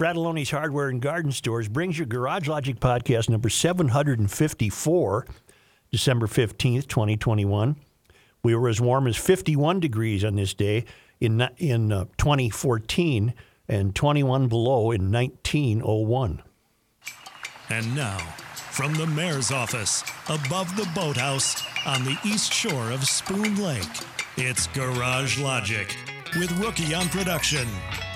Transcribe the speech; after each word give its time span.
Frattallone's 0.00 0.50
Hardware 0.50 0.88
and 0.88 1.02
Garden 1.02 1.30
Stores 1.30 1.68
brings 1.68 1.98
you 1.98 2.06
Garage 2.06 2.48
Logic 2.48 2.80
podcast 2.80 3.28
number 3.28 3.50
754, 3.50 5.26
December 5.92 6.26
15th, 6.26 6.86
2021. 6.88 7.76
We 8.42 8.54
were 8.54 8.70
as 8.70 8.80
warm 8.80 9.06
as 9.06 9.18
51 9.18 9.78
degrees 9.78 10.24
on 10.24 10.36
this 10.36 10.54
day 10.54 10.86
in, 11.20 11.46
in 11.58 11.92
uh, 11.92 12.06
2014 12.16 13.34
and 13.68 13.94
21 13.94 14.48
below 14.48 14.90
in 14.90 15.12
1901. 15.12 16.42
And 17.68 17.94
now, 17.94 18.16
from 18.70 18.94
the 18.94 19.06
mayor's 19.06 19.52
office, 19.52 20.02
above 20.30 20.74
the 20.76 20.88
boathouse 20.94 21.62
on 21.84 22.04
the 22.04 22.16
east 22.24 22.54
shore 22.54 22.90
of 22.90 23.04
Spoon 23.04 23.62
Lake, 23.62 23.84
it's 24.38 24.66
Garage 24.68 25.38
Logic 25.38 25.94
with 26.38 26.50
Rookie 26.58 26.94
on 26.94 27.06
production, 27.10 27.68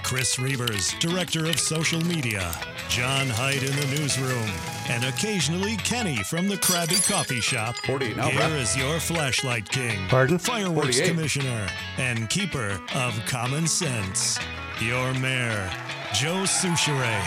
Chris 0.04 0.36
Reavers, 0.36 0.96
director 1.00 1.46
of 1.46 1.58
social 1.58 1.98
media, 2.04 2.52
John 2.90 3.26
Hyde 3.26 3.62
in 3.62 3.74
the 3.74 3.86
newsroom, 3.98 4.50
and 4.90 5.02
occasionally 5.06 5.76
Kenny 5.78 6.16
from 6.24 6.46
the 6.46 6.56
Krabby 6.56 7.02
Coffee 7.10 7.40
Shop. 7.40 7.74
48 7.86 8.16
now, 8.16 8.28
Here 8.28 8.38
Brad. 8.38 8.52
is 8.52 8.76
your 8.76 9.00
flashlight 9.00 9.66
king, 9.70 10.06
Pardon? 10.08 10.36
fireworks 10.38 10.98
48. 10.98 11.08
commissioner, 11.08 11.66
and 11.96 12.28
keeper 12.28 12.78
of 12.94 13.18
common 13.26 13.66
sense, 13.66 14.38
your 14.78 15.14
mayor, 15.14 15.70
Joe 16.12 16.44
Soucheray. 16.44 17.24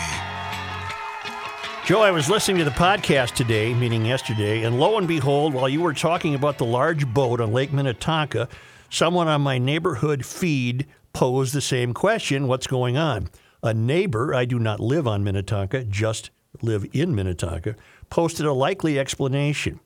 Joe, 1.84 2.02
I 2.02 2.12
was 2.12 2.30
listening 2.30 2.58
to 2.58 2.64
the 2.64 2.70
podcast 2.70 3.34
today, 3.34 3.74
meaning 3.74 4.06
yesterday, 4.06 4.62
and 4.62 4.78
lo 4.78 4.98
and 4.98 5.08
behold, 5.08 5.52
while 5.52 5.68
you 5.68 5.80
were 5.80 5.94
talking 5.94 6.36
about 6.36 6.58
the 6.58 6.64
large 6.64 7.06
boat 7.12 7.40
on 7.40 7.52
Lake 7.52 7.72
Minnetonka, 7.72 8.48
someone 8.88 9.26
on 9.26 9.40
my 9.40 9.58
neighborhood 9.58 10.24
feed 10.24 10.86
posed 11.12 11.54
the 11.54 11.60
same 11.60 11.94
question 11.94 12.48
What's 12.48 12.66
going 12.66 12.96
on? 12.96 13.28
A 13.62 13.74
neighbor, 13.74 14.34
I 14.34 14.44
do 14.44 14.58
not 14.58 14.80
live 14.80 15.08
on 15.08 15.24
Minnetonka, 15.24 15.84
just 15.84 16.30
live 16.62 16.86
in 16.92 17.14
Minnetonka, 17.14 17.74
posted 18.08 18.46
a 18.46 18.52
likely 18.52 18.98
explanation. 18.98 19.80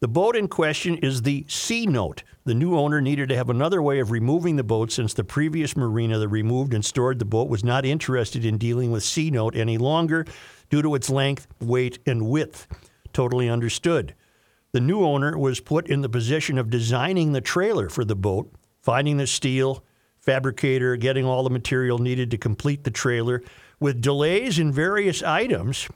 The 0.00 0.08
boat 0.08 0.36
in 0.36 0.46
question 0.46 0.96
is 0.98 1.22
the 1.22 1.44
C 1.48 1.84
Note. 1.84 2.22
The 2.44 2.54
new 2.54 2.76
owner 2.76 3.00
needed 3.00 3.28
to 3.30 3.36
have 3.36 3.50
another 3.50 3.82
way 3.82 3.98
of 3.98 4.12
removing 4.12 4.54
the 4.56 4.62
boat 4.62 4.92
since 4.92 5.12
the 5.12 5.24
previous 5.24 5.76
marina 5.76 6.18
that 6.18 6.28
removed 6.28 6.72
and 6.72 6.84
stored 6.84 7.18
the 7.18 7.24
boat 7.24 7.48
was 7.48 7.64
not 7.64 7.84
interested 7.84 8.44
in 8.44 8.58
dealing 8.58 8.92
with 8.92 9.02
C 9.02 9.30
Note 9.30 9.56
any 9.56 9.76
longer 9.76 10.24
due 10.70 10.82
to 10.82 10.94
its 10.94 11.10
length, 11.10 11.48
weight, 11.60 11.98
and 12.06 12.28
width. 12.28 12.68
Totally 13.12 13.48
understood. 13.48 14.14
The 14.72 14.80
new 14.80 15.02
owner 15.02 15.36
was 15.36 15.60
put 15.60 15.88
in 15.88 16.02
the 16.02 16.08
position 16.08 16.58
of 16.58 16.70
designing 16.70 17.32
the 17.32 17.40
trailer 17.40 17.88
for 17.88 18.04
the 18.04 18.14
boat, 18.14 18.52
finding 18.80 19.16
the 19.16 19.26
steel, 19.26 19.82
fabricator, 20.28 20.94
getting 20.96 21.24
all 21.24 21.42
the 21.42 21.48
material 21.48 21.96
needed 21.96 22.30
to 22.30 22.36
complete 22.36 22.84
the 22.84 22.90
trailer. 22.90 23.42
With 23.80 24.02
delays 24.02 24.58
in 24.58 24.70
various 24.70 25.22
items, 25.22 25.88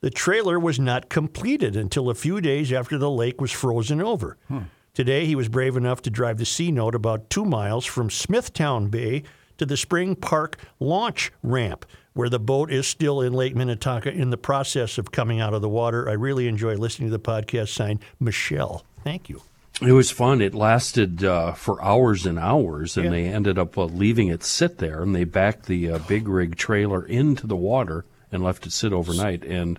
the 0.00 0.10
trailer 0.10 0.60
was 0.60 0.78
not 0.78 1.08
completed 1.08 1.74
until 1.74 2.08
a 2.08 2.14
few 2.14 2.40
days 2.40 2.72
after 2.72 2.96
the 2.98 3.10
lake 3.10 3.40
was 3.40 3.50
frozen 3.50 4.00
over. 4.00 4.36
Hmm. 4.46 4.58
Today, 4.94 5.26
he 5.26 5.34
was 5.34 5.48
brave 5.48 5.76
enough 5.76 6.02
to 6.02 6.10
drive 6.10 6.38
the 6.38 6.44
C 6.44 6.70
Note 6.70 6.94
about 6.94 7.30
two 7.30 7.44
miles 7.44 7.84
from 7.84 8.10
Smithtown 8.10 8.90
Bay 8.90 9.24
to 9.56 9.66
the 9.66 9.76
Spring 9.76 10.14
Park 10.14 10.58
launch 10.78 11.32
ramp, 11.42 11.84
where 12.12 12.28
the 12.28 12.38
boat 12.38 12.70
is 12.70 12.86
still 12.86 13.20
in 13.20 13.32
Lake 13.32 13.56
Minnetonka 13.56 14.12
in 14.12 14.30
the 14.30 14.38
process 14.38 14.98
of 14.98 15.10
coming 15.10 15.40
out 15.40 15.52
of 15.52 15.62
the 15.62 15.68
water. 15.68 16.08
I 16.08 16.12
really 16.12 16.46
enjoy 16.46 16.76
listening 16.76 17.10
to 17.10 17.18
the 17.18 17.20
podcast. 17.20 17.70
Signed, 17.70 18.04
Michelle. 18.20 18.84
Thank 19.02 19.28
you. 19.28 19.42
It 19.80 19.92
was 19.92 20.10
fun. 20.10 20.40
It 20.40 20.54
lasted 20.54 21.24
uh, 21.24 21.52
for 21.52 21.82
hours 21.82 22.26
and 22.26 22.38
hours, 22.38 22.96
and 22.96 23.06
Yeah. 23.06 23.10
they 23.12 23.24
ended 23.26 23.58
up 23.58 23.78
uh, 23.78 23.84
leaving 23.84 24.28
it 24.28 24.42
sit 24.42 24.78
there, 24.78 25.02
and 25.02 25.14
they 25.14 25.24
backed 25.24 25.66
the 25.66 25.90
uh, 25.92 25.98
big 25.98 26.26
rig 26.26 26.56
trailer 26.56 27.04
into 27.04 27.46
the 27.46 27.56
water 27.56 28.04
and 28.32 28.42
left 28.42 28.66
it 28.66 28.72
sit 28.72 28.92
overnight. 28.92 29.44
And 29.44 29.78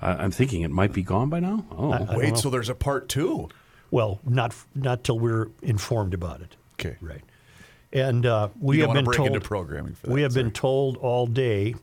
I 0.00 0.12
I'm 0.12 0.30
thinking 0.30 0.62
it 0.62 0.70
might 0.70 0.92
be 0.92 1.02
gone 1.02 1.28
by 1.30 1.40
now. 1.40 1.64
Oh, 1.72 2.06
Wait, 2.16 2.36
so 2.38 2.48
there's 2.48 2.68
a 2.68 2.74
part 2.74 3.08
two. 3.08 3.48
Well, 3.90 4.20
not 4.24 4.54
not 4.74 5.02
till 5.02 5.18
we're 5.18 5.48
informed 5.62 6.14
about 6.14 6.40
it. 6.42 6.56
Okay. 6.74 6.96
Right. 7.00 7.22
And 7.92 8.24
uh, 8.24 8.50
we 8.60 8.78
have 8.80 8.92
been 8.92 9.04
told 9.04 9.28
into 9.28 9.40
programming 9.40 9.94
for 9.94 10.10
we 10.10 10.20
that, 10.20 10.26
have 10.26 10.34
been 10.34 10.52
told 10.52 10.96
all 10.98 11.26
day 11.26 11.74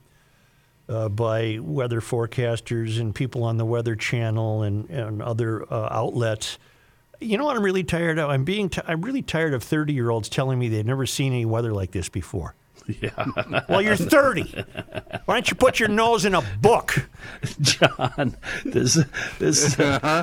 uh, 0.87 1.09
by 1.09 1.59
weather 1.61 1.99
forecasters 1.99 2.97
and 2.97 3.13
people 3.13 3.43
on 3.43 3.57
the 3.57 3.65
Weather 3.65 3.97
Channel 3.97 4.63
and 4.63 4.89
and 4.89 5.21
other 5.21 5.63
uh, 5.71 5.89
outlets. 5.91 6.57
You 7.19 7.37
know 7.37 7.45
what 7.45 7.57
I'm 7.57 7.63
really 7.63 7.83
tired 7.83 8.19
of? 8.19 8.29
I'm 8.29 8.43
being 8.43 8.69
t- 8.69 8.81
I'm 8.87 9.01
really 9.01 9.21
tired 9.21 9.53
of 9.53 9.63
30 9.63 9.93
year 9.93 10.09
olds 10.09 10.29
telling 10.29 10.59
me 10.59 10.69
they've 10.69 10.85
never 10.85 11.05
seen 11.05 11.33
any 11.33 11.45
weather 11.45 11.73
like 11.73 11.91
this 11.91 12.09
before. 12.09 12.55
Yeah. 13.01 13.25
well, 13.67 13.81
you're 13.81 13.97
30. 13.97 14.43
Why 15.25 15.35
don't 15.35 15.49
you 15.49 15.55
put 15.55 15.79
your 15.79 15.89
nose 15.89 16.23
in 16.23 16.33
a 16.33 16.41
book? 16.61 17.09
John, 17.59 18.37
this 18.63 18.97
this 19.39 19.75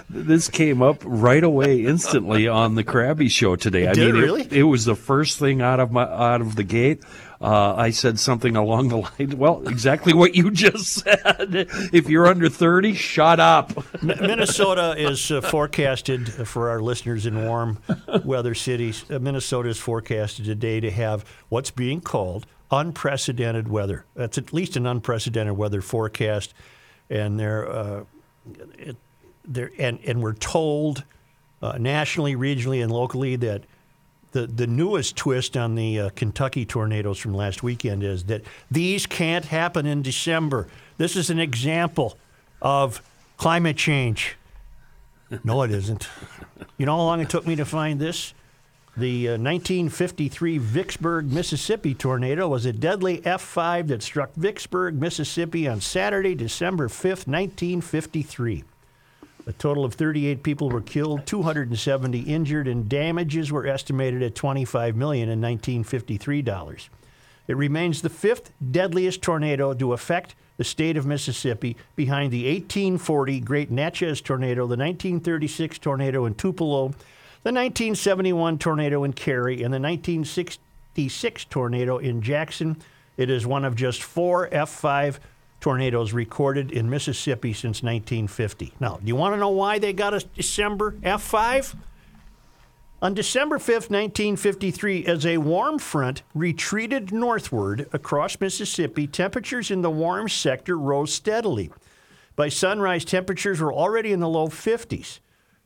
this 0.09 0.49
came 0.49 0.81
up 0.81 1.03
right 1.05 1.45
away, 1.45 1.85
instantly 1.85 2.49
on 2.49 2.75
the 2.75 2.85
Krabby 2.85 3.31
Show 3.31 3.57
today. 3.57 3.87
I 3.87 3.93
did 3.93 4.15
mean, 4.15 4.23
really? 4.23 4.43
it, 4.43 4.53
it 4.53 4.63
was 4.63 4.87
the 4.87 4.97
first 4.97 5.39
thing 5.39 5.61
out 5.61 5.79
of 5.79 5.93
my 5.93 6.05
out 6.05 6.41
of 6.41 6.57
the 6.57 6.65
gate. 6.65 7.03
Uh, 7.45 7.75
I 7.77 7.91
said 7.91 8.19
something 8.19 8.57
along 8.57 8.89
the 8.89 8.97
line. 8.97 9.37
Well, 9.37 9.69
exactly 9.69 10.15
what 10.15 10.35
you 10.35 10.51
just 10.51 10.87
said. 10.87 11.69
If 11.93 12.09
you're 12.09 12.27
under 12.27 12.49
thirty, 12.49 12.95
shut 12.95 13.39
up. 13.39 13.71
Minnesota 14.03 14.95
is 14.97 15.31
uh, 15.31 15.43
forecasted 15.43 16.33
for 16.49 16.71
our 16.71 16.81
listeners 16.81 17.27
in 17.27 17.45
warm 17.45 17.81
weather 18.25 18.55
cities. 18.55 19.05
Uh, 19.11 19.19
Minnesota 19.19 19.69
is 19.69 19.79
forecasted 19.79 20.47
today 20.47 20.81
to 20.81 20.91
have 20.91 21.27
what's 21.51 21.71
being 21.71 22.01
called 22.01 22.47
unprecedented 22.71 23.69
weather. 23.69 24.07
That's 24.15 24.39
at 24.39 24.55
least 24.55 24.77
an 24.77 24.87
unprecedented 24.87 25.55
weather 25.55 25.83
forecast, 25.83 26.55
and 27.11 27.39
they're 27.39 27.71
uh, 27.71 28.05
it, 28.79 28.97
they're 29.45 29.71
and 29.79 29.99
and 30.07 30.23
we're 30.23 30.33
told 30.33 31.05
uh, 31.61 31.77
nationally, 31.77 32.37
regionally, 32.37 32.83
and 32.83 32.91
locally 32.91 33.37
that. 33.37 33.65
The, 34.35 34.49
the 34.49 34.67
newest 34.67 35.15
twist 35.15 35.57
on 35.57 35.77
the 35.77 36.01
uh, 36.01 36.11
Kentucky 36.11 36.67
tornadoes 36.67 37.19
from 37.19 37.35
last 37.35 37.63
weekend 37.63 38.03
is 38.03 38.25
that 38.25 38.43
these 38.69 39.07
can't 39.07 39.45
happen 39.45 39.87
in 39.87 40.03
December. 40.03 40.67
This 40.99 41.15
is 41.15 41.31
an 41.31 41.39
example 41.39 42.19
of 42.61 43.01
climate 43.37 43.77
change. 43.77 44.37
No, 45.45 45.63
it 45.63 45.71
isn't. 45.71 46.09
You 46.79 46.87
know 46.87 46.97
how 46.97 47.03
long 47.03 47.21
it 47.21 47.29
took 47.29 47.47
me 47.47 47.55
to 47.55 47.65
find 47.65 48.01
this? 48.01 48.35
The 48.97 49.29
uh, 49.29 49.31
1953 49.39 50.59
Vicksburg, 50.59 51.33
Mississippi 51.33 51.95
tornado 51.95 52.49
was 52.49 52.67
a 52.67 52.73
deadly 52.73 53.19
F5 53.19 53.87
that 53.87 54.03
struck 54.03 54.35
Vicksburg, 54.35 55.01
Mississippi 55.01 55.69
on 55.69 55.81
Saturday, 55.81 56.35
December 56.35 56.89
5th, 56.89 57.29
1953. 57.29 58.65
A 59.47 59.53
total 59.53 59.85
of 59.85 59.95
38 59.95 60.43
people 60.43 60.71
were 60.71 60.81
killed, 60.81 61.27
270 61.27 62.21
injured, 62.21 62.67
and 62.67 62.89
damages 62.89 63.53
were 63.53 63.67
estimated 63.67 64.23
at 64.23 64.35
25 64.35 64.97
million 64.97 65.29
in 65.29 65.41
1953 65.41 66.43
dollars. 66.43 66.89
It 67.47 67.57
remains 67.57 68.01
the 68.01 68.09
fifth 68.09 68.53
deadliest 68.71 69.21
tornado 69.21 69.75
to 69.75 69.93
affect 69.93 70.35
the 70.57 70.65
state 70.65 70.97
of 70.97 71.05
Mississippi, 71.05 71.77
behind 71.97 72.33
the 72.33 72.45
1840 72.45 73.41
Great 73.41 73.71
Natchez 73.71 74.21
tornado, 74.21 74.63
the 74.63 74.77
1936 74.77 75.79
tornado 75.79 76.25
in 76.27 76.35
Tupelo, 76.35 76.89
the 77.43 77.53
1971 77.53 78.59
tornado 78.59 79.05
in 79.05 79.13
Cary, 79.13 79.63
and 79.63 79.75
the 79.75 79.81
1966 79.81 81.45
tornado 81.47 81.99
in 81.99 82.23
Jackson. 82.23 82.77
It 83.17 83.31
is 83.31 83.47
one 83.47 83.65
of 83.65 83.75
just 83.75 84.03
four 84.03 84.49
F5 84.49 85.19
tornadoes 85.65 86.13
recorded 86.13 86.71
in 86.71 86.91
Mississippi 86.91 87.55
since 87.55 87.83
1950. 87.83 88.75
Now, 88.81 88.99
do 88.99 89.07
you 89.07 89.17
want 89.17 89.33
to 89.35 89.41
know 89.41 89.49
why 89.49 89.79
they 89.79 89.95
got 89.95 90.13
a 90.13 90.23
December 90.37 90.91
F5? 91.03 91.75
On 93.01 93.15
December 93.15 93.57
5th, 93.57 93.89
1953, 93.89 95.07
as 95.07 95.25
a 95.25 95.39
warm 95.39 95.79
front 95.79 96.23
retreated 96.35 97.15
northward 97.15 97.89
across 97.95 98.39
Mississippi, 98.39 99.07
temperatures 99.07 99.71
in 99.71 99.81
the 99.81 99.89
warm 99.89 100.29
sector 100.29 100.77
rose 100.77 101.15
steadily. 101.15 101.71
By 102.37 102.51
sunrise, 102.51 103.07
temperatures 103.07 103.63
were 103.63 103.73
already 103.73 104.13
in 104.13 104.21
the 104.21 104.29
low 104.29 104.49
50s, 104.49 105.21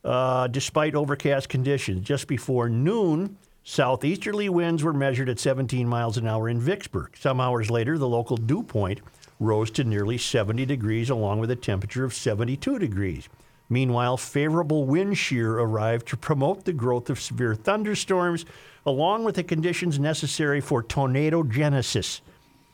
uh, 0.05 0.46
despite 0.46 0.94
overcast 0.94 1.49
conditions. 1.49 2.06
Just 2.06 2.28
before 2.28 2.69
noon, 2.69 3.37
southeasterly 3.64 4.49
winds 4.49 4.84
were 4.84 4.93
measured 4.93 5.28
at 5.28 5.40
17 5.40 5.88
miles 5.88 6.17
an 6.17 6.28
hour 6.28 6.49
in 6.49 6.61
Vicksburg. 6.61 7.17
Some 7.19 7.40
hours 7.40 7.69
later, 7.69 7.99
the 7.99 8.08
local 8.08 8.37
dew 8.37 8.62
point 8.62 9.00
rose 9.40 9.70
to 9.73 9.85
nearly 9.85 10.19
70 10.19 10.67
degrees, 10.67 11.11
along 11.11 11.40
with 11.40 11.50
a 11.50 11.56
temperature 11.56 12.05
of 12.05 12.14
72 12.14 12.79
degrees. 12.79 13.29
Meanwhile, 13.70 14.17
favorable 14.17 14.87
wind 14.87 15.19
shear 15.19 15.58
arrived 15.58 16.08
to 16.08 16.17
promote 16.17 16.64
the 16.64 16.73
growth 16.73 17.11
of 17.11 17.20
severe 17.20 17.55
thunderstorms, 17.55 18.44
along 18.87 19.25
with 19.25 19.35
the 19.35 19.44
conditions 19.44 19.99
necessary 19.99 20.61
for 20.61 20.82
tornado 20.82 21.43
genesis. 21.43 22.23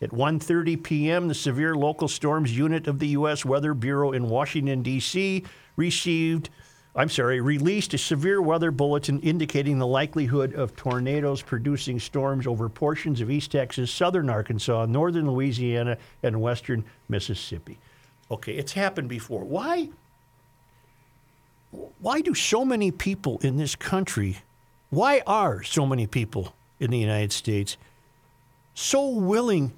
At 0.00 0.10
1:30 0.10 0.82
p.m., 0.82 1.28
the 1.28 1.34
Severe 1.34 1.74
Local 1.74 2.08
Storms 2.08 2.56
Unit 2.56 2.86
of 2.86 2.98
the 2.98 3.08
U.S. 3.08 3.44
Weather 3.44 3.74
Bureau 3.74 4.12
in 4.12 4.28
Washington 4.28 4.82
D.C. 4.82 5.44
received 5.76 6.50
I'm 6.96 7.08
sorry, 7.08 7.40
released 7.40 7.92
a 7.94 7.98
severe 7.98 8.40
weather 8.40 8.70
bulletin 8.70 9.18
indicating 9.20 9.78
the 9.78 9.86
likelihood 9.86 10.54
of 10.54 10.76
tornadoes 10.76 11.42
producing 11.42 11.98
storms 11.98 12.46
over 12.46 12.68
portions 12.68 13.20
of 13.20 13.30
East 13.30 13.50
Texas, 13.50 13.90
southern 13.90 14.30
Arkansas, 14.30 14.86
northern 14.86 15.28
Louisiana, 15.28 15.98
and 16.22 16.40
western 16.40 16.84
Mississippi. 17.08 17.78
Okay, 18.30 18.52
it's 18.54 18.72
happened 18.72 19.08
before. 19.08 19.44
Why? 19.44 19.88
Why 21.98 22.20
do 22.20 22.32
so 22.32 22.64
many 22.64 22.92
people 22.92 23.38
in 23.42 23.56
this 23.56 23.74
country, 23.74 24.38
why 24.90 25.22
are 25.26 25.64
so 25.64 25.86
many 25.86 26.06
people 26.06 26.54
in 26.78 26.92
the 26.92 26.98
United 26.98 27.32
States 27.32 27.76
so 28.74 29.08
willing 29.08 29.72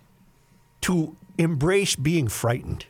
to 0.83 1.17
embrace 1.39 1.97
being 1.97 2.29
frightened? 2.29 2.85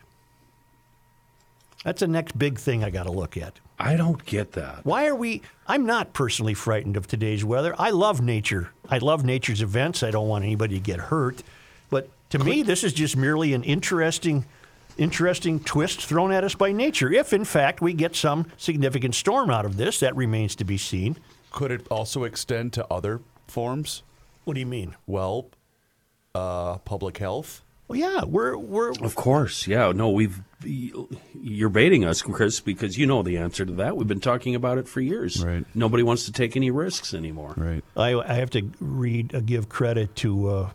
That's 1.84 2.00
the 2.00 2.08
next 2.08 2.36
big 2.36 2.58
thing 2.58 2.82
I 2.82 2.90
got 2.90 3.04
to 3.04 3.12
look 3.12 3.36
at. 3.36 3.60
I 3.78 3.96
don't 3.96 4.24
get 4.24 4.52
that. 4.52 4.84
Why 4.84 5.06
are 5.06 5.14
we? 5.14 5.42
I'm 5.66 5.84
not 5.84 6.12
personally 6.12 6.54
frightened 6.54 6.96
of 6.96 7.06
today's 7.06 7.44
weather. 7.44 7.74
I 7.78 7.90
love 7.90 8.20
nature. 8.20 8.70
I 8.88 8.98
love 8.98 9.24
nature's 9.24 9.60
events. 9.60 10.02
I 10.02 10.10
don't 10.10 10.28
want 10.28 10.44
anybody 10.44 10.76
to 10.76 10.80
get 10.80 10.98
hurt. 10.98 11.42
But 11.90 12.08
to 12.30 12.38
me, 12.38 12.62
this 12.62 12.82
is 12.84 12.92
just 12.92 13.16
merely 13.16 13.52
an 13.52 13.62
interesting, 13.64 14.46
interesting 14.96 15.60
twist 15.60 16.00
thrown 16.00 16.32
at 16.32 16.42
us 16.42 16.54
by 16.54 16.72
nature. 16.72 17.12
If 17.12 17.32
in 17.32 17.44
fact 17.44 17.80
we 17.80 17.92
get 17.92 18.16
some 18.16 18.46
significant 18.56 19.14
storm 19.14 19.50
out 19.50 19.66
of 19.66 19.76
this, 19.76 20.00
that 20.00 20.16
remains 20.16 20.56
to 20.56 20.64
be 20.64 20.78
seen. 20.78 21.18
Could 21.50 21.70
it 21.70 21.86
also 21.90 22.24
extend 22.24 22.72
to 22.74 22.86
other 22.90 23.20
forms? 23.46 24.02
What 24.44 24.54
do 24.54 24.60
you 24.60 24.66
mean? 24.66 24.96
Well, 25.06 25.50
uh, 26.34 26.78
public 26.78 27.18
health. 27.18 27.62
Well, 27.88 27.98
yeah, 27.98 28.24
we're 28.24 28.56
we're 28.56 28.90
Of 29.00 29.14
course, 29.14 29.66
yeah. 29.66 29.92
No, 29.92 30.10
we've 30.10 30.40
you're 31.34 31.68
baiting 31.68 32.04
us, 32.04 32.22
Chris, 32.22 32.58
because 32.60 32.98
you 32.98 33.06
know 33.06 33.22
the 33.22 33.36
answer 33.36 33.64
to 33.64 33.72
that. 33.74 33.96
We've 33.96 34.08
been 34.08 34.20
talking 34.20 34.54
about 34.54 34.78
it 34.78 34.88
for 34.88 35.00
years. 35.00 35.44
Right. 35.44 35.64
Nobody 35.74 36.02
wants 36.02 36.24
to 36.26 36.32
take 36.32 36.56
any 36.56 36.70
risks 36.70 37.14
anymore. 37.14 37.54
Right. 37.56 37.84
I, 37.96 38.14
I 38.14 38.34
have 38.34 38.50
to 38.50 38.70
read, 38.80 39.34
uh, 39.34 39.40
give 39.40 39.68
credit 39.68 40.16
to 40.16 40.48
uh, 40.48 40.70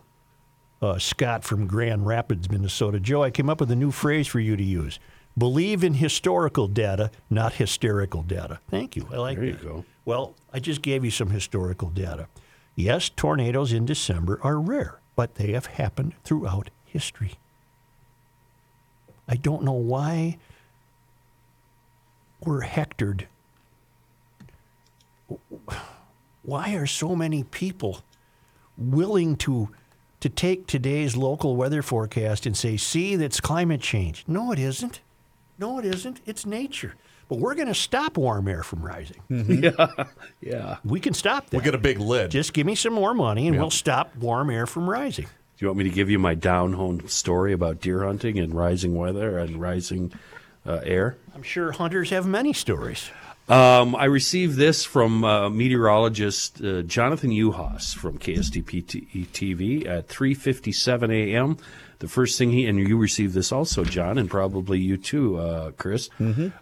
uh, 0.80 0.98
Scott 0.98 1.44
from 1.44 1.66
Grand 1.66 2.06
Rapids, 2.06 2.50
Minnesota. 2.50 2.98
Joe, 3.00 3.22
I 3.22 3.30
came 3.30 3.50
up 3.50 3.60
with 3.60 3.70
a 3.70 3.76
new 3.76 3.90
phrase 3.90 4.26
for 4.26 4.40
you 4.40 4.56
to 4.56 4.64
use. 4.64 4.98
Believe 5.36 5.82
in 5.84 5.94
historical 5.94 6.68
data, 6.68 7.10
not 7.28 7.54
hysterical 7.54 8.22
data. 8.22 8.60
Thank 8.70 8.96
you. 8.96 9.06
I 9.12 9.16
like 9.16 9.36
There 9.36 9.46
you 9.46 9.52
that. 9.54 9.62
go. 9.62 9.84
Well, 10.04 10.34
I 10.52 10.60
just 10.60 10.80
gave 10.82 11.04
you 11.04 11.10
some 11.10 11.30
historical 11.30 11.90
data. 11.90 12.28
Yes, 12.74 13.08
tornadoes 13.10 13.72
in 13.72 13.84
December 13.84 14.40
are 14.42 14.58
rare, 14.60 15.00
but 15.16 15.34
they 15.34 15.52
have 15.52 15.66
happened 15.66 16.14
throughout 16.24 16.70
history. 16.92 17.32
I 19.28 19.36
don't 19.36 19.62
know 19.62 19.72
why 19.72 20.38
we're 22.44 22.60
hectored 22.62 23.28
why 26.42 26.74
are 26.74 26.86
so 26.86 27.14
many 27.14 27.44
people 27.44 28.00
willing 28.76 29.36
to 29.36 29.68
to 30.20 30.28
take 30.28 30.66
today's 30.66 31.16
local 31.16 31.56
weather 31.56 31.82
forecast 31.82 32.46
and 32.46 32.56
say, 32.56 32.76
"See, 32.76 33.16
that's 33.16 33.40
climate 33.40 33.80
change"? 33.80 34.24
No, 34.26 34.52
it 34.52 34.58
isn't. 34.58 35.00
No, 35.58 35.78
it 35.78 35.84
isn't. 35.84 36.20
It's 36.26 36.44
nature. 36.44 36.94
But 37.28 37.38
we're 37.38 37.54
going 37.54 37.68
to 37.68 37.74
stop 37.74 38.18
warm 38.18 38.46
air 38.48 38.62
from 38.62 38.82
rising. 38.84 39.22
Mm-hmm. 39.30 39.62
Yeah. 39.64 40.04
yeah. 40.40 40.76
We 40.84 41.00
can 41.00 41.14
stop 41.14 41.48
that. 41.50 41.56
We 41.56 41.62
get 41.62 41.74
a 41.74 41.78
big 41.78 41.98
lid. 41.98 42.30
Just 42.30 42.52
give 42.52 42.66
me 42.66 42.74
some 42.74 42.92
more 42.92 43.14
money, 43.14 43.46
and 43.46 43.54
Yeah. 43.54 43.62
we'll 43.62 43.70
stop 43.70 44.14
warm 44.16 44.50
air 44.50 44.66
from 44.66 44.90
rising. 44.90 45.26
Do 45.62 45.66
you 45.66 45.68
want 45.68 45.78
me 45.78 45.84
to 45.84 45.94
give 45.94 46.10
you 46.10 46.18
my 46.18 46.34
down 46.34 46.72
home 46.72 47.06
story 47.06 47.52
about 47.52 47.80
deer 47.80 48.04
hunting 48.04 48.36
and 48.36 48.52
rising 48.52 48.96
weather 48.96 49.38
and 49.38 49.60
rising 49.60 50.12
uh, 50.66 50.80
air? 50.82 51.16
I'm 51.36 51.44
sure 51.44 51.70
hunters 51.70 52.10
have 52.10 52.26
many 52.26 52.52
stories. 52.52 53.08
Um, 53.48 53.94
I 53.94 54.06
received 54.06 54.56
this 54.56 54.84
from 54.84 55.22
uh, 55.22 55.50
meteorologist 55.50 56.60
uh, 56.60 56.82
Jonathan 56.82 57.30
Yuhas 57.30 57.94
from 57.94 58.18
KSTP 58.18 59.28
TV 59.30 59.86
at 59.86 60.08
3:57 60.08 61.14
a.m. 61.14 61.56
The 62.00 62.08
first 62.08 62.38
thing 62.38 62.50
he 62.50 62.66
and 62.66 62.80
you 62.80 62.98
received 62.98 63.32
this 63.32 63.52
also, 63.52 63.84
John, 63.84 64.18
and 64.18 64.28
probably 64.28 64.80
you 64.80 64.96
too, 64.96 65.38
uh, 65.38 65.70
Chris. 65.70 66.10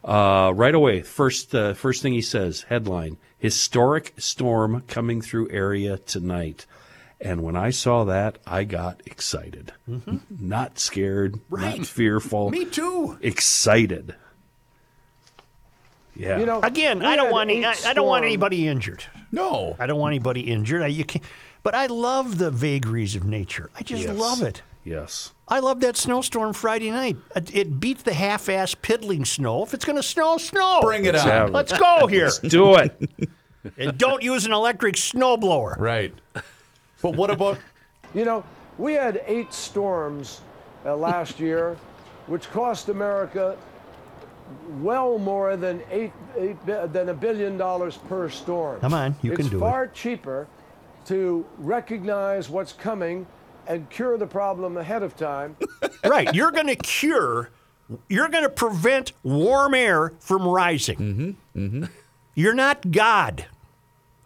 Uh, 0.04 0.52
right 0.54 0.74
away, 0.74 1.00
first 1.00 1.54
uh, 1.54 1.72
first 1.72 2.02
thing 2.02 2.12
he 2.12 2.20
says, 2.20 2.66
headline: 2.68 3.16
Historic 3.38 4.12
storm 4.18 4.82
coming 4.88 5.22
through 5.22 5.50
area 5.50 5.96
tonight. 5.96 6.66
And 7.20 7.42
when 7.42 7.54
I 7.56 7.70
saw 7.70 8.04
that, 8.04 8.38
I 8.46 8.64
got 8.64 9.02
excited. 9.04 9.72
Mm-hmm. 9.88 10.16
Not 10.40 10.78
scared, 10.78 11.38
Right. 11.50 11.78
not 11.78 11.86
fearful. 11.86 12.50
Me 12.50 12.64
too. 12.64 13.18
Excited. 13.20 14.14
Yeah. 16.16 16.38
You 16.38 16.46
know, 16.46 16.60
Again, 16.62 17.04
I 17.04 17.16
don't 17.16 17.30
want 17.30 17.50
any, 17.50 17.64
I, 17.64 17.74
I 17.86 17.92
don't 17.94 18.06
want 18.06 18.24
anybody 18.24 18.66
injured. 18.68 19.04
no. 19.32 19.76
I 19.78 19.86
don't 19.86 19.98
want 19.98 20.12
anybody 20.12 20.40
injured. 20.42 20.82
I, 20.82 20.86
you 20.88 21.04
can 21.04 21.20
but 21.62 21.74
I 21.74 21.86
love 21.86 22.38
the 22.38 22.50
vagaries 22.50 23.14
of 23.16 23.24
nature. 23.24 23.70
I 23.76 23.82
just 23.82 24.04
Yes. 24.04 24.16
love 24.16 24.42
it. 24.42 24.62
Yes. 24.82 25.32
I 25.46 25.58
love 25.58 25.80
that 25.80 25.96
snowstorm 25.98 26.54
Friday 26.54 26.90
night. 26.90 27.18
It, 27.36 27.54
it 27.54 27.80
beat 27.80 27.98
the 27.98 28.14
half-ass 28.14 28.74
piddling 28.76 29.26
snow. 29.26 29.62
If 29.62 29.74
it's 29.74 29.84
going 29.84 29.96
to 29.96 30.02
snow, 30.02 30.38
snow. 30.38 30.80
Bring 30.80 31.04
it 31.04 31.12
Let's 31.12 31.24
on. 31.24 31.30
have 31.30 31.48
it. 31.48 31.52
Let's 31.52 31.76
go 31.76 32.06
here. 32.06 32.30
Do 32.42 32.76
it. 32.76 33.10
and 33.76 33.98
don't 33.98 34.22
use 34.22 34.46
an 34.46 34.52
electric 34.52 34.94
snowblower. 34.94 35.76
Right. 35.78 36.14
But 37.02 37.16
what 37.16 37.30
about 37.30 37.58
You 38.14 38.24
know, 38.24 38.44
we 38.78 38.94
had 38.94 39.22
eight 39.26 39.52
storms 39.52 40.40
uh, 40.84 40.96
last 40.96 41.38
year, 41.46 41.76
which 42.26 42.50
cost 42.50 42.88
America 42.88 43.56
well 44.80 45.18
more 45.18 45.56
than 45.56 45.80
eight, 45.90 46.12
eight 46.36 46.56
than 46.66 47.08
a 47.08 47.14
billion 47.14 47.56
dollars 47.56 47.96
per 47.96 48.28
storm. 48.28 48.80
Come 48.80 48.94
on, 48.94 49.14
you 49.22 49.32
it's 49.32 49.42
can 49.42 49.48
do 49.48 49.56
it. 49.56 49.58
It's 49.58 49.60
far 49.60 49.86
cheaper 49.88 50.48
to 51.06 51.46
recognize 51.58 52.48
what's 52.50 52.72
coming 52.72 53.26
and 53.66 53.88
cure 53.90 54.18
the 54.18 54.26
problem 54.26 54.76
ahead 54.76 55.02
of 55.02 55.16
time. 55.16 55.56
Right. 56.02 56.34
You're 56.34 56.50
going 56.50 56.66
to 56.68 56.76
cure, 56.76 57.50
you're 58.08 58.28
going 58.30 58.42
to 58.42 58.48
prevent 58.48 59.12
warm 59.22 59.74
air 59.74 60.14
from 60.18 60.48
rising. 60.48 60.96
Mm-hmm. 60.96 61.60
Mm-hmm. 61.60 61.84
You're 62.34 62.54
not 62.54 62.90
God. 62.90 63.44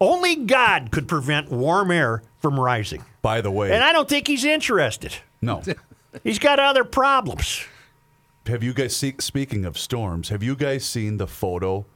Only 0.00 0.36
God 0.36 0.90
could 0.92 1.08
prevent 1.08 1.50
warm 1.50 1.90
air 1.90 2.22
from 2.44 2.60
rising. 2.60 3.02
by 3.22 3.40
the 3.40 3.50
way? 3.50 3.72
And 3.72 3.82
I 3.82 3.90
don't 3.94 4.06
think 4.06 4.26
he's 4.28 4.44
interested. 4.44 5.14
no. 5.40 5.62
He's 6.22 6.38
got 6.38 6.60
other 6.60 6.84
problems. 6.84 7.64
Have 8.46 8.62
you 8.62 8.72
guys 8.72 8.94
see, 8.94 9.14
speaking 9.18 9.64
of 9.64 9.76
storms, 9.76 10.28
have 10.28 10.44
you 10.44 10.54
guys 10.54 10.84
seen 10.84 11.16
the 11.16 11.26
photo 11.26 11.86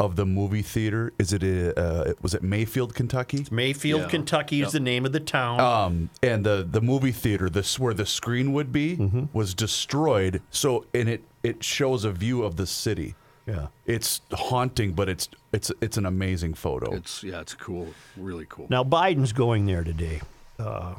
of 0.00 0.16
the 0.16 0.26
movie 0.26 0.62
theater? 0.62 1.12
Is 1.18 1.32
it 1.32 1.44
uh, 1.78 2.14
was 2.20 2.34
it 2.34 2.42
Mayfield, 2.42 2.94
Kentucky? 2.94 3.46
Mayfield, 3.52 4.08
Kentucky 4.10 4.62
is 4.62 4.72
the 4.72 4.80
name 4.80 5.04
of 5.06 5.12
the 5.12 5.20
town. 5.20 5.60
Um, 5.60 6.10
and 6.24 6.44
the 6.44 6.66
the 6.68 6.80
movie 6.80 7.12
theater, 7.12 7.48
this 7.50 7.78
where 7.78 7.94
the 7.94 8.06
screen 8.06 8.52
would 8.54 8.72
be, 8.72 8.96
Mm-hmm. 8.96 9.24
was 9.32 9.54
destroyed. 9.54 10.42
So 10.50 10.86
and 10.92 11.08
it 11.08 11.22
it 11.44 11.62
shows 11.62 12.04
a 12.04 12.10
view 12.10 12.42
of 12.42 12.56
the 12.56 12.66
city. 12.66 13.14
Yeah. 13.48 13.66
It's 13.86 14.20
haunting, 14.32 14.92
but 14.92 15.08
it's 15.08 15.28
it's 15.52 15.72
it's 15.80 15.96
an 15.96 16.04
amazing 16.06 16.54
photo. 16.54 16.94
It's 16.94 17.24
yeah, 17.24 17.40
it's 17.40 17.54
cool, 17.54 17.94
really 18.16 18.46
cool. 18.48 18.66
Now, 18.68 18.84
Biden's 18.84 19.32
going 19.32 19.66
there 19.66 19.82
today. 19.82 20.20
Uh, 20.58 20.96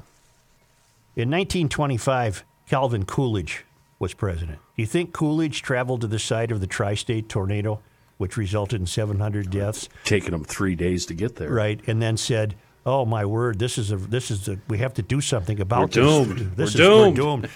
in 1.16 1.30
1925, 1.30 2.44
Calvin 2.68 3.06
Coolidge 3.06 3.66
was 4.00 4.14
president. 4.14 4.60
Do 4.76 4.82
you 4.82 4.88
think 4.88 5.14
Coolidge 5.14 5.62
traveled 5.62 6.02
to 6.02 6.08
the 6.08 6.20
site 6.20 6.52
of 6.52 6.62
the 6.62 6.68
tri 6.68 6.96
state 6.96 7.30
tornado, 7.30 7.82
which 8.18 8.38
resulted 8.38 8.80
in 8.80 8.88
700 8.88 9.52
deaths? 9.52 9.90
Taking 10.06 10.34
him 10.34 10.44
three 10.44 10.76
days 10.76 11.06
to 11.08 11.14
get 11.14 11.36
there. 11.36 11.52
Right. 11.52 11.82
And 11.88 12.02
then 12.02 12.18
said, 12.18 12.56
Oh 12.90 13.06
my 13.06 13.24
word! 13.24 13.60
This 13.60 13.78
is 13.78 13.92
a 13.92 13.98
this 13.98 14.32
is 14.32 14.48
a 14.50 14.58
we 14.68 14.80
have 14.80 14.96
to 14.96 15.04
do 15.04 15.22
something 15.22 15.60
about 15.60 15.82
We're 15.82 15.86
this. 15.88 15.96
doomed. 15.96 16.40
This 16.56 16.58
We're 16.58 16.64
is 16.64 16.74
doomed." 16.74 17.18
we're 17.20 17.24
doomed. 17.24 17.50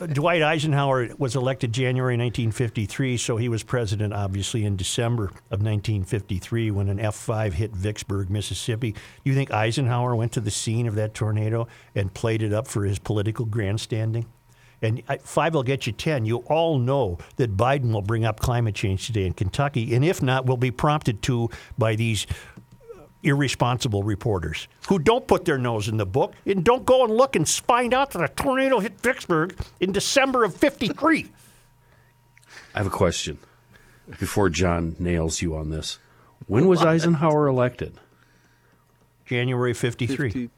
Uh, 0.00 0.06
Dwight 0.06 0.42
Eisenhower 0.42 1.08
was 1.16 1.34
elected 1.36 1.72
January 1.72 2.18
1953, 2.18 3.16
so 3.16 3.38
he 3.38 3.48
was 3.48 3.62
president 3.62 4.12
obviously 4.12 4.62
in 4.66 4.76
December 4.76 5.24
of 5.24 5.62
1953 5.62 6.70
when 6.70 6.90
an 6.90 6.98
F5 6.98 7.54
hit 7.54 7.72
Vicksburg, 7.72 8.28
Mississippi. 8.28 8.94
You 9.24 9.34
think 9.34 9.50
Eisenhower 9.50 10.14
went 10.14 10.32
to 10.32 10.40
the 10.40 10.50
scene 10.50 10.86
of 10.86 10.96
that 10.96 11.14
tornado 11.14 11.66
and 11.94 12.12
played 12.12 12.42
it 12.42 12.52
up 12.52 12.66
for 12.66 12.84
his 12.84 12.98
political 12.98 13.46
grandstanding? 13.46 14.26
And 14.82 15.02
five 15.22 15.54
will 15.54 15.62
get 15.62 15.86
you 15.86 15.94
10. 15.94 16.26
You 16.26 16.38
all 16.38 16.78
know 16.78 17.16
that 17.36 17.56
Biden 17.56 17.92
will 17.92 18.02
bring 18.02 18.26
up 18.26 18.40
climate 18.40 18.74
change 18.74 19.06
today 19.06 19.24
in 19.24 19.32
Kentucky. 19.32 19.94
And 19.94 20.04
if 20.04 20.22
not, 20.22 20.44
we'll 20.44 20.58
be 20.58 20.70
prompted 20.70 21.22
to 21.22 21.48
by 21.78 21.96
these 21.96 22.26
irresponsible 23.24 24.02
reporters 24.02 24.68
who 24.88 24.98
don't 24.98 25.26
put 25.26 25.44
their 25.44 25.58
nose 25.58 25.88
in 25.88 25.96
the 25.96 26.06
book 26.06 26.34
and 26.46 26.64
don't 26.64 26.84
go 26.84 27.04
and 27.04 27.12
look 27.14 27.34
and 27.36 27.48
find 27.48 27.94
out 27.94 28.10
that 28.12 28.22
a 28.22 28.28
tornado 28.34 28.78
hit 28.80 29.00
Vicksburg 29.00 29.56
in 29.80 29.92
December 29.92 30.44
of 30.44 30.54
53. 30.54 31.26
I 32.74 32.78
have 32.78 32.86
a 32.86 32.90
question 32.90 33.38
before 34.20 34.48
John 34.50 34.96
nails 34.98 35.40
you 35.42 35.56
on 35.56 35.70
this. 35.70 35.98
When 36.46 36.66
was 36.66 36.82
Eisenhower 36.84 37.46
elected? 37.46 37.94
January 39.24 39.72
53. 39.72 40.50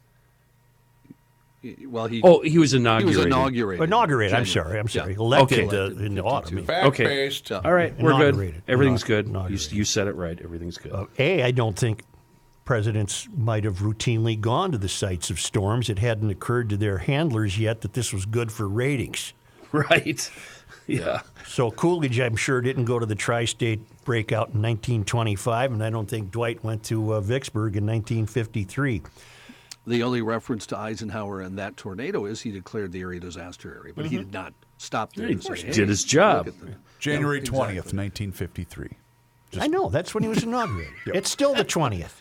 50 1.62 1.86
Well, 1.86 2.06
he 2.06 2.20
Oh, 2.22 2.40
he 2.42 2.44
was 2.44 2.50
he 2.50 2.58
was 2.58 2.74
inaugurated. 2.74 3.26
inaugurated. 3.26 3.84
Inaugurated, 3.84 4.34
I'm 4.36 4.46
sorry, 4.46 4.78
I'm 4.78 4.88
sorry. 4.88 5.12
Yeah. 5.12 5.18
Elected 5.18 5.72
Okay. 5.72 5.76
uh, 5.78 6.04
in 6.04 6.14
the 6.16 6.22
autumn. 6.24 6.58
Okay. 6.68 7.30
All 7.64 7.72
right, 7.72 7.96
we're 8.00 8.16
good. 8.18 8.62
Everything's 8.68 9.04
Inaug- 9.04 9.32
good. 9.32 9.50
You, 9.72 9.78
you 9.78 9.84
said 9.84 10.06
it 10.08 10.14
right. 10.16 10.38
Everything's 10.42 10.78
good. 10.78 10.92
Uh, 10.92 11.06
A, 11.18 11.42
I 11.44 11.50
don't 11.52 11.76
think 11.78 12.02
presidents 12.66 13.26
might 13.34 13.64
have 13.64 13.78
routinely 13.78 14.38
gone 14.38 14.72
to 14.72 14.78
the 14.78 14.88
sites 14.88 15.30
of 15.30 15.40
storms. 15.40 15.88
It 15.88 15.98
hadn't 16.00 16.28
occurred 16.28 16.68
to 16.68 16.76
their 16.76 16.98
handlers 16.98 17.58
yet 17.58 17.80
that 17.80 17.94
this 17.94 18.12
was 18.12 18.26
good 18.26 18.52
for 18.52 18.68
ratings. 18.68 19.32
right. 19.72 20.30
Yeah. 20.86 21.22
So 21.46 21.70
Coolidge, 21.70 22.20
I'm 22.20 22.36
sure, 22.36 22.60
didn't 22.60 22.84
go 22.84 22.98
to 22.98 23.06
the 23.06 23.14
tri-state 23.14 23.80
breakout 24.04 24.48
in 24.48 24.60
1925, 24.62 25.72
and 25.72 25.82
I 25.82 25.88
don't 25.90 26.08
think 26.08 26.30
Dwight 26.30 26.62
went 26.62 26.82
to 26.84 27.14
uh, 27.14 27.20
Vicksburg 27.20 27.76
in 27.76 27.84
1953. 27.86 29.02
The 29.88 30.02
only 30.02 30.20
reference 30.20 30.66
to 30.66 30.76
Eisenhower 30.78 31.40
and 31.40 31.56
that 31.58 31.76
tornado 31.76 32.24
is 32.26 32.40
he 32.40 32.50
declared 32.50 32.90
the 32.92 33.00
area 33.00 33.20
disaster 33.20 33.74
area, 33.80 33.94
but 33.94 34.04
Mm-hmm. 34.06 34.10
he 34.10 34.16
did 34.18 34.32
not 34.32 34.52
stop 34.78 35.12
there. 35.14 35.26
He 35.28 35.34
and 35.34 35.42
say, 35.42 35.70
did 35.70 35.88
his 35.88 36.02
job." 36.04 36.46
the-" 36.46 36.74
January 36.98 37.38
Yeah, 37.38 37.44
twentieth, 37.44 37.78
exactly. 37.84 37.96
nineteen 37.96 38.32
fifty-three. 38.32 38.90
I 39.60 39.68
know 39.68 39.88
that's 39.88 40.12
when 40.12 40.22
he 40.24 40.28
was 40.28 40.42
inaugurated. 40.42 40.92
It's 41.14 41.30
still 41.30 41.54
the 41.54 41.64
20th, 41.64 42.14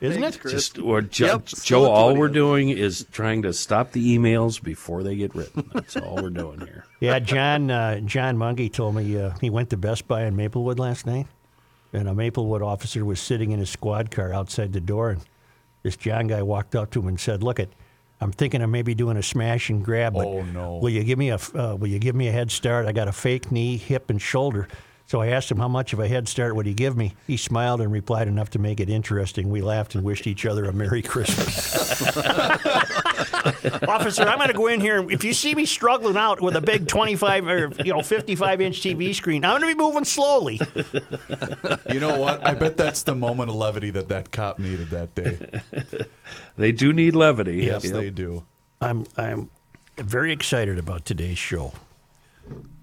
isn't 0.00 0.20
Thanks, 0.22 0.36
it? 0.36 0.40
Chris. 0.40 0.52
Just 0.54 0.78
or 0.78 1.02
Joe, 1.02 1.26
Yep, 1.26 1.46
Joe 1.62 1.84
all 1.90 2.16
we're 2.16 2.28
doing 2.28 2.70
is 2.70 3.06
trying 3.12 3.42
to 3.42 3.52
stop 3.52 3.92
the 3.92 4.16
emails 4.16 4.62
before 4.62 5.02
they 5.02 5.16
get 5.16 5.34
written. 5.34 5.68
That's 5.74 5.96
all 5.96 6.16
we're 6.16 6.30
doing 6.30 6.60
here. 6.60 6.84
Yeah, 7.00 7.18
John 7.18 7.70
uh, 7.70 8.00
John 8.00 8.36
Mungy 8.36 8.70
told 8.70 8.94
me 8.94 9.18
uh, 9.18 9.30
he 9.40 9.48
went 9.48 9.70
to 9.70 9.78
Best 9.78 10.06
Buy 10.06 10.24
in 10.24 10.36
Maplewood 10.36 10.78
last 10.78 11.06
night, 11.06 11.26
and 11.94 12.06
a 12.08 12.14
Maplewood 12.14 12.60
officer 12.60 13.04
was 13.06 13.18
sitting 13.20 13.52
in 13.52 13.58
his 13.58 13.70
squad 13.70 14.10
car 14.10 14.34
outside 14.34 14.74
the 14.74 14.80
door, 14.82 15.08
and 15.10 15.22
this 15.82 15.96
John 15.96 16.26
guy 16.26 16.42
walked 16.42 16.74
up 16.76 16.90
to 16.90 17.00
him 17.00 17.08
and 17.08 17.18
said, 17.18 17.42
"Look, 17.42 17.58
it, 17.58 17.72
I'm 18.20 18.32
thinking 18.32 18.60
of 18.60 18.68
maybe 18.68 18.94
doing 18.94 19.16
a 19.16 19.22
smash 19.22 19.70
and 19.70 19.82
grab, 19.82 20.12
but 20.12 20.26
Oh, 20.26 20.42
no. 20.42 20.76
will 20.76 20.90
you 20.90 21.02
give 21.02 21.18
me 21.18 21.30
a 21.30 21.36
uh, 21.54 21.74
will 21.76 21.88
you 21.88 21.98
give 21.98 22.14
me 22.14 22.28
a 22.28 22.32
head 22.32 22.50
start? 22.50 22.84
I 22.86 22.92
got 22.92 23.08
a 23.08 23.12
fake 23.12 23.50
knee, 23.50 23.76
hip, 23.78 24.10
and 24.10 24.20
shoulder." 24.20 24.68
So 25.10 25.20
I 25.20 25.26
asked 25.26 25.50
him 25.50 25.58
how 25.58 25.66
much 25.66 25.92
of 25.92 25.98
a 25.98 26.06
head 26.06 26.28
start 26.28 26.54
would 26.54 26.66
he 26.66 26.72
give 26.72 26.96
me. 26.96 27.16
He 27.26 27.36
smiled 27.36 27.80
and 27.80 27.90
replied 27.90 28.28
enough 28.28 28.50
to 28.50 28.60
make 28.60 28.78
it 28.78 28.88
interesting. 28.88 29.50
We 29.50 29.60
laughed 29.60 29.96
and 29.96 30.04
wished 30.04 30.28
each 30.28 30.46
other 30.46 30.66
a 30.66 30.72
Merry 30.72 31.02
Christmas. 31.02 32.06
Officer, 33.88 34.22
I'm 34.22 34.36
going 34.38 34.46
to 34.50 34.54
go 34.54 34.68
in 34.68 34.80
here. 34.80 35.00
and 35.00 35.10
If 35.10 35.24
you 35.24 35.32
see 35.32 35.52
me 35.56 35.66
struggling 35.66 36.16
out 36.16 36.40
with 36.40 36.54
a 36.54 36.60
big 36.60 36.86
25 36.86 37.48
or 37.48 37.72
you 37.84 37.92
know 37.92 38.02
55 38.02 38.60
inch 38.60 38.80
TV 38.82 39.12
screen, 39.12 39.44
I'm 39.44 39.60
going 39.60 39.72
to 39.72 39.76
be 39.76 39.82
moving 39.82 40.04
slowly. 40.04 40.60
You 41.92 41.98
know 41.98 42.20
what? 42.20 42.46
I 42.46 42.54
bet 42.54 42.76
that's 42.76 43.02
the 43.02 43.16
moment 43.16 43.50
of 43.50 43.56
levity 43.56 43.90
that 43.90 44.08
that 44.10 44.30
cop 44.30 44.60
needed 44.60 44.90
that 44.90 45.12
day. 45.16 46.06
They 46.56 46.70
do 46.70 46.92
need 46.92 47.16
levity. 47.16 47.56
Yes, 47.64 47.82
Yep. 47.84 47.94
they 47.94 48.10
do. 48.10 48.44
I'm 48.80 49.06
I'm 49.16 49.50
very 49.96 50.30
excited 50.30 50.78
about 50.78 51.04
today's 51.04 51.36
show. 51.38 51.72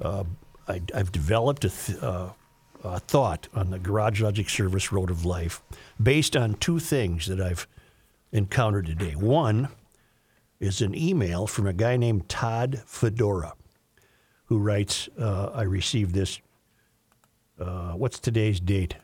Uh, 0.01 0.25
I, 0.67 0.81
I've 0.93 1.11
developed 1.11 1.65
a, 1.65 1.69
th- 1.69 1.99
uh, 2.01 2.29
a 2.83 2.99
thought 2.99 3.47
on 3.53 3.69
the 3.69 3.79
Garage 3.79 4.21
Logic 4.21 4.49
Service 4.49 4.91
Road 4.91 5.09
of 5.09 5.25
Life 5.25 5.61
based 6.01 6.35
on 6.35 6.55
two 6.55 6.79
things 6.79 7.27
that 7.27 7.39
I've 7.41 7.67
encountered 8.31 8.85
today. 8.85 9.11
One 9.15 9.69
is 10.59 10.81
an 10.81 10.95
email 10.95 11.47
from 11.47 11.67
a 11.67 11.73
guy 11.73 11.97
named 11.97 12.27
Todd 12.29 12.81
Fedora, 12.85 13.53
who 14.45 14.57
writes, 14.57 15.07
uh, 15.19 15.51
"I 15.53 15.63
received 15.63 16.13
this. 16.13 16.39
Uh, 17.59 17.93
what's 17.93 18.19
today's 18.19 18.59
date? 18.59 18.95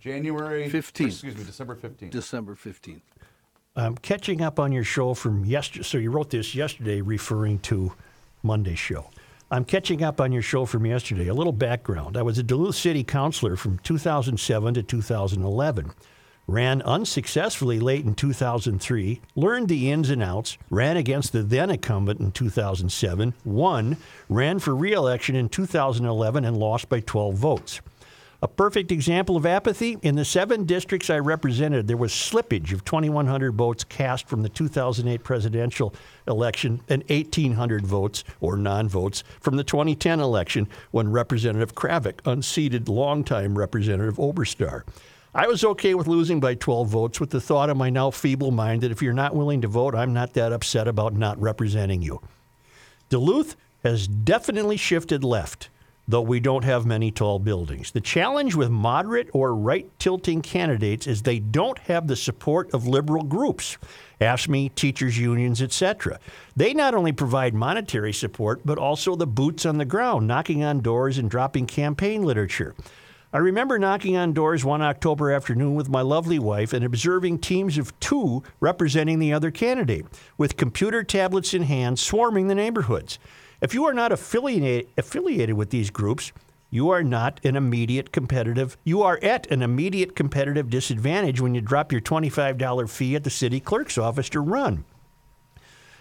January 0.00 0.68
15th. 0.68 1.06
Excuse 1.06 1.36
me, 1.36 1.44
December 1.44 1.74
fifteenth. 1.76 2.12
December 2.12 2.54
15th. 2.54 3.00
I'm 3.76 3.96
catching 3.96 4.40
up 4.42 4.60
on 4.60 4.70
your 4.70 4.84
show 4.84 5.14
from 5.14 5.44
yesterday. 5.44 5.82
So 5.84 5.98
you 5.98 6.10
wrote 6.10 6.30
this 6.30 6.54
yesterday, 6.54 7.00
referring 7.00 7.58
to 7.60 7.92
Monday's 8.42 8.78
show. 8.78 9.10
I'm 9.54 9.64
catching 9.64 10.02
up 10.02 10.20
on 10.20 10.32
your 10.32 10.42
show 10.42 10.66
from 10.66 10.84
yesterday. 10.84 11.28
A 11.28 11.32
little 11.32 11.52
background. 11.52 12.16
I 12.16 12.22
was 12.22 12.38
a 12.38 12.42
Duluth 12.42 12.74
City 12.74 13.04
councilor 13.04 13.54
from 13.54 13.78
2007 13.84 14.74
to 14.74 14.82
2011. 14.82 15.92
Ran 16.48 16.82
unsuccessfully 16.82 17.78
late 17.78 18.04
in 18.04 18.16
2003, 18.16 19.20
learned 19.36 19.68
the 19.68 19.92
ins 19.92 20.10
and 20.10 20.24
outs, 20.24 20.58
ran 20.70 20.96
against 20.96 21.30
the 21.30 21.44
then 21.44 21.70
incumbent 21.70 22.18
in 22.18 22.32
2007, 22.32 23.32
won, 23.44 23.96
ran 24.28 24.58
for 24.58 24.74
re 24.74 24.92
election 24.92 25.36
in 25.36 25.48
2011, 25.48 26.44
and 26.44 26.56
lost 26.56 26.88
by 26.88 26.98
12 26.98 27.36
votes. 27.36 27.80
A 28.44 28.48
perfect 28.48 28.92
example 28.92 29.38
of 29.38 29.46
apathy 29.46 29.96
in 30.02 30.16
the 30.16 30.24
seven 30.26 30.64
districts 30.66 31.08
I 31.08 31.18
represented, 31.18 31.88
there 31.88 31.96
was 31.96 32.12
slippage 32.12 32.74
of 32.74 32.84
2,100 32.84 33.54
votes 33.54 33.84
cast 33.84 34.28
from 34.28 34.42
the 34.42 34.50
2008 34.50 35.24
presidential 35.24 35.94
election 36.28 36.82
and 36.86 37.02
1,800 37.08 37.86
votes 37.86 38.22
or 38.42 38.58
non 38.58 38.86
votes 38.86 39.24
from 39.40 39.56
the 39.56 39.64
2010 39.64 40.20
election 40.20 40.68
when 40.90 41.10
Representative 41.10 41.74
Cravaack 41.74 42.20
unseated 42.26 42.86
longtime 42.86 43.56
Representative 43.56 44.16
Oberstar. 44.16 44.82
I 45.34 45.46
was 45.46 45.64
okay 45.64 45.94
with 45.94 46.06
losing 46.06 46.38
by 46.38 46.54
12 46.54 46.86
votes 46.86 47.20
with 47.20 47.30
the 47.30 47.40
thought 47.40 47.70
in 47.70 47.78
my 47.78 47.88
now 47.88 48.10
feeble 48.10 48.50
mind 48.50 48.82
that 48.82 48.92
if 48.92 49.00
you're 49.00 49.14
not 49.14 49.34
willing 49.34 49.62
to 49.62 49.68
vote, 49.68 49.94
I'm 49.94 50.12
not 50.12 50.34
that 50.34 50.52
upset 50.52 50.86
about 50.86 51.14
not 51.14 51.40
representing 51.40 52.02
you. 52.02 52.20
Duluth 53.08 53.56
has 53.82 54.06
definitely 54.06 54.76
shifted 54.76 55.24
left, 55.24 55.70
though 56.06 56.20
we 56.20 56.40
don't 56.40 56.64
have 56.64 56.84
many 56.84 57.10
tall 57.10 57.38
buildings. 57.38 57.90
The 57.90 58.00
challenge 58.00 58.54
with 58.54 58.70
moderate 58.70 59.28
or 59.32 59.54
right 59.54 59.90
tilting 59.98 60.42
candidates 60.42 61.06
is 61.06 61.22
they 61.22 61.38
don't 61.38 61.78
have 61.80 62.06
the 62.06 62.16
support 62.16 62.72
of 62.74 62.86
liberal 62.86 63.22
groups, 63.22 63.78
AFSCME, 64.20 64.74
teachers' 64.74 65.18
unions, 65.18 65.62
etc. 65.62 66.18
They 66.54 66.74
not 66.74 66.94
only 66.94 67.12
provide 67.12 67.54
monetary 67.54 68.12
support, 68.12 68.60
but 68.64 68.78
also 68.78 69.16
the 69.16 69.26
boots 69.26 69.64
on 69.66 69.78
the 69.78 69.84
ground, 69.84 70.26
knocking 70.26 70.62
on 70.62 70.80
doors 70.80 71.18
and 71.18 71.30
dropping 71.30 71.66
campaign 71.66 72.22
literature. 72.22 72.74
I 73.32 73.38
remember 73.38 73.80
knocking 73.80 74.16
on 74.16 74.32
doors 74.32 74.64
one 74.64 74.80
October 74.80 75.32
afternoon 75.32 75.74
with 75.74 75.88
my 75.88 76.02
lovely 76.02 76.38
wife 76.38 76.72
and 76.72 76.84
observing 76.84 77.40
teams 77.40 77.78
of 77.78 77.98
two 77.98 78.44
representing 78.60 79.18
the 79.18 79.32
other 79.32 79.50
candidate, 79.50 80.06
with 80.38 80.56
computer 80.56 81.02
tablets 81.02 81.52
in 81.52 81.64
hand 81.64 81.98
swarming 81.98 82.46
the 82.46 82.54
neighborhoods. 82.54 83.18
If 83.64 83.72
you 83.72 83.86
are 83.86 83.94
not 83.94 84.12
affiliated, 84.12 84.90
affiliated 84.98 85.56
with 85.56 85.70
these 85.70 85.88
groups, 85.88 86.32
you 86.68 86.90
are 86.90 87.02
not 87.02 87.40
an 87.46 87.56
immediate 87.56 88.12
competitive. 88.12 88.76
You 88.84 89.00
are 89.00 89.18
at 89.22 89.50
an 89.50 89.62
immediate 89.62 90.14
competitive 90.14 90.68
disadvantage 90.68 91.40
when 91.40 91.54
you 91.54 91.62
drop 91.62 91.90
your 91.90 92.02
$25 92.02 92.90
fee 92.90 93.16
at 93.16 93.24
the 93.24 93.30
city 93.30 93.60
clerk's 93.60 93.96
office 93.96 94.28
to 94.28 94.40
run. 94.40 94.84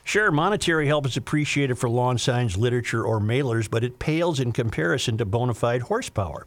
Sure, 0.03 0.29
monetary 0.29 0.87
help 0.87 1.05
is 1.05 1.15
appreciated 1.15 1.75
for 1.75 1.87
lawn 1.87 2.17
signs, 2.17 2.57
literature, 2.57 3.05
or 3.05 3.21
mailers, 3.21 3.71
but 3.71 3.85
it 3.85 3.97
pales 3.97 4.41
in 4.41 4.51
comparison 4.51 5.17
to 5.17 5.23
bona 5.23 5.53
fide 5.53 5.83
horsepower. 5.83 6.45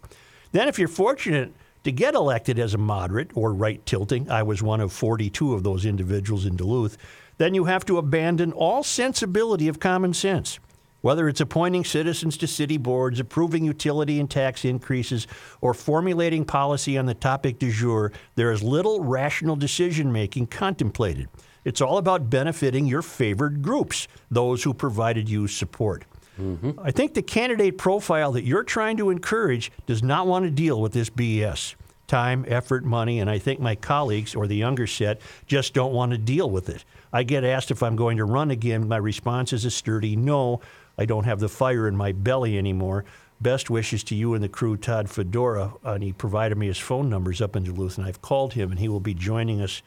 Then, 0.53 0.69
if 0.69 0.79
you're 0.79 0.87
fortunate 0.87 1.55
to 1.85 1.93
get 1.93 2.15
elected 2.15 2.59
as 2.59 2.75
a 2.75 2.79
moderate 2.79 3.31
or 3.35 3.55
right 3.55 3.81
tilting, 3.87 4.31
I 4.31 4.43
was 4.43 4.63
one 4.63 4.83
of 4.83 4.93
42 4.93 5.55
of 5.55 5.63
those 5.63 5.87
individuals 5.87 6.45
in 6.45 6.57
Duluth, 6.57 6.99
then 7.39 7.55
you 7.55 7.65
have 7.65 7.87
to 7.87 7.97
abandon 7.97 8.53
all 8.53 8.83
sensibility 8.83 9.67
of 9.67 9.81
common 9.81 10.13
sense. 10.13 10.59
Whether 11.07 11.29
it's 11.29 11.41
appointing 11.41 11.85
citizens 11.85 12.37
to 12.39 12.49
city 12.49 12.79
boards, 12.79 13.21
approving 13.21 13.65
utility 13.65 14.19
and 14.19 14.29
tax 14.29 14.65
increases, 14.65 15.29
or 15.61 15.73
formulating 15.73 16.45
policy 16.45 16.99
on 16.99 17.07
the 17.07 17.15
topic 17.15 17.61
du 17.61 17.71
jour, 17.71 18.11
there 18.35 18.51
is 18.51 18.61
little 18.61 19.05
rational 19.05 19.55
decision 19.55 20.11
making 20.11 20.49
contemplated. 20.49 21.29
It's 21.65 21.81
all 21.81 21.99
about 21.99 22.29
benefiting 22.29 22.87
your 22.87 23.03
favored 23.03 23.63
groups, 23.63 24.09
those 24.33 24.65
who 24.65 24.75
provided 24.75 25.29
you 25.29 25.47
support. 25.47 26.05
Mm-hmm. 26.41 26.73
I 26.81 26.91
think 26.91 27.15
the 27.15 27.23
candidate 27.23 27.79
profile 27.79 28.33
that 28.33 28.43
you're 28.43 28.65
trying 28.65 28.97
to 28.97 29.11
encourage 29.11 29.71
does 29.87 30.03
not 30.03 30.27
want 30.27 30.45
to 30.45 30.51
deal 30.51 30.81
with 30.81 30.93
this 30.93 31.09
BS. 31.09 31.77
Time, 32.09 32.45
effort, 32.49 32.85
money, 32.85 33.21
and 33.21 33.31
I 33.31 33.39
think 33.39 33.61
my 33.61 33.77
colleagues 33.77 34.35
or 34.35 34.49
the 34.49 34.57
younger 34.57 34.89
set 34.89 35.21
just 35.47 35.73
don't 35.73 35.93
want 35.93 36.11
to 36.11 36.19
deal 36.19 36.51
with 36.51 36.69
it. 36.69 36.85
I 37.13 37.23
get 37.23 37.45
asked 37.45 37.71
if 37.71 37.83
I'm 37.83 37.95
going 37.95 38.17
to 38.17 38.25
run 38.25 38.51
again. 38.51 38.89
My 38.89 38.97
response 38.97 39.53
is 39.53 39.65
a 39.65 39.71
sturdy 39.71 40.17
no. 40.17 40.61
I 40.99 41.05
don't 41.05 41.25
have 41.25 41.41
the 41.41 41.49
fire 41.49 41.87
in 41.89 41.97
my 41.97 42.13
belly 42.13 42.57
anymore. 42.59 43.05
Best 43.41 43.69
wishes 43.69 44.03
to 44.05 44.15
you 44.15 44.33
and 44.35 44.43
the 44.43 44.49
crew, 44.49 44.77
Todd 44.77 45.11
Fedora. 45.11 45.73
And 45.85 46.03
he 46.03 46.13
provided 46.13 46.57
me 46.57 46.69
his 46.69 46.79
phone 46.79 47.11
numbers 47.11 47.41
up 47.43 47.55
in 47.55 47.65
Duluth, 47.65 47.99
and 47.99 48.07
I've 48.07 48.23
called 48.23 48.55
him, 48.55 48.71
and 48.71 48.81
he 48.81 48.89
will 48.89 49.01
be 49.01 49.15
joining 49.15 49.61
us. 49.61 49.83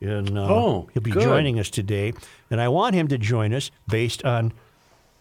In, 0.00 0.36
uh, 0.38 0.46
Oh, 0.48 0.88
he'll 0.94 1.02
be 1.02 1.10
good. 1.10 1.22
joining 1.22 1.58
us 1.60 1.68
today, 1.68 2.14
and 2.50 2.58
I 2.60 2.68
want 2.68 2.94
him 2.94 3.06
to 3.08 3.18
join 3.18 3.52
us 3.52 3.70
based 3.86 4.24
on 4.24 4.52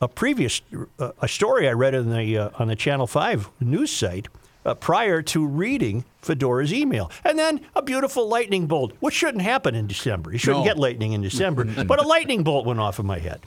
a 0.01 0.07
previous 0.07 0.61
uh, 0.97 1.11
a 1.21 1.27
story 1.27 1.67
I 1.67 1.73
read 1.73 1.93
on 1.93 2.09
the 2.09 2.37
uh, 2.37 2.49
on 2.57 2.69
the 2.69 2.77
Channel 2.77 3.05
Five 3.05 3.49
news 3.59 3.91
site 3.91 4.29
uh, 4.65 4.73
prior 4.75 5.21
to 5.21 5.45
reading 5.45 6.05
Fedora's 6.21 6.71
email, 6.73 7.11
and 7.25 7.37
then 7.37 7.59
a 7.75 7.81
beautiful 7.81 8.29
lightning 8.29 8.67
bolt, 8.67 8.93
which 9.01 9.13
shouldn't 9.15 9.43
happen 9.43 9.75
in 9.75 9.85
December. 9.85 10.31
You 10.31 10.37
shouldn't 10.37 10.63
No. 10.63 10.69
get 10.71 10.79
lightning 10.79 11.11
in 11.11 11.21
December, 11.21 11.65
but 11.85 11.99
a 11.99 12.07
lightning 12.07 12.43
bolt 12.43 12.65
went 12.65 12.79
off 12.79 12.99
in 12.99 13.05
my 13.05 13.19
head. 13.19 13.41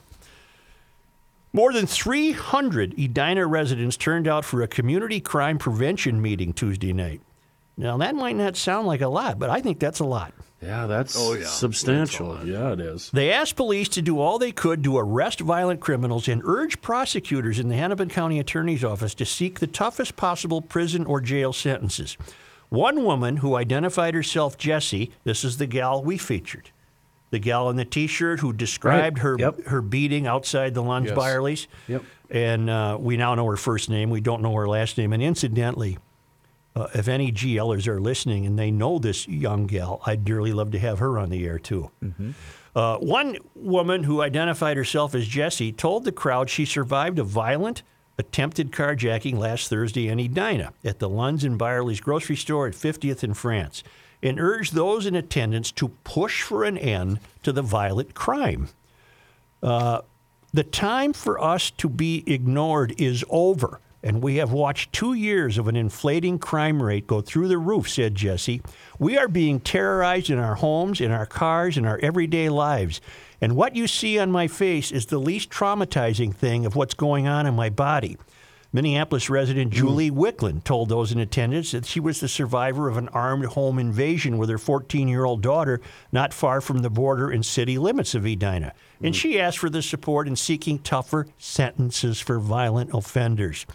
More 1.53 1.73
than 1.73 1.87
300 1.87 2.95
Edina 2.99 3.47
residents 3.47 3.97
turned 3.99 4.27
out 4.27 4.45
for 4.45 4.63
a 4.63 4.69
community 4.69 5.21
crime 5.21 5.59
prevention 5.59 6.23
meeting 6.23 6.53
Tuesday 6.55 6.93
night. 6.95 7.21
Now, 7.77 7.97
that 7.99 8.15
might 8.15 8.37
not 8.37 8.57
sound 8.57 8.87
like 8.87 9.01
a 9.03 9.09
lot, 9.09 9.39
but 9.39 9.51
I 9.51 9.61
think 9.61 9.79
that's 9.79 10.01
a 10.01 10.05
lot. 10.05 10.33
Yeah, 10.63 10.87
that's 10.87 11.17
Oh, 11.19 11.35
yeah. 11.35 11.47
substantial. 11.47 12.35
That's 12.35 12.47
yeah, 12.47 12.73
it 12.73 12.81
is. 12.81 13.11
They 13.11 13.33
asked 13.33 13.57
police 13.57 13.89
to 13.91 14.03
do 14.03 14.19
all 14.21 14.39
they 14.39 14.53
could 14.53 14.85
to 14.85 14.97
arrest 14.97 15.41
violent 15.41 15.81
criminals 15.81 16.29
and 16.29 16.41
urge 16.45 16.81
prosecutors 16.81 17.59
in 17.59 17.69
the 17.69 17.77
Hennepin 17.77 18.09
County 18.09 18.39
Attorney's 18.39 18.85
Office 18.85 19.15
to 19.17 19.27
seek 19.27 19.59
the 19.61 19.67
toughest 19.67 20.17
possible 20.17 20.63
prison 20.63 21.05
or 21.05 21.21
jail 21.21 21.53
sentences. 21.53 22.17
One 22.69 23.05
woman 23.05 23.39
who 23.39 23.57
identified 23.57 24.15
herself 24.15 24.57
Jessie, 24.57 25.11
this 25.25 25.45
is 25.45 25.59
the 25.59 25.67
gal 25.67 26.03
we 26.03 26.17
featured, 26.17 26.71
the 27.33 27.41
gal 27.41 27.69
in 27.71 27.77
the 27.77 27.85
T-shirt 27.85 28.39
who 28.41 28.53
described 28.53 29.19
Right. 29.19 29.23
her 29.23 29.37
Yep. 29.39 29.67
her 29.67 29.83
beating 29.83 30.27
outside 30.29 30.75
the 30.75 30.83
Lunds 30.83 31.09
Yes. 31.09 31.17
Byerly's. 31.17 31.67
Yep. 31.89 32.05
And 32.31 32.71
uh, 32.71 32.97
we 33.01 33.17
now 33.17 33.35
know 33.35 33.47
her 33.47 33.57
first 33.57 33.91
name. 33.91 34.09
We 34.11 34.21
don't 34.21 34.41
know 34.43 34.55
her 34.55 34.69
last 34.69 34.97
name. 34.97 35.13
And 35.13 35.23
incidentally, 35.23 35.99
uh, 36.77 36.87
if 36.95 37.09
any 37.09 37.33
GLers 37.33 37.87
are 37.89 38.01
listening 38.01 38.47
and 38.47 38.59
they 38.59 38.71
know 38.71 38.99
this 38.99 39.27
young 39.29 39.67
gal, 39.67 40.01
I'd 40.07 40.25
dearly 40.25 40.53
love 40.53 40.71
to 40.71 40.79
have 40.79 40.99
her 41.01 41.19
on 41.19 41.29
the 41.31 41.45
air 41.47 41.59
too. 41.59 41.91
Uh, 42.75 42.97
one 42.99 43.37
woman 43.55 44.05
who 44.05 44.23
identified 44.23 44.77
herself 44.79 45.15
as 45.15 45.27
Jessie 45.27 45.73
told 45.73 46.05
the 46.05 46.13
crowd 46.13 46.49
she 46.49 46.65
survived 46.65 47.19
a 47.19 47.25
violent 47.25 47.83
attempted 48.19 48.71
carjacking 48.73 49.37
last 49.39 49.69
Thursday 49.69 50.09
in 50.09 50.19
Edina 50.19 50.73
at 50.85 50.99
the 50.99 51.09
Lunds 51.09 51.45
and 51.45 51.59
Byerly's 51.59 52.01
grocery 52.01 52.37
store 52.37 52.67
at 52.67 52.75
50th 52.75 53.23
in 53.25 53.35
France 53.35 53.83
and 54.23 54.39
urged 54.39 54.75
those 54.75 55.07
in 55.07 55.15
attendance 55.15 55.71
to 55.73 55.89
push 56.05 56.43
for 56.43 56.65
an 56.65 56.79
end 56.79 57.19
to 57.43 57.53
the 57.53 57.63
violent 57.63 58.15
crime. 58.15 58.69
Uh, 59.63 60.01
the 60.53 60.65
time 60.65 61.13
for 61.13 61.43
us 61.43 61.71
to 61.71 61.89
be 61.89 62.23
ignored 62.27 62.95
is 62.99 63.25
over, 63.31 63.81
and 64.03 64.23
we 64.23 64.37
have 64.37 64.53
watched 64.53 64.93
two 64.93 65.15
years 65.15 65.57
of 65.57 65.67
an 65.67 65.77
inflating 65.77 66.39
crime 66.39 66.83
rate 66.83 67.07
go 67.07 67.21
through 67.21 67.49
the 67.49 67.59
roof, 67.59 67.89
said 67.89 68.15
Jesse. 68.15 68.61
We 68.99 69.17
are 69.17 69.29
being 69.29 69.61
terrorized 69.61 70.31
in 70.31 70.39
our 70.39 70.57
homes, 70.57 71.01
in 71.01 71.11
our 71.11 71.27
cars, 71.27 71.79
in 71.79 71.87
our 71.87 71.99
everyday 72.03 72.49
lives. 72.49 73.01
And 73.41 73.57
what 73.57 73.75
you 73.75 73.87
see 73.87 74.19
on 74.19 74.31
my 74.31 74.47
face 74.47 74.93
is 74.93 75.07
the 75.07 75.19
least 75.19 75.51
traumatizing 75.51 76.35
thing 76.35 76.67
of 76.67 76.77
what's 76.77 76.95
going 76.95 77.27
on 77.27 77.47
in 77.47 77.55
my 77.55 77.71
body. 77.71 78.19
Minneapolis 78.73 79.29
resident 79.29 79.73
hmm. 79.73 79.79
Julie 79.79 80.11
Wicklund 80.11 80.65
told 80.65 80.89
those 80.89 81.13
in 81.13 81.19
attendance 81.19 81.73
that 81.73 81.87
she 81.87 82.01
was 82.01 82.21
the 82.21 82.29
survivor 82.29 82.89
of 82.89 82.97
an 82.97 83.09
armed 83.09 83.47
home 83.47 83.79
invasion 83.79 84.39
with 84.39 84.49
her 84.49 84.59
14 84.59 85.09
year 85.09 85.25
old 85.25 85.43
daughter 85.43 85.81
not 86.11 86.33
far 86.33 86.61
from 86.61 86.79
the 86.79 86.91
border 86.91 87.31
and 87.31 87.45
city 87.45 87.79
limits 87.79 88.15
of 88.15 88.25
Edina. 88.25 88.73
And 89.01 89.15
hmm. 89.15 89.19
she 89.19 89.41
asked 89.41 89.59
for 89.59 89.71
the 89.71 89.83
support 89.83 90.27
in 90.27 90.37
seeking 90.37 90.79
tougher 90.79 91.27
sentences 91.39 92.21
for 92.21 92.39
violent 92.39 92.91
offenders. 92.95 93.67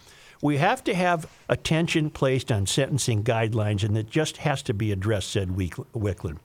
We 0.41 0.57
have 0.57 0.83
to 0.83 0.93
have 0.93 1.29
attention 1.49 2.11
placed 2.11 2.51
on 2.51 2.67
sentencing 2.67 3.23
guidelines, 3.23 3.83
and 3.83 3.97
it 3.97 4.09
just 4.09 4.37
has 4.37 4.61
to 4.63 4.73
be 4.73 4.91
addressed, 4.91 5.31
said 5.31 5.55
Wick- 5.55 5.75
Wicklund. 5.95 6.37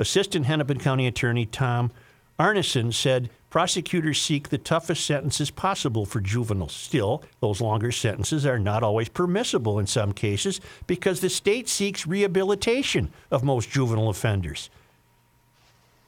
Assistant 0.00 0.46
Hennepin 0.46 0.80
County 0.80 1.06
Attorney 1.06 1.46
Tom 1.46 1.92
Arneson 2.38 2.92
said 2.92 3.30
prosecutors 3.52 4.18
seek 4.18 4.48
the 4.48 4.56
toughest 4.56 5.04
sentences 5.04 5.50
possible 5.50 6.06
for 6.06 6.22
juveniles. 6.22 6.72
Still, 6.72 7.22
those 7.40 7.60
longer 7.60 7.92
sentences 7.92 8.46
are 8.46 8.58
not 8.58 8.82
always 8.82 9.10
permissible 9.10 9.78
in 9.78 9.86
some 9.86 10.12
cases 10.12 10.58
because 10.86 11.20
the 11.20 11.28
state 11.28 11.68
seeks 11.68 12.06
rehabilitation 12.06 13.12
of 13.30 13.44
most 13.44 13.68
juvenile 13.68 14.08
offenders. 14.08 14.70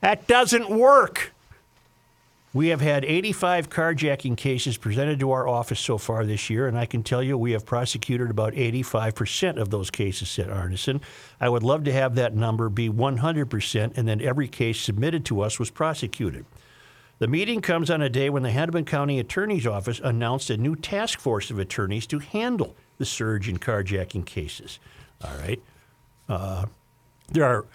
That 0.01 0.27
doesn't 0.27 0.71
work. 0.71 1.35
We 2.55 2.69
have 2.69 2.81
had 2.81 3.05
85 3.05 3.69
carjacking 3.69 4.39
cases 4.39 4.79
presented 4.79 5.21
to 5.21 5.33
our 5.33 5.47
office 5.47 5.81
so 5.81 5.99
far 5.99 6.25
this 6.25 6.49
year, 6.49 6.67
and 6.67 6.79
I 6.79 6.87
can 6.87 7.03
tell 7.03 7.23
you 7.23 7.37
we 7.37 7.53
have 7.53 7.67
prosecuted 7.67 8.31
about 8.31 8.55
85% 8.55 9.61
of 9.61 9.69
those 9.69 9.91
cases, 9.91 10.31
said 10.31 10.49
Arneson. 10.49 11.03
I 11.43 11.51
would 11.51 11.63
love 11.63 11.85
to 11.85 11.93
have 11.93 12.15
that 12.15 12.35
number 12.35 12.71
be 12.71 12.89
100%, 12.89 13.99
and 13.99 14.09
then 14.09 14.23
every 14.23 14.49
case 14.49 14.81
submitted 14.81 15.27
to 15.27 15.43
us 15.43 15.59
was 15.59 15.69
prosecuted. 15.69 16.47
The 17.19 17.29
meeting 17.29 17.61
comes 17.61 17.91
on 17.91 18.03
a 18.03 18.09
day 18.09 18.29
when 18.29 18.43
the 18.43 18.51
Hennepin 18.51 18.85
County 18.87 19.21
Attorney's 19.21 19.67
Office 19.67 20.01
announced 20.03 20.51
a 20.51 20.57
new 20.57 20.75
task 20.75 21.21
force 21.21 21.51
of 21.51 21.59
attorneys 21.59 22.07
to 22.09 22.19
handle 22.19 22.75
the 22.99 23.05
surge 23.05 23.49
in 23.49 23.59
carjacking 23.59 24.27
cases. 24.27 24.81
All 25.23 25.37
right. 25.39 25.63
Uh, 26.29 26.67
there 27.31 27.45
are 27.45 27.67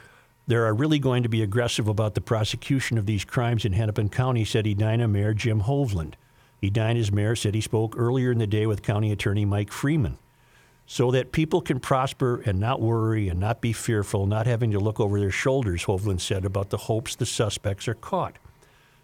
there 0.47 0.65
are 0.65 0.73
really 0.73 0.97
going 0.97 1.21
to 1.23 1.29
be 1.29 1.43
aggressive 1.43 1.87
about 1.87 2.15
the 2.15 2.21
prosecution 2.21 2.97
of 2.97 3.05
these 3.05 3.23
crimes 3.23 3.65
in 3.65 3.73
Hennepin 3.73 4.09
County, 4.09 4.43
said 4.43 4.65
Edina 4.65 5.07
Mayor 5.07 5.33
Jim 5.33 5.61
Hovland. 5.61 6.15
Edina's 6.63 7.11
mayor 7.11 7.35
said 7.35 7.53
he 7.53 7.61
spoke 7.61 7.93
earlier 7.95 8.31
in 8.31 8.39
the 8.39 8.47
day 8.47 8.65
with 8.65 8.81
County 8.81 9.11
Attorney 9.11 9.45
Mike 9.45 9.71
Freeman. 9.71 10.17
So 10.87 11.11
that 11.11 11.31
people 11.31 11.61
can 11.61 11.79
prosper 11.79 12.41
and 12.47 12.59
not 12.59 12.81
worry 12.81 13.29
and 13.29 13.39
not 13.39 13.61
be 13.61 13.73
fearful, 13.73 14.25
not 14.25 14.47
having 14.47 14.71
to 14.71 14.79
look 14.79 14.99
over 14.99 15.19
their 15.19 15.29
shoulders, 15.29 15.85
Hovland 15.85 16.19
said 16.19 16.45
about 16.45 16.71
the 16.71 16.77
hopes 16.77 17.15
the 17.15 17.27
suspects 17.27 17.87
are 17.87 17.93
caught. 17.93 18.37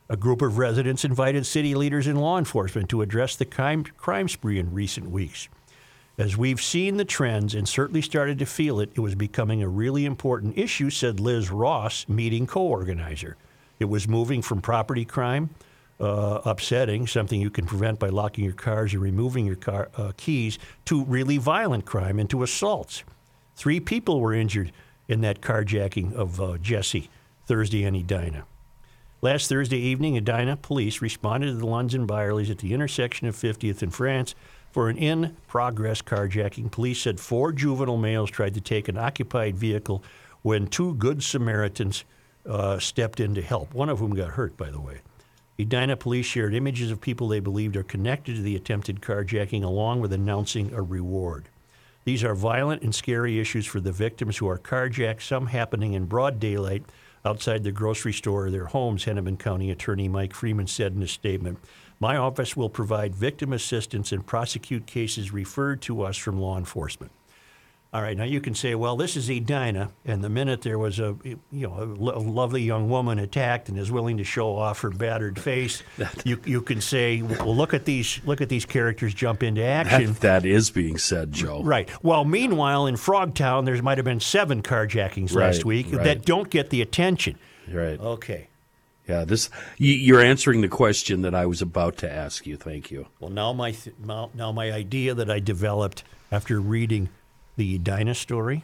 A 0.07 0.15
group 0.15 0.43
of 0.43 0.59
residents 0.59 1.03
invited 1.03 1.47
city 1.47 1.73
leaders 1.73 2.05
and 2.05 2.21
law 2.21 2.37
enforcement 2.37 2.89
to 2.89 3.01
address 3.01 3.35
the 3.35 3.45
crime, 3.45 3.83
crime 3.83 4.29
spree 4.29 4.59
in 4.59 4.71
recent 4.71 5.09
weeks. 5.09 5.49
As 6.17 6.37
we've 6.37 6.61
seen 6.61 6.97
the 6.97 7.05
trends 7.05 7.55
and 7.55 7.67
certainly 7.67 8.03
started 8.03 8.37
to 8.37 8.45
feel 8.45 8.79
it, 8.79 8.91
it 8.93 8.99
was 8.99 9.15
becoming 9.15 9.63
a 9.63 9.67
really 9.67 10.05
important 10.05 10.59
issue, 10.59 10.91
said 10.91 11.19
Liz 11.19 11.49
Ross, 11.49 12.07
meeting 12.07 12.45
co 12.45 12.61
organizer. 12.61 13.35
It 13.79 13.85
was 13.85 14.07
moving 14.07 14.43
from 14.43 14.61
property 14.61 15.05
crime, 15.05 15.49
uh, 15.99 16.39
upsetting, 16.45 17.07
something 17.07 17.41
you 17.41 17.49
can 17.49 17.65
prevent 17.65 17.97
by 17.97 18.09
locking 18.09 18.45
your 18.45 18.53
cars 18.53 18.93
and 18.93 19.01
removing 19.01 19.45
your 19.47 19.55
car 19.55 19.89
uh, 19.97 20.11
keys, 20.15 20.59
to 20.85 21.03
really 21.05 21.37
violent 21.37 21.85
crime 21.85 22.19
and 22.19 22.29
to 22.29 22.43
assaults. 22.43 23.03
Three 23.55 23.79
people 23.79 24.21
were 24.21 24.35
injured 24.35 24.71
in 25.07 25.21
that 25.21 25.41
carjacking 25.41 26.13
of 26.13 26.39
uh, 26.39 26.57
Jesse 26.59 27.09
Thursday 27.47 27.83
in 27.83 27.95
Edina. 27.95 28.45
Last 29.25 29.49
Thursday 29.49 29.79
evening, 29.79 30.15
Edina 30.17 30.55
police 30.55 31.01
responded 31.01 31.47
to 31.47 31.55
the 31.55 31.65
Lunds 31.65 31.95
and 31.95 32.07
Byerlys 32.07 32.51
at 32.51 32.59
the 32.59 32.75
intersection 32.75 33.27
of 33.27 33.35
50th 33.35 33.81
and 33.81 33.91
France 33.91 34.35
for 34.71 34.87
an 34.87 34.97
in 34.97 35.35
progress 35.47 36.03
carjacking. 36.03 36.69
Police 36.69 37.01
said 37.01 37.19
four 37.19 37.51
juvenile 37.51 37.97
males 37.97 38.29
tried 38.29 38.53
to 38.53 38.61
take 38.61 38.87
an 38.87 38.99
occupied 38.99 39.57
vehicle 39.57 40.03
when 40.43 40.67
two 40.67 40.93
good 40.93 41.23
Samaritans 41.23 42.03
uh, 42.47 42.77
stepped 42.77 43.19
in 43.19 43.33
to 43.33 43.41
help, 43.41 43.73
one 43.73 43.89
of 43.89 43.97
whom 43.97 44.13
got 44.13 44.33
hurt, 44.33 44.55
by 44.57 44.69
the 44.69 44.79
way. 44.79 44.99
Edina 45.57 45.97
police 45.97 46.27
shared 46.27 46.53
images 46.53 46.91
of 46.91 47.01
people 47.01 47.27
they 47.27 47.39
believed 47.39 47.75
are 47.75 47.81
connected 47.81 48.35
to 48.35 48.43
the 48.43 48.55
attempted 48.55 49.01
carjacking, 49.01 49.63
along 49.63 50.01
with 50.01 50.13
announcing 50.13 50.71
a 50.71 50.83
reward. 50.83 51.49
These 52.03 52.23
are 52.23 52.35
violent 52.35 52.83
and 52.83 52.93
scary 52.93 53.39
issues 53.39 53.65
for 53.65 53.79
the 53.79 53.91
victims 53.91 54.37
who 54.37 54.47
are 54.47 54.59
carjacked, 54.59 55.23
some 55.23 55.47
happening 55.47 55.93
in 55.93 56.05
broad 56.05 56.39
daylight 56.39 56.83
outside 57.25 57.63
the 57.63 57.71
grocery 57.71 58.13
store 58.13 58.45
or 58.45 58.51
their 58.51 58.67
homes, 58.67 59.03
Hennepin 59.03 59.37
County 59.37 59.71
Attorney 59.71 60.07
Mike 60.07 60.33
Freeman 60.33 60.67
said 60.67 60.93
in 60.93 61.01
a 61.01 61.07
statement. 61.07 61.59
My 61.99 62.17
office 62.17 62.55
will 62.55 62.69
provide 62.69 63.15
victim 63.15 63.51
assistance 63.51 64.11
and 64.11 64.25
prosecute 64.25 64.85
cases 64.85 65.33
referred 65.33 65.81
to 65.83 66.03
us 66.03 66.17
from 66.17 66.39
law 66.39 66.57
enforcement. 66.57 67.11
All 67.95 68.01
right, 68.01 68.17
now 68.17 68.25
you 68.25 68.41
can 68.41 68.53
say, 68.53 68.75
well, 68.75 68.97
this 68.97 69.15
is 69.15 69.29
Edina, 69.29 69.89
and 70.03 70.21
the 70.21 70.27
minute 70.27 70.63
there 70.63 70.77
was 70.77 70.99
a 70.99 71.15
you 71.23 71.39
know 71.49 71.81
a 71.81 71.85
lo- 71.85 72.19
lovely 72.19 72.61
young 72.61 72.89
woman 72.89 73.19
attacked 73.19 73.69
and 73.69 73.79
is 73.79 73.89
willing 73.89 74.17
to 74.17 74.25
show 74.25 74.57
off 74.57 74.81
her 74.81 74.89
battered 74.89 75.39
face, 75.39 75.81
you 76.25 76.37
you 76.43 76.61
can 76.61 76.81
say, 76.81 77.21
well, 77.21 77.55
look 77.55 77.73
at 77.73 77.85
these 77.85 78.19
look 78.25 78.41
at 78.41 78.49
these 78.49 78.65
characters 78.65 79.13
jump 79.13 79.43
into 79.43 79.63
action. 79.63 80.07
That, 80.07 80.19
that 80.19 80.45
is 80.45 80.71
being 80.71 80.97
said, 80.97 81.31
Joe. 81.31 81.63
Right. 81.63 81.89
Well, 82.03 82.25
meanwhile, 82.25 82.85
in 82.85 82.95
Frogtown, 82.95 83.63
there 83.63 83.81
might 83.81 83.97
have 83.97 84.03
been 84.03 84.19
seven 84.19 84.61
carjackings 84.61 85.33
last 85.33 85.63
week 85.63 85.87
right. 85.93 86.03
that 86.03 86.25
don't 86.25 86.49
get 86.49 86.71
the 86.71 86.81
attention. 86.81 87.39
Right. 87.71 87.97
Okay. 87.97 88.49
Yeah. 89.07 89.23
This 89.23 89.49
you, 89.77 89.93
you're 89.93 90.21
answering 90.21 90.59
the 90.59 90.67
question 90.67 91.21
that 91.21 91.33
I 91.33 91.45
was 91.45 91.61
about 91.61 91.95
to 91.99 92.11
ask 92.11 92.45
you. 92.45 92.57
Thank 92.57 92.91
you. 92.91 93.07
Well, 93.21 93.31
now 93.31 93.53
my 93.53 93.71
th- 93.71 93.95
now 94.03 94.51
my 94.51 94.69
idea 94.73 95.13
that 95.13 95.31
I 95.31 95.39
developed 95.39 96.03
after 96.29 96.59
reading 96.59 97.07
the 97.55 97.75
Edina 97.75 98.15
story 98.15 98.63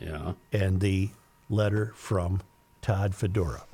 Yeah. 0.00 0.32
and 0.52 0.80
the 0.80 1.10
letter 1.48 1.92
from 1.96 2.42
Todd 2.82 3.14
Fedora. 3.14 3.64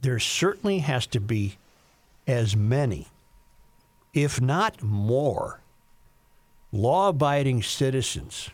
There 0.00 0.18
certainly 0.18 0.78
has 0.78 1.06
to 1.08 1.20
be 1.20 1.56
as 2.26 2.54
many, 2.54 3.08
if 4.14 4.40
not 4.40 4.82
more, 4.82 5.60
law 6.70 7.08
abiding 7.08 7.62
citizens 7.62 8.50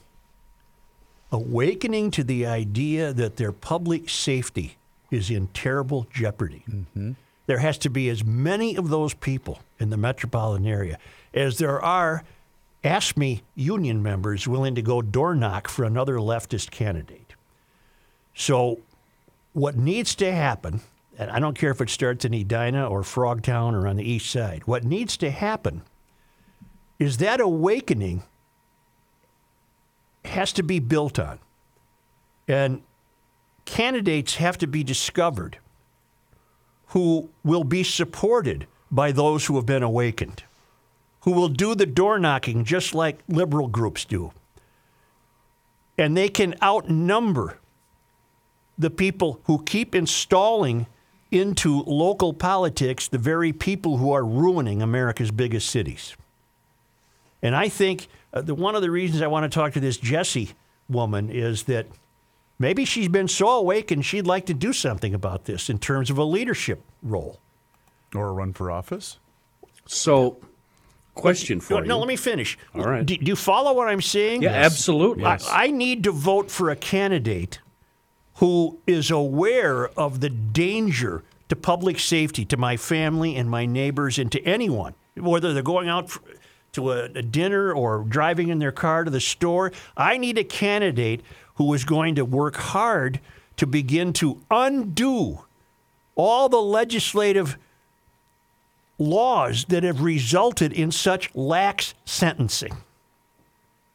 awakening 1.33 2.13
to 2.13 2.23
the 2.23 2.47
idea 2.47 3.13
that 3.13 3.37
their 3.37 3.51
public 3.51 4.09
safety 4.09 4.77
is 5.11 5.31
in 5.31 5.49
terrible 5.49 6.07
jeopardy. 6.13 6.63
Mm-hmm. 6.71 7.13
There 7.47 7.59
has 7.59 7.77
to 7.79 7.91
be 7.91 8.09
as 8.09 8.25
many 8.25 8.77
of 8.77 8.89
those 8.89 9.15
people 9.15 9.59
in 9.81 9.91
the 9.91 9.97
metropolitan 9.97 10.67
area 10.67 10.97
as 11.35 11.59
there 11.59 11.83
are 11.83 12.23
AFSCME 12.85 13.41
union 13.55 14.03
members 14.03 14.47
willing 14.47 14.75
to 14.75 14.83
go 14.83 15.01
door 15.01 15.35
knock 15.35 15.69
for 15.69 15.85
another 15.85 16.17
leftist 16.17 16.71
candidate. 16.71 17.35
So, 18.35 18.81
what 19.53 19.77
needs 19.77 20.15
to 20.17 20.33
happen, 20.33 20.81
and 21.17 21.31
I 21.31 21.39
don't 21.39 21.57
care 21.57 21.71
if 21.71 21.81
it 21.81 21.89
starts 21.89 22.25
in 22.25 22.35
Edina 22.35 22.87
or 22.87 23.03
Frogtown 23.03 23.73
or 23.73 23.87
on 23.87 23.97
the 23.97 24.09
east 24.09 24.31
side, 24.31 24.67
what 24.67 24.85
needs 24.85 25.17
to 25.19 25.31
happen 25.31 25.83
is 26.99 27.17
that 27.19 27.41
awakening 27.41 28.25
has 30.25 30.53
to 30.53 30.63
be 30.63 30.79
built 30.79 31.19
on. 31.19 31.39
And 32.49 32.83
candidates 33.65 34.37
have 34.37 34.59
to 34.59 34.67
be 34.67 34.85
discovered 34.85 35.59
who 36.89 37.31
will 37.43 37.65
be 37.65 37.83
supported 37.83 38.67
by 38.91 39.13
those 39.13 39.47
who 39.47 39.57
have 39.57 39.67
been 39.67 39.83
awakened, 39.83 40.45
who 41.25 41.33
will 41.33 41.49
do 41.49 41.75
the 41.75 41.87
door 41.87 42.19
knocking 42.19 42.65
just 42.65 42.95
like 42.95 43.19
liberal 43.29 43.67
groups 43.67 44.05
do. 44.05 44.31
And 45.97 46.17
they 46.17 46.29
can 46.29 46.55
outnumber 46.63 47.59
the 48.77 48.91
people 48.91 49.41
who 49.45 49.63
keep 49.63 49.95
installing 49.95 50.87
into 51.31 51.83
local 51.85 52.35
politics 52.35 53.09
the 53.09 53.19
very 53.19 53.53
people 53.53 53.97
who 53.97 54.13
are 54.13 54.25
ruining 54.25 54.83
America's 54.83 55.31
biggest 55.31 55.71
cities. 55.71 56.15
And 57.43 57.57
I 57.57 57.69
think 57.69 58.09
uh, 58.33 58.43
the, 58.43 58.55
one 58.55 58.75
of 58.75 58.83
the 58.83 58.91
reasons 58.91 59.23
I 59.23 59.27
want 59.27 59.51
to 59.51 59.55
talk 59.55 59.73
to 59.75 59.81
this 59.81 59.97
Jesse 59.97 60.51
woman 60.91 61.31
is 61.31 61.65
that 61.65 61.87
maybe 62.59 62.85
she's 62.85 63.09
been 63.09 63.29
so 63.29 63.49
awakened 63.49 64.05
she'd 64.05 64.27
like 64.27 64.45
to 64.47 64.55
do 64.55 64.75
something 64.75 65.15
about 65.15 65.47
this 65.47 65.71
in 65.71 65.79
terms 65.79 66.11
of 66.11 66.19
a 66.19 66.25
leadership 66.25 66.83
role. 67.03 67.41
Or 68.15 68.29
a 68.29 68.33
run 68.33 68.53
for 68.53 68.71
office? 68.71 69.19
So, 69.87 70.39
question 71.15 71.61
for 71.61 71.75
No, 71.75 71.81
you. 71.81 71.87
no, 71.87 71.99
let 71.99 72.09
me 72.09 72.17
finish. 72.17 72.59
All 72.75 72.85
right. 72.85 73.05
Do, 73.05 73.17
do 73.17 73.25
you 73.27 73.37
follow 73.37 73.73
what 73.73 73.89
I'm 73.89 74.01
saying? 74.03 74.43
Yeah, 74.43 74.51
absolutely. 74.51 75.25
I, 75.25 75.39
I 75.51 75.67
need 75.71 76.05
to 76.05 76.13
vote 76.13 76.51
for 76.51 76.71
a 76.71 76.77
candidate 76.77 77.61
who 78.37 78.79
is 78.87 79.11
aware 79.11 79.89
of 79.99 80.21
the 80.21 80.29
danger 80.31 81.23
to 81.49 81.57
public 81.57 81.99
safety, 82.01 82.45
to 82.47 82.57
my 82.57 82.77
family 82.77 83.37
and 83.37 83.49
my 83.49 83.65
neighbors, 83.67 84.19
and 84.19 84.31
to 84.33 84.43
anyone, 84.43 84.95
whether 85.17 85.53
they're 85.53 85.63
going 85.63 85.89
out 85.89 86.05
f 86.07 86.19
to 86.73 86.91
a, 86.91 87.05
a 87.05 87.23
dinner 87.23 87.73
or 87.73 88.05
driving 88.09 88.49
in 88.49 88.59
their 88.59 88.73
car 88.73 89.05
to 89.05 89.11
the 89.11 89.21
store. 89.21 89.71
I 89.97 90.19
need 90.19 90.37
a 90.39 90.43
candidate 90.45 91.21
who 91.55 91.73
is 91.73 91.85
going 91.85 92.17
to 92.17 92.25
work 92.25 92.57
hard 92.57 93.21
to 93.59 93.67
begin 93.67 94.13
to 94.15 94.41
undo 94.51 95.45
all 96.17 96.49
the 96.49 96.61
legislative 96.61 97.57
laws 98.99 99.65
that 99.67 99.83
have 99.83 100.03
resulted 100.03 100.73
in 100.73 100.91
such 100.91 101.35
lax 101.35 101.95
sentencing. 102.05 102.77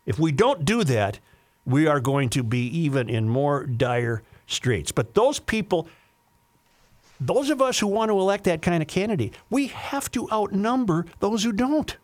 If 0.06 0.20
we 0.20 0.32
don't 0.32 0.66
do 0.66 0.84
that, 0.84 1.20
we 1.66 1.88
are 1.88 2.00
going 2.00 2.30
to 2.30 2.44
be 2.44 2.66
even 2.80 3.10
in 3.10 3.30
more 3.30 3.66
dire 3.66 4.24
straits. 4.48 4.92
But 4.92 5.14
those 5.14 5.40
people, 5.40 5.88
those 7.20 7.50
of 7.50 7.62
us 7.62 7.80
who 7.80 7.88
want 7.88 8.10
to 8.10 8.20
elect 8.20 8.46
that 8.46 8.62
kind 8.62 8.82
of 8.82 8.88
candidate, 8.88 9.36
we 9.50 9.68
have 9.68 10.10
to 10.12 10.30
outnumber 10.32 11.06
those 11.20 11.44
who 11.44 11.52
don't. 11.52 11.96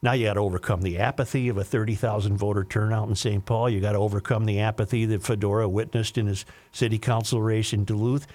Now 0.00 0.12
you 0.12 0.26
got 0.26 0.34
to 0.34 0.40
overcome 0.40 0.82
the 0.82 0.98
apathy 0.98 1.48
of 1.48 1.56
a 1.56 1.64
30,000 1.64 2.36
voter 2.36 2.62
turnout 2.62 3.08
in 3.08 3.16
St. 3.16 3.44
Paul. 3.44 3.68
You 3.68 3.80
got 3.80 3.92
to 3.92 3.98
overcome 3.98 4.44
the 4.44 4.60
apathy 4.60 5.04
that 5.06 5.24
Fedora 5.24 5.68
witnessed 5.68 6.16
in 6.16 6.26
his 6.26 6.44
city 6.70 6.98
council 6.98 7.42
race 7.42 7.72
in 7.72 7.84
Duluth. 7.84 8.26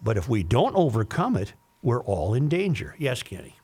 But 0.00 0.16
if 0.16 0.28
we 0.28 0.44
don't 0.44 0.76
overcome 0.76 1.36
it, 1.36 1.54
we're 1.82 2.02
all 2.02 2.34
in 2.34 2.48
danger. 2.48 2.94
Yes, 2.98 3.22
Kenny. 3.22 3.56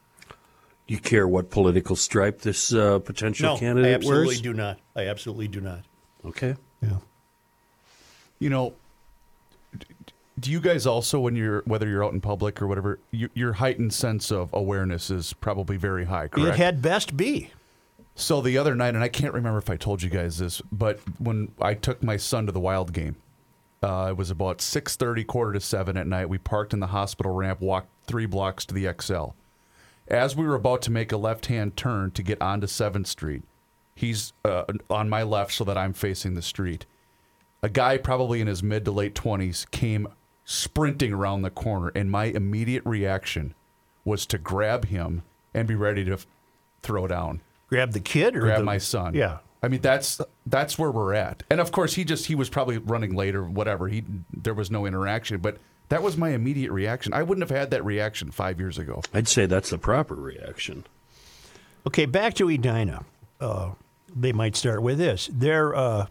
Do 0.86 0.94
you 0.94 1.00
care 1.00 1.28
what 1.28 1.50
political 1.50 1.96
stripe 1.96 2.40
this 2.40 2.72
uh, 2.72 2.98
potential 3.00 3.54
No, 3.54 3.58
candidate 3.58 3.90
I 3.90 3.94
absolutely 3.94 4.26
wears? 4.26 4.40
do 4.40 4.54
not. 4.54 4.78
I 4.96 5.06
absolutely 5.06 5.48
do 5.48 5.60
not. 5.60 5.84
Okay. 6.24 6.56
Yeah. 6.82 6.96
You 8.38 8.50
know, 8.50 8.72
do 10.40 10.50
you 10.50 10.60
guys 10.60 10.86
also, 10.86 11.20
when 11.20 11.36
you're 11.36 11.62
whether 11.66 11.86
you're 11.88 12.04
out 12.04 12.12
in 12.12 12.20
public 12.20 12.62
or 12.62 12.66
whatever, 12.66 12.98
you, 13.10 13.28
your 13.34 13.54
heightened 13.54 13.92
sense 13.92 14.30
of 14.30 14.50
awareness 14.52 15.10
is 15.10 15.32
probably 15.34 15.76
very 15.76 16.06
high, 16.06 16.28
It 16.36 16.54
had 16.54 16.80
best 16.80 17.16
be. 17.16 17.50
So 18.14 18.40
the 18.40 18.56
other 18.58 18.74
night, 18.74 18.94
and 18.94 19.04
I 19.04 19.08
can't 19.08 19.34
remember 19.34 19.58
if 19.58 19.70
I 19.70 19.76
told 19.76 20.02
you 20.02 20.10
guys 20.10 20.38
this, 20.38 20.60
but 20.72 21.00
when 21.18 21.52
I 21.60 21.74
took 21.74 22.02
my 22.02 22.16
son 22.16 22.46
to 22.46 22.52
the 22.52 22.60
Wild 22.60 22.92
game, 22.92 23.16
uh, 23.82 24.08
it 24.10 24.16
was 24.16 24.30
about 24.30 24.60
six 24.60 24.96
thirty, 24.96 25.22
quarter 25.22 25.52
to 25.52 25.60
seven 25.60 25.96
at 25.96 26.06
night. 26.06 26.28
We 26.28 26.38
parked 26.38 26.72
in 26.72 26.80
the 26.80 26.88
hospital 26.88 27.32
ramp, 27.32 27.60
walked 27.60 27.90
three 28.08 28.26
blocks 28.26 28.64
to 28.66 28.74
the 28.74 28.92
XL. 29.00 29.26
As 30.08 30.34
we 30.34 30.46
were 30.46 30.56
about 30.56 30.82
to 30.82 30.90
make 30.90 31.12
a 31.12 31.16
left-hand 31.16 31.76
turn 31.76 32.10
to 32.12 32.22
get 32.22 32.42
onto 32.42 32.66
Seventh 32.66 33.06
Street, 33.06 33.42
he's 33.94 34.32
uh, 34.44 34.64
on 34.90 35.08
my 35.08 35.22
left, 35.22 35.52
so 35.52 35.62
that 35.64 35.78
I'm 35.78 35.92
facing 35.92 36.34
the 36.34 36.42
street. 36.42 36.86
A 37.62 37.68
guy, 37.68 37.98
probably 37.98 38.40
in 38.40 38.46
his 38.46 38.62
mid 38.62 38.84
to 38.86 38.90
late 38.90 39.14
twenties, 39.14 39.66
came 39.70 40.08
sprinting 40.44 41.12
around 41.12 41.42
the 41.42 41.50
corner, 41.50 41.92
and 41.94 42.10
my 42.10 42.24
immediate 42.24 42.84
reaction 42.86 43.54
was 44.04 44.24
to 44.26 44.38
grab 44.38 44.86
him 44.86 45.22
and 45.52 45.68
be 45.68 45.74
ready 45.74 46.04
to 46.04 46.14
f- 46.14 46.26
throw 46.82 47.06
down 47.06 47.42
Grab 47.68 47.92
the 47.92 48.00
kid 48.00 48.34
or 48.34 48.40
grab 48.40 48.58
the, 48.60 48.64
my 48.64 48.78
son. 48.78 49.14
Yeah. 49.14 49.38
I 49.62 49.68
mean 49.68 49.80
that's 49.80 50.20
that's 50.46 50.78
where 50.78 50.90
we're 50.90 51.14
at. 51.14 51.42
And 51.50 51.60
of 51.60 51.72
course 51.72 51.94
he 51.94 52.04
just 52.04 52.26
he 52.26 52.34
was 52.34 52.48
probably 52.48 52.78
running 52.78 53.14
late 53.14 53.34
or 53.34 53.44
whatever. 53.44 53.88
He 53.88 54.04
there 54.32 54.54
was 54.54 54.70
no 54.70 54.86
interaction, 54.86 55.40
but 55.40 55.58
that 55.88 56.02
was 56.02 56.16
my 56.16 56.30
immediate 56.30 56.72
reaction. 56.72 57.12
I 57.12 57.22
wouldn't 57.22 57.48
have 57.48 57.56
had 57.56 57.70
that 57.70 57.84
reaction 57.84 58.30
5 58.30 58.60
years 58.60 58.78
ago. 58.78 59.02
I'd 59.14 59.28
say 59.28 59.46
that's 59.46 59.70
the 59.70 59.78
proper 59.78 60.14
reaction. 60.14 60.84
Okay, 61.86 62.06
back 62.06 62.34
to 62.34 62.48
Edina. 62.48 63.04
Uh, 63.40 63.72
they 64.14 64.32
might 64.32 64.56
start 64.56 64.82
with 64.82 64.98
this. 64.98 65.30
Their 65.32 65.74
uh, 65.74 66.06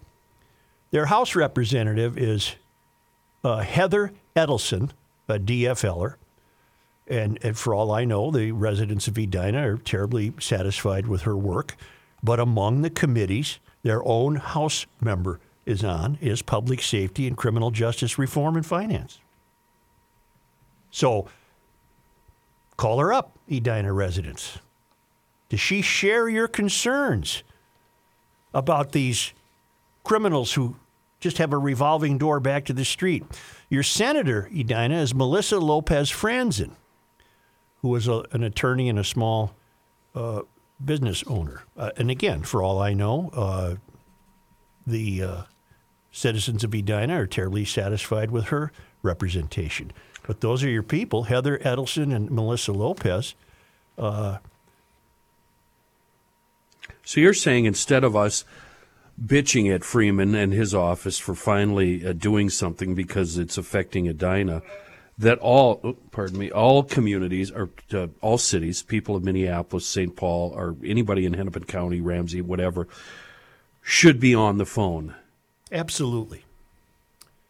their 0.91 1.07
House 1.07 1.35
representative 1.35 2.17
is 2.17 2.55
uh, 3.43 3.59
Heather 3.59 4.13
Edelson, 4.35 4.91
a 5.27 5.39
DFLer. 5.39 6.15
And, 7.07 7.39
and 7.41 7.57
for 7.57 7.73
all 7.73 7.91
I 7.91 8.03
know, 8.05 8.31
the 8.31 8.51
residents 8.51 9.07
of 9.07 9.17
Edina 9.17 9.69
are 9.69 9.77
terribly 9.77 10.33
satisfied 10.39 11.07
with 11.07 11.21
her 11.21 11.37
work. 11.37 11.75
But 12.21 12.39
among 12.39 12.81
the 12.81 12.89
committees, 12.89 13.59
their 13.83 14.05
own 14.05 14.35
House 14.37 14.85
member 14.99 15.39
is 15.65 15.83
on 15.83 16.17
is 16.21 16.41
Public 16.41 16.81
Safety 16.81 17.27
and 17.27 17.37
Criminal 17.37 17.71
Justice 17.71 18.17
Reform 18.17 18.55
and 18.55 18.65
Finance. 18.65 19.19
So 20.97 21.27
call 22.75 22.97
her 22.97 23.13
up, 23.13 23.37
Edina 23.51 23.93
residents. 23.93 24.57
Does 25.47 25.59
she 25.59 25.83
share 25.83 26.27
your 26.27 26.47
concerns 26.47 27.43
about 28.51 28.93
these 28.93 29.31
criminals 30.03 30.53
who 30.53 30.75
just 31.19 31.37
have 31.37 31.53
a 31.53 31.57
revolving 31.59 32.17
door 32.17 32.39
back 32.39 32.65
to 32.65 32.73
the 32.73 32.83
street? 32.83 33.23
Your 33.69 33.83
senator, 33.83 34.49
Edina, 34.51 34.99
is 34.99 35.13
Melissa 35.13 35.59
Lopez 35.59 36.09
Franzen, 36.09 36.71
who 37.83 37.95
is 37.95 38.07
a, 38.07 38.23
an 38.31 38.41
attorney 38.41 38.89
and 38.89 38.97
a 38.97 39.03
small 39.03 39.53
uh, 40.15 40.41
business 40.83 41.23
owner. 41.27 41.61
Uh, 41.77 41.91
and 41.97 42.09
again, 42.09 42.41
for 42.41 42.63
all 42.63 42.81
I 42.81 42.95
know, 42.95 43.29
uh, 43.33 43.75
the 44.87 45.21
uh, 45.21 45.41
citizens 46.11 46.63
of 46.63 46.73
Edina 46.73 47.21
are 47.21 47.27
terribly 47.27 47.65
satisfied 47.65 48.31
with 48.31 48.45
her 48.45 48.71
representation. 49.03 49.91
But 50.27 50.41
those 50.41 50.63
are 50.63 50.69
your 50.69 50.83
people, 50.83 51.23
Heather 51.23 51.57
Edelson 51.59 52.13
and 52.13 52.29
Melissa 52.29 52.73
Lopez. 52.73 53.33
So 57.05 57.21
you're 57.21 57.33
saying 57.33 57.63
instead 57.63 58.03
of 58.03 58.17
us 58.17 58.43
bitching 59.23 59.73
at 59.73 59.85
Freeman 59.85 60.35
and 60.35 60.51
his 60.51 60.75
office 60.75 61.17
for 61.17 61.33
finally 61.33 62.05
uh, 62.05 62.11
doing 62.11 62.49
something 62.49 62.93
because 62.93 63.37
it's 63.37 63.57
affecting 63.57 64.07
Edina, 64.07 64.61
that 65.17 65.39
all, 65.39 65.79
oh, 65.85 65.95
pardon 66.11 66.37
me, 66.37 66.51
all 66.51 66.83
communities 66.83 67.49
or 67.49 67.69
uh, 67.93 68.07
all 68.21 68.37
cities, 68.37 68.83
people 68.83 69.15
of 69.15 69.23
Minneapolis, 69.23 69.87
St. 69.87 70.13
Paul, 70.15 70.51
or 70.53 70.75
anybody 70.83 71.25
in 71.25 71.33
Hennepin 71.33 71.63
County, 71.63 72.01
Ramsey, 72.01 72.41
whatever, 72.41 72.89
should 73.81 74.19
be 74.19 74.35
on 74.35 74.57
the 74.57 74.65
phone. 74.65 75.15
Absolutely. 75.71 76.43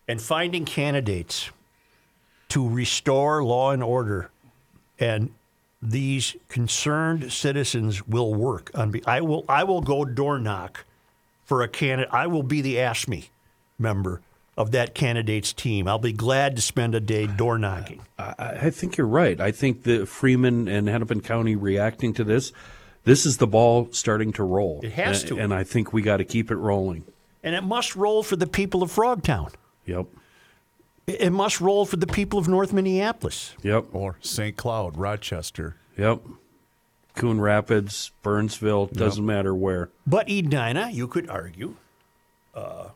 And 0.08 0.22
finding 0.22 0.64
candidates 0.64 1.50
to 2.50 2.68
restore 2.68 3.44
law 3.44 3.72
and 3.72 3.84
order 3.84 4.30
and 5.00 5.32
these 5.82 6.36
concerned 6.50 7.32
citizens 7.32 8.08
will 8.08 8.34
work 8.34 8.72
on 8.74 8.92
be- 8.92 9.06
I 9.06 9.22
will 9.22 9.46
I 9.48 9.64
will 9.64 9.82
go 9.82 10.06
door 10.06 10.40
knock 10.40 10.86
for 11.46 11.62
a 11.62 11.68
candidate 11.68 12.14
I 12.14 12.28
will 12.28 12.44
be 12.44 12.62
the 12.62 12.76
AFSCME 12.76 13.28
member 13.78 14.22
of 14.58 14.72
that 14.72 14.96
candidate's 14.96 15.54
team. 15.54 15.88
I'll 15.88 16.00
be 16.00 16.12
glad 16.12 16.56
to 16.56 16.62
spend 16.64 16.96
a 16.96 17.00
day 17.00 17.28
door 17.28 17.60
knocking. 17.60 18.02
I, 18.18 18.34
I 18.40 18.70
think 18.72 18.98
you're 18.98 19.06
right. 19.06 19.40
I 19.40 19.52
think 19.52 19.84
the 19.84 20.08
Freeman 20.08 20.68
and 20.68 20.90
Hennepin 20.90 21.22
County 21.22 21.56
reacting 21.56 22.12
to 22.16 22.24
this, 22.24 22.52
this 23.04 23.28
is 23.28 23.38
the 23.38 23.46
ball 23.46 23.90
starting 23.92 24.34
to 24.34 24.44
roll. 24.44 24.80
It 24.82 24.94
has 24.94 25.24
A- 25.24 25.28
to. 25.28 25.38
And 25.40 25.54
I 25.54 25.64
think 25.64 25.94
we 25.94 26.02
got 26.02 26.18
to 26.18 26.26
keep 26.26 26.50
it 26.50 26.56
rolling. 26.56 27.04
And 27.44 27.54
it 27.54 27.62
must 27.64 27.96
roll 27.96 28.24
for 28.24 28.36
the 28.36 28.48
people 28.48 28.82
of 28.82 28.92
Frogtown. 28.92 29.54
Yep. 29.86 30.08
It 31.08 31.22
it 31.22 31.30
must 31.32 31.60
roll 31.62 31.86
for 31.86 31.96
the 31.96 32.06
people 32.08 32.38
of 32.38 32.48
North 32.48 32.74
Minneapolis. 32.74 33.56
Yep. 33.64 33.86
Or 33.94 34.18
St. 34.22 34.56
Cloud, 34.58 34.98
Rochester. 34.98 35.78
Yep. 35.98 36.22
Coon 37.16 37.42
Rapids, 37.42 38.12
Burnsville, 38.22 38.86
doesn't 38.88 39.26
matter 39.26 39.56
where. 39.56 39.90
But 40.06 40.30
Edina, 40.30 40.90
you 40.92 41.08
could 41.08 41.28
argue, 41.30 41.76
uh, 42.54 42.90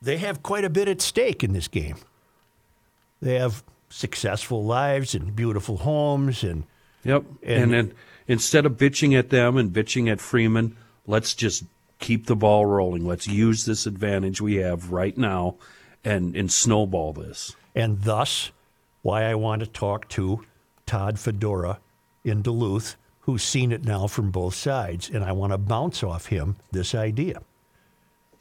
they 0.00 0.16
have 0.16 0.42
quite 0.42 0.64
a 0.64 0.70
bit 0.70 0.88
at 0.88 1.00
stake 1.00 1.44
in 1.44 1.52
this 1.52 1.68
game. 1.68 1.94
They 3.20 3.34
have 3.36 3.62
successful 3.88 4.64
lives 4.64 5.14
and 5.14 5.36
beautiful 5.36 5.76
homes, 5.78 6.42
and 6.42 6.64
Yep. 7.04 7.24
And- 7.44 7.62
And, 7.62 7.72
then 7.72 7.92
instead 8.26 8.66
of 8.66 8.72
bitching 8.76 9.16
at 9.16 9.30
them 9.30 9.56
and 9.56 9.72
bitching 9.72 10.10
at 10.10 10.20
Freeman, 10.20 10.76
let's 11.06 11.34
just 11.34 11.62
keep 12.00 12.26
the 12.26 12.34
ball 12.36 12.66
rolling. 12.66 13.06
Let's 13.06 13.28
use 13.28 13.64
this 13.64 13.86
advantage 13.86 14.40
we 14.40 14.56
have 14.56 14.90
right 14.90 15.16
now 15.16 15.54
and, 16.04 16.36
and 16.36 16.50
snowball 16.50 17.12
this. 17.12 17.54
And 17.74 18.02
thus, 18.02 18.50
why 19.02 19.24
I 19.24 19.34
want 19.34 19.60
to 19.60 19.66
talk 19.66 20.08
to 20.10 20.44
Todd 20.86 21.18
Fedora 21.18 21.78
in 22.24 22.42
Duluth, 22.42 22.96
who's 23.20 23.42
seen 23.42 23.72
it 23.72 23.84
now 23.84 24.06
from 24.06 24.30
both 24.30 24.54
sides. 24.54 25.08
And 25.08 25.24
I 25.24 25.32
want 25.32 25.52
to 25.52 25.58
bounce 25.58 26.02
off 26.02 26.26
him 26.26 26.56
this 26.70 26.94
idea. 26.94 27.42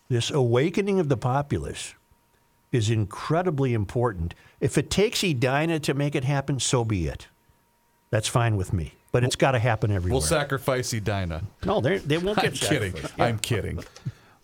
This 0.09 0.29
awakening 0.29 0.99
of 0.99 1.07
the 1.09 1.17
populace 1.17 1.95
is 2.71 2.89
incredibly 2.89 3.73
important. 3.73 4.33
If 4.59 4.77
it 4.77 4.89
takes 4.89 5.23
Edina 5.23 5.79
to 5.79 5.93
make 5.93 6.15
it 6.15 6.23
happen, 6.23 6.59
so 6.59 6.83
be 6.83 7.07
it. 7.07 7.27
That's 8.09 8.27
fine 8.27 8.57
with 8.57 8.73
me. 8.73 8.93
But 9.13 9.23
it's 9.25 9.35
got 9.35 9.51
to 9.51 9.59
happen 9.59 9.91
everywhere. 9.91 10.15
We'll 10.15 10.21
sacrifice 10.21 10.93
Edina. 10.93 11.43
no, 11.65 11.81
they 11.81 11.97
they 11.97 12.17
won't 12.17 12.37
I'm 12.39 12.45
get 12.45 12.53
kidding. 12.53 12.91
sacrificed. 12.93 13.19
I'm 13.19 13.39
kidding. 13.39 13.83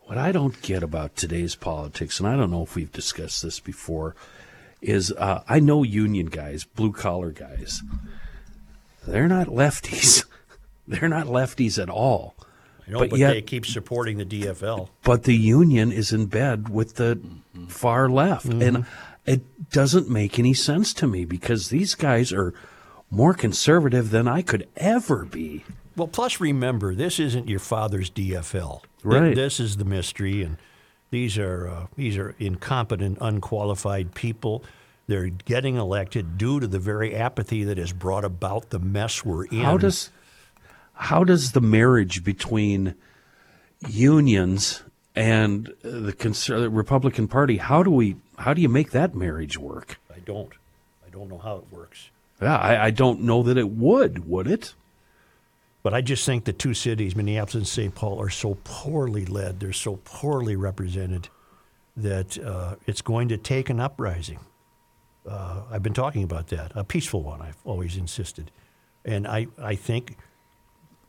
What 0.07 0.17
I 0.17 0.31
don't 0.31 0.61
get 0.61 0.83
about 0.83 1.17
today's 1.17 1.55
politics, 1.55 2.21
and 2.21 2.29
I 2.29 2.37
don't 2.37 2.49
know 2.49 2.63
if 2.63 2.75
we've 2.75 2.91
discussed 2.91 3.43
this 3.43 3.59
before, 3.59 4.15
is 4.81 5.11
uh, 5.11 5.43
I 5.49 5.59
know 5.59 5.83
union 5.83 6.27
guys, 6.27 6.63
blue 6.63 6.93
collar 6.93 7.31
guys. 7.31 7.83
They're 9.05 9.27
not 9.27 9.47
lefties. 9.47 10.23
They're 10.87 11.09
not 11.09 11.27
lefties 11.27 11.77
at 11.81 11.89
all. 11.89 12.35
I 12.87 12.91
know, 12.91 12.99
But 12.99 13.09
but, 13.09 13.19
yet- 13.19 13.33
they 13.33 13.41
keep 13.41 13.65
supporting 13.65 14.17
the 14.17 14.25
DFL. 14.25 14.87
But 15.03 15.23
the 15.23 15.35
union 15.35 15.91
is 15.91 16.13
in 16.13 16.27
bed 16.27 16.69
with 16.69 16.95
the 16.95 17.19
far 17.67 18.07
left. 18.09 18.45
And 18.45 18.85
it 19.25 19.71
doesn't 19.71 20.09
make 20.09 20.39
any 20.39 20.53
sense 20.53 20.93
to 20.93 21.07
me 21.07 21.25
because 21.25 21.67
these 21.67 21.95
guys 21.95 22.31
are 22.31 22.53
more 23.11 23.33
conservative 23.33 24.11
than 24.11 24.25
I 24.25 24.41
could 24.41 24.69
ever 24.77 25.25
be. 25.25 25.65
Well, 25.97 26.07
plus 26.07 26.39
remember, 26.39 26.95
this 26.95 27.19
isn't 27.19 27.49
your 27.49 27.59
father's 27.59 28.09
DFL. 28.09 28.83
Right. 29.15 29.35
This 29.35 29.59
is 29.59 29.77
the 29.77 29.85
mystery, 29.85 30.43
and 30.43 30.57
these 31.09 31.37
are 31.37 31.67
uh, 31.67 31.87
these 31.95 32.17
are 32.17 32.35
incompetent, 32.39 33.17
unqualified 33.21 34.13
people. 34.13 34.63
They're 35.07 35.29
getting 35.29 35.77
elected 35.77 36.37
due 36.37 36.59
to 36.59 36.67
the 36.67 36.79
very 36.79 37.15
apathy 37.15 37.63
that 37.63 37.77
has 37.77 37.93
brought 37.93 38.25
about 38.25 38.71
the 38.71 38.79
mess 38.79 39.23
we're 39.23 39.45
in. 39.45 39.61
How 39.61 39.77
does 39.77 40.11
how 40.93 41.23
does 41.23 41.53
the 41.53 41.61
marriage 41.61 42.23
between 42.23 42.95
unions 43.87 44.83
and 45.15 45.67
the 45.81 46.13
conser- 46.13 46.75
Republican 46.75 47.27
Party 47.27 47.57
how 47.57 47.83
do 47.83 47.91
we 47.91 48.17
how 48.37 48.53
do 48.53 48.61
you 48.61 48.69
make 48.69 48.91
that 48.91 49.15
marriage 49.15 49.57
work? 49.57 49.99
I 50.13 50.19
don't. 50.19 50.51
I 51.05 51.09
don't 51.09 51.29
know 51.29 51.37
how 51.39 51.57
it 51.57 51.65
works. 51.71 52.09
Yeah, 52.41 52.57
I, 52.57 52.85
I 52.87 52.91
don't 52.91 53.21
know 53.21 53.41
that 53.43 53.57
it 53.57 53.69
would. 53.69 54.27
Would 54.27 54.47
it? 54.47 54.73
But 55.87 55.93
I 55.93 56.01
just 56.01 56.25
think 56.25 56.43
the 56.43 56.51
two 56.51 56.73
cities, 56.73 57.15
Minneapolis 57.15 57.55
and 57.55 57.65
St. 57.65 57.95
Paul, 57.95 58.19
are 58.19 58.29
so 58.29 58.57
poorly 58.65 59.25
led. 59.25 59.61
They're 59.61 59.71
so 59.71 60.01
poorly 60.03 60.57
represented 60.57 61.29
that 61.95 62.37
uh, 62.37 62.75
it's 62.85 63.01
going 63.01 63.29
to 63.29 63.37
take 63.37 63.69
an 63.69 63.79
uprising. 63.79 64.41
Uh, 65.25 65.61
I've 65.71 65.83
been 65.83 65.93
talking 65.93 66.23
about 66.23 66.47
that, 66.47 66.73
a 66.75 66.83
peaceful 66.83 67.23
one. 67.23 67.41
I've 67.41 67.61
always 67.63 67.95
insisted, 67.95 68.51
and 69.05 69.25
I, 69.25 69.47
I 69.57 69.75
think 69.75 70.17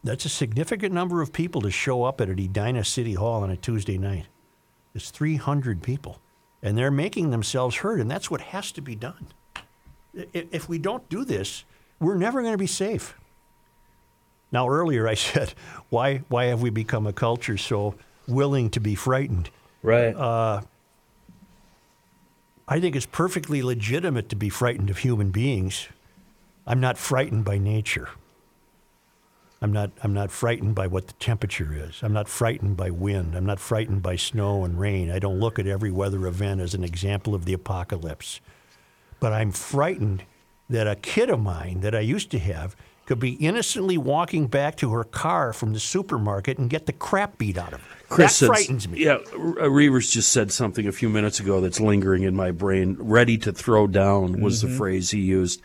that's 0.05 0.25
a 0.25 0.29
significant 0.29 0.95
number 0.95 1.23
of 1.23 1.33
people 1.33 1.61
to 1.63 1.73
show 1.73 2.05
up 2.05 2.21
at 2.21 2.29
Edina 2.29 2.85
City 2.85 3.15
Hall 3.15 3.43
on 3.43 3.51
a 3.51 3.57
Tuesday 3.57 3.99
night. 3.99 4.27
It's 4.95 5.11
300 5.11 5.83
people, 5.83 6.21
and 6.63 6.79
they're 6.79 6.93
making 6.93 7.31
themselves 7.31 7.75
heard, 7.75 7.99
and 7.99 8.09
that's 8.09 8.31
what 8.31 8.43
has 8.43 8.71
to 8.71 8.81
be 8.81 8.95
done. 8.95 9.27
If 10.15 10.69
we 10.69 10.79
don't 10.79 11.09
do 11.09 11.25
this, 11.25 11.65
we're 11.99 12.15
never 12.15 12.43
going 12.43 12.55
to 12.55 12.59
be 12.59 12.69
safe. 12.69 13.18
Now, 14.51 14.69
earlier 14.69 15.07
I 15.09 15.15
said, 15.29 15.55
why, 15.91 16.19
why 16.29 16.47
have 16.47 16.63
we 16.63 16.71
become 16.71 17.07
a 17.07 17.13
culture 17.13 17.57
so 17.57 17.95
willing 18.27 18.71
to 18.71 18.81
be 18.81 18.95
frightened? 18.95 19.51
Right. 19.83 20.15
Uh, 20.15 20.63
I 22.67 22.81
think 22.81 22.97
it's 22.97 23.07
perfectly 23.07 23.63
legitimate 23.63 24.29
to 24.29 24.37
be 24.37 24.51
frightened 24.51 24.91
of 24.91 24.99
human 24.99 25.31
beings. 25.31 25.89
I'm 26.67 26.81
not 26.81 26.99
frightened 26.99 27.45
by 27.45 27.57
nature. 27.57 28.11
I'm 29.61 29.73
not, 29.73 29.91
I'm 30.05 30.13
not 30.13 30.31
frightened 30.31 30.75
by 30.75 30.87
what 30.87 31.09
the 31.09 31.15
temperature 31.15 31.71
is. 31.75 32.01
I'm 32.03 32.13
not 32.13 32.29
frightened 32.29 32.77
by 32.77 32.91
wind. 32.91 33.35
I'm 33.35 33.47
not 33.47 33.59
frightened 33.59 34.03
by 34.03 34.17
snow 34.17 34.65
and 34.65 34.79
rain. 34.79 35.11
I 35.11 35.19
don't 35.19 35.41
look 35.41 35.59
at 35.59 35.67
every 35.67 35.91
weather 35.91 36.27
event 36.27 36.61
as 36.61 36.75
an 36.75 36.85
example 36.85 37.35
of 37.35 37.45
the 37.45 37.55
apocalypse. 37.55 38.41
But 39.19 39.33
I'm 39.33 39.51
frightened 39.51 40.25
that 40.71 40.87
a 40.87 40.95
kid 40.95 41.31
of 41.31 41.41
mine 41.41 41.81
that 41.81 41.95
I 41.95 42.01
used 42.01 42.31
to 42.33 42.39
have 42.39 42.77
could 43.09 43.19
be 43.19 43.33
innocently 43.37 43.97
walking 43.97 44.47
back 44.49 44.77
to 44.77 44.93
her 44.93 45.03
car 45.03 45.55
from 45.55 45.73
the 45.73 45.81
supermarket 45.81 46.59
and 46.59 46.69
get 46.69 46.85
the 46.85 46.93
crap 46.93 47.39
beat 47.39 47.57
out 47.57 47.73
of 47.73 47.81
her. 47.81 47.97
Chris 48.11 48.33
that 48.33 48.35
said- 48.35 48.47
frightens 48.49 48.87
me. 48.87 49.03
Yeah, 49.03 49.13
R- 49.33 49.61
uh, 49.61 49.69
Reavers 49.71 50.11
just 50.11 50.31
said 50.31 50.53
something 50.53 50.87
a 50.87 50.93
few 50.93 51.09
minutes 51.09 51.41
ago 51.41 51.63
that's 51.63 51.81
lingering 51.81 52.25
in 52.25 52.37
my 52.37 52.51
brain. 52.51 52.99
Ready 53.01 53.39
to 53.39 53.51
throw 53.53 53.87
down 53.87 54.43
was 54.43 54.59
Mm-hmm. 54.63 54.71
the 54.73 54.77
phrase 54.77 55.11
he 55.11 55.21
used. 55.21 55.63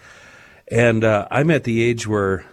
And 0.72 1.04
uh, 1.04 1.28
I'm 1.30 1.52
at 1.52 1.66
the 1.66 1.84
age 1.84 2.08
where 2.08 2.46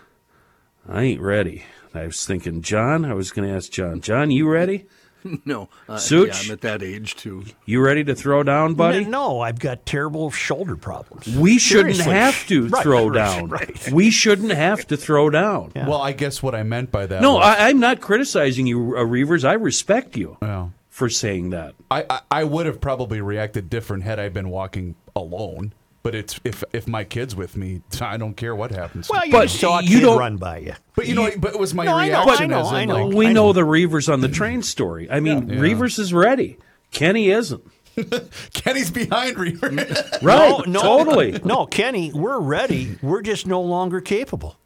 I 0.89 1.03
ain't 1.03 1.21
ready. 1.21 1.65
I 1.95 2.07
was 2.07 2.27
thinking, 2.27 2.61
John, 2.61 3.05
I 3.05 3.15
was 3.15 3.31
going 3.31 3.49
to 3.49 3.55
ask 3.55 3.71
John, 3.71 4.01
John, 4.01 4.33
you 4.33 4.49
ready? 4.49 4.87
No, 5.45 5.69
uh, 5.89 6.01
yeah, 6.11 6.33
I'm 6.35 6.51
at 6.51 6.61
that 6.63 6.83
age 6.83 7.15
too. 7.15 7.45
You 7.67 7.83
ready 7.83 8.05
to 8.05 8.15
throw 8.15 8.43
down, 8.43 8.75
buddy? 8.75 9.05
No, 9.05 9.41
I've 9.41 9.59
got 9.59 9.85
terrible 9.87 10.31
shoulder 10.31 10.77
problems. 10.77 11.27
We 11.37 11.59
shouldn't 11.59 11.97
Seriously. 11.97 12.13
have 12.15 12.47
to 12.49 12.69
Right, 12.69 12.83
throw 12.83 13.09
right, 13.09 13.15
down. 13.15 13.49
right. 13.51 13.93
We 13.93 14.11
shouldn't 14.11 14.53
have 14.53 14.87
to 14.89 14.97
throw 14.97 15.29
down. 15.31 15.73
Well, 15.75 16.01
I 16.01 16.13
guess 16.13 16.43
what 16.43 16.55
I 16.55 16.63
meant 16.63 16.91
by 16.91 17.07
that. 17.07 17.21
No, 17.23 17.35
was, 17.35 17.45
I, 17.59 17.69
I'm 17.69 17.81
not 17.81 18.01
criticizing 18.01 18.67
you, 18.67 18.97
uh, 18.97 19.01
Reavers. 19.01 19.45
I 19.45 19.55
respect 19.55 20.17
you 20.17 20.37
Yeah. 20.43 20.69
for 20.89 21.09
saying 21.09 21.51
that. 21.51 21.75
I, 21.91 22.05
I, 22.09 22.21
I 22.31 22.45
would 22.45 22.67
have 22.67 22.81
probably 22.81 23.21
reacted 23.21 23.69
different 23.69 24.05
had 24.05 24.19
I 24.19 24.29
been 24.31 24.49
walking 24.51 24.95
alone. 25.17 25.73
But 26.03 26.15
it's 26.15 26.41
if 26.45 26.65
if 26.73 26.89
my 26.89 27.05
kid's 27.05 27.37
with 27.37 27.57
me, 27.57 27.83
I 28.01 28.17
don't 28.17 28.35
care 28.35 28.55
what 28.57 28.71
happens. 28.71 29.09
Well, 29.11 29.25
you 29.27 29.33
But 29.33 29.43
just 29.49 29.61
saw 29.61 29.79
a 29.81 29.83
you 29.83 29.99
kid 29.99 30.03
don't- 30.07 30.19
run 30.19 30.37
by 30.39 30.59
you. 30.59 30.75
but 30.97 31.07
you 31.07 31.15
know, 31.15 31.31
but 31.39 31.53
it 31.55 31.59
was 31.61 31.75
my 31.75 31.85
No, 31.85 31.95
I 31.97 32.09
know, 32.09 32.25
reaction. 32.25 32.45
I 32.45 32.47
know, 32.47 32.61
as 32.61 32.69
in, 32.71 32.75
I 32.75 32.85
know. 32.87 33.07
like, 33.07 33.15
we 33.17 33.27
I 33.27 33.33
know. 33.33 33.47
know. 33.49 33.53
the 33.53 33.61
Reavers 33.63 34.11
on 34.13 34.21
the 34.23 34.29
train 34.41 34.63
story. 34.63 35.11
I 35.11 35.21
mean, 35.21 35.49
Reavers 35.49 35.99
is 35.99 36.15
ready. 36.15 36.57
Kenny 36.91 37.29
isn't. 37.31 37.63
Kenny's 38.55 38.91
behind 38.91 39.39
Reaver. 39.39 39.69
Right. 40.23 40.23
No, 40.23 40.63
no, 40.67 40.81
Totally. 40.81 41.39
No, 41.45 41.67
Kenny, 41.67 42.13
we're 42.15 42.39
ready. 42.41 42.97
We're 43.03 43.21
just 43.23 43.47
no 43.47 43.61
longer 43.61 44.01
capable. 44.01 44.57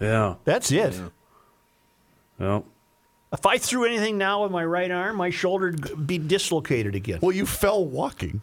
Yeah. 0.00 0.34
That's 0.44 0.70
it. 0.70 1.00
Well, 2.38 2.64
If 3.32 3.44
I 3.46 3.58
threw 3.58 3.84
anything 3.84 4.18
now 4.18 4.42
with 4.42 4.52
my 4.52 4.64
right 4.64 4.90
arm, 4.90 5.16
my 5.16 5.30
shoulder 5.30 5.74
would 5.82 6.06
be 6.06 6.18
dislocated 6.18 6.94
again. 6.94 7.18
well, 7.22 7.32
you 7.32 7.46
fell 7.46 7.84
walking. 7.84 8.42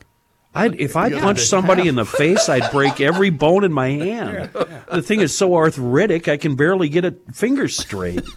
I'd, 0.55 0.79
if 0.79 0.95
I 0.95 1.09
punched 1.11 1.47
somebody 1.47 1.87
in 1.87 1.95
the 1.95 2.05
face, 2.05 2.47
I'd 2.49 2.71
break 2.71 3.01
every 3.01 3.29
bone 3.29 3.63
in 3.63 3.73
my 3.73 3.89
hand. 4.07 4.49
The 4.91 5.01
thing 5.01 5.19
is 5.21 5.37
so 5.37 5.55
arthritic, 5.55 6.27
I 6.27 6.37
can 6.37 6.55
barely 6.55 6.89
get 6.89 7.03
a 7.05 7.11
finger 7.33 7.67
straight. 7.67 8.23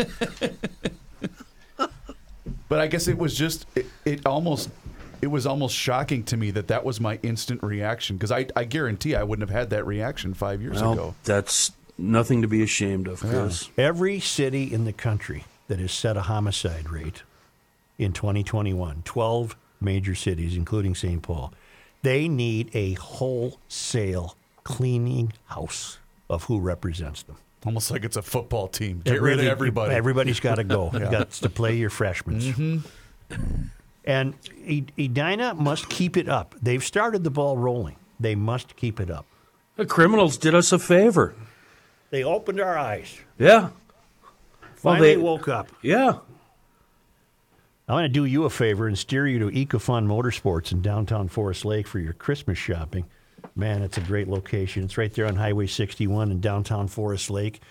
But 2.68 2.81
I 2.81 2.87
guess 2.87 3.09
it 3.09 3.16
was 3.16 3.35
just 3.35 3.64
it, 3.74 3.87
it 4.04 4.26
almost 4.26 4.68
it 5.22 5.28
was 5.28 5.46
almost 5.46 5.74
shocking 5.74 6.22
to 6.24 6.37
me 6.37 6.50
that 6.50 6.68
that 6.68 6.85
was 6.85 7.00
my 7.00 7.18
instant 7.22 7.62
reaction 7.62 8.16
because 8.16 8.31
I, 8.31 8.46
I 8.54 8.64
guarantee 8.64 9.14
I 9.16 9.22
wouldn't 9.22 9.48
have 9.48 9.57
had 9.59 9.70
that 9.70 9.87
reaction 9.87 10.35
five 10.35 10.61
years 10.61 10.81
Well, 10.83 10.92
ago. 10.92 11.14
that's 11.24 11.72
nothing 11.96 12.42
to 12.42 12.48
be 12.48 12.62
ashamed 12.62 13.09
of, 13.09 13.20
Chris. 13.20 13.70
Every 13.78 14.20
city 14.20 14.70
in 14.72 14.85
the 14.85 14.92
country 14.92 15.44
that 15.68 15.78
has 15.78 15.92
set 15.92 16.18
a 16.18 16.22
homicide 16.22 16.90
rate 16.90 17.22
in 17.96 18.12
2021, 18.12 19.00
12 19.04 19.57
major 19.81 20.14
cities, 20.14 20.54
including 20.54 20.94
St. 20.94 21.22
Paul, 21.22 21.52
they 22.02 22.28
need 22.28 22.70
a 22.74 22.94
wholesale 22.94 24.37
cleaning 24.64 25.32
house 25.46 25.98
of 26.30 26.44
who 26.44 26.61
represents 26.61 27.22
them. 27.22 27.37
Almost 27.66 27.90
like 27.90 28.04
it's 28.04 28.16
a 28.16 28.22
football 28.22 28.68
team. 28.68 29.02
Get 29.04 29.16
It 29.16 29.22
rid 29.22 29.40
of 29.40 29.46
everybody. 29.46 29.94
Everybody's 29.94 30.40
got 30.40 30.56
to 30.56 30.64
go. 30.64 30.90
You 30.92 31.00
got 31.00 31.30
to 31.30 31.50
play 31.50 31.76
your 31.76 31.90
freshmen. 31.90 32.40
Mm-hmm. 32.40 33.62
And 34.04 34.34
E- 34.64 34.84
Edina 34.98 35.54
must 35.54 35.88
keep 35.88 36.16
it 36.16 36.28
up. 36.28 36.54
They've 36.62 36.82
started 36.84 37.24
the 37.24 37.30
ball 37.30 37.58
rolling. 37.58 37.96
They 38.20 38.34
must 38.34 38.76
keep 38.76 39.00
it 39.00 39.11
up. 39.11 39.26
The 39.76 39.87
criminals 39.87 40.38
did 40.38 40.54
us 40.54 40.72
a 40.72 40.78
favor. 40.78 41.34
They 42.11 42.24
opened 42.24 42.61
our 42.61 42.78
eyes. 42.78 43.18
Yeah. 43.38 43.70
Well, 44.82 45.00
they 45.00 45.16
woke 45.16 45.48
up. 45.48 45.68
Yeah. 45.82 46.18
I 47.88 47.94
want 47.94 48.05
to 48.05 48.11
do 48.11 48.27
you 48.27 48.44
a 48.44 48.51
favor 48.51 48.87
and 48.87 48.98
steer 48.98 49.27
you 49.27 49.38
to 49.38 49.46
EcoFun 49.46 50.07
Motorsports 50.07 50.72
in 50.72 50.83
downtown 50.83 51.27
Forest 51.27 51.64
Lake 51.64 51.87
for 51.87 51.98
your 51.98 52.12
Christmas 52.12 52.59
shopping. 52.59 53.07
Man, 53.57 53.83
it's 53.83 53.96
a 53.96 54.03
great 54.03 54.29
location. 54.29 54.85
It's 54.85 54.98
right 54.98 55.11
there 55.14 55.27
on 55.27 55.37
Highway 55.37 55.68
61 55.68 56.31
in 56.31 56.38
downtown 56.38 56.87
Forest 56.88 57.31
Lake. 57.31 57.62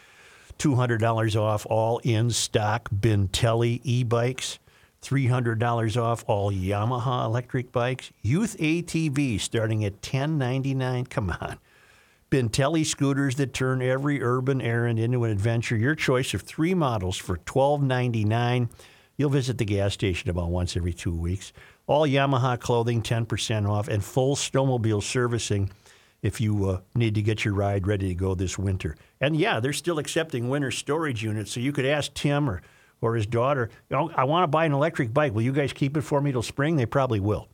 $200 0.57 1.39
off 1.39 1.67
all 1.69 1.99
in 1.99 2.31
stock 2.31 2.89
Bintelli 2.89 3.79
e 3.83 4.03
bikes. 4.03 4.57
$300 5.03 6.01
off 6.01 6.23
all 6.25 6.51
Yamaha 6.51 7.25
electric 7.25 7.71
bikes. 7.71 8.11
Youth 8.23 8.57
ATVs 8.57 9.41
starting 9.41 9.85
at 9.85 10.01
$10.99. 10.01 11.07
Come 11.11 11.29
on. 11.29 11.59
Bintelli 12.31 12.83
scooters 12.83 13.35
that 13.35 13.53
turn 13.53 13.83
every 13.83 14.23
urban 14.23 14.61
errand 14.61 14.97
into 14.97 15.25
an 15.25 15.31
adventure. 15.31 15.77
Your 15.77 15.93
choice 15.93 16.33
of 16.33 16.41
three 16.41 16.73
models 16.73 17.17
for 17.17 17.37
$12.99. 17.37 18.69
You'll 19.17 19.31
visit 19.31 19.57
the 19.57 19.65
gas 19.65 19.93
station 19.93 20.29
about 20.29 20.51
once 20.51 20.77
every 20.77 20.93
two 20.93 21.13
weeks. 21.13 21.51
All 21.87 22.07
Yamaha 22.07 22.59
clothing 22.59 23.01
10% 23.01 23.67
off 23.67 23.87
and 23.87 24.03
full 24.03 24.35
snowmobile 24.35 25.01
servicing 25.01 25.71
if 26.21 26.39
you 26.39 26.69
uh, 26.69 26.81
need 26.93 27.15
to 27.15 27.21
get 27.21 27.43
your 27.43 27.55
ride 27.55 27.87
ready 27.87 28.09
to 28.09 28.15
go 28.15 28.35
this 28.35 28.57
winter. 28.57 28.95
And 29.19 29.35
yeah, 29.35 29.59
they're 29.59 29.73
still 29.73 29.97
accepting 29.97 30.49
winter 30.49 30.71
storage 30.71 31.23
units, 31.23 31.51
so 31.51 31.59
you 31.59 31.71
could 31.71 31.85
ask 31.85 32.13
Tim 32.13 32.49
or, 32.49 32.61
or 33.01 33.15
his 33.15 33.25
daughter, 33.25 33.69
know, 33.89 34.11
I 34.15 34.23
want 34.25 34.43
to 34.43 34.47
buy 34.47 34.65
an 34.65 34.73
electric 34.73 35.13
bike. 35.13 35.33
Will 35.33 35.41
you 35.41 35.51
guys 35.51 35.73
keep 35.73 35.97
it 35.97 36.01
for 36.01 36.21
me 36.21 36.31
till 36.31 36.43
spring? 36.43 36.75
They 36.75 36.85
probably 36.85 37.19
will. 37.19 37.47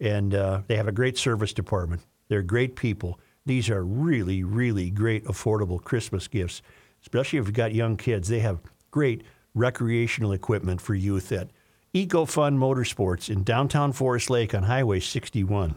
And 0.00 0.34
uh, 0.34 0.62
they 0.66 0.76
have 0.76 0.88
a 0.88 0.92
great 0.92 1.18
service 1.18 1.52
department. 1.52 2.02
They're 2.28 2.42
great 2.42 2.76
people. 2.76 3.18
These 3.46 3.68
are 3.68 3.84
really, 3.84 4.44
really 4.44 4.90
great 4.90 5.24
affordable 5.24 5.82
Christmas 5.82 6.28
gifts, 6.28 6.62
especially 7.02 7.38
if 7.40 7.46
you've 7.46 7.54
got 7.54 7.74
young 7.74 7.96
kids. 7.96 8.28
They 8.28 8.40
have 8.40 8.60
great 8.90 9.24
recreational 9.54 10.32
equipment 10.32 10.80
for 10.80 10.94
youth 10.94 11.32
at 11.32 11.50
EcoFun 11.94 12.56
Motorsports 12.56 13.28
in 13.28 13.42
downtown 13.42 13.92
Forest 13.92 14.30
Lake 14.30 14.54
on 14.54 14.64
Highway 14.64 15.00
61. 15.00 15.76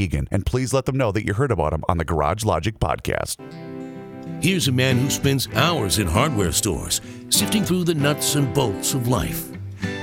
Eagan. 0.01 0.27
And 0.31 0.45
please 0.45 0.73
let 0.73 0.85
them 0.85 0.97
know 0.97 1.11
that 1.11 1.25
you 1.25 1.33
heard 1.33 1.51
about 1.51 1.71
them 1.71 1.83
on 1.87 1.97
the 1.97 2.05
Garage 2.05 2.43
Logic 2.43 2.77
podcast. 2.79 3.37
Here's 4.43 4.67
a 4.67 4.71
man 4.71 4.97
who 4.97 5.09
spends 5.09 5.47
hours 5.53 5.99
in 5.99 6.07
hardware 6.07 6.51
stores 6.51 6.99
sifting 7.29 7.63
through 7.63 7.83
the 7.83 7.93
nuts 7.93 8.35
and 8.35 8.51
bolts 8.53 8.93
of 8.93 9.07
life. 9.07 9.47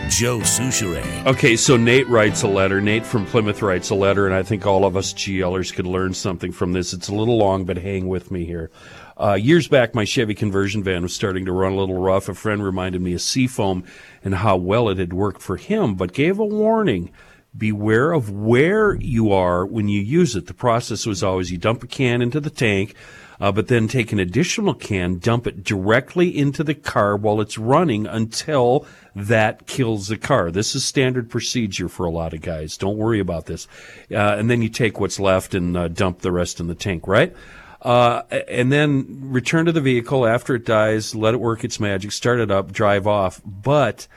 Joe 0.09 0.39
Soucheray. 0.39 1.27
Okay, 1.27 1.55
so 1.55 1.77
Nate 1.77 2.09
writes 2.09 2.43
a 2.43 2.49
letter. 2.49 2.81
Nate 2.81 3.05
from 3.05 3.27
Plymouth 3.27 3.61
writes 3.61 3.91
a 3.91 3.95
letter, 3.95 4.27
and 4.27 4.35
I 4.35 4.43
think 4.43 4.65
all 4.65 4.87
of 4.87 4.97
us 4.97 5.13
GLers 5.13 5.75
could 5.75 5.87
learn 5.87 6.15
something 6.15 6.51
from 6.51 6.73
this. 6.73 6.95
It's 6.95 7.09
a 7.09 7.15
little 7.15 7.37
long, 7.37 7.65
but 7.65 7.77
hang 7.77 8.09
with 8.09 8.31
me 8.31 8.47
here. 8.47 8.71
Uh, 9.19 9.35
years 9.35 9.69
back, 9.69 9.95
my 9.95 10.05
Chevy 10.05 10.35
conversion 10.35 10.83
van 10.83 11.03
was 11.03 11.13
starting 11.13 11.45
to 11.45 11.53
run 11.53 11.73
a 11.73 11.77
little 11.77 11.99
rough. 11.99 12.29
A 12.29 12.35
friend 12.35 12.65
reminded 12.65 13.03
me 13.03 13.13
of 13.15 13.21
Seafoam 13.21 13.85
and 14.25 14.37
how 14.37 14.57
well 14.57 14.89
it 14.89 14.99
had 14.99 15.13
worked 15.13 15.43
for 15.43 15.57
him, 15.57 15.95
but 15.95 16.13
gave 16.13 16.39
a 16.39 16.45
warning 16.45 17.11
beware 17.59 18.13
of 18.13 18.31
where 18.31 18.95
you 18.95 19.33
are 19.33 19.67
when 19.67 19.89
you 19.89 20.01
use 20.01 20.37
it. 20.37 20.47
The 20.47 20.55
process 20.55 21.07
was 21.07 21.23
always 21.23 21.51
you 21.51 21.59
dump 21.59 21.83
a 21.83 21.87
can 21.87 22.23
into 22.23 22.41
the 22.41 22.51
tank, 22.51 22.95
uh, 23.41 23.53
but 23.53 23.69
then 23.69 23.89
take 23.89 24.13
an 24.13 24.19
additional 24.19 24.75
can, 24.75 25.19
dump 25.19 25.47
it 25.47 25.65
directly 25.65 26.37
into 26.37 26.65
the 26.65 26.75
car 26.75 27.17
while 27.17 27.41
it's 27.41 27.59
running 27.59 28.07
until 28.07 28.87
that 29.15 29.67
kills 29.67 30.09
the 30.09 30.17
car. 30.17 30.51
This 30.51 30.75
is 30.75 30.85
standard 30.85 31.31
procedure 31.31 31.89
for 31.89 32.07
a 32.07 32.11
lot 32.11 32.35
of 32.35 32.41
guys. 32.41 32.77
Don't 32.77 32.97
worry 32.97 33.21
about 33.21 33.47
this. 33.47 33.67
Uh, 34.11 34.37
and 34.39 34.51
then 34.51 34.63
you 34.63 34.69
take 34.69 35.01
what's 35.01 35.21
left 35.21 35.55
and 35.55 35.77
uh, 35.77 35.89
dump 35.89 36.21
the 36.21 36.33
rest 36.33 36.61
in 36.61 36.67
the 36.67 36.75
tank, 36.75 37.07
right? 37.07 37.35
Uh, 37.81 38.23
and 38.49 38.73
then 38.73 39.07
return 39.31 39.67
to 39.67 39.73
the 39.73 39.81
vehicle 39.81 40.27
after 40.27 40.57
it 40.57 40.65
dies, 40.65 41.15
let 41.15 41.35
it 41.35 41.41
work 41.41 41.63
its 41.63 41.79
magic, 41.79 42.11
start 42.11 42.41
it 42.41 42.51
up, 42.51 42.73
drive 42.73 43.07
off. 43.07 43.41
But 43.45 44.09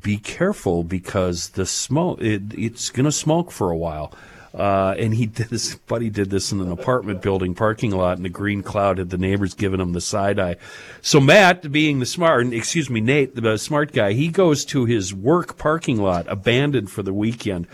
be 0.00 0.16
careful 0.16 0.82
because 0.82 1.50
the 1.50 1.66
smoke 1.66 2.20
it, 2.20 2.42
it's 2.56 2.90
going 2.90 3.04
to 3.04 3.12
smoke 3.12 3.50
for 3.50 3.70
a 3.70 3.76
while. 3.76 4.12
Uh, 4.54 4.94
and 4.98 5.14
he 5.14 5.26
did 5.26 5.48
this. 5.48 5.74
Buddy 5.74 6.10
did 6.10 6.30
this 6.30 6.52
in 6.52 6.60
an 6.60 6.70
apartment 6.70 7.22
building 7.22 7.54
parking 7.54 7.90
lot, 7.90 8.16
and 8.16 8.24
the 8.24 8.30
green 8.30 8.62
cloud 8.62 8.98
had 8.98 9.10
the 9.10 9.18
neighbors 9.18 9.54
giving 9.54 9.80
him 9.80 9.92
the 9.92 10.00
side 10.00 10.38
eye. 10.38 10.56
So 11.02 11.20
Matt, 11.20 11.70
being 11.72 11.98
the 11.98 12.06
smart, 12.06 12.46
excuse 12.52 12.88
me, 12.88 13.00
Nate, 13.00 13.34
the 13.34 13.56
smart 13.58 13.92
guy, 13.92 14.12
he 14.12 14.28
goes 14.28 14.64
to 14.66 14.84
his 14.84 15.12
work 15.12 15.58
parking 15.58 15.98
lot, 15.98 16.26
abandoned 16.28 16.90
for 16.90 17.02
the 17.02 17.12
weekend. 17.12 17.66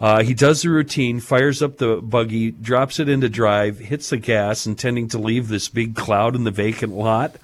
Uh, 0.00 0.24
he 0.24 0.34
does 0.34 0.62
the 0.62 0.70
routine, 0.70 1.20
fires 1.20 1.62
up 1.62 1.76
the 1.76 1.96
buggy, 1.96 2.50
drops 2.50 2.98
it 2.98 3.08
into 3.08 3.28
drive, 3.28 3.78
hits 3.78 4.10
the 4.10 4.16
gas, 4.16 4.66
intending 4.66 5.06
to 5.06 5.18
leave 5.18 5.46
this 5.46 5.68
big 5.68 5.94
cloud 5.94 6.34
in 6.34 6.42
the 6.42 6.50
vacant 6.50 6.92
lot. 6.92 7.36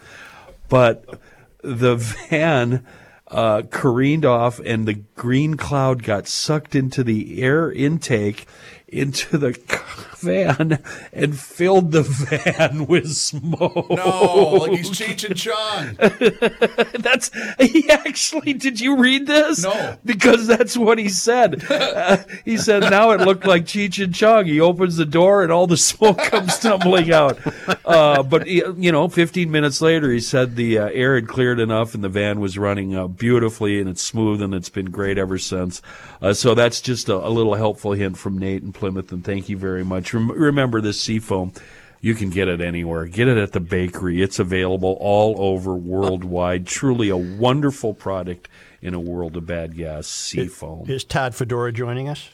But 0.69 1.21
the 1.63 1.95
van 2.31 2.85
uh, 3.31 3.63
careened 3.71 4.25
off, 4.25 4.61
and 4.61 4.87
the 4.87 5.03
green 5.19 5.57
cloud 5.57 6.03
got 6.03 6.29
sucked 6.29 6.75
into 6.75 7.03
the 7.03 7.43
air 7.43 7.71
intake 7.71 8.47
into 8.89 9.37
the 9.37 9.51
van 10.19 10.83
and 11.13 11.39
filled 11.39 11.93
the 11.93 12.03
van 12.03 12.87
with 12.89 13.13
smoke. 13.13 13.91
No, 13.91 14.59
like 14.61 14.79
he's 14.79 14.91
Cheech 14.91 15.25
and 15.25 15.37
Chong. 15.37 16.93
that's 16.99 17.31
he 17.61 17.89
actually. 17.91 18.55
Did 18.55 18.81
you 18.81 18.97
read 18.97 19.27
this? 19.27 19.63
No, 19.63 19.97
because 20.05 20.47
that's 20.47 20.77
what 20.77 20.99
he 20.99 21.09
said. 21.09 21.65
Uh, 21.99 22.19
he 22.45 22.57
said 22.57 22.81
now 22.83 23.11
it 23.11 23.21
looked 23.21 23.47
like 23.47 23.65
Cheech 23.65 24.03
and 24.03 24.15
Chong. 24.15 24.47
He 24.47 24.61
opens 24.61 24.97
the 24.97 25.05
door 25.07 25.43
and 25.43 25.51
all 25.51 25.67
the 25.67 25.77
smoke 25.77 26.19
comes 26.19 26.59
tumbling 26.59 27.13
out. 27.13 27.39
Uh, 27.85 28.23
but 28.23 28.47
you 28.47 28.93
know, 28.93 29.09
15 29.09 29.51
minutes 29.51 29.81
later, 29.81 30.13
he 30.13 30.21
said 30.21 30.57
the 30.57 30.79
uh, 30.79 30.89
air 30.89 31.15
had 31.15 31.29
cleared 31.29 31.61
enough 31.61 31.95
and 31.95 32.05
the 32.05 32.09
van 32.09 32.41
was 32.41 32.59
running 32.59 32.95
uh, 32.95 33.07
beautifully 33.07 33.81
and 33.81 33.89
it's 33.89 34.03
smooth 34.03 34.43
and 34.43 34.55
it's 34.55 34.69
been 34.69 34.91
great 34.91 35.08
ever 35.17 35.39
since. 35.39 35.81
Uh, 36.21 36.35
so 36.35 36.55
that's 36.55 36.81
just 36.81 37.09
a, 37.09 37.15
a 37.15 37.31
little 37.31 37.55
helpful 37.55 37.93
hint 37.93 38.19
from 38.19 38.37
Nate 38.37 38.63
in 38.63 38.73
Plymouth, 38.73 39.13
and 39.13 39.25
thank 39.25 39.49
you 39.49 39.57
very 39.57 39.85
much. 39.85 40.13
Rem- 40.13 40.33
remember 40.33 40.81
this 40.81 41.01
seafoam. 41.01 41.53
You 42.01 42.15
can 42.15 42.31
get 42.31 42.49
it 42.49 42.61
anywhere. 42.61 43.07
Get 43.07 43.29
it 43.29 43.39
at 43.39 43.53
the 43.53 43.61
bakery. 43.61 44.23
It's 44.23 44.39
available 44.39 44.97
all 45.01 45.35
over 45.39 45.75
worldwide. 45.75 46.67
Truly 46.67 47.09
a 47.09 47.17
wonderful 47.17 47.95
product 47.95 48.49
in 48.83 48.95
a 48.95 49.01
world 49.01 49.37
of 49.37 49.47
bad 49.47 49.77
gas. 49.77 50.07
Seafoam. 50.07 50.89
Is 50.89 51.05
Todd 51.05 51.35
Fedora 51.35 51.73
joining 51.73 52.09
us? 52.09 52.29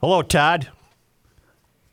Hello, 0.00 0.22
Todd. 0.22 0.68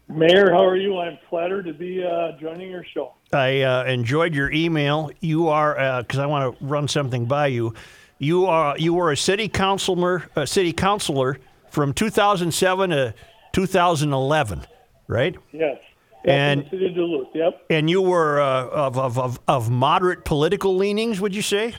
Mayor, 0.10 0.52
how 0.52 0.66
are 0.66 0.78
you? 0.78 0.98
I'm 1.00 1.18
flattered 1.30 1.66
to 1.66 1.74
be 1.74 2.02
uh, 2.06 2.32
joining 2.40 2.72
your 2.72 2.86
show. 2.86 3.14
I 3.34 3.62
uh, 3.62 3.84
enjoyed 3.84 4.34
your 4.34 4.50
email. 4.52 5.12
You 5.20 5.50
are 5.50 6.02
because 6.02 6.20
uh, 6.20 6.24
I 6.24 6.26
want 6.28 6.58
to 6.58 6.66
run 6.66 6.88
something 6.88 7.26
by 7.26 7.48
you. 7.48 7.74
You 8.20 8.46
are 8.46 8.78
you 8.78 8.94
were 8.94 9.12
a 9.12 9.18
city 9.18 9.48
councilor, 9.48 10.30
a 10.36 10.48
city 10.48 10.74
councilor 10.74 11.38
from 11.70 11.94
2007 11.94 12.90
to 12.90 13.14
2011, 13.54 14.66
right? 15.08 15.36
Yes. 15.52 15.78
And 16.26 16.66
city 16.72 16.88
of 16.88 16.96
Duluth. 16.96 17.28
Yep. 17.34 17.66
And 17.70 17.90
you 17.90 18.02
were 18.02 18.42
uh, 18.42 18.68
of, 18.68 18.98
of, 18.98 19.20
of 19.20 19.40
of 19.48 19.70
moderate 19.70 20.26
political 20.26 20.76
leanings, 20.76 21.22
would 21.22 21.36
you 21.36 21.44
say? 21.44 21.76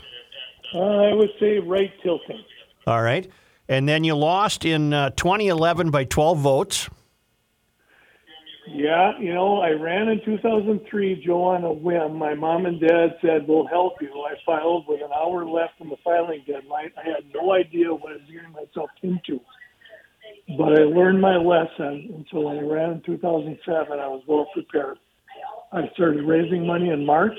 Uh, 0.75 0.79
I 0.79 1.13
would 1.15 1.31
say 1.41 1.59
right 1.59 1.93
tilting. 2.03 2.43
All 2.87 3.03
right. 3.03 3.29
And 3.69 3.89
then 3.89 4.05
you 4.05 4.15
lost 4.15 4.65
in 4.65 4.93
uh, 4.95 5.11
2011 5.11 5.91
by 5.91 6.05
12 6.05 6.39
votes. 6.39 6.89
Yeah, 8.71 9.19
you 9.19 9.33
know, 9.33 9.61
I 9.61 9.71
ran 9.71 10.09
in 10.09 10.21
2003, 10.25 11.23
Joe, 11.25 11.43
on 11.43 11.65
a 11.65 11.73
whim. 11.73 12.17
My 12.17 12.35
mom 12.35 12.67
and 12.67 12.81
dad 12.81 13.17
said, 13.23 13.49
We'll 13.49 13.67
help 13.67 13.95
you. 14.01 14.09
I 14.29 14.35
filed 14.45 14.85
with 14.87 15.01
an 15.01 15.11
hour 15.13 15.45
left 15.47 15.75
on 15.81 15.89
the 15.89 15.97
filing 16.05 16.45
deadline. 16.47 16.91
I 16.97 17.09
had 17.09 17.25
no 17.35 17.53
idea 17.53 17.93
what 17.95 18.13
I 18.13 18.17
was 18.17 18.31
getting 18.31 18.53
myself 18.53 18.91
into. 19.03 19.41
But 20.59 20.79
I 20.79 20.85
learned 20.85 21.21
my 21.21 21.37
lesson. 21.37 22.11
And 22.15 22.27
so 22.31 22.41
when 22.41 22.59
I 22.59 22.63
ran 22.63 22.93
in 22.93 23.03
2007, 23.07 23.99
I 23.99 24.07
was 24.07 24.23
well 24.27 24.49
prepared. 24.53 24.99
I 25.73 25.89
started 25.95 26.25
raising 26.25 26.67
money 26.67 26.91
in 26.91 27.07
March 27.07 27.39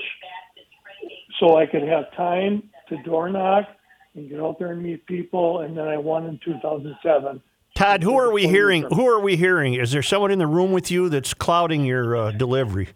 so 1.38 1.58
I 1.58 1.66
could 1.66 1.82
have 1.82 2.12
time 2.16 2.64
to 2.88 3.02
door 3.04 3.28
knock 3.28 3.66
and 4.14 4.28
get 4.28 4.40
out 4.40 4.58
there 4.58 4.72
and 4.72 4.82
meet 4.82 5.06
people. 5.06 5.60
And 5.60 5.76
then 5.76 5.86
I 5.86 5.96
won 5.96 6.26
in 6.26 6.40
2007. 6.44 7.40
Todd, 7.80 8.02
who 8.02 8.18
are 8.18 8.30
we 8.30 8.46
hearing? 8.46 8.82
Who 8.82 9.08
are 9.08 9.20
we 9.20 9.36
hearing? 9.36 9.72
Is 9.72 9.90
there 9.90 10.02
someone 10.02 10.30
in 10.30 10.38
the 10.38 10.46
room 10.46 10.70
with 10.70 10.90
you 10.90 11.08
that's 11.08 11.32
clouding 11.32 11.86
your 11.86 12.14
uh, 12.14 12.30
delivery? 12.30 12.90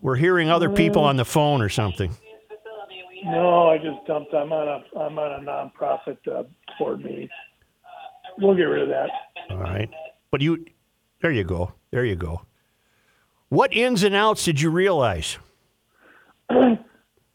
We're 0.00 0.16
hearing 0.16 0.50
other 0.50 0.68
people 0.68 1.04
on 1.04 1.16
the 1.16 1.24
phone 1.24 1.62
or 1.62 1.68
something. 1.68 2.12
No, 3.22 3.68
I 3.68 3.78
just 3.78 4.04
dumped. 4.04 4.34
I'm 4.34 4.52
on 4.52 4.66
a 4.66 4.98
I'm 4.98 5.16
on 5.16 5.46
a 5.46 5.48
nonprofit 5.48 6.18
uh, 6.26 6.42
board 6.76 7.04
meeting. 7.04 7.28
We'll 8.38 8.56
get 8.56 8.64
rid 8.64 8.82
of 8.82 8.88
that. 8.88 9.10
All 9.48 9.58
right. 9.58 9.88
But 10.32 10.40
you, 10.40 10.64
there 11.22 11.30
you 11.30 11.44
go. 11.44 11.74
There 11.92 12.04
you 12.04 12.16
go. 12.16 12.42
What 13.48 13.72
ins 13.72 14.02
and 14.02 14.16
outs 14.16 14.44
did 14.44 14.60
you 14.60 14.70
realize? 14.70 15.38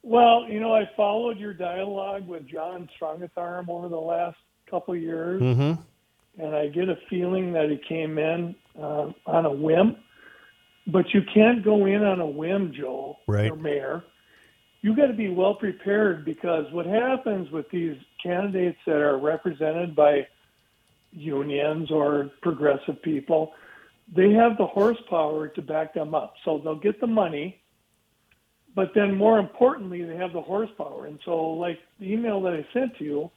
Well, 0.04 0.48
you 0.50 0.60
know, 0.60 0.74
I 0.74 0.89
followed 0.98 1.38
your 1.38 1.54
dialogue 1.54 2.28
with 2.28 2.48
John 2.48 2.89
Strongatharm 3.00 3.70
over 3.70 3.88
the 3.88 4.00
last 4.00 4.36
couple 4.68 4.96
of 4.96 5.00
years, 5.00 5.39
Mm-hmm. 5.39 5.82
And 6.38 6.56
I 6.56 6.68
get 6.68 6.90
a 6.90 6.98
feeling 7.10 7.54
that 7.54 7.70
he 7.70 7.78
came 7.78 8.18
in 8.18 8.56
uh, 8.80 9.12
on 9.26 9.46
a 9.46 9.52
whim. 9.52 9.98
But 10.88 11.14
you 11.14 11.22
can't 11.34 11.64
go 11.64 11.86
in 11.86 12.04
on 12.04 12.20
a 12.22 12.26
whim, 12.26 12.74
Joe, 12.76 13.18
Right. 13.28 13.52
or 13.52 13.56
Mayor. 13.56 14.04
You 14.82 14.96
got 14.96 15.08
to 15.08 15.14
be 15.14 15.30
well 15.30 15.54
prepared 15.54 16.26
because 16.26 16.66
what 16.72 16.88
happens 16.88 17.52
with 17.52 17.70
these 17.70 17.98
candidates 18.24 18.80
that 18.88 18.96
are 18.96 19.20
represented 19.20 19.96
by 19.96 20.28
unions 21.12 21.92
or 21.92 22.32
progressive 22.42 23.00
people, 23.04 23.54
they 24.16 24.32
have 24.32 24.58
the 24.58 24.66
horsepower 24.66 25.50
to 25.50 25.62
back 25.62 25.94
them 25.94 26.16
up. 26.16 26.34
So 26.44 26.58
they'll 26.64 26.76
get 26.80 27.00
the 27.00 27.08
money, 27.08 27.62
but 28.74 28.92
then 28.96 29.16
more 29.16 29.38
importantly, 29.38 30.04
they 30.04 30.16
have 30.16 30.34
the 30.34 30.42
horsepower. 30.42 31.06
And 31.06 31.20
so, 31.26 31.36
like 31.52 31.78
the 32.00 32.12
email 32.12 32.42
that 32.42 32.54
I 32.54 32.66
sent 32.74 32.98
to 32.98 33.04
you, 33.04 33.32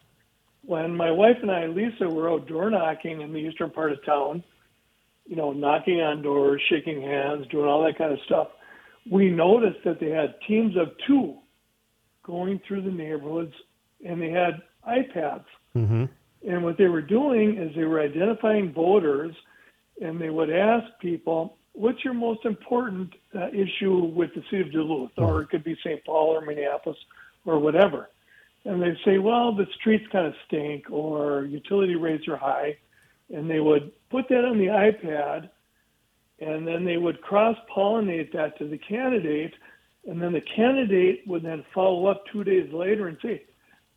when 0.66 0.94
my 0.94 1.10
wife 1.10 1.36
and 1.42 1.50
I, 1.50 1.66
Lisa, 1.66 2.08
were 2.08 2.30
out 2.30 2.46
door 2.46 2.70
knocking 2.70 3.20
in 3.20 3.32
the 3.32 3.38
eastern 3.38 3.70
part 3.70 3.92
of 3.92 4.04
town, 4.04 4.42
you 5.26 5.36
know, 5.36 5.52
knocking 5.52 6.00
on 6.00 6.22
doors, 6.22 6.62
shaking 6.68 7.02
hands, 7.02 7.46
doing 7.48 7.68
all 7.68 7.84
that 7.84 7.98
kind 7.98 8.12
of 8.12 8.18
stuff, 8.26 8.48
we 9.10 9.30
noticed 9.30 9.78
that 9.84 10.00
they 10.00 10.10
had 10.10 10.34
teams 10.46 10.76
of 10.76 10.88
two 11.06 11.36
going 12.22 12.60
through 12.66 12.82
the 12.82 12.90
neighborhoods 12.90 13.52
and 14.04 14.20
they 14.20 14.30
had 14.30 14.62
iPads. 14.88 15.44
Mm-hmm. 15.76 16.04
And 16.48 16.64
what 16.64 16.76
they 16.76 16.88
were 16.88 17.02
doing 17.02 17.56
is 17.58 17.74
they 17.74 17.84
were 17.84 18.00
identifying 18.00 18.72
voters 18.72 19.34
and 20.00 20.20
they 20.20 20.30
would 20.30 20.50
ask 20.50 20.84
people, 21.00 21.56
what's 21.72 22.04
your 22.04 22.14
most 22.14 22.44
important 22.44 23.12
uh, 23.34 23.48
issue 23.48 24.04
with 24.14 24.30
the 24.34 24.42
city 24.50 24.62
of 24.62 24.72
Duluth? 24.72 25.12
Or 25.16 25.42
it 25.42 25.50
could 25.50 25.64
be 25.64 25.76
St. 25.84 26.04
Paul 26.04 26.28
or 26.28 26.40
Minneapolis 26.40 26.98
or 27.44 27.58
whatever. 27.58 28.08
And 28.64 28.82
they'd 28.82 28.96
say, 29.04 29.18
well, 29.18 29.54
the 29.54 29.66
streets 29.78 30.04
kind 30.10 30.26
of 30.26 30.34
stink 30.46 30.90
or 30.90 31.44
utility 31.44 31.96
rates 31.96 32.26
are 32.28 32.36
high. 32.36 32.78
And 33.32 33.50
they 33.50 33.60
would 33.60 33.92
put 34.10 34.28
that 34.28 34.44
on 34.44 34.58
the 34.58 34.66
iPad 34.66 35.50
and 36.40 36.66
then 36.66 36.84
they 36.84 36.96
would 36.96 37.20
cross 37.20 37.56
pollinate 37.74 38.32
that 38.32 38.58
to 38.58 38.68
the 38.68 38.78
candidate. 38.78 39.54
And 40.06 40.20
then 40.20 40.32
the 40.32 40.42
candidate 40.56 41.22
would 41.26 41.42
then 41.42 41.64
follow 41.74 42.06
up 42.06 42.24
two 42.32 42.44
days 42.44 42.72
later 42.72 43.08
and 43.08 43.16
say, 43.22 43.44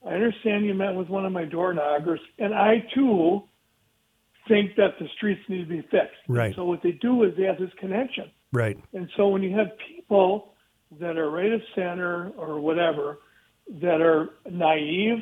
I 0.05 0.13
understand 0.13 0.65
you 0.65 0.74
met 0.74 0.93
with 0.93 1.09
one 1.09 1.26
of 1.26 1.32
my 1.32 1.43
door 1.43 1.74
knockers, 1.74 2.20
and 2.38 2.53
I 2.53 2.86
too 2.93 3.43
think 4.47 4.76
that 4.78 4.97
the 4.99 5.07
streets 5.18 5.41
need 5.49 5.63
to 5.63 5.65
be 5.65 5.82
fixed. 5.82 6.15
Right. 6.28 6.55
So 6.55 6.63
what 6.63 6.82
they 6.82 6.91
do 6.93 7.24
is 7.24 7.34
they 7.36 7.43
have 7.43 7.57
this 7.57 7.72
connection. 7.80 8.32
Right. 8.53 8.80
And 8.93 9.09
so 9.18 9.28
when 9.28 9.43
you 9.43 9.57
have 9.57 9.68
people 9.88 10.53
that 10.99 11.18
are 11.18 11.30
right 11.30 11.51
of 11.51 11.61
center 11.76 12.32
or 12.38 12.61
whatever 12.61 13.20
that 13.82 14.01
are 14.01 14.30
naive, 14.49 15.20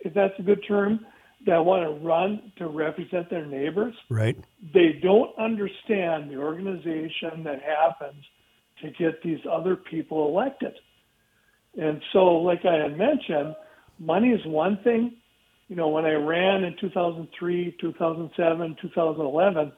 if 0.00 0.14
that's 0.14 0.38
a 0.38 0.42
good 0.42 0.64
term, 0.66 1.00
that 1.46 1.64
want 1.64 1.82
to 1.82 2.06
run 2.06 2.52
to 2.56 2.68
represent 2.68 3.30
their 3.30 3.46
neighbors, 3.46 3.94
Right. 4.08 4.36
they 4.74 4.92
don't 5.02 5.36
understand 5.38 6.30
the 6.30 6.36
organization 6.36 7.44
that 7.44 7.62
happens 7.62 8.24
to 8.82 8.90
get 8.90 9.22
these 9.22 9.40
other 9.50 9.76
people 9.76 10.28
elected. 10.28 10.74
And 11.78 12.02
so, 12.12 12.36
like 12.36 12.64
I 12.64 12.74
had 12.74 12.98
mentioned, 12.98 13.54
money 13.98 14.30
is 14.30 14.44
one 14.44 14.78
thing. 14.78 15.16
You 15.68 15.76
know, 15.76 15.88
when 15.88 16.04
I 16.04 16.14
ran 16.14 16.64
in 16.64 16.76
2003, 16.80 17.76
2007, 17.80 18.76
2011, 18.82 19.72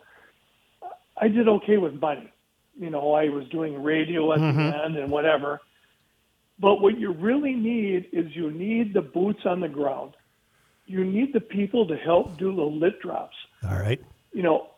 I 1.18 1.28
did 1.28 1.48
okay 1.48 1.76
with 1.76 1.94
money. 2.00 2.32
You 2.78 2.90
know, 2.90 3.12
I 3.12 3.28
was 3.28 3.46
doing 3.50 3.82
radio 3.82 4.32
at 4.32 4.38
the 4.38 4.44
mm-hmm. 4.46 4.84
end 4.84 4.96
and 4.96 5.10
whatever. 5.10 5.60
But 6.62 6.80
what 6.80 6.96
you 6.98 7.12
really 7.12 7.54
need 7.54 8.06
is 8.12 8.34
you 8.36 8.52
need 8.52 8.94
the 8.94 9.02
boots 9.02 9.40
on 9.44 9.58
the 9.60 9.68
ground. 9.68 10.12
You 10.86 11.04
need 11.04 11.32
the 11.34 11.40
people 11.40 11.88
to 11.88 11.96
help 11.96 12.38
do 12.38 12.54
the 12.54 12.62
lit 12.62 13.00
drops 13.00 13.34
All 13.68 13.78
right. 13.78 14.00
you 14.32 14.42
know, 14.44 14.68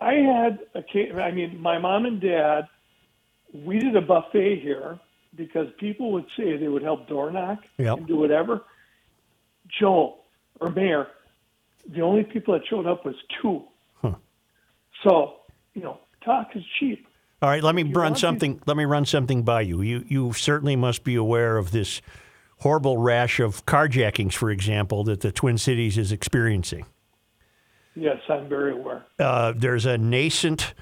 I 0.00 0.14
had 0.14 0.60
a 0.74 0.82
ca- 0.82 1.12
I 1.12 1.32
mean, 1.32 1.60
my 1.60 1.78
mom 1.78 2.06
and 2.06 2.20
dad, 2.20 2.68
we 3.52 3.78
did 3.80 3.96
a 3.96 4.00
buffet 4.00 4.60
here 4.60 4.98
because 5.36 5.66
people 5.78 6.12
would 6.12 6.26
say 6.36 6.56
they 6.56 6.68
would 6.68 6.82
help 6.82 7.08
door 7.08 7.30
knock 7.32 7.58
Yep. 7.78 7.98
and 7.98 8.06
do 8.06 8.16
whatever. 8.16 8.62
Joel 9.80 10.24
or 10.60 10.70
Mayor, 10.70 11.08
the 11.88 12.00
only 12.02 12.22
people 12.22 12.54
that 12.54 12.62
showed 12.68 12.86
up 12.86 13.04
was 13.04 13.16
two. 13.42 13.64
So, 15.02 15.40
you 15.74 15.82
know, 15.82 15.98
talk 16.24 16.48
is 16.54 16.62
cheap. 16.78 17.06
All 17.44 17.50
right, 17.50 17.62
let 17.62 17.74
me 17.74 17.82
run 17.82 17.92
want 17.94 18.14
to- 18.14 18.20
something. 18.22 18.62
Let 18.64 18.78
me 18.78 18.86
run 18.86 19.04
something 19.04 19.42
by 19.42 19.60
you. 19.60 19.82
You 19.82 20.02
you 20.08 20.32
certainly 20.32 20.76
must 20.76 21.04
be 21.04 21.14
aware 21.14 21.58
of 21.58 21.72
this 21.72 22.00
horrible 22.60 22.96
rash 22.96 23.38
of 23.38 23.66
carjackings, 23.66 24.32
for 24.32 24.50
example, 24.50 25.04
that 25.04 25.20
the 25.20 25.30
Twin 25.30 25.58
Cities 25.58 25.98
is 25.98 26.10
experiencing. 26.10 26.86
Yes, 27.94 28.16
I'm 28.30 28.48
very 28.48 28.72
aware. 28.72 29.04
Uh, 29.18 29.52
there's 29.54 29.84
a 29.84 29.98
nascent 29.98 30.72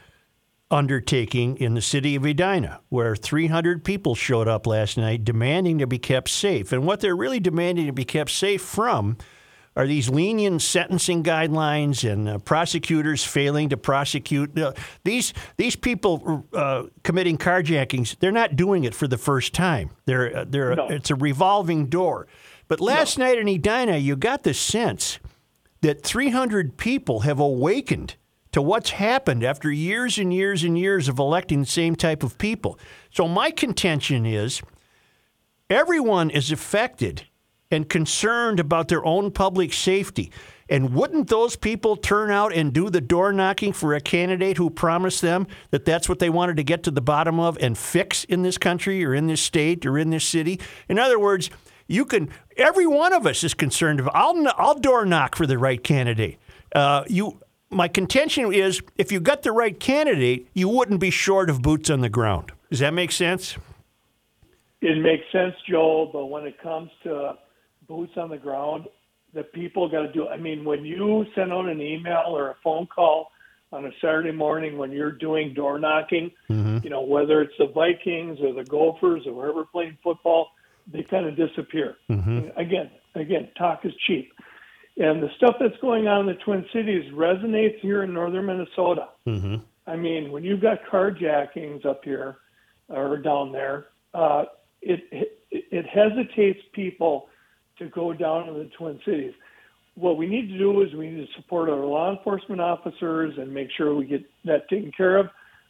undertaking 0.70 1.56
in 1.56 1.74
the 1.74 1.82
city 1.82 2.14
of 2.14 2.24
Edina 2.24 2.78
where 2.90 3.16
300 3.16 3.82
people 3.82 4.14
showed 4.14 4.46
up 4.46 4.64
last 4.64 4.96
night 4.96 5.24
demanding 5.24 5.78
to 5.78 5.88
be 5.88 5.98
kept 5.98 6.28
safe. 6.28 6.70
And 6.70 6.86
what 6.86 7.00
they're 7.00 7.16
really 7.16 7.40
demanding 7.40 7.86
to 7.86 7.92
be 7.92 8.04
kept 8.04 8.30
safe 8.30 8.62
from 8.62 9.16
are 9.74 9.86
these 9.86 10.10
lenient 10.10 10.60
sentencing 10.60 11.22
guidelines 11.22 12.10
and 12.10 12.28
uh, 12.28 12.38
prosecutors 12.38 13.24
failing 13.24 13.70
to 13.70 13.76
prosecute. 13.76 14.58
Uh, 14.58 14.72
these 15.04 15.32
these 15.56 15.76
people 15.76 16.46
uh, 16.52 16.84
committing 17.02 17.38
carjackings, 17.38 18.16
they're 18.18 18.30
not 18.32 18.56
doing 18.56 18.84
it 18.84 18.94
for 18.94 19.08
the 19.08 19.18
first 19.18 19.54
time. 19.54 19.90
They're, 20.04 20.36
uh, 20.38 20.44
they're, 20.48 20.74
No. 20.74 20.88
It's 20.88 21.10
a 21.10 21.14
revolving 21.14 21.86
door. 21.86 22.26
But 22.68 22.80
last 22.80 23.18
night 23.18 23.38
in 23.38 23.48
Edina, 23.48 23.96
you 23.96 24.16
got 24.16 24.42
the 24.44 24.54
sense 24.54 25.18
that 25.80 26.02
300 26.02 26.76
people 26.76 27.20
have 27.20 27.40
awakened 27.40 28.16
to 28.52 28.62
what's 28.62 28.90
happened 28.90 29.42
after 29.42 29.70
years 29.70 30.18
and 30.18 30.32
years 30.32 30.62
and 30.62 30.78
years 30.78 31.08
of 31.08 31.18
electing 31.18 31.60
the 31.60 31.66
same 31.66 31.96
type 31.96 32.22
of 32.22 32.38
people. 32.38 32.78
So 33.10 33.26
my 33.26 33.50
contention 33.50 34.24
is 34.26 34.62
everyone 35.68 36.30
is 36.30 36.52
affected 36.52 37.24
and 37.72 37.88
concerned 37.88 38.60
about 38.60 38.88
their 38.88 39.04
own 39.04 39.30
public 39.30 39.72
safety. 39.72 40.30
And 40.68 40.94
wouldn't 40.94 41.28
those 41.28 41.56
people 41.56 41.96
turn 41.96 42.30
out 42.30 42.52
and 42.54 42.72
do 42.72 42.88
the 42.88 43.00
door 43.00 43.32
knocking 43.32 43.72
for 43.72 43.94
a 43.94 44.00
candidate 44.00 44.56
who 44.56 44.70
promised 44.70 45.20
them 45.20 45.46
that 45.70 45.84
that's 45.84 46.08
what 46.08 46.18
they 46.18 46.30
wanted 46.30 46.56
to 46.58 46.62
get 46.62 46.82
to 46.84 46.90
the 46.90 47.00
bottom 47.00 47.40
of 47.40 47.58
and 47.60 47.76
fix 47.76 48.24
in 48.24 48.42
this 48.42 48.56
country 48.58 49.04
or 49.04 49.14
in 49.14 49.26
this 49.26 49.42
state 49.42 49.84
or 49.84 49.98
in 49.98 50.10
this 50.10 50.24
city? 50.24 50.60
In 50.88 50.98
other 50.98 51.18
words, 51.18 51.50
you 51.88 52.04
can. 52.04 52.30
Every 52.56 52.86
one 52.86 53.12
of 53.12 53.26
us 53.26 53.44
is 53.44 53.54
concerned. 53.54 54.00
Of, 54.00 54.08
I'll 54.14 54.46
I'll 54.56 54.78
door 54.78 55.04
knock 55.04 55.36
for 55.36 55.46
the 55.46 55.58
right 55.58 55.82
candidate. 55.82 56.38
Uh, 56.74 57.04
you. 57.08 57.40
My 57.70 57.88
contention 57.88 58.52
is, 58.52 58.82
if 58.96 59.10
you 59.10 59.18
got 59.18 59.44
the 59.44 59.52
right 59.52 59.80
candidate, 59.80 60.46
you 60.52 60.68
wouldn't 60.68 61.00
be 61.00 61.10
short 61.10 61.48
of 61.48 61.62
boots 61.62 61.88
on 61.88 62.02
the 62.02 62.10
ground. 62.10 62.52
Does 62.68 62.80
that 62.80 62.92
make 62.92 63.10
sense? 63.10 63.56
It 64.82 64.98
makes 64.98 65.24
sense, 65.32 65.54
Joel, 65.66 66.10
but 66.12 66.26
when 66.26 66.44
it 66.44 66.60
comes 66.60 66.90
to 67.04 67.38
boots 67.86 68.12
on 68.16 68.30
the 68.30 68.38
ground, 68.38 68.86
the 69.34 69.42
people 69.42 69.88
got 69.88 70.02
to 70.02 70.12
do. 70.12 70.28
I 70.28 70.36
mean, 70.36 70.64
when 70.64 70.84
you 70.84 71.24
send 71.34 71.52
out 71.52 71.66
an 71.66 71.80
email 71.80 72.24
or 72.28 72.50
a 72.50 72.56
phone 72.62 72.86
call 72.86 73.30
on 73.72 73.86
a 73.86 73.90
Saturday 74.00 74.32
morning 74.32 74.76
when 74.76 74.92
you're 74.92 75.12
doing 75.12 75.54
door 75.54 75.78
knocking, 75.78 76.30
mm-hmm. 76.50 76.78
you 76.84 76.90
know, 76.90 77.00
whether 77.00 77.40
it's 77.40 77.54
the 77.58 77.68
Vikings 77.68 78.38
or 78.40 78.52
the 78.52 78.64
Gophers 78.64 79.22
or 79.26 79.32
whoever 79.32 79.64
playing 79.64 79.96
football, 80.02 80.48
they 80.92 81.02
kind 81.02 81.26
of 81.26 81.36
disappear. 81.36 81.96
Mm-hmm. 82.10 82.58
Again, 82.58 82.90
again, 83.14 83.48
talk 83.56 83.84
is 83.84 83.92
cheap. 84.06 84.32
And 84.98 85.22
the 85.22 85.30
stuff 85.38 85.56
that's 85.58 85.76
going 85.80 86.06
on 86.06 86.28
in 86.28 86.36
the 86.36 86.42
Twin 86.42 86.66
Cities 86.72 87.10
resonates 87.14 87.80
here 87.80 88.02
in 88.02 88.12
northern 88.12 88.44
Minnesota. 88.44 89.08
Mm-hmm. 89.26 89.56
I 89.86 89.96
mean, 89.96 90.30
when 90.30 90.44
you've 90.44 90.60
got 90.60 90.78
carjackings 90.90 91.86
up 91.86 92.04
here 92.04 92.36
or 92.88 93.16
down 93.16 93.52
there, 93.52 93.86
uh, 94.12 94.44
it, 94.82 95.00
it 95.10 95.38
it 95.50 95.86
hesitates 95.86 96.60
people 96.72 97.28
to 97.78 97.88
go 97.88 98.12
down 98.12 98.46
to 98.46 98.52
the 98.52 98.70
Twin 98.78 99.00
Cities. 99.04 99.32
What 99.94 100.16
we 100.16 100.26
need 100.26 100.48
to 100.48 100.58
do 100.58 100.82
is 100.82 100.92
we 100.94 101.10
need 101.10 101.26
to 101.26 101.32
support 101.40 101.68
our 101.68 101.84
law 101.84 102.16
enforcement 102.16 102.60
officers 102.60 103.34
and 103.36 103.52
make 103.52 103.68
sure 103.76 103.94
we 103.94 104.06
get 104.06 104.24
that 104.44 104.68
taken 104.68 104.90
care 104.96 105.18
of. 105.18 105.26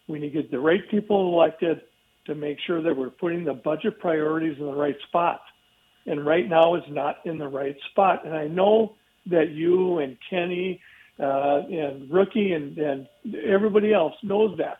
We 0.09 0.18
need 0.18 0.32
to 0.32 0.42
get 0.42 0.50
the 0.50 0.61
right 0.61 0.88
people 0.90 1.32
elected 1.34 1.82
to 2.26 2.34
make 2.34 2.59
sure 2.66 2.82
that 2.82 2.96
we're 2.96 3.11
putting 3.11 3.44
the 3.44 3.55
budget 3.55 3.98
priorities 3.98 4.57
in 4.59 4.66
the 4.66 4.74
right 4.74 4.96
spot. 5.09 5.40
And 6.07 6.24
right 6.24 6.48
now 6.48 6.74
it's 6.74 6.86
not 6.88 7.16
in 7.24 7.38
the 7.38 7.48
right 7.48 7.76
spot. 7.90 8.24
And 8.24 8.34
I 8.34 8.46
know 8.46 8.94
that 9.26 9.50
you 9.50 9.98
and 9.98 10.16
Kenny 10.28 10.80
uh, 11.18 11.62
and 11.68 12.11
Rookie 12.11 12.53
and, 12.53 12.76
and 12.78 13.09
everybody 13.44 13.92
else 13.92 14.14
knows 14.22 14.57
that. 14.59 14.78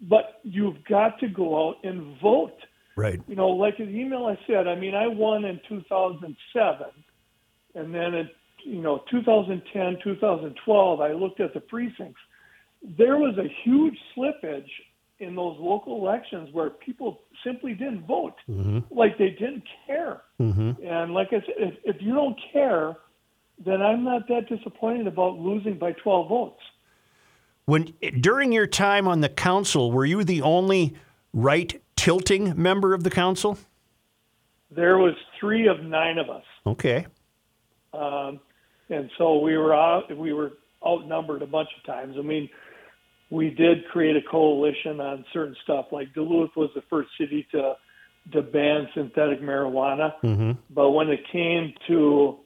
But 0.00 0.40
you've 0.42 0.84
got 0.84 1.18
to 1.20 1.28
go 1.28 1.68
out 1.68 1.76
and 1.84 2.20
vote. 2.20 2.56
Right. 2.96 3.20
You 3.26 3.34
know, 3.34 3.48
like 3.48 3.78
the 3.78 3.84
email 3.84 4.26
I 4.26 4.38
said, 4.46 4.68
I 4.68 4.74
mean, 4.74 4.94
I 4.94 5.06
won 5.06 5.44
in 5.44 5.60
2007. 5.68 6.86
And 7.74 7.94
then 7.94 8.14
in, 8.14 8.30
you 8.64 8.80
know, 8.80 9.02
2010, 9.10 9.98
2012, 10.02 11.00
I 11.00 11.12
looked 11.12 11.40
at 11.40 11.54
the 11.54 11.60
precincts. 11.60 12.20
There 12.96 13.16
was 13.16 13.36
a 13.38 13.48
huge 13.64 13.96
slippage 14.16 14.68
in 15.18 15.34
those 15.34 15.56
local 15.58 15.96
elections 15.96 16.50
where 16.52 16.70
people 16.70 17.22
simply 17.44 17.72
didn't 17.72 18.06
vote, 18.06 18.34
mm-hmm. 18.48 18.80
like 18.90 19.16
they 19.18 19.30
didn't 19.30 19.64
care. 19.86 20.22
Mm-hmm. 20.40 20.84
And 20.84 21.14
like 21.14 21.28
I 21.28 21.40
said, 21.40 21.54
if, 21.58 21.74
if 21.84 21.96
you 22.00 22.14
don't 22.14 22.38
care, 22.52 22.96
then 23.64 23.80
I'm 23.80 24.04
not 24.04 24.28
that 24.28 24.48
disappointed 24.48 25.06
about 25.06 25.38
losing 25.38 25.78
by 25.78 25.92
12 25.92 26.28
votes. 26.28 26.60
When 27.66 27.94
during 28.20 28.52
your 28.52 28.66
time 28.66 29.08
on 29.08 29.20
the 29.20 29.28
council, 29.28 29.90
were 29.90 30.04
you 30.04 30.22
the 30.24 30.42
only 30.42 30.94
right 31.32 31.80
tilting 32.04 32.52
member 32.60 32.92
of 32.92 33.02
the 33.02 33.10
council? 33.10 33.56
There 34.70 34.98
was 34.98 35.14
three 35.40 35.68
of 35.68 35.82
nine 35.82 36.18
of 36.18 36.28
us, 36.28 36.44
Okay. 36.66 37.06
um, 37.94 38.40
and 38.90 39.10
so 39.16 39.38
we 39.38 39.56
were 39.56 39.74
out. 39.74 40.14
We 40.14 40.34
were 40.34 40.52
outnumbered 40.86 41.40
a 41.40 41.46
bunch 41.46 41.68
of 41.78 41.86
times. 41.86 42.16
I 42.18 42.22
mean, 42.22 42.50
we 43.30 43.48
did 43.48 43.88
create 43.90 44.16
a 44.16 44.20
coalition 44.30 45.00
on 45.00 45.24
certain 45.32 45.56
stuff. 45.64 45.86
Like 45.92 46.12
Duluth 46.12 46.50
was 46.56 46.68
the 46.74 46.82
first 46.90 47.08
city 47.18 47.46
to 47.52 47.74
to 48.32 48.42
ban 48.42 48.88
synthetic 48.94 49.40
marijuana, 49.40 50.56
but 50.70 50.90
when 50.90 51.08
it 51.08 51.20
came 51.32 51.72
to 51.88 52.38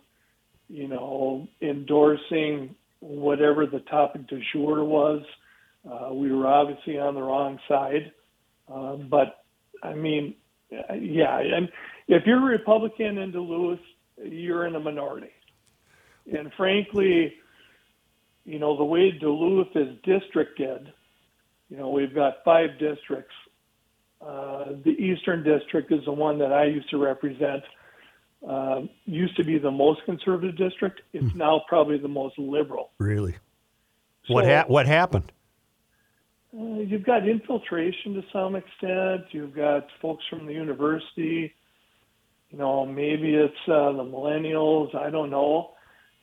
you 0.68 0.86
know 0.86 1.48
endorsing 1.62 2.76
whatever 3.00 3.66
the 3.66 3.80
topic 3.80 4.26
du 4.28 4.40
jour 4.52 4.84
was, 4.84 5.22
uh, 5.90 6.12
we 6.14 6.30
were 6.32 6.46
obviously 6.46 6.98
on 6.98 7.14
the 7.14 7.22
wrong 7.22 7.58
side. 7.68 8.12
Uh, 8.72 8.96
but 8.96 9.37
I 9.82 9.94
mean, 9.94 10.34
yeah, 10.70 11.38
and 11.38 11.68
if 12.08 12.24
you're 12.26 12.38
a 12.38 12.58
Republican 12.58 13.18
in 13.18 13.32
Duluth, 13.32 13.80
you're 14.22 14.66
in 14.66 14.74
a 14.74 14.80
minority. 14.80 15.30
And 16.32 16.52
frankly, 16.56 17.34
you 18.44 18.58
know, 18.58 18.76
the 18.76 18.84
way 18.84 19.10
Duluth 19.10 19.74
is 19.74 19.96
districted, 20.02 20.92
you 21.68 21.76
know, 21.76 21.90
we've 21.90 22.14
got 22.14 22.38
five 22.44 22.78
districts. 22.78 23.34
Uh, 24.20 24.72
the 24.84 24.90
Eastern 24.90 25.44
District 25.44 25.92
is 25.92 26.04
the 26.04 26.12
one 26.12 26.38
that 26.38 26.52
I 26.52 26.64
used 26.64 26.90
to 26.90 26.98
represent. 26.98 27.62
Uh, 28.46 28.82
used 29.04 29.36
to 29.36 29.44
be 29.44 29.58
the 29.58 29.70
most 29.70 30.04
conservative 30.04 30.56
district. 30.56 31.00
It's 31.12 31.34
now 31.34 31.62
probably 31.68 31.98
the 31.98 32.08
most 32.08 32.38
liberal. 32.38 32.90
Really? 32.98 33.36
What 34.28 34.44
ha- 34.44 34.64
what 34.68 34.86
happened? 34.86 35.32
Uh, 36.58 36.80
you've 36.80 37.04
got 37.04 37.28
infiltration 37.28 38.14
to 38.14 38.22
some 38.32 38.56
extent. 38.56 39.26
You've 39.30 39.54
got 39.54 39.86
folks 40.02 40.24
from 40.28 40.46
the 40.46 40.52
university. 40.52 41.54
You 42.50 42.58
know, 42.58 42.86
maybe 42.86 43.34
it's 43.34 43.54
uh, 43.68 43.92
the 43.92 44.04
millennials. 44.04 44.94
I 44.94 45.10
don't 45.10 45.30
know. 45.30 45.72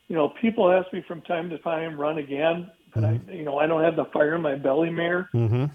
You 0.08 0.16
know, 0.16 0.34
people 0.42 0.72
ask 0.72 0.92
me 0.92 1.04
from 1.08 1.22
time 1.22 1.50
to 1.50 1.58
time, 1.60 2.00
run 2.00 2.18
again, 2.18 2.70
but 2.94 3.04
I, 3.04 3.20
you 3.32 3.44
know, 3.44 3.58
I 3.58 3.66
don't 3.66 3.84
have 3.84 3.96
the 3.96 4.06
fire 4.14 4.36
in 4.36 4.42
my 4.42 4.56
belly, 4.56 4.90
Mayor. 4.90 5.30
Mm-hmm. 5.34 5.66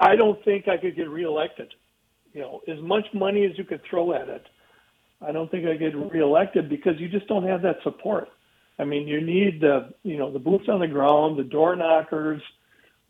I 0.00 0.16
don't 0.16 0.42
think 0.44 0.68
I 0.68 0.76
could 0.76 0.96
get 0.96 1.08
reelected. 1.08 1.72
You 2.32 2.40
know, 2.42 2.60
as 2.68 2.80
much 2.80 3.04
money 3.14 3.44
as 3.44 3.56
you 3.56 3.64
could 3.64 3.80
throw 3.88 4.12
at 4.14 4.28
it, 4.28 4.46
I 5.20 5.32
don't 5.32 5.50
think 5.50 5.66
I 5.66 5.76
get 5.76 5.96
reelected 5.96 6.68
because 6.68 6.94
you 6.98 7.08
just 7.08 7.26
don't 7.28 7.46
have 7.46 7.62
that 7.62 7.76
support. 7.82 8.28
I 8.78 8.84
mean, 8.84 9.08
you 9.08 9.20
need 9.20 9.60
the, 9.60 9.94
you 10.02 10.18
know, 10.18 10.30
the 10.30 10.38
boots 10.38 10.68
on 10.68 10.80
the 10.80 10.88
ground, 10.88 11.38
the 11.38 11.44
door 11.44 11.76
knockers, 11.76 12.42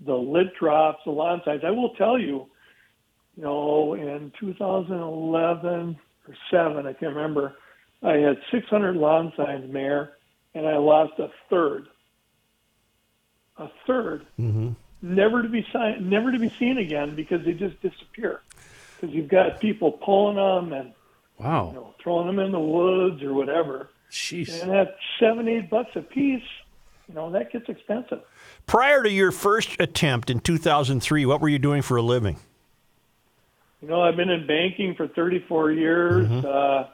the 0.04 0.14
lit 0.14 0.54
drops, 0.58 1.00
the 1.04 1.10
lawn 1.10 1.42
signs. 1.44 1.62
I 1.64 1.70
will 1.70 1.90
tell 1.90 2.18
you, 2.18 2.46
you 3.36 3.42
know, 3.42 3.94
in 3.94 4.32
2011 4.38 5.98
or 6.28 6.34
seven, 6.50 6.86
I 6.86 6.92
can't 6.92 7.14
remember, 7.14 7.54
I 8.02 8.14
had 8.14 8.38
600 8.50 8.96
lawn 8.96 9.32
signs, 9.36 9.70
Mayor, 9.72 10.12
and 10.54 10.66
I 10.66 10.76
lost 10.76 11.18
a 11.18 11.28
third. 11.50 11.88
A 13.58 13.70
3rd 13.88 14.26
mm-hmm. 14.38 14.72
never 15.00 15.42
to 15.42 15.48
be 15.48 15.66
seen, 15.72 16.10
never 16.10 16.30
to 16.30 16.38
be 16.38 16.50
seen 16.58 16.76
again 16.76 17.16
because 17.16 17.42
they 17.44 17.52
just 17.52 17.80
disappear. 17.80 18.42
Because 19.00 19.14
you've 19.14 19.28
got 19.28 19.60
people 19.60 19.92
pulling 19.92 20.36
them 20.36 20.72
and 20.74 20.92
Wow. 21.38 21.68
you 21.68 21.74
know, 21.74 21.94
throwing 22.02 22.26
them 22.26 22.38
in 22.38 22.52
the 22.52 22.60
woods 22.60 23.22
or 23.22 23.34
whatever. 23.34 23.90
Jeez. 24.10 24.62
And 24.62 24.72
at 24.72 24.96
seven, 25.20 25.48
eight 25.48 25.68
bucks 25.68 25.90
a 25.94 26.00
piece, 26.00 26.42
you 27.08 27.14
know, 27.14 27.30
that 27.30 27.52
gets 27.52 27.68
expensive. 27.68 28.20
Prior 28.66 29.02
to 29.02 29.10
your 29.10 29.30
first 29.30 29.76
attempt 29.80 30.30
in 30.30 30.40
2003, 30.40 31.26
what 31.26 31.40
were 31.40 31.48
you 31.48 31.58
doing 31.58 31.82
for 31.82 31.96
a 31.96 32.02
living? 32.02 32.38
You 33.80 33.88
know, 33.88 34.02
I've 34.02 34.16
been 34.16 34.30
in 34.30 34.46
banking 34.46 34.94
for 34.96 35.06
34 35.08 35.72
years. 35.72 36.44
Uh, 36.44 36.88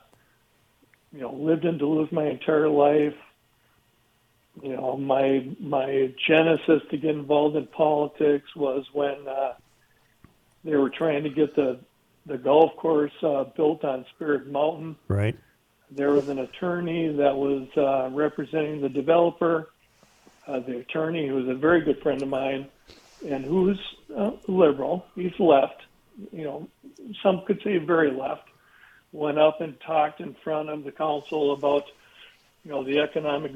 you 1.13 1.21
know, 1.21 1.33
lived 1.33 1.65
in 1.65 1.79
Duluth 1.79 2.13
my 2.13 2.27
entire 2.27 2.69
life. 2.69 3.15
You 4.63 4.77
know, 4.77 4.97
my 4.97 5.49
my 5.59 6.13
genesis 6.27 6.83
to 6.91 6.97
get 6.99 7.15
involved 7.15 7.57
in 7.57 7.67
politics 7.69 8.55
was 8.55 8.85
when 8.93 9.27
uh, 9.27 9.55
they 10.65 10.77
were 10.77 10.91
trying 10.91 11.23
to 11.23 11.31
get 11.31 11.55
the 11.57 11.81
the 12.27 12.37
golf 12.37 12.77
course 12.77 13.13
uh, 13.23 13.45
built 13.57 13.85
on 13.85 14.05
Spirit 14.15 14.49
Mountain. 14.49 14.97
Right. 15.09 15.37
There 15.91 16.13
was 16.13 16.29
an 16.29 16.39
attorney 16.39 17.09
that 17.17 17.37
was 17.37 17.69
uh, 17.77 18.15
representing 18.15 18.81
the 18.81 18.89
developer. 18.89 19.72
Uh, 20.47 20.59
the 20.61 20.79
attorney, 20.79 21.29
who 21.29 21.35
was 21.35 21.49
a 21.49 21.55
very 21.55 21.81
good 21.83 22.01
friend 22.03 22.21
of 22.23 22.29
mine, 22.29 22.67
and 23.29 23.45
who's 23.45 23.79
uh, 24.17 24.33
liberal, 24.49 25.07
he's 25.15 25.39
left. 25.39 25.83
You 26.33 26.45
know, 26.45 26.69
some 27.23 27.43
could 27.47 27.63
say 27.63 27.79
very 27.79 28.11
left. 28.11 28.49
Went 29.13 29.39
up 29.39 29.61
and 29.61 29.79
talked 29.81 30.21
in 30.21 30.35
front 30.43 30.69
of 30.69 30.85
the 30.85 30.91
council 30.91 31.53
about, 31.53 31.85
you 32.65 32.71
know, 32.71 32.83
the 32.83 32.99
economic 32.99 33.53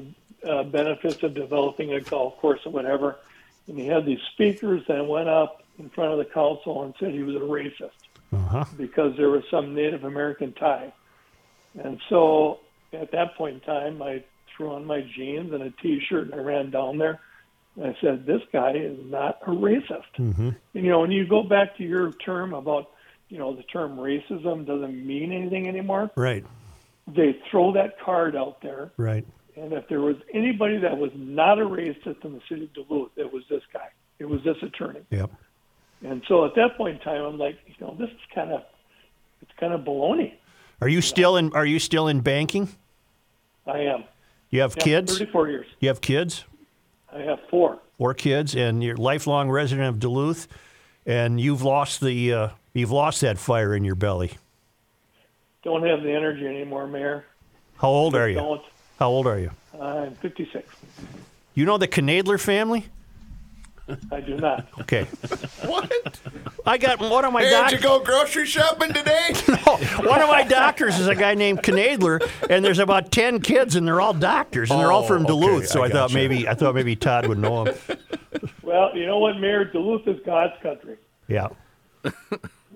uh, 0.47 0.63
benefits 0.63 1.21
of 1.23 1.33
developing 1.33 1.93
a 1.93 1.99
golf 1.99 2.37
course 2.37 2.61
or 2.65 2.71
whatever. 2.71 3.17
And 3.67 3.77
he 3.77 3.87
had 3.87 4.05
these 4.05 4.21
speakers 4.33 4.83
that 4.87 5.05
went 5.05 5.27
up 5.27 5.63
in 5.79 5.89
front 5.89 6.11
of 6.13 6.19
the 6.19 6.25
council 6.25 6.83
and 6.83 6.93
said 6.99 7.11
he 7.11 7.23
was 7.23 7.35
a 7.35 7.39
racist 7.39 7.91
Uh-huh. 8.31 8.63
because 8.77 9.17
there 9.17 9.29
was 9.29 9.43
some 9.51 9.75
Native 9.75 10.03
American 10.05 10.53
tie. 10.53 10.93
And 11.83 11.99
so 12.07 12.59
at 12.93 13.11
that 13.11 13.35
point 13.35 13.55
in 13.55 13.59
time, 13.61 14.01
I 14.01 14.23
threw 14.57 14.71
on 14.73 14.85
my 14.85 15.01
jeans 15.01 15.53
and 15.53 15.63
a 15.63 15.69
T-shirt 15.71 16.31
and 16.31 16.33
I 16.35 16.43
ran 16.43 16.71
down 16.71 16.97
there. 16.97 17.19
And 17.75 17.85
I 17.85 17.97
said, 18.01 18.25
"This 18.25 18.41
guy 18.51 18.71
is 18.71 18.97
not 19.05 19.37
a 19.43 19.51
racist." 19.51 20.11
Mm-hmm. 20.17 20.49
And, 20.49 20.55
you 20.73 20.89
know, 20.89 20.99
when 21.01 21.11
you 21.11 21.27
go 21.27 21.43
back 21.43 21.77
to 21.77 21.83
your 21.83 22.11
term 22.13 22.55
about, 22.55 22.89
you 23.29 23.37
know, 23.37 23.55
the 23.55 23.61
term 23.63 23.97
racism 23.97 24.65
doesn't 24.65 25.05
mean 25.05 25.31
anything 25.31 25.67
anymore. 25.67 26.09
Right. 26.15 26.43
They 27.07 27.37
throw 27.51 27.71
that 27.73 27.99
card 27.99 28.35
out 28.35 28.61
there, 28.61 28.91
Right. 28.97 29.25
and 29.55 29.71
if 29.73 29.87
there 29.87 30.01
was 30.01 30.15
anybody 30.33 30.77
that 30.79 30.97
was 30.97 31.11
not 31.15 31.59
a 31.59 31.65
racist 31.65 32.25
in 32.25 32.33
the 32.33 32.41
city 32.49 32.63
of 32.63 32.73
Duluth, 32.73 33.11
it 33.15 33.31
was 33.31 33.43
this 33.47 33.61
guy. 33.71 33.89
It 34.19 34.25
was 34.25 34.43
this 34.43 34.57
attorney. 34.63 35.01
Yep. 35.11 35.29
And 36.03 36.23
so 36.27 36.45
at 36.45 36.55
that 36.55 36.77
point 36.77 36.95
in 36.97 37.01
time, 37.01 37.21
I'm 37.23 37.37
like, 37.37 37.57
you 37.67 37.75
know, 37.79 37.95
this 37.97 38.09
is 38.09 38.19
kind 38.33 38.51
of, 38.51 38.63
it's 39.41 39.51
kind 39.59 39.73
of 39.73 39.81
baloney. 39.81 40.33
Are 40.81 40.87
you 40.89 41.01
still 41.01 41.37
in 41.37 41.53
Are 41.53 41.65
you 41.65 41.79
still 41.79 42.07
in 42.07 42.21
banking? 42.21 42.69
I 43.65 43.79
am. 43.79 44.03
You 44.49 44.61
have 44.61 44.75
Yeah, 44.77 44.83
kids. 44.83 45.17
34 45.17 45.49
years. 45.49 45.67
You 45.79 45.89
have 45.89 46.01
kids. 46.01 46.45
I 47.13 47.19
have 47.19 47.39
four. 47.49 47.79
Four 47.97 48.13
kids, 48.13 48.55
and 48.55 48.83
you're 48.83 48.95
a 48.95 49.01
lifelong 49.01 49.49
resident 49.49 49.87
of 49.87 49.99
Duluth, 49.99 50.47
and 51.05 51.39
you've 51.41 51.63
lost 51.63 51.99
the 52.01 52.33
uh, 52.33 52.49
you've 52.73 52.91
lost 52.91 53.21
that 53.21 53.37
fire 53.37 53.75
in 53.75 53.83
your 53.83 53.95
belly. 53.95 54.33
Don't 55.63 55.85
have 55.85 56.03
the 56.03 56.11
energy 56.11 56.45
anymore, 56.45 56.87
Mayor. 56.87 57.25
How 57.77 57.89
old 57.89 58.15
are 58.15 58.29
you? 58.29 58.35
Don't. 58.35 58.61
How 58.99 59.09
old 59.09 59.27
are 59.27 59.39
you? 59.39 59.51
I'm 59.79 60.15
56. 60.15 60.67
You 61.53 61.65
know 61.65 61.77
the 61.77 61.87
Knadler 61.87 62.39
family? 62.39 62.87
I 64.11 64.19
do 64.21 64.35
not. 64.37 64.67
Okay. 64.81 65.03
What? 65.65 65.91
I 66.65 66.77
got 66.77 66.99
one 66.99 67.23
of 67.23 67.31
my 67.31 67.43
Hey, 67.43 67.51
doc- 67.51 67.69
did 67.69 67.79
you 67.79 67.83
go 67.83 67.99
grocery 67.99 68.45
shopping 68.45 68.91
today? 68.93 69.29
no. 69.47 69.77
one 70.09 70.21
of 70.21 70.27
my 70.27 70.43
doctors 70.43 70.99
is 70.99 71.07
a 71.07 71.15
guy 71.15 71.33
named 71.35 71.61
Knadler, 71.63 72.19
and 72.49 72.63
there's 72.65 72.79
about 72.79 73.11
ten 73.11 73.39
kids, 73.39 73.75
and 73.75 73.87
they're 73.87 74.01
all 74.01 74.13
doctors, 74.13 74.69
and 74.71 74.79
they're 74.79 74.91
all 74.91 75.03
Oh, 75.03 75.07
from 75.07 75.23
okay, 75.25 75.27
Duluth. 75.27 75.67
So 75.67 75.81
I 75.81 75.85
I, 75.85 75.89
thought 75.89 76.09
gotcha. 76.09 76.15
maybe 76.15 76.47
I 76.47 76.53
thought 76.53 76.75
maybe 76.75 76.95
Todd 76.95 77.27
would 77.27 77.37
know 77.37 77.65
him. 77.65 77.75
Well, 78.63 78.91
you 78.95 79.05
know 79.05 79.19
what, 79.19 79.39
Mayor? 79.39 79.63
Duluth 79.65 80.07
is 80.07 80.19
God's 80.25 80.53
country. 80.61 80.97
Yeah. 81.27 81.47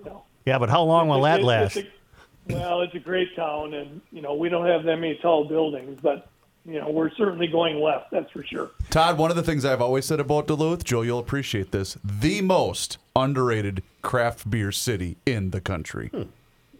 No. 0.04 0.24
Yeah, 0.44 0.58
but 0.58 0.70
how 0.70 0.82
long 0.82 1.06
will 1.08 1.22
that 1.22 1.34
It's- 1.40 1.46
last? 1.46 1.76
it's 1.76 1.88
a- 1.88 2.54
well, 2.54 2.80
it's 2.80 2.94
a 2.96 2.98
great 2.98 3.36
town, 3.36 3.74
and 3.74 4.00
you 4.10 4.20
know 4.22 4.34
we 4.34 4.48
don't 4.48 4.66
have 4.66 4.82
that 4.84 4.96
many 4.96 5.16
tall 5.22 5.44
buildings, 5.44 6.00
but 6.02 6.28
you 6.64 6.80
know 6.80 6.90
we're 6.90 7.10
certainly 7.14 7.46
going 7.46 7.80
left. 7.80 8.10
That's 8.10 8.30
for 8.30 8.44
sure. 8.44 8.70
Todd, 8.90 9.18
one 9.18 9.30
of 9.30 9.36
the 9.36 9.42
things 9.42 9.64
I've 9.64 9.82
always 9.82 10.04
said 10.04 10.20
about 10.20 10.46
Duluth, 10.46 10.84
Joe, 10.84 11.02
you'll 11.02 11.18
appreciate 11.18 11.72
this, 11.72 11.96
the 12.04 12.40
most 12.42 12.98
underrated 13.16 13.82
craft 14.02 14.48
beer 14.50 14.72
city 14.72 15.16
in 15.26 15.50
the 15.50 15.60
country. 15.60 16.08
Hmm. 16.08 16.22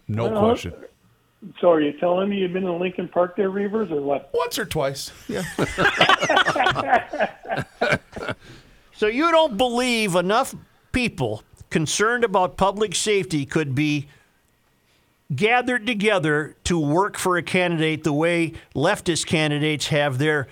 No 0.08 0.30
Well, 0.30 0.40
question. 0.40 0.74
So, 1.60 1.72
are 1.72 1.80
you 1.80 1.92
telling 1.98 2.28
me 2.28 2.36
you've 2.36 2.52
been 2.52 2.64
in 2.64 2.78
Lincoln 2.78 3.08
Park 3.08 3.36
there, 3.36 3.50
Reavers, 3.50 3.90
or 3.90 4.00
what? 4.00 4.30
Once 4.32 4.58
or 4.58 4.64
twice. 4.64 5.10
Yeah. 5.28 5.42
So 8.94 9.08
you 9.08 9.32
don't 9.32 9.56
believe 9.56 10.14
enough 10.14 10.54
people 10.92 11.42
concerned 11.70 12.22
about 12.22 12.56
public 12.56 12.94
safety 12.94 13.44
could 13.44 13.74
be 13.74 14.06
gathered 15.34 15.86
together 15.86 16.56
to 16.64 16.78
work 16.78 17.16
for 17.16 17.36
a 17.36 17.42
candidate 17.42 18.04
the 18.04 18.12
way 18.12 18.52
leftist 18.74 19.26
candidates 19.26 19.88
have 19.88 20.18
their 20.18 20.48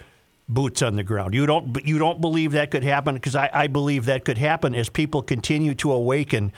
boots 0.49 0.83
on 0.83 0.97
the 0.97 1.03
ground. 1.03 1.35
You 1.35 1.47
don't 1.47 1.87
you 1.87 1.99
don't 1.99 2.21
believe 2.21 2.53
that 2.53 2.71
could 2.71 2.85
happen 2.85 3.15
because 3.15 3.37
I, 3.37 3.51
I 3.53 3.67
believe 3.67 4.07
that 4.07 4.25
could 4.25 4.39
happen 4.39 4.75
as 4.75 4.89
people 4.89 5.23
continue 5.23 5.75
to 5.77 5.93
awaken 5.93 6.53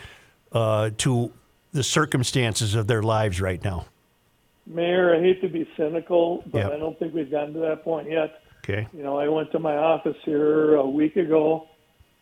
uh, 0.52 0.90
to 0.98 1.32
the 1.72 1.82
circumstances 1.82 2.74
of 2.74 2.86
their 2.86 3.02
lives 3.02 3.40
right 3.40 3.62
now. 3.62 3.86
Mayor, 4.66 5.16
I 5.16 5.20
hate 5.20 5.40
to 5.40 5.48
be 5.48 5.68
cynical, 5.76 6.44
but 6.46 6.58
Yeah. 6.58 6.68
I 6.68 6.78
don't 6.78 6.98
think 6.98 7.14
we've 7.14 7.30
gotten 7.30 7.54
to 7.54 7.60
that 7.60 7.82
point 7.82 8.10
yet. 8.10 8.42
Okay. 8.58 8.86
You 8.92 9.02
know, 9.02 9.18
I 9.18 9.28
went 9.28 9.50
to 9.52 9.58
my 9.58 9.76
office 9.76 10.16
here 10.24 10.76
a 10.76 10.88
week 10.88 11.16
ago 11.16 11.68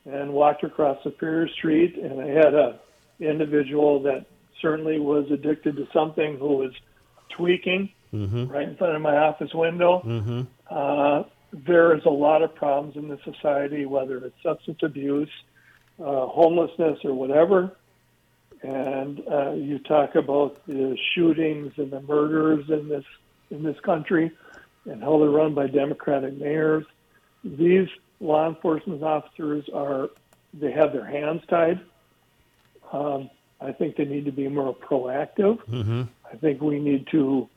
and 0.06 0.32
walked 0.32 0.64
across 0.64 1.02
Superior 1.02 1.48
Street, 1.48 1.96
and 1.98 2.20
I 2.20 2.28
had 2.28 2.54
a 2.54 2.78
individual 3.20 4.02
that 4.04 4.24
certainly 4.60 4.98
was 4.98 5.30
addicted 5.30 5.76
to 5.76 5.86
something 5.92 6.38
who 6.38 6.56
was 6.56 6.72
tweaking 7.36 7.90
right 8.46 8.68
in 8.68 8.76
front 8.76 8.96
of 8.96 9.02
my 9.02 9.16
office 9.16 9.54
window. 9.54 10.00
Uh, 10.68 11.22
there 11.52 11.96
is 11.96 12.04
a 12.04 12.10
lot 12.10 12.42
of 12.42 12.54
problems 12.54 12.96
in 12.96 13.08
this 13.08 13.20
society, 13.24 13.84
whether 13.86 14.18
it's 14.18 14.36
substance 14.42 14.78
abuse, 14.82 15.30
uh, 15.98 16.26
homelessness, 16.26 16.98
or 17.04 17.12
whatever. 17.14 17.76
And 18.62 19.22
uh, 19.30 19.52
you 19.52 19.78
talk 19.78 20.14
about 20.14 20.64
the 20.66 20.96
shootings 21.14 21.72
and 21.76 21.90
the 21.90 22.00
murders 22.02 22.68
in 22.68 22.88
this 22.88 23.04
in 23.50 23.62
this 23.62 23.80
country, 23.80 24.30
and 24.84 25.02
how 25.02 25.18
they're 25.18 25.28
run 25.28 25.54
by 25.54 25.66
Democratic 25.66 26.34
mayors. 26.38 26.84
These 27.42 27.88
law 28.20 28.48
enforcement 28.48 29.02
officers 29.02 29.64
are 29.74 30.10
they 30.52 30.72
have 30.72 30.92
their 30.92 31.06
hands 31.06 31.42
tied. 31.48 31.80
Um, 32.92 33.30
I 33.60 33.72
think 33.72 33.96
they 33.96 34.04
need 34.04 34.24
to 34.24 34.32
be 34.32 34.48
more 34.48 34.74
proactive. 34.74 35.58
Mm-hmm. 35.66 36.02
I 36.30 36.36
think 36.36 36.60
we 36.60 36.78
need 36.78 37.06
to 37.08 37.48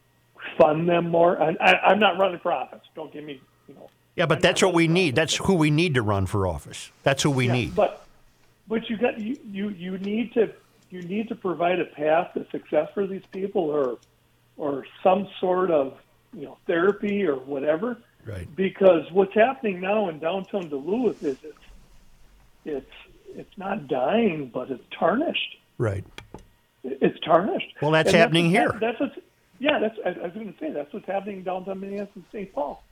fund 0.58 0.88
them 0.90 1.10
more. 1.10 1.36
And 1.36 1.58
I, 1.60 1.76
I'm 1.86 2.00
not 2.00 2.20
running 2.20 2.40
for 2.40 2.52
office. 2.52 2.82
Don't 2.96 3.12
give 3.12 3.24
me, 3.24 3.42
you 3.68 3.76
know. 3.76 3.90
Yeah, 4.16 4.26
but 4.26 4.38
I'm 4.38 4.42
that's 4.42 4.62
what 4.62 4.74
we 4.74 4.88
need. 4.88 5.16
That's 5.16 5.36
who 5.36 5.56
we 5.56 5.72
need 5.72 5.96
to 5.96 6.02
run 6.02 6.26
for 6.26 6.46
office. 6.46 6.92
That's 7.04 7.24
who 7.24 7.32
we 7.32 7.48
yeah, 7.48 7.54
need. 7.54 7.76
But 7.76 8.06
but 8.68 8.90
you 8.90 8.98
got 8.98 9.20
you, 9.20 9.38
you 9.50 9.70
you 9.70 9.98
need 9.98 10.34
to 10.34 10.54
you 10.90 11.02
need 11.02 11.30
to 11.30 11.36
provide 11.36 11.80
a 11.80 11.86
path 11.86 12.34
to 12.36 12.46
success 12.52 12.90
for 12.94 13.08
these 13.08 13.24
people 13.32 13.64
or 13.64 13.98
or 14.58 14.86
some 15.02 15.28
sort 15.40 15.72
of 15.72 15.98
you 16.34 16.46
know 16.46 16.58
therapy 16.68 17.26
or 17.26 17.36
whatever. 17.36 17.98
Right. 18.26 18.48
Because 18.56 19.12
what's 19.12 19.34
happening 19.34 19.82
now 19.82 20.10
in 20.10 20.20
downtown 20.20 20.70
Duluth 20.70 21.24
is 21.24 21.38
it's 21.44 21.58
it's 22.66 22.92
it's 23.36 23.58
not 23.58 23.88
dying, 23.88 24.52
but 24.54 24.70
it's 24.70 24.84
tarnished. 24.98 25.58
Right. 25.78 26.04
It's 26.84 27.20
tarnished. 27.22 27.74
Well, 27.82 27.92
that's 27.92 28.10
And 28.10 28.18
happening 28.18 28.52
what's- 28.52 28.72
here. 28.72 28.80
That's 28.80 29.00
what's 29.00 29.16
yeah. 29.60 29.80
That's 29.80 29.98
I, 30.06 30.10
I 30.10 30.24
was 30.26 30.34
going 30.34 30.52
to 30.54 30.60
say 30.60 30.72
that's 30.72 30.92
what's 30.94 31.06
happening 31.06 31.38
in 31.38 31.44
downtown 31.44 31.80
Minneapolis 31.80 32.10
and 32.16 32.24
St. 32.32 32.54
Paul. 32.54 32.84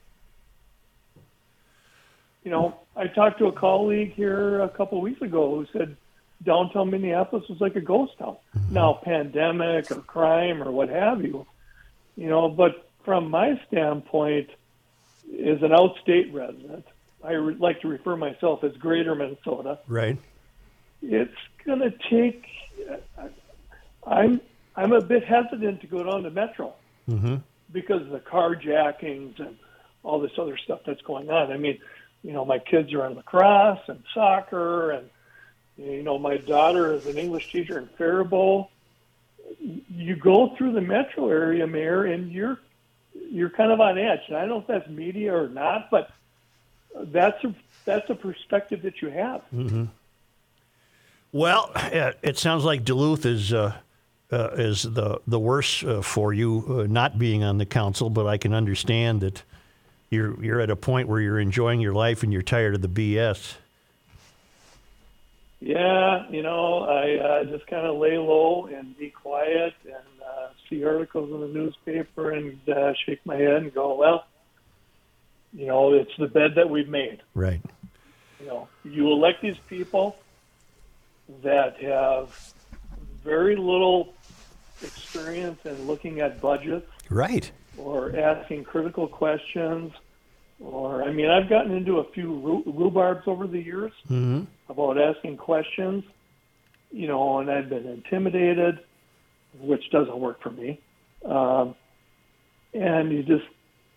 You 2.43 2.51
know, 2.51 2.75
I 2.95 3.07
talked 3.07 3.37
to 3.39 3.45
a 3.47 3.51
colleague 3.51 4.13
here 4.13 4.61
a 4.61 4.69
couple 4.69 4.97
of 4.97 5.03
weeks 5.03 5.21
ago 5.21 5.55
who 5.55 5.77
said 5.77 5.95
downtown 6.43 6.89
Minneapolis 6.89 7.47
was 7.49 7.61
like 7.61 7.75
a 7.75 7.81
ghost 7.81 8.17
town. 8.17 8.37
Mm-hmm. 8.57 8.73
Now, 8.73 8.93
pandemic 9.03 9.91
or 9.91 9.95
crime 10.01 10.63
or 10.63 10.71
what 10.71 10.89
have 10.89 11.21
you, 11.21 11.45
you 12.15 12.27
know. 12.29 12.49
But 12.49 12.87
from 13.05 13.29
my 13.29 13.61
standpoint, 13.67 14.49
as 15.33 15.61
an 15.61 15.69
outstate 15.69 16.33
resident, 16.33 16.85
I 17.23 17.33
re- 17.33 17.55
like 17.59 17.81
to 17.81 17.87
refer 17.87 18.15
myself 18.15 18.63
as 18.63 18.71
Greater 18.77 19.13
Minnesota 19.13 19.77
Right. 19.87 20.17
it's 21.03 21.31
going 21.65 21.79
to 21.79 21.91
take. 22.09 22.45
I'm 24.05 24.41
I'm 24.75 24.93
a 24.93 25.01
bit 25.01 25.23
hesitant 25.23 25.81
to 25.81 25.87
go 25.87 26.03
down 26.03 26.23
to 26.23 26.31
Metro 26.31 26.73
Mm-hmm. 27.09 27.37
because 27.73 28.03
of 28.03 28.09
the 28.09 28.19
carjackings 28.19 29.39
and 29.39 29.57
all 30.03 30.19
this 30.19 30.31
other 30.37 30.55
stuff 30.55 30.81
that's 30.85 31.01
going 31.01 31.29
on. 31.29 31.51
I 31.51 31.57
mean, 31.57 31.79
you 32.23 32.31
know, 32.31 32.45
my 32.45 32.59
kids 32.59 32.93
are 32.93 33.05
in 33.07 33.15
lacrosse 33.15 33.81
and 33.87 34.03
soccer, 34.13 34.91
and 34.91 35.09
you 35.77 36.03
know, 36.03 36.19
my 36.19 36.37
daughter 36.37 36.93
is 36.93 37.07
an 37.07 37.17
English 37.17 37.51
teacher 37.51 37.79
in 37.79 37.87
Faribault. 37.97 38.69
You 39.59 40.15
go 40.15 40.55
through 40.55 40.73
the 40.73 40.81
metro 40.81 41.27
area, 41.29 41.65
Mayor, 41.67 42.05
and 42.05 42.31
you're 42.31 42.59
you're 43.13 43.49
kind 43.49 43.71
of 43.71 43.81
on 43.81 43.97
edge. 43.97 44.21
And 44.27 44.37
I 44.37 44.41
don't 44.41 44.49
know 44.49 44.59
if 44.59 44.67
that's 44.67 44.87
media 44.87 45.35
or 45.35 45.49
not, 45.49 45.89
but 45.89 46.11
that's 46.95 47.43
a 47.43 47.53
that's 47.83 48.09
a 48.09 48.15
perspective 48.15 48.83
that 48.83 49.01
you 49.01 49.09
have. 49.09 49.41
Mm-hmm. 49.53 49.85
Well, 51.31 51.71
it 51.75 52.37
sounds 52.37 52.65
like 52.65 52.83
Duluth 52.83 53.25
is 53.25 53.53
uh, 53.53 53.73
uh, 54.31 54.49
is 54.53 54.83
the 54.83 55.19
the 55.27 55.39
worst 55.39 55.83
uh, 55.83 56.01
for 56.01 56.33
you 56.33 56.65
uh, 56.67 56.91
not 56.91 57.17
being 57.17 57.43
on 57.43 57.57
the 57.57 57.65
council, 57.65 58.09
but 58.09 58.27
I 58.27 58.37
can 58.37 58.53
understand 58.53 59.21
that 59.21 59.43
you're 60.09 60.41
you're 60.43 60.59
at 60.59 60.69
a 60.69 60.75
point 60.75 61.07
where 61.07 61.21
you're 61.21 61.39
enjoying 61.39 61.79
your 61.79 61.93
life 61.93 62.23
and 62.23 62.33
you're 62.33 62.41
tired 62.41 62.75
of 62.75 62.81
the 62.81 62.87
BS. 62.87 63.55
Yeah, 65.61 66.27
you 66.29 66.41
know, 66.41 66.79
I 66.79 67.17
uh, 67.17 67.43
just 67.45 67.67
kind 67.67 67.85
of 67.85 67.97
lay 67.97 68.17
low 68.17 68.65
and 68.65 68.97
be 68.97 69.09
quiet 69.09 69.73
and 69.85 70.21
uh, 70.25 70.47
see 70.67 70.83
articles 70.83 71.29
in 71.29 71.39
the 71.39 71.47
newspaper 71.47 72.31
and 72.31 72.57
uh, 72.67 72.93
shake 73.05 73.23
my 73.25 73.35
head 73.35 73.57
and 73.57 73.73
go, 73.73 73.93
well, 73.93 74.25
you 75.53 75.67
know, 75.67 75.93
it's 75.93 76.11
the 76.17 76.27
bed 76.27 76.55
that 76.55 76.67
we've 76.67 76.89
made. 76.89 77.21
Right. 77.35 77.61
You 78.39 78.47
know, 78.47 78.67
you 78.83 79.11
elect 79.11 79.43
these 79.43 79.57
people 79.69 80.15
that 81.43 81.77
have 81.81 82.53
very 83.23 83.55
little 83.55 84.13
experience 84.83 85.59
in 85.65 85.85
looking 85.87 86.19
at 86.21 86.41
budgets 86.41 86.87
Right. 87.09 87.51
or 87.77 88.15
asking 88.17 88.63
critical 88.63 89.07
questions. 89.07 89.93
Or, 90.59 91.03
I 91.03 91.11
mean, 91.11 91.29
I've 91.29 91.49
gotten 91.49 91.71
into 91.71 91.97
a 91.99 92.03
few 92.11 92.33
ru- 92.39 92.63
rhubarbs 92.65 93.27
over 93.27 93.47
the 93.47 93.59
years 93.59 93.91
Mm-hmm. 94.09 94.43
about 94.69 94.97
asking 94.99 95.37
questions, 95.37 96.03
you 96.91 97.07
know, 97.07 97.39
and 97.39 97.49
I've 97.49 97.69
been 97.69 97.85
intimidated, 97.87 98.79
which 99.59 99.89
doesn't 99.91 100.17
work 100.19 100.41
for 100.41 100.51
me. 100.51 100.79
Um, 101.25 101.75
and 102.73 103.11
you 103.11 103.21
just 103.23 103.45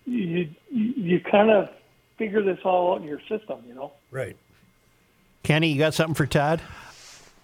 you 0.06 0.50
you, 0.70 0.92
you 0.96 1.20
kind 1.20 1.50
of 1.50 1.70
figure 2.18 2.42
this 2.42 2.58
all 2.64 2.92
out 2.94 3.00
in 3.02 3.08
your 3.08 3.20
system, 3.28 3.62
you 3.66 3.74
know. 3.74 3.92
Right. 4.10 4.36
Kenny, 5.42 5.68
you 5.72 5.78
got 5.78 5.94
something 5.94 6.14
for 6.14 6.26
Todd? 6.26 6.60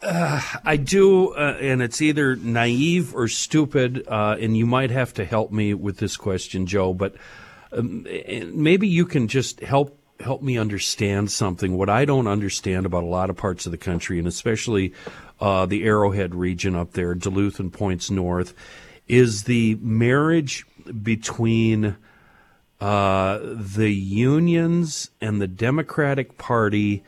I 0.02 0.76
do, 0.82 1.34
uh, 1.34 1.58
and 1.60 1.82
it's 1.82 2.00
either 2.00 2.36
naive 2.36 3.14
or 3.14 3.28
stupid, 3.28 4.06
uh, 4.08 4.36
and 4.40 4.56
you 4.56 4.66
might 4.66 4.90
have 4.90 5.12
to 5.14 5.24
help 5.24 5.52
me 5.52 5.74
with 5.74 5.98
this 5.98 6.16
question, 6.16 6.66
Joe. 6.66 6.94
But 6.94 7.16
um, 7.72 8.06
maybe 8.54 8.88
you 8.88 9.04
can 9.04 9.28
just 9.28 9.60
help 9.60 9.96
help 10.20 10.42
me 10.42 10.58
understand 10.58 11.30
something. 11.30 11.76
What 11.76 11.88
I 11.88 12.04
don't 12.04 12.26
understand 12.26 12.86
about 12.86 13.04
a 13.04 13.06
lot 13.06 13.30
of 13.30 13.36
parts 13.36 13.66
of 13.66 13.72
the 13.72 13.78
country, 13.78 14.18
and 14.18 14.28
especially 14.28 14.92
uh, 15.40 15.66
the 15.66 15.84
Arrowhead 15.84 16.34
region 16.34 16.74
up 16.74 16.92
there, 16.92 17.14
Duluth 17.14 17.58
and 17.58 17.72
points 17.72 18.10
north, 18.10 18.54
is 19.08 19.44
the 19.44 19.76
marriage 19.80 20.66
between 21.02 21.96
uh, 22.80 23.38
the 23.42 23.92
unions 23.92 25.10
and 25.20 25.40
the 25.40 25.48
Democratic 25.48 26.38
Party 26.38 27.02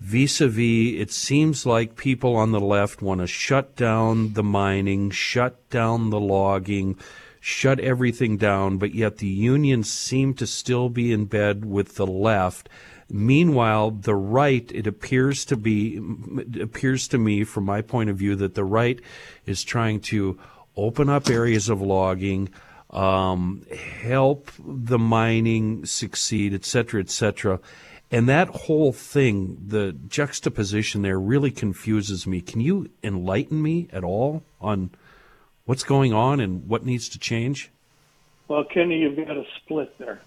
vis-a-vis 0.00 1.00
it 1.00 1.10
seems 1.10 1.66
like 1.66 1.96
people 1.96 2.36
on 2.36 2.52
the 2.52 2.60
left 2.60 3.02
want 3.02 3.20
to 3.20 3.26
shut 3.26 3.74
down 3.76 4.32
the 4.34 4.42
mining 4.42 5.10
shut 5.10 5.68
down 5.70 6.10
the 6.10 6.20
logging 6.20 6.96
shut 7.40 7.80
everything 7.80 8.36
down 8.36 8.78
but 8.78 8.94
yet 8.94 9.18
the 9.18 9.26
unions 9.26 9.90
seem 9.90 10.32
to 10.34 10.46
still 10.46 10.88
be 10.88 11.12
in 11.12 11.24
bed 11.24 11.64
with 11.64 11.96
the 11.96 12.06
left 12.06 12.68
meanwhile 13.10 13.90
the 13.90 14.14
right 14.14 14.70
it 14.72 14.86
appears 14.86 15.44
to 15.44 15.56
be 15.56 16.00
appears 16.60 17.08
to 17.08 17.18
me 17.18 17.42
from 17.42 17.64
my 17.64 17.80
point 17.80 18.08
of 18.08 18.16
view 18.16 18.36
that 18.36 18.54
the 18.54 18.64
right 18.64 19.00
is 19.46 19.64
trying 19.64 19.98
to 19.98 20.38
open 20.76 21.08
up 21.08 21.28
areas 21.28 21.68
of 21.68 21.82
logging 21.82 22.48
um, 22.90 23.66
help 24.02 24.50
the 24.58 24.98
mining 24.98 25.84
succeed, 25.84 26.54
et 26.54 26.64
cetera, 26.64 27.00
et 27.00 27.10
cetera. 27.10 27.60
And 28.10 28.28
that 28.28 28.48
whole 28.48 28.92
thing, 28.92 29.58
the 29.66 29.92
juxtaposition 30.08 31.02
there 31.02 31.18
really 31.20 31.50
confuses 31.50 32.26
me. 32.26 32.40
Can 32.40 32.60
you 32.60 32.90
enlighten 33.02 33.60
me 33.62 33.88
at 33.92 34.02
all 34.02 34.42
on 34.60 34.90
what's 35.66 35.84
going 35.84 36.14
on 36.14 36.40
and 36.40 36.66
what 36.68 36.84
needs 36.86 37.08
to 37.10 37.18
change? 37.18 37.70
Well, 38.48 38.64
Kenny, 38.64 38.98
you've 39.00 39.16
got 39.16 39.36
a 39.36 39.44
split 39.56 39.98
there. 39.98 40.20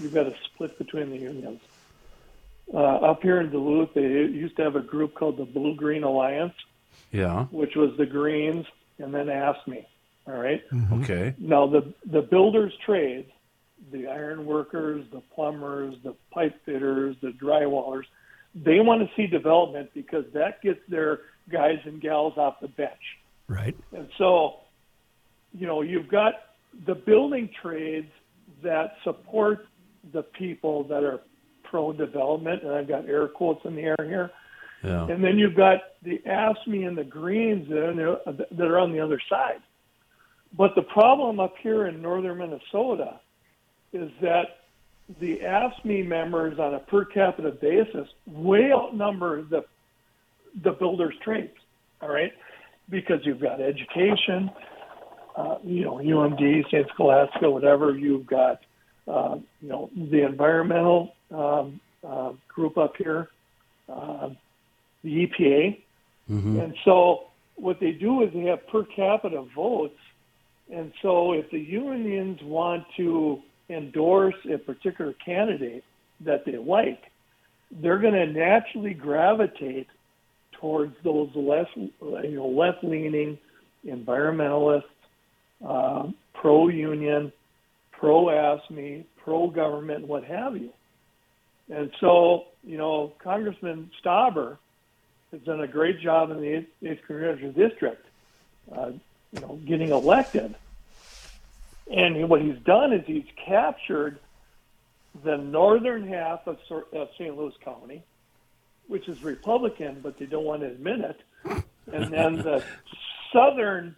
You've 0.00 0.14
got 0.14 0.26
a 0.26 0.34
split 0.44 0.76
between 0.78 1.10
the 1.10 1.18
unions. 1.18 1.60
Uh, 2.74 2.78
up 2.78 3.22
here 3.22 3.40
in 3.40 3.50
Duluth, 3.50 3.94
they 3.94 4.02
used 4.02 4.56
to 4.56 4.62
have 4.64 4.74
a 4.74 4.80
group 4.80 5.14
called 5.14 5.36
the 5.36 5.44
Blue 5.44 5.74
Green 5.76 6.02
Alliance, 6.02 6.54
Yeah. 7.12 7.44
which 7.52 7.76
was 7.76 7.96
the 7.98 8.06
Greens 8.06 8.66
and 8.98 9.14
then 9.14 9.26
AFSCME. 9.26 9.84
All 10.26 10.34
right? 10.34 10.62
Okay. 10.92 11.34
Now, 11.38 11.66
the, 11.66 11.92
the 12.06 12.22
builders' 12.22 12.72
trades, 12.84 13.30
the 13.92 14.08
iron 14.08 14.46
workers, 14.46 15.04
the 15.12 15.22
plumbers, 15.34 15.94
the 16.02 16.14
pipe 16.32 16.54
fitters, 16.64 17.16
the 17.22 17.30
drywallers, 17.30 18.04
they 18.54 18.80
want 18.80 19.00
to 19.00 19.08
see 19.16 19.26
development 19.26 19.90
because 19.94 20.24
that 20.34 20.60
gets 20.62 20.80
their 20.88 21.20
guys 21.50 21.78
and 21.84 22.00
gals 22.00 22.34
off 22.36 22.60
the 22.60 22.68
bench. 22.68 22.90
Right. 23.48 23.76
And 23.96 24.08
so, 24.18 24.60
you 25.52 25.66
know, 25.66 25.82
you've 25.82 26.08
got 26.08 26.34
the 26.86 26.94
building 26.94 27.50
trades 27.62 28.10
that 28.62 28.96
support 29.04 29.66
the 30.12 30.22
people 30.22 30.84
that 30.84 31.04
are 31.04 31.20
pro 31.64 31.92
development, 31.92 32.62
and 32.62 32.72
I've 32.72 32.88
got 32.88 33.08
air 33.08 33.28
quotes 33.28 33.64
in 33.64 33.74
the 33.74 33.82
air 33.82 33.96
here. 34.00 34.30
Yeah. 34.84 35.06
And 35.06 35.22
then 35.22 35.38
you've 35.38 35.56
got 35.56 35.78
the 36.02 36.20
AFSCME 36.26 36.88
and 36.88 36.98
the 36.98 37.04
Greens 37.04 37.68
that 37.68 38.60
are 38.60 38.78
on 38.78 38.92
the 38.92 39.00
other 39.00 39.20
side. 39.30 39.60
But 40.56 40.74
the 40.74 40.82
problem 40.82 41.40
up 41.40 41.54
here 41.62 41.86
in 41.86 42.02
northern 42.02 42.38
Minnesota 42.38 43.20
is 43.92 44.10
that 44.20 44.58
the 45.20 45.38
AFSCME 45.38 46.06
members 46.06 46.58
on 46.58 46.74
a 46.74 46.78
per 46.78 47.04
capita 47.04 47.50
basis 47.50 48.08
way 48.26 48.72
outnumber 48.72 49.42
the 49.42 49.64
the 50.62 50.72
builders' 50.72 51.14
trades. 51.22 51.56
All 52.00 52.08
right, 52.08 52.32
because 52.88 53.20
you've 53.24 53.40
got 53.40 53.60
education, 53.60 54.50
uh, 55.36 55.56
you 55.62 55.84
know, 55.84 55.96
UMD, 55.96 56.66
St. 56.66 56.86
Scholastica, 56.94 57.50
whatever. 57.50 57.96
You've 57.96 58.26
got, 58.26 58.60
uh, 59.06 59.38
you 59.60 59.68
know, 59.68 59.90
the 59.94 60.24
environmental 60.24 61.14
um, 61.30 61.80
uh, 62.06 62.32
group 62.48 62.76
up 62.76 62.94
here, 62.96 63.28
uh, 63.88 64.30
the 65.04 65.26
EPA, 65.26 65.78
and 66.60 66.74
so 66.84 67.24
what 67.56 67.78
they 67.80 67.92
do 67.92 68.22
is 68.22 68.32
they 68.32 68.44
have 68.44 68.66
per 68.68 68.84
capita 68.84 69.44
votes, 69.54 69.98
and 70.72 70.92
so 71.02 71.32
if 71.32 71.50
the 71.50 71.58
unions 71.58 72.40
want 72.42 72.84
to 72.96 73.42
endorse 73.68 74.34
a 74.52 74.58
particular 74.58 75.12
candidate 75.12 75.84
that 76.20 76.44
they 76.44 76.56
like, 76.56 77.02
they're 77.70 77.98
going 77.98 78.14
to 78.14 78.26
naturally 78.26 78.94
gravitate 78.94 79.88
towards 80.52 80.94
those 81.02 81.30
less, 81.34 81.66
you 81.76 81.90
know, 82.00 82.48
left-leaning 82.48 83.38
environmentalists, 83.86 84.84
uh, 85.66 86.08
pro-union, 86.34 87.32
pro-AFSCME, 87.92 89.04
pro-government, 89.24 90.06
what 90.06 90.24
have 90.24 90.56
you. 90.56 90.70
And 91.70 91.90
so, 92.00 92.46
you 92.64 92.76
know, 92.76 93.12
Congressman 93.18 93.90
Stauber 94.02 94.58
has 95.30 95.40
done 95.42 95.60
a 95.60 95.66
great 95.66 96.00
job 96.00 96.30
in 96.30 96.38
the 96.40 96.46
8th, 96.46 96.66
8th 96.82 97.06
Congressional 97.06 97.52
District, 97.52 98.06
uh, 98.76 98.90
you 99.32 99.40
know, 99.40 99.58
getting 99.66 99.88
elected. 99.88 100.54
And 101.90 102.28
what 102.28 102.42
he's 102.42 102.58
done 102.64 102.92
is 102.92 103.04
he's 103.06 103.26
captured 103.44 104.18
the 105.24 105.36
northern 105.36 106.06
half 106.08 106.46
of, 106.46 106.58
of 106.92 107.08
St. 107.18 107.36
Louis 107.36 107.54
County, 107.64 108.02
which 108.86 109.08
is 109.08 109.22
Republican, 109.22 110.00
but 110.02 110.18
they 110.18 110.26
don't 110.26 110.44
want 110.44 110.62
to 110.62 110.68
admit 110.68 111.00
it. 111.00 111.64
And 111.92 112.12
then 112.12 112.36
the 112.36 112.64
southern 113.32 113.94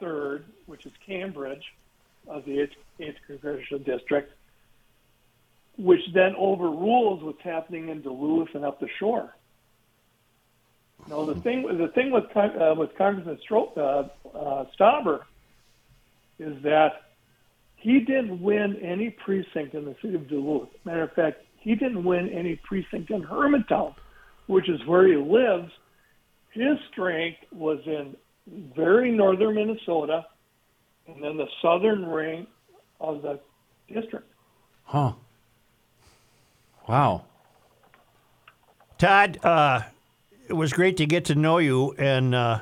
third, 0.00 0.44
which 0.66 0.86
is 0.86 0.92
Cambridge, 1.06 1.64
of 2.26 2.44
the 2.44 2.58
8th, 2.58 2.70
8th 3.00 3.16
Congressional 3.26 3.82
District, 3.84 4.32
which 5.76 6.00
then 6.12 6.34
overrules 6.36 7.22
what's 7.22 7.42
happening 7.42 7.88
in 7.88 8.02
Duluth 8.02 8.54
and 8.54 8.64
up 8.64 8.80
the 8.80 8.88
shore. 8.98 9.34
Now 11.08 11.24
the 11.24 11.36
thing, 11.36 11.62
the 11.62 11.88
thing 11.88 12.10
with 12.10 12.24
uh, 12.36 12.74
with 12.76 12.96
Congressman 12.96 13.38
Stro- 13.48 13.76
uh, 13.78 14.08
uh, 14.36 14.66
Stauber 14.78 15.22
is 16.38 16.60
that 16.64 17.07
he 17.78 18.00
didn't 18.00 18.42
win 18.42 18.76
any 18.82 19.10
precinct 19.10 19.74
in 19.74 19.84
the 19.84 19.94
city 20.02 20.14
of 20.14 20.28
Duluth. 20.28 20.68
Matter 20.84 21.04
of 21.04 21.12
fact, 21.12 21.42
he 21.58 21.74
didn't 21.74 22.04
win 22.04 22.28
any 22.30 22.56
precinct 22.56 23.10
in 23.10 23.22
Hermantown, 23.22 23.94
which 24.46 24.68
is 24.68 24.84
where 24.86 25.06
he 25.06 25.16
lives. 25.16 25.70
His 26.52 26.76
strength 26.90 27.38
was 27.52 27.78
in 27.86 28.16
very 28.74 29.12
northern 29.12 29.54
Minnesota 29.54 30.26
and 31.06 31.22
then 31.22 31.36
the 31.36 31.46
southern 31.62 32.06
ring 32.06 32.46
of 33.00 33.22
the 33.22 33.40
district. 33.92 34.26
Huh. 34.84 35.12
Wow. 36.88 37.24
Todd, 38.98 39.38
uh, 39.42 39.82
it 40.48 40.54
was 40.54 40.72
great 40.72 40.96
to 40.96 41.06
get 41.06 41.26
to 41.26 41.34
know 41.34 41.58
you, 41.58 41.92
and 41.98 42.34
uh, 42.34 42.60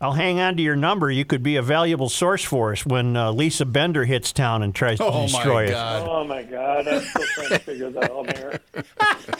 I'll 0.00 0.12
hang 0.12 0.38
on 0.38 0.56
to 0.56 0.62
your 0.62 0.76
number. 0.76 1.10
You 1.10 1.24
could 1.24 1.42
be 1.42 1.56
a 1.56 1.62
valuable 1.62 2.08
source 2.08 2.44
for 2.44 2.72
us 2.72 2.86
when 2.86 3.16
uh, 3.16 3.32
Lisa 3.32 3.64
Bender 3.66 4.04
hits 4.04 4.32
town 4.32 4.62
and 4.62 4.72
tries 4.74 4.98
to 4.98 5.04
Oh 5.06 5.22
destroy 5.22 5.54
my 5.54 5.62
it. 5.64 5.70
God! 5.72 6.08
Oh 6.08 6.24
my 6.24 6.42
God, 6.44 6.86
I'm 6.88 7.00
still 7.00 7.24
trying 7.34 7.48
to 7.48 7.58
figure 7.58 7.90
that 7.90 8.10
out, 8.12 8.26
Mayor. 8.26 8.60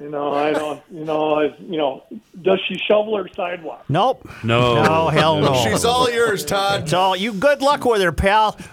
You 0.00 0.08
know, 0.10 0.32
I 0.32 0.52
don't. 0.52 0.80
You 0.92 1.04
know, 1.04 1.34
I, 1.40 1.56
you 1.58 1.76
know, 1.76 2.04
does 2.40 2.60
she 2.68 2.76
shovel 2.78 3.16
her 3.16 3.28
sidewalk? 3.34 3.84
Nope. 3.88 4.28
No. 4.44 4.80
No, 4.80 5.08
hell 5.08 5.40
no. 5.40 5.54
She's 5.64 5.84
all 5.84 6.08
yours, 6.08 6.44
Todd. 6.44 6.82
It's 6.84 6.92
all 6.92 7.16
you. 7.16 7.32
Good 7.32 7.62
luck 7.62 7.84
with 7.84 8.00
her, 8.02 8.12
pal. 8.12 8.56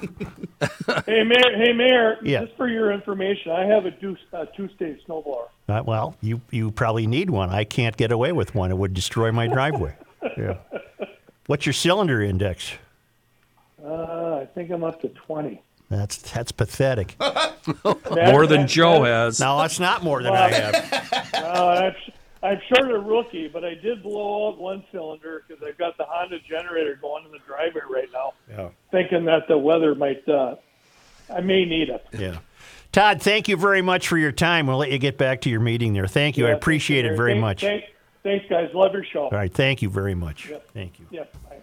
Hey, 1.08 1.24
Mayor. 1.24 1.58
Hey, 1.58 1.74
Mayor. 1.74 2.18
Yeah. 2.24 2.46
Just 2.46 2.56
for 2.58 2.68
your 2.68 2.92
information, 2.92 3.52
I 3.52 3.66
have 3.66 3.86
a 3.86 3.92
two, 3.92 4.16
uh, 4.34 4.46
two-stage 4.56 5.00
snowblower. 5.08 5.48
Uh, 5.68 5.82
well, 5.86 6.16
you 6.22 6.42
you 6.52 6.70
probably 6.72 7.08
need 7.08 7.30
one. 7.32 7.50
I 7.50 7.64
can't 7.64 7.98
get 7.98 8.12
away 8.12 8.32
with 8.32 8.54
one. 8.54 8.70
It 8.72 8.78
would 8.78 8.94
destroy 8.94 9.32
my 9.32 9.48
driveway. 9.48 9.96
Yeah. 10.38 10.56
What's 11.48 11.66
your 11.66 11.74
cylinder 11.74 12.22
index? 12.22 12.74
Uh, 13.84 14.38
I 14.41 14.48
think 14.56 14.72
I'm 14.72 14.84
up 14.84 15.02
to 15.02 15.10
twenty. 15.10 15.62
That's 15.89 16.18
that's 16.32 16.52
pathetic. 16.52 17.16
More 18.12 18.48
than 18.48 18.68
Joe 18.68 19.04
has. 19.04 19.39
No, 19.39 19.58
that's 19.60 19.80
not 19.80 20.04
more 20.04 20.24
than 20.24 20.34
I 20.34 20.50
have. 20.52 21.34
Uh, 21.34 21.91
I'm, 21.91 21.96
I'm 22.43 22.62
sure 22.68 22.96
a 22.96 23.00
rookie, 23.00 23.48
but 23.48 23.64
I 23.64 23.76
did 23.76 24.02
blow 24.02 24.50
out 24.50 24.60
one 24.60 24.84
cylinder 24.91 25.43
because 25.48 25.64
I've 25.64 25.78
got 25.78 25.98
the 25.98 26.06
Honda 26.08 26.39
generator 26.48 26.98
going 27.00 27.26
in 27.26 27.32
the 27.32 27.39
driveway 27.46 27.82
right 27.89 28.10
now, 28.14 28.34
Yeah. 28.50 28.70
thinking 28.91 29.26
that 29.26 29.48
the 29.48 29.58
weather 29.58 29.93
might. 29.93 30.28
Uh, 30.28 30.56
I 31.34 31.41
may 31.41 31.66
need 31.66 31.89
it. 31.89 32.06
Yeah. 32.18 32.38
Todd, 32.91 33.22
thank 33.22 33.48
you 33.48 33.58
very 33.58 33.82
much 33.82 34.08
for 34.08 34.18
your 34.18 34.32
time. 34.32 34.68
We'll 34.68 34.78
let 34.78 34.91
you 34.91 34.98
get 35.00 35.18
back 35.18 35.41
to 35.41 35.50
your 35.50 35.60
meeting 35.60 35.93
there. 35.93 36.08
Thank 36.08 36.38
you. 36.38 36.48
I 36.48 36.52
appreciate 36.52 37.02
thank 37.02 37.14
it 37.14 37.18
very 37.18 37.34
Mayor. 37.34 37.41
much. 37.41 37.62
Thank- 37.62 37.82
thank- 37.84 37.95
thanks, 38.26 38.45
guys. 38.49 38.69
Love 38.73 38.91
your 38.93 39.05
show. 39.05 39.23
All 39.26 39.30
right. 39.30 39.53
Thank 39.53 39.82
you 39.82 39.89
very 39.89 40.15
much. 40.15 40.49
Yeah. 40.49 40.57
Thank 40.73 40.99
you. 40.99 41.05
Yeah. 41.09 41.23
Bye. 41.47 41.59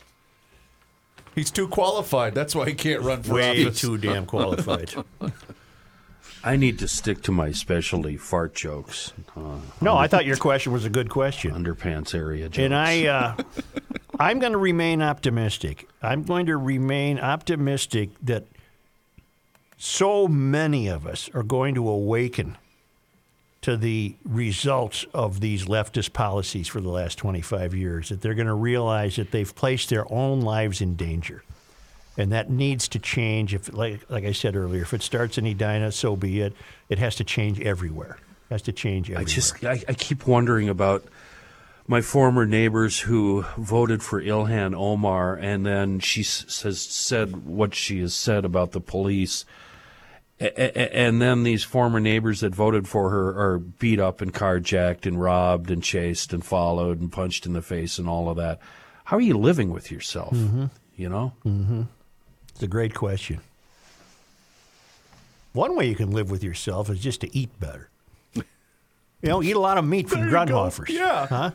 He's 1.34 1.50
too 1.50 1.68
qualified. 1.68 2.34
That's 2.34 2.54
why 2.54 2.66
he 2.68 2.74
can't 2.74 3.02
run 3.02 3.22
for 3.22 3.34
Way 3.34 3.66
office. 3.66 3.80
too 3.80 3.98
damn 3.98 4.24
qualified. 4.26 4.94
I 6.44 6.56
need 6.56 6.78
to 6.80 6.88
stick 6.88 7.22
to 7.22 7.32
my 7.32 7.52
specialty 7.52 8.16
fart 8.16 8.54
jokes, 8.54 9.12
uh, 9.36 9.58
No, 9.80 9.96
I 9.96 10.08
thought 10.08 10.24
your 10.24 10.36
question 10.36 10.72
was 10.72 10.84
a 10.84 10.90
good 10.90 11.08
question. 11.08 11.52
underpants 11.52 12.14
area 12.14 12.46
jokes. 12.48 12.58
And 12.58 12.74
I, 12.74 13.06
uh, 13.06 13.36
I'm 14.18 14.40
going 14.40 14.52
to 14.52 14.58
remain 14.58 15.02
optimistic. 15.02 15.88
I'm 16.02 16.24
going 16.24 16.46
to 16.46 16.56
remain 16.56 17.18
optimistic 17.20 18.10
that 18.22 18.46
so 19.78 20.26
many 20.28 20.88
of 20.88 21.06
us 21.06 21.30
are 21.32 21.44
going 21.44 21.74
to 21.76 21.88
awaken 21.88 22.56
to 23.62 23.76
the 23.76 24.16
results 24.24 25.06
of 25.14 25.40
these 25.40 25.66
leftist 25.66 26.12
policies 26.12 26.68
for 26.68 26.80
the 26.80 26.88
last 26.90 27.16
25 27.18 27.74
years. 27.74 28.08
That 28.08 28.20
they're 28.20 28.34
going 28.34 28.46
to 28.48 28.54
realize 28.54 29.16
that 29.16 29.30
they've 29.30 29.54
placed 29.54 29.88
their 29.88 30.10
own 30.12 30.40
lives 30.40 30.80
in 30.80 30.96
danger, 30.96 31.44
and 32.18 32.32
that 32.32 32.50
needs 32.50 32.88
to 32.88 32.98
change. 32.98 33.54
If, 33.54 33.72
like, 33.72 34.08
like 34.10 34.24
I 34.24 34.32
said 34.32 34.56
earlier, 34.56 34.82
if 34.82 34.92
it 34.92 35.02
starts 35.02 35.38
in 35.38 35.46
Edina, 35.46 35.92
so 35.92 36.16
be 36.16 36.40
it. 36.40 36.52
It 36.88 36.98
has 36.98 37.16
to 37.16 37.24
change 37.24 37.60
everywhere. 37.60 38.18
It 38.50 38.54
has 38.54 38.62
to 38.62 38.72
change 38.72 39.10
everywhere. 39.10 39.22
I 39.22 39.32
just 39.32 39.64
I, 39.64 39.82
I 39.88 39.94
keep 39.94 40.26
wondering 40.26 40.68
about 40.68 41.04
my 41.86 42.00
former 42.00 42.46
neighbors 42.46 43.00
who 43.00 43.44
voted 43.56 44.02
for 44.02 44.20
Ilhan 44.22 44.74
Omar, 44.74 45.34
and 45.36 45.64
then 45.64 46.00
she 46.00 46.22
s- 46.22 46.62
has 46.62 46.80
said 46.80 47.46
what 47.46 47.74
she 47.74 48.00
has 48.00 48.14
said 48.14 48.44
about 48.44 48.72
the 48.72 48.80
police. 48.80 49.44
A- 50.40 50.44
a- 50.78 50.96
And 51.06 51.20
then 51.22 51.42
these 51.44 51.62
former 51.62 52.00
neighbors 52.00 52.40
that 52.40 52.54
voted 52.54 52.88
for 52.88 53.10
her 53.10 53.28
are 53.38 53.58
beat 53.58 54.00
up 54.00 54.20
and 54.20 54.32
carjacked 54.34 55.06
and 55.06 55.20
robbed 55.20 55.70
and 55.70 55.82
chased 55.82 56.32
and 56.32 56.44
followed 56.44 57.00
and 57.00 57.12
punched 57.12 57.46
in 57.46 57.52
the 57.52 57.62
face 57.62 57.98
and 57.98 58.08
all 58.08 58.28
of 58.28 58.36
that. 58.38 58.58
How 59.04 59.16
are 59.18 59.20
you 59.20 59.36
living 59.38 59.70
with 59.70 59.90
yourself? 59.90 60.34
Mm-hmm. 60.34 60.66
You 60.96 61.08
know? 61.08 61.32
Mm-hmm. 61.44 61.82
It's 62.50 62.62
a 62.62 62.66
great 62.68 62.94
question. 62.94 63.40
One 65.52 65.76
way 65.76 65.88
you 65.88 65.94
can 65.94 66.10
live 66.12 66.30
with 66.30 66.42
yourself 66.42 66.88
is 66.90 66.98
just 66.98 67.20
to 67.20 67.36
eat 67.36 67.50
better. 67.60 67.88
You 68.34 69.28
know, 69.28 69.42
eat 69.42 69.54
a 69.54 69.60
lot 69.60 69.78
of 69.78 69.84
meat 69.84 70.08
from 70.08 70.20
There 70.20 70.28
you 70.28 70.32
go. 70.32 70.38
Grundhofer's. 70.46 70.90
Yeah. 70.90 71.26
Huh? 71.26 71.50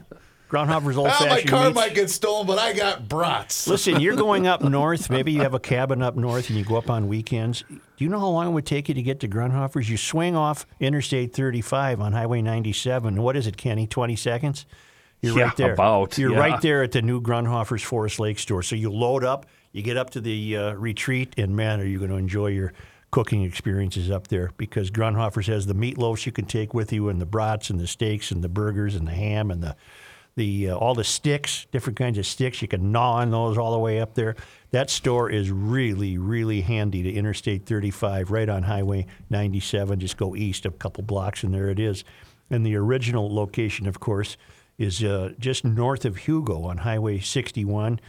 Grundhofer's 0.49 0.97
old 0.97 1.07
Ah, 1.09 1.25
my 1.29 1.41
car 1.41 1.65
meats. 1.65 1.75
might 1.75 1.93
get 1.93 2.09
stolen, 2.09 2.47
but 2.47 2.57
I 2.57 2.71
got 2.73 3.09
brats. 3.09 3.67
Listen, 3.67 3.99
you're 3.99 4.15
going 4.27 4.47
up 4.47 4.61
north. 4.63 5.09
Maybe 5.09 5.31
you 5.33 5.41
have 5.41 5.53
a 5.53 5.59
cabin 5.59 6.01
up 6.01 6.15
north 6.15 6.49
and 6.49 6.57
you 6.57 6.63
go 6.63 6.77
up 6.77 6.89
on 6.89 7.07
weekends. 7.09 7.63
Do 7.69 8.03
you 8.03 8.09
know 8.09 8.19
how 8.19 8.27
long 8.27 8.47
it 8.47 8.51
would 8.51 8.65
take 8.65 8.87
you 8.87 8.95
to 8.95 9.01
get 9.01 9.19
to 9.21 9.27
Grundhofer's? 9.27 9.89
You 9.89 9.97
swing 9.97 10.35
off 10.35 10.65
Interstate 10.79 11.33
35 11.33 11.99
on 11.99 12.13
Highway 12.13 12.41
97. 12.41 13.21
What 13.21 13.35
is 13.35 13.45
it, 13.47 13.57
Kenny? 13.57 13.87
20 13.87 14.15
seconds? 14.15 14.65
You're 15.21 15.37
Yeah, 15.37 15.43
right 15.45 15.57
there. 15.57 15.73
about, 15.73 16.17
You're 16.17 16.31
yeah. 16.33 16.39
right 16.39 16.61
there 16.61 16.83
at 16.83 16.91
the 16.93 17.01
new 17.01 17.19
Grundhofer's 17.19 17.81
Forest 17.83 18.19
Lake 18.19 18.39
store. 18.39 18.61
So 18.63 18.75
you 18.75 18.89
load 18.91 19.23
up, 19.25 19.47
you 19.73 19.81
get 19.81 19.97
up 19.97 20.11
to 20.11 20.21
the 20.21 20.55
uh, 20.55 20.73
retreat, 20.73 21.33
and 21.37 21.55
man, 21.55 21.81
are 21.81 21.85
you 21.85 21.97
going 21.97 22.11
to 22.11 22.17
enjoy 22.17 22.47
your 22.47 22.71
cooking 23.09 23.43
experiences 23.43 24.11
up 24.11 24.27
there 24.27 24.51
because 24.57 24.91
Grundhofer's 24.91 25.47
has 25.47 25.65
the 25.65 25.73
meatloafs 25.73 26.25
you 26.25 26.31
can 26.31 26.45
take 26.45 26.73
with 26.73 26.93
you, 26.93 27.09
and 27.09 27.19
the 27.19 27.25
brats, 27.25 27.69
and 27.69 27.79
the 27.79 27.87
steaks, 27.87 28.31
and 28.31 28.43
the 28.43 28.49
burgers, 28.49 28.95
and 28.95 29.07
the 29.07 29.11
ham, 29.13 29.49
and 29.49 29.63
the 29.63 29.75
the 30.37 30.69
uh, 30.69 30.75
all 30.75 30.95
the 30.95 31.03
sticks, 31.03 31.65
different 31.71 31.97
kinds 31.97 32.17
of 32.17 32.25
sticks. 32.25 32.61
You 32.61 32.67
can 32.69 32.91
gnaw 32.91 33.15
on 33.15 33.31
those 33.31 33.57
all 33.57 33.73
the 33.73 33.79
way 33.79 33.99
up 33.99 34.13
there. 34.13 34.35
That 34.71 34.89
store 34.89 35.29
is 35.29 35.51
really, 35.51 36.17
really 36.17 36.61
handy 36.61 37.03
to 37.03 37.11
Interstate 37.11 37.65
35, 37.65 38.31
right 38.31 38.47
on 38.47 38.63
Highway 38.63 39.07
97. 39.29 39.99
Just 39.99 40.15
go 40.15 40.35
east 40.35 40.65
a 40.65 40.71
couple 40.71 41.03
blocks, 41.03 41.43
and 41.43 41.53
there 41.53 41.69
it 41.69 41.79
is. 41.79 42.03
And 42.49 42.65
the 42.65 42.75
original 42.75 43.33
location, 43.33 43.87
of 43.87 43.99
course, 43.99 44.37
is 44.77 45.03
uh, 45.03 45.33
just 45.39 45.65
north 45.65 46.05
of 46.05 46.17
Hugo 46.17 46.63
on 46.63 46.77
Highway 46.77 47.19
61. 47.19 47.99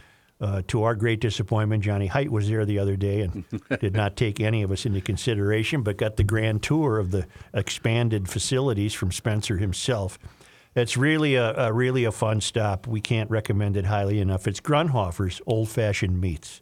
Uh, 0.41 0.61
to 0.67 0.83
our 0.83 0.95
great 0.95 1.19
disappointment, 1.19 1.83
Johnny 1.83 2.07
Height 2.07 2.31
was 2.31 2.47
there 2.47 2.63
the 2.63 2.79
other 2.79 2.95
day 2.95 3.21
and 3.21 3.43
did 3.81 3.93
not 3.93 4.15
take 4.15 4.39
any 4.39 4.61
of 4.61 4.71
us 4.71 4.85
into 4.85 5.01
consideration, 5.01 5.81
but 5.81 5.97
got 5.97 6.15
the 6.15 6.23
grand 6.23 6.63
tour 6.63 6.97
of 6.99 7.11
the 7.11 7.25
expanded 7.53 8.29
facilities 8.29 8.93
from 8.93 9.11
Spencer 9.11 9.57
himself. 9.57 10.17
It's 10.75 10.95
really 10.95 11.35
a, 11.35 11.53
a 11.55 11.73
really 11.73 12.03
a 12.05 12.11
fun 12.11 12.41
stop. 12.41 12.85
We 12.87 13.01
can't 13.01 13.29
recommend 13.29 13.75
it 13.75 13.85
highly 13.85 14.19
enough. 14.19 14.47
It's 14.47 14.61
Grundhofer's 14.61 15.41
Old 15.45 15.69
Fashioned 15.69 16.21
Meats. 16.21 16.61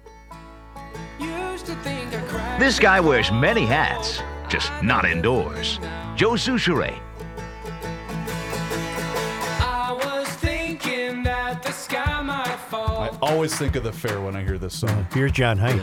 This 2.58 2.78
guy 2.78 3.00
wears 3.00 3.30
many 3.30 3.66
hats, 3.66 4.22
just 4.48 4.72
not 4.82 5.04
indoors. 5.04 5.78
Joe 6.16 6.32
Soucheray. 6.32 6.98
I 13.16 13.18
always 13.20 13.56
think 13.56 13.76
of 13.76 13.84
the 13.84 13.92
fair 13.92 14.20
when 14.20 14.36
I 14.36 14.42
hear 14.42 14.58
this 14.58 14.78
song. 14.78 15.06
Here's 15.12 15.32
John 15.32 15.58
Height. 15.58 15.80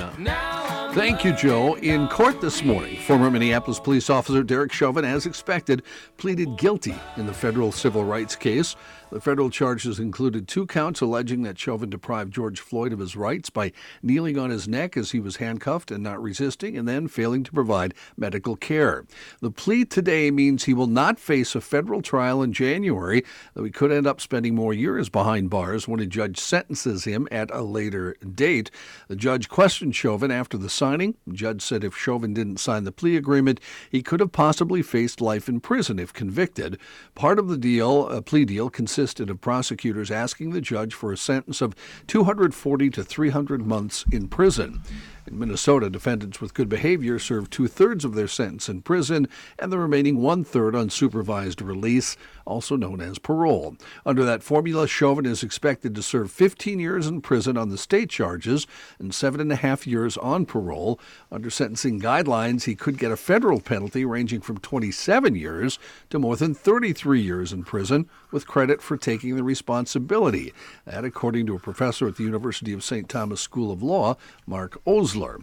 Thank 0.93 1.23
you, 1.25 1.33
Joe. 1.33 1.73
In 1.77 2.07
court 2.07 2.39
this 2.39 2.63
morning, 2.63 2.97
former 2.97 3.31
Minneapolis 3.31 3.79
police 3.79 4.11
officer 4.11 4.43
Derek 4.43 4.71
Chauvin, 4.71 5.03
as 5.03 5.25
expected, 5.25 5.81
pleaded 6.17 6.55
guilty 6.55 6.93
in 7.17 7.25
the 7.25 7.33
federal 7.33 7.71
civil 7.71 8.05
rights 8.05 8.35
case. 8.35 8.75
The 9.13 9.21
federal 9.21 9.51
charges 9.51 9.99
included 9.99 10.47
two 10.47 10.65
counts 10.65 10.99
alleging 10.99 11.43
that 11.43 11.59
Chauvin 11.59 11.91
deprived 11.91 12.33
George 12.33 12.59
Floyd 12.59 12.91
of 12.91 12.97
his 12.97 13.15
rights 13.15 13.51
by 13.51 13.71
kneeling 14.01 14.39
on 14.39 14.49
his 14.49 14.67
neck 14.67 14.97
as 14.97 15.11
he 15.11 15.19
was 15.19 15.35
handcuffed 15.35 15.91
and 15.91 16.01
not 16.01 16.19
resisting, 16.19 16.75
and 16.75 16.87
then 16.87 17.07
failing 17.07 17.43
to 17.43 17.51
provide 17.51 17.93
medical 18.17 18.55
care. 18.55 19.05
The 19.39 19.51
plea 19.51 19.85
today 19.85 20.31
means 20.31 20.63
he 20.63 20.73
will 20.73 20.87
not 20.87 21.19
face 21.19 21.53
a 21.53 21.61
federal 21.61 22.01
trial 22.01 22.41
in 22.41 22.53
January, 22.53 23.23
though 23.53 23.63
he 23.63 23.69
could 23.69 23.91
end 23.91 24.07
up 24.07 24.19
spending 24.19 24.55
more 24.55 24.73
years 24.73 25.09
behind 25.09 25.51
bars 25.51 25.87
when 25.87 25.99
a 25.99 26.07
judge 26.07 26.39
sentences 26.39 27.03
him 27.03 27.27
at 27.29 27.51
a 27.51 27.61
later 27.61 28.15
date. 28.33 28.71
The 29.09 29.15
judge 29.15 29.47
questioned 29.47 29.95
Chauvin 29.95 30.31
after 30.31 30.57
the 30.57 30.71
signing. 30.71 31.13
The 31.27 31.35
judge 31.35 31.61
said 31.61 31.83
if 31.83 31.95
Chauvin 31.95 32.33
didn't 32.33 32.57
sign 32.57 32.83
the 32.83 32.91
plea 32.91 33.15
agreement, 33.17 33.59
he 33.91 34.01
could 34.01 34.21
have 34.21 34.31
possibly 34.31 34.81
faced 34.81 35.21
life 35.21 35.47
in 35.47 35.59
prison 35.59 35.99
if 35.99 36.13
convicted. 36.13 36.79
Part 37.13 37.37
of 37.37 37.47
the 37.47 37.59
deal, 37.59 38.09
a 38.09 38.23
plea 38.23 38.45
deal, 38.45 38.71
consisted 39.03 39.29
of 39.29 39.41
prosecutors 39.41 40.09
asking 40.09 40.51
the 40.51 40.61
judge 40.61 40.93
for 40.93 41.11
a 41.11 41.17
sentence 41.17 41.59
of 41.59 41.75
240 42.07 42.89
to 42.89 43.03
300 43.03 43.67
months 43.67 44.05
in 44.13 44.29
prison. 44.29 44.81
In 45.25 45.39
Minnesota, 45.39 45.89
defendants 45.89 46.41
with 46.41 46.53
good 46.53 46.67
behavior 46.67 47.17
serve 47.17 47.49
two 47.49 47.67
thirds 47.67 48.03
of 48.03 48.13
their 48.13 48.27
sentence 48.27 48.67
in 48.67 48.81
prison 48.81 49.29
and 49.57 49.71
the 49.71 49.77
remaining 49.77 50.21
one 50.21 50.43
third 50.43 50.75
on 50.75 50.89
supervised 50.89 51.61
release, 51.61 52.17
also 52.45 52.75
known 52.75 52.99
as 52.99 53.19
parole. 53.19 53.77
Under 54.05 54.25
that 54.25 54.43
formula, 54.43 54.85
Chauvin 54.85 55.25
is 55.25 55.41
expected 55.41 55.95
to 55.95 56.03
serve 56.03 56.29
15 56.29 56.77
years 56.77 57.07
in 57.07 57.21
prison 57.21 57.57
on 57.57 57.69
the 57.69 57.77
state 57.77 58.09
charges 58.09 58.67
and 58.99 59.15
seven 59.15 59.39
and 59.39 59.51
a 59.51 59.55
half 59.55 59.87
years 59.87 60.17
on 60.17 60.45
parole. 60.45 60.99
Under 61.31 61.49
sentencing 61.49 62.01
guidelines, 62.01 62.65
he 62.65 62.75
could 62.75 62.97
get 62.97 63.11
a 63.11 63.17
federal 63.17 63.61
penalty 63.61 64.03
ranging 64.03 64.41
from 64.41 64.57
27 64.57 65.35
years 65.35 65.79
to 66.09 66.19
more 66.19 66.35
than 66.35 66.53
33 66.53 67.21
years 67.21 67.53
in 67.53 67.63
prison, 67.63 68.09
with 68.29 68.47
credit 68.47 68.81
for 68.81 68.97
taking 68.97 69.35
the 69.35 69.43
responsibility. 69.43 70.51
That, 70.85 71.05
according 71.05 71.45
to 71.45 71.55
a 71.55 71.59
professor 71.59 72.07
at 72.07 72.17
the 72.17 72.23
University 72.23 72.73
of 72.73 72.83
St. 72.83 73.07
Thomas 73.07 73.39
School 73.39 73.71
of 73.71 73.81
Law, 73.81 74.17
Mark 74.45 74.81
Osler. 75.13 75.39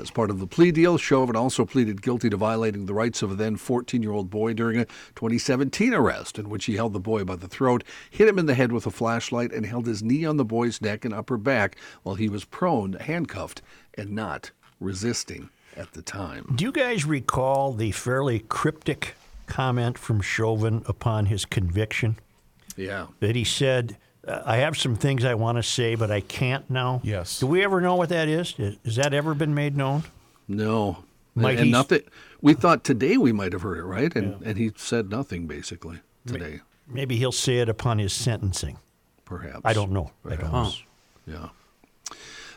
As 0.00 0.10
part 0.10 0.30
of 0.30 0.40
the 0.40 0.46
plea 0.46 0.72
deal, 0.72 0.98
Chauvin 0.98 1.36
also 1.36 1.64
pleaded 1.64 2.02
guilty 2.02 2.28
to 2.30 2.36
violating 2.36 2.86
the 2.86 2.94
rights 2.94 3.22
of 3.22 3.30
a 3.30 3.34
then 3.34 3.56
14 3.56 4.02
year 4.02 4.12
old 4.12 4.30
boy 4.30 4.52
during 4.52 4.78
a 4.78 4.86
2017 5.14 5.94
arrest 5.94 6.38
in 6.38 6.48
which 6.48 6.64
he 6.64 6.76
held 6.76 6.92
the 6.92 7.00
boy 7.00 7.24
by 7.24 7.36
the 7.36 7.48
throat, 7.48 7.84
hit 8.10 8.28
him 8.28 8.38
in 8.38 8.46
the 8.46 8.54
head 8.54 8.72
with 8.72 8.86
a 8.86 8.90
flashlight, 8.90 9.52
and 9.52 9.64
held 9.64 9.86
his 9.86 10.02
knee 10.02 10.24
on 10.24 10.38
the 10.38 10.44
boy's 10.44 10.80
neck 10.80 11.04
and 11.04 11.14
upper 11.14 11.36
back 11.36 11.76
while 12.02 12.16
he 12.16 12.28
was 12.28 12.44
prone, 12.44 12.94
handcuffed, 12.94 13.62
and 13.94 14.10
not 14.10 14.50
resisting 14.80 15.50
at 15.76 15.92
the 15.92 16.02
time. 16.02 16.52
Do 16.54 16.64
you 16.64 16.72
guys 16.72 17.04
recall 17.04 17.72
the 17.72 17.92
fairly 17.92 18.40
cryptic 18.40 19.14
comment 19.46 19.98
from 19.98 20.20
Chauvin 20.20 20.82
upon 20.86 21.26
his 21.26 21.44
conviction? 21.44 22.18
Yeah. 22.76 23.08
That 23.20 23.36
he 23.36 23.44
said, 23.44 23.98
I 24.26 24.58
have 24.58 24.76
some 24.76 24.94
things 24.94 25.24
I 25.24 25.34
want 25.34 25.58
to 25.58 25.62
say, 25.62 25.94
but 25.96 26.10
I 26.10 26.20
can't 26.20 26.68
now. 26.70 27.00
Yes. 27.02 27.40
Do 27.40 27.46
we 27.48 27.64
ever 27.64 27.80
know 27.80 27.96
what 27.96 28.08
that 28.10 28.28
is? 28.28 28.54
Is- 28.58 28.76
Has 28.84 28.96
that 28.96 29.12
ever 29.12 29.34
been 29.34 29.54
made 29.54 29.76
known? 29.76 30.04
No. 30.46 31.04
Might 31.34 31.52
and 31.52 31.60
and 31.62 31.70
nothing. 31.72 32.02
We 32.40 32.54
thought 32.54 32.84
today 32.84 33.16
we 33.16 33.32
might 33.32 33.52
have 33.52 33.62
heard 33.62 33.78
it, 33.78 33.84
right? 33.84 34.14
And 34.14 34.40
and 34.44 34.58
he 34.58 34.72
said 34.76 35.10
nothing 35.10 35.46
basically 35.46 36.00
today, 36.26 36.60
Maybe 36.86 37.16
he'll 37.16 37.32
say 37.32 37.58
it 37.58 37.68
upon 37.68 37.98
his 37.98 38.12
sentencing. 38.12 38.78
perhaps. 39.24 39.62
I 39.64 39.72
don't 39.72 39.90
know. 39.92 40.10
I 40.28 40.36
don't 40.36 40.52
know. 40.52 40.72
Yeah. 41.26 41.48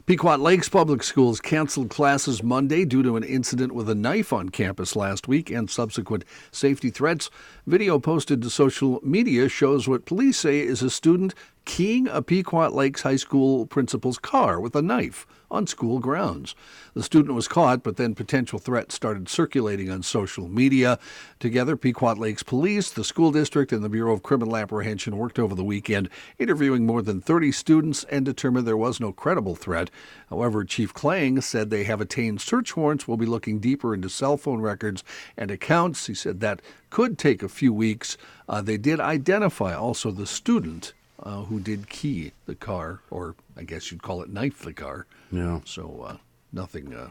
Pequot 0.05 0.38
Lakes 0.38 0.70
Public 0.70 1.01
Schools 1.01 1.39
canceled 1.41 1.89
classes 1.89 2.43
Monday 2.43 2.86
due 2.86 3.01
to 3.01 3.16
an 3.16 3.24
incident 3.24 3.72
with 3.74 3.89
a 3.89 3.95
knife 3.95 4.32
on 4.32 4.49
campus 4.49 4.95
last 4.95 5.28
week 5.28 5.49
and 5.49 5.68
subsequent 5.70 6.24
safety 6.51 6.91
threats. 6.91 7.32
Video 7.66 7.97
posted 7.97 8.41
to 8.43 8.49
social 8.51 8.99
media 9.03 9.49
shows 9.49 9.88
what 9.88 10.05
police 10.05 10.38
say 10.38 10.59
is 10.59 10.84
a 10.84 10.91
student 10.91 11.34
keying 11.66 12.07
a 12.07 12.22
Pequot 12.22 12.70
Lakes 12.70 13.01
High 13.01 13.16
School 13.16 13.66
principal's 13.66 14.18
car 14.18 14.59
with 14.59 14.76
a 14.76 14.82
knife 14.82 15.28
on 15.51 15.68
school 15.68 15.99
grounds. 15.99 16.55
The 16.93 17.03
student 17.03 17.36
was 17.36 17.47
caught, 17.47 17.84
but 17.84 17.97
then 17.97 18.16
potential 18.16 18.59
threats 18.59 18.95
started 18.95 19.30
circulating 19.30 19.89
on 19.89 20.03
social 20.03 20.47
media. 20.47 20.99
Together, 21.39 21.76
Pequot 21.76 22.16
Lakes 22.16 22.43
Police, 22.43 22.89
the 22.89 23.03
school 23.03 23.32
district, 23.32 23.72
and 23.72 23.84
the 23.84 23.89
Bureau 23.89 24.13
of 24.13 24.24
Criminal 24.24 24.57
Apprehension 24.57 25.18
worked 25.18 25.39
over 25.39 25.55
the 25.55 25.63
weekend, 25.63 26.09
interviewing 26.39 26.86
more 26.86 27.01
than 27.01 27.22
30 27.22 27.51
students 27.51 28.03
and 28.05 28.26
determined 28.26 28.68
there 28.68 28.78
was 28.78 28.99
no 28.99 29.11
credible 29.11 29.55
threat. 29.55 29.89
However, 30.30 30.63
Chief 30.63 30.93
Klang 30.93 31.41
said 31.41 31.70
they 31.70 31.84
have 31.84 32.01
attained 32.01 32.41
search 32.41 32.76
warrants. 32.76 33.07
Will 33.07 33.18
be 33.18 33.26
looking 33.26 33.59
deeper 33.59 33.93
into 33.93 34.09
cell 34.09 34.38
phone 34.38 34.61
records 34.61 35.03
and 35.38 35.51
accounts. 35.51 36.07
He 36.07 36.13
said 36.13 36.39
that 36.39 36.61
could 36.89 37.18
take 37.18 37.43
a 37.43 37.49
few 37.49 37.74
weeks. 37.74 38.18
Uh, 38.47 38.61
they 38.61 38.78
did 38.78 38.99
identify 38.99 39.74
also 39.74 40.11
the 40.11 40.28
student 40.28 40.93
uh, 41.22 41.43
who 41.43 41.59
did 41.59 41.89
key 41.89 42.32
the 42.45 42.55
car, 42.55 43.01
or 43.09 43.36
I 43.57 43.63
guess 43.63 43.91
you'd 43.91 44.03
call 44.03 44.22
it 44.22 44.30
knife 44.30 44.59
the 44.59 44.74
car. 44.74 45.05
Yeah. 45.32 45.61
So 45.66 46.05
uh, 46.07 46.18
nothing 46.51 46.93
uh, 46.93 47.09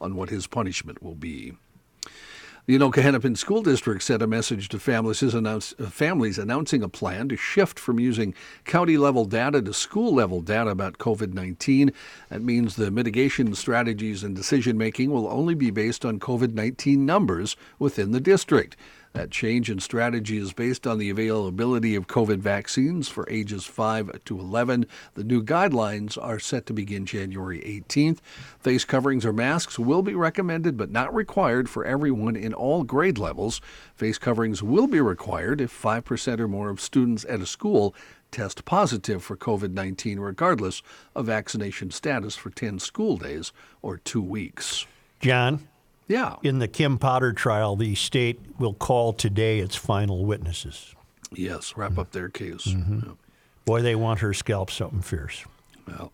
on 0.00 0.16
what 0.16 0.30
his 0.30 0.46
punishment 0.46 1.02
will 1.02 1.14
be. 1.14 1.54
The 2.66 2.78
Anoka 2.78 3.02
Hennepin 3.02 3.34
School 3.34 3.60
District 3.60 4.00
sent 4.00 4.22
a 4.22 4.26
message 4.28 4.68
to 4.68 4.78
families, 4.78 5.20
announce, 5.34 5.74
uh, 5.80 5.90
families 5.90 6.38
announcing 6.38 6.84
a 6.84 6.88
plan 6.88 7.28
to 7.30 7.36
shift 7.36 7.76
from 7.76 7.98
using 7.98 8.34
county 8.64 8.96
level 8.96 9.24
data 9.24 9.60
to 9.60 9.74
school 9.74 10.14
level 10.14 10.40
data 10.40 10.70
about 10.70 10.98
COVID 10.98 11.34
19. 11.34 11.90
That 12.28 12.40
means 12.40 12.76
the 12.76 12.92
mitigation 12.92 13.52
strategies 13.56 14.22
and 14.22 14.36
decision 14.36 14.78
making 14.78 15.10
will 15.10 15.26
only 15.26 15.54
be 15.54 15.72
based 15.72 16.04
on 16.04 16.20
COVID 16.20 16.54
19 16.54 17.04
numbers 17.04 17.56
within 17.80 18.12
the 18.12 18.20
district. 18.20 18.76
That 19.12 19.30
change 19.30 19.70
in 19.70 19.78
strategy 19.78 20.38
is 20.38 20.54
based 20.54 20.86
on 20.86 20.98
the 20.98 21.10
availability 21.10 21.94
of 21.94 22.06
COVID 22.06 22.38
vaccines 22.38 23.08
for 23.08 23.28
ages 23.28 23.64
5 23.64 24.24
to 24.24 24.38
11. 24.38 24.86
The 25.14 25.24
new 25.24 25.42
guidelines 25.42 26.16
are 26.20 26.38
set 26.38 26.64
to 26.66 26.72
begin 26.72 27.04
January 27.04 27.60
18th. 27.60 28.18
Face 28.58 28.84
coverings 28.86 29.26
or 29.26 29.32
masks 29.32 29.78
will 29.78 30.02
be 30.02 30.14
recommended 30.14 30.78
but 30.78 30.90
not 30.90 31.14
required 31.14 31.68
for 31.68 31.84
everyone 31.84 32.36
in 32.36 32.54
all 32.54 32.84
grade 32.84 33.18
levels. 33.18 33.60
Face 33.94 34.16
coverings 34.16 34.62
will 34.62 34.86
be 34.86 35.00
required 35.00 35.60
if 35.60 35.70
5% 35.70 36.40
or 36.40 36.48
more 36.48 36.70
of 36.70 36.80
students 36.80 37.26
at 37.28 37.40
a 37.40 37.46
school 37.46 37.94
test 38.30 38.64
positive 38.64 39.22
for 39.22 39.36
COVID 39.36 39.72
19, 39.72 40.18
regardless 40.18 40.82
of 41.14 41.26
vaccination 41.26 41.90
status 41.90 42.34
for 42.34 42.48
10 42.48 42.78
school 42.78 43.18
days 43.18 43.52
or 43.82 43.98
two 43.98 44.22
weeks. 44.22 44.86
John, 45.20 45.68
Yeah. 46.08 46.36
in 46.42 46.58
the 46.58 46.68
Kim 46.68 46.98
Potter 46.98 47.32
trial, 47.32 47.76
the 47.76 47.94
state 47.94 48.40
will 48.58 48.74
call 48.74 49.12
today 49.12 49.60
its 49.60 49.76
final 49.76 50.24
witnesses. 50.24 50.94
Yes, 51.32 51.74
wrap 51.76 51.98
up 51.98 52.12
their 52.12 52.28
case. 52.28 52.66
Mm-hmm. 52.66 53.00
Yeah. 53.06 53.12
Boy, 53.64 53.80
they 53.82 53.94
want 53.94 54.20
her 54.20 54.34
scalp 54.34 54.70
something 54.70 55.00
fierce. 55.00 55.44
Well, 55.86 56.12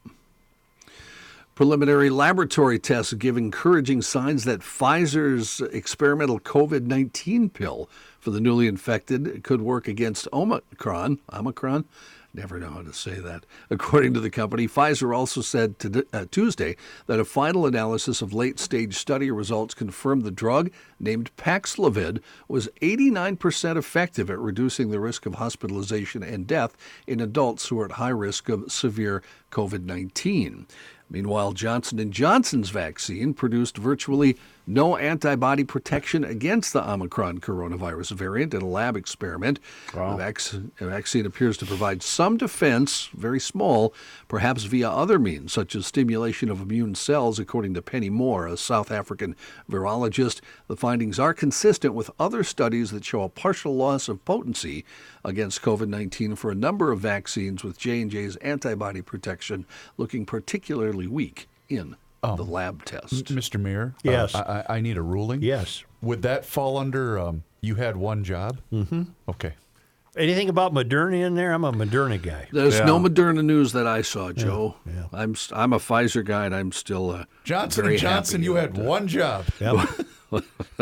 preliminary 1.55 2.11
laboratory 2.11 2.79
tests 2.79 3.13
give 3.15 3.37
encouraging 3.37 4.03
signs 4.03 4.45
that 4.45 4.61
Pfizer's 4.61 5.61
experimental 5.73 6.39
COVID 6.39 6.83
19 6.83 7.51
pill 7.51 7.89
for 8.21 8.31
the 8.31 8.41
newly 8.41 8.67
infected 8.67 9.43
could 9.43 9.63
work 9.63 9.89
against 9.89 10.29
Omicron. 10.33 11.19
Omicron? 11.33 11.85
Never 12.35 12.59
know 12.59 12.71
how 12.71 12.83
to 12.83 12.93
say 12.93 13.21
that. 13.21 13.47
According 13.71 14.13
to 14.15 14.21
the 14.21 14.29
company, 14.29 14.69
Pfizer 14.69 15.17
also 15.17 15.41
said 15.41 15.79
to, 15.79 16.07
uh, 16.13 16.27
Tuesday 16.31 16.77
that 17.07 17.19
a 17.19 17.25
final 17.25 17.65
analysis 17.65 18.21
of 18.21 18.35
late 18.35 18.61
stage 18.61 18.97
study 18.97 19.31
results 19.31 19.73
confirmed 19.73 20.25
the 20.25 20.31
drug, 20.31 20.71
named 21.01 21.31
Paxlovid, 21.39 22.21
was 22.47 22.69
89% 22.83 23.77
effective 23.77 24.29
at 24.29 24.39
reducing 24.39 24.91
the 24.91 25.01
risk 25.01 25.25
of 25.25 25.37
hospitalization 25.37 26.23
and 26.23 26.47
death 26.47 26.77
in 27.07 27.21
adults 27.21 27.69
who 27.69 27.81
are 27.81 27.87
at 27.87 27.93
high 27.93 28.09
risk 28.11 28.51
of 28.51 28.71
severe 28.71 29.23
COVID 29.51 29.85
19. 29.85 30.67
Meanwhile, 31.11 31.53
Johnson 31.53 32.11
& 32.11 32.13
Johnson's 32.13 32.69
vaccine 32.69 33.33
produced 33.33 33.79
virtually 33.79 34.37
no 34.69 34.99
antibody 34.99 35.65
protection 35.65 36.25
against 36.25 36.75
the 36.75 36.89
Omicron 36.89 37.41
coronavirus 37.41 38.11
variant 38.13 38.53
in 38.53 38.61
a 38.61 38.69
lab 38.69 38.97
experiment. 38.97 39.59
The, 40.13 40.17
vac- 40.19 40.41
the 40.79 40.87
vaccine 40.87 41.25
appears 41.25 41.57
to 41.59 41.67
provide 41.67 42.03
some 42.03 42.37
defense, 42.37 43.09
very 43.15 43.41
small, 43.41 43.95
perhaps 44.29 44.65
via 44.65 44.91
other 44.91 45.19
means, 45.19 45.55
such 45.55 45.75
as 45.75 45.87
stimulation 45.87 46.51
of 46.51 46.61
immune 46.61 46.95
cells, 46.95 47.39
according 47.39 47.73
to 47.75 47.83
Penny 47.83 48.11
Moore, 48.11 48.47
a 48.47 48.59
South 48.59 48.93
African 48.93 49.35
virologist. 49.71 50.43
The 50.67 50.77
findings 50.77 51.19
are 51.19 51.33
consistent 51.33 51.95
with 51.95 52.11
other 52.19 52.45
studies 52.45 52.91
that 52.91 53.07
show 53.07 53.23
a 53.23 53.31
partial 53.31 53.75
loss 53.75 54.07
of 54.07 54.23
potency 54.27 54.85
against 55.25 55.63
COVID-19 55.63 56.37
for 56.37 56.51
a 56.51 56.55
number 56.55 56.93
of 56.93 57.01
vaccines 57.01 57.65
with 57.65 57.79
J&J's 57.79 58.37
antibody 58.37 59.01
protection 59.01 59.65
looking 59.97 60.27
particularly 60.27 61.07
weak 61.07 61.49
in 61.71 61.97
the 62.23 62.45
lab 62.45 62.85
test. 62.85 63.27
Mr. 63.27 63.61
Mayor? 63.61 63.95
uh, 64.07 64.11
Yes. 64.11 64.35
I, 64.35 64.65
I 64.69 64.77
I 64.77 64.81
need 64.81 64.97
a 64.97 65.03
ruling. 65.03 65.43
Yes. 65.43 65.85
Would 66.03 66.23
that 66.23 66.45
fall 66.45 66.77
under 66.77 67.19
um, 67.19 67.45
you 67.61 67.75
had 67.77 67.97
one 67.97 68.25
job? 68.25 68.61
Mm-hmm. 68.73 69.03
Okay. 69.29 69.55
Anything 70.17 70.49
about 70.49 70.73
Moderna 70.75 71.25
in 71.25 71.35
there? 71.37 71.53
I'm 71.53 71.63
a 71.65 71.73
Moderna 71.73 72.21
guy. 72.21 72.49
There's 72.53 72.81
no 72.81 72.99
Moderna 72.99 73.45
news 73.45 73.73
that 73.73 73.87
I 73.87 74.03
saw, 74.03 74.33
Joe. 74.33 74.75
yeah. 74.85 75.05
I'm 75.13 75.33
s- 75.33 75.53
I'm 75.55 75.73
a 75.73 75.79
Pfizer 75.79 76.25
guy, 76.25 76.47
and 76.47 76.55
I'm 76.55 76.73
still 76.73 77.11
uh, 77.11 77.25
Johnson 77.45 77.83
very 77.85 77.95
and 77.95 78.01
Johnson, 78.03 78.41
happy 78.41 78.45
you 78.45 78.55
had 78.57 78.77
uh, 78.79 78.83
one 78.83 79.07
job. 79.07 79.45
Yep. 79.61 79.77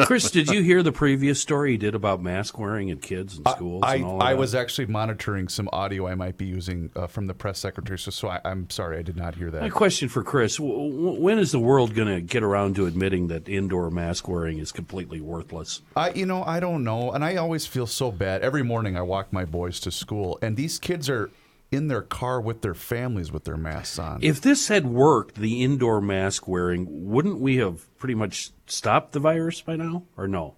Chris, 0.04 0.30
did 0.30 0.48
you 0.48 0.62
hear 0.62 0.82
the 0.82 0.92
previous 0.92 1.40
story 1.40 1.72
he 1.72 1.76
did 1.76 1.94
about 1.94 2.20
mask 2.20 2.58
wearing 2.58 2.88
in 2.88 2.98
kids 2.98 3.36
and 3.36 3.46
schools 3.48 3.82
I, 3.84 3.96
and 3.96 4.04
all 4.04 4.22
I 4.22 4.32
that? 4.32 4.38
was 4.38 4.54
actually 4.54 4.86
monitoring 4.86 5.48
some 5.48 5.68
audio 5.72 6.06
I 6.06 6.14
might 6.14 6.36
be 6.36 6.46
using 6.46 6.90
uh, 6.96 7.06
from 7.06 7.26
the 7.26 7.34
press 7.34 7.58
secretary, 7.58 7.98
so, 7.98 8.10
so 8.10 8.28
I, 8.28 8.40
I'm 8.44 8.68
sorry 8.70 8.98
I 8.98 9.02
did 9.02 9.16
not 9.16 9.36
hear 9.36 9.50
that. 9.50 9.62
My 9.62 9.70
question 9.70 10.08
for 10.08 10.22
Chris: 10.22 10.58
When 10.58 11.38
is 11.38 11.52
the 11.52 11.60
world 11.60 11.94
going 11.94 12.08
to 12.08 12.20
get 12.20 12.42
around 12.42 12.76
to 12.76 12.86
admitting 12.86 13.28
that 13.28 13.48
indoor 13.48 13.90
mask 13.90 14.28
wearing 14.28 14.58
is 14.58 14.72
completely 14.72 15.20
worthless? 15.20 15.82
I, 15.94 16.10
you 16.10 16.26
know, 16.26 16.42
I 16.42 16.60
don't 16.60 16.84
know, 16.84 17.12
and 17.12 17.24
I 17.24 17.36
always 17.36 17.66
feel 17.66 17.86
so 17.86 18.10
bad. 18.10 18.42
Every 18.42 18.62
morning 18.62 18.96
I 18.96 19.02
walk 19.02 19.32
my 19.32 19.44
boys 19.44 19.80
to 19.80 19.90
school, 19.90 20.38
and 20.42 20.56
these 20.56 20.78
kids 20.78 21.08
are 21.08 21.30
in 21.70 21.88
their 21.88 22.02
car 22.02 22.40
with 22.40 22.62
their 22.62 22.74
families 22.74 23.32
with 23.32 23.44
their 23.44 23.56
masks 23.56 23.98
on. 23.98 24.20
If 24.22 24.40
this 24.40 24.68
had 24.68 24.86
worked, 24.86 25.36
the 25.36 25.62
indoor 25.62 26.00
mask 26.00 26.46
wearing, 26.46 26.86
wouldn't 27.10 27.40
we 27.40 27.56
have 27.56 27.86
pretty 27.98 28.14
much 28.14 28.50
stopped 28.66 29.12
the 29.12 29.20
virus 29.20 29.60
by 29.60 29.76
now, 29.76 30.04
or 30.16 30.28
no? 30.28 30.54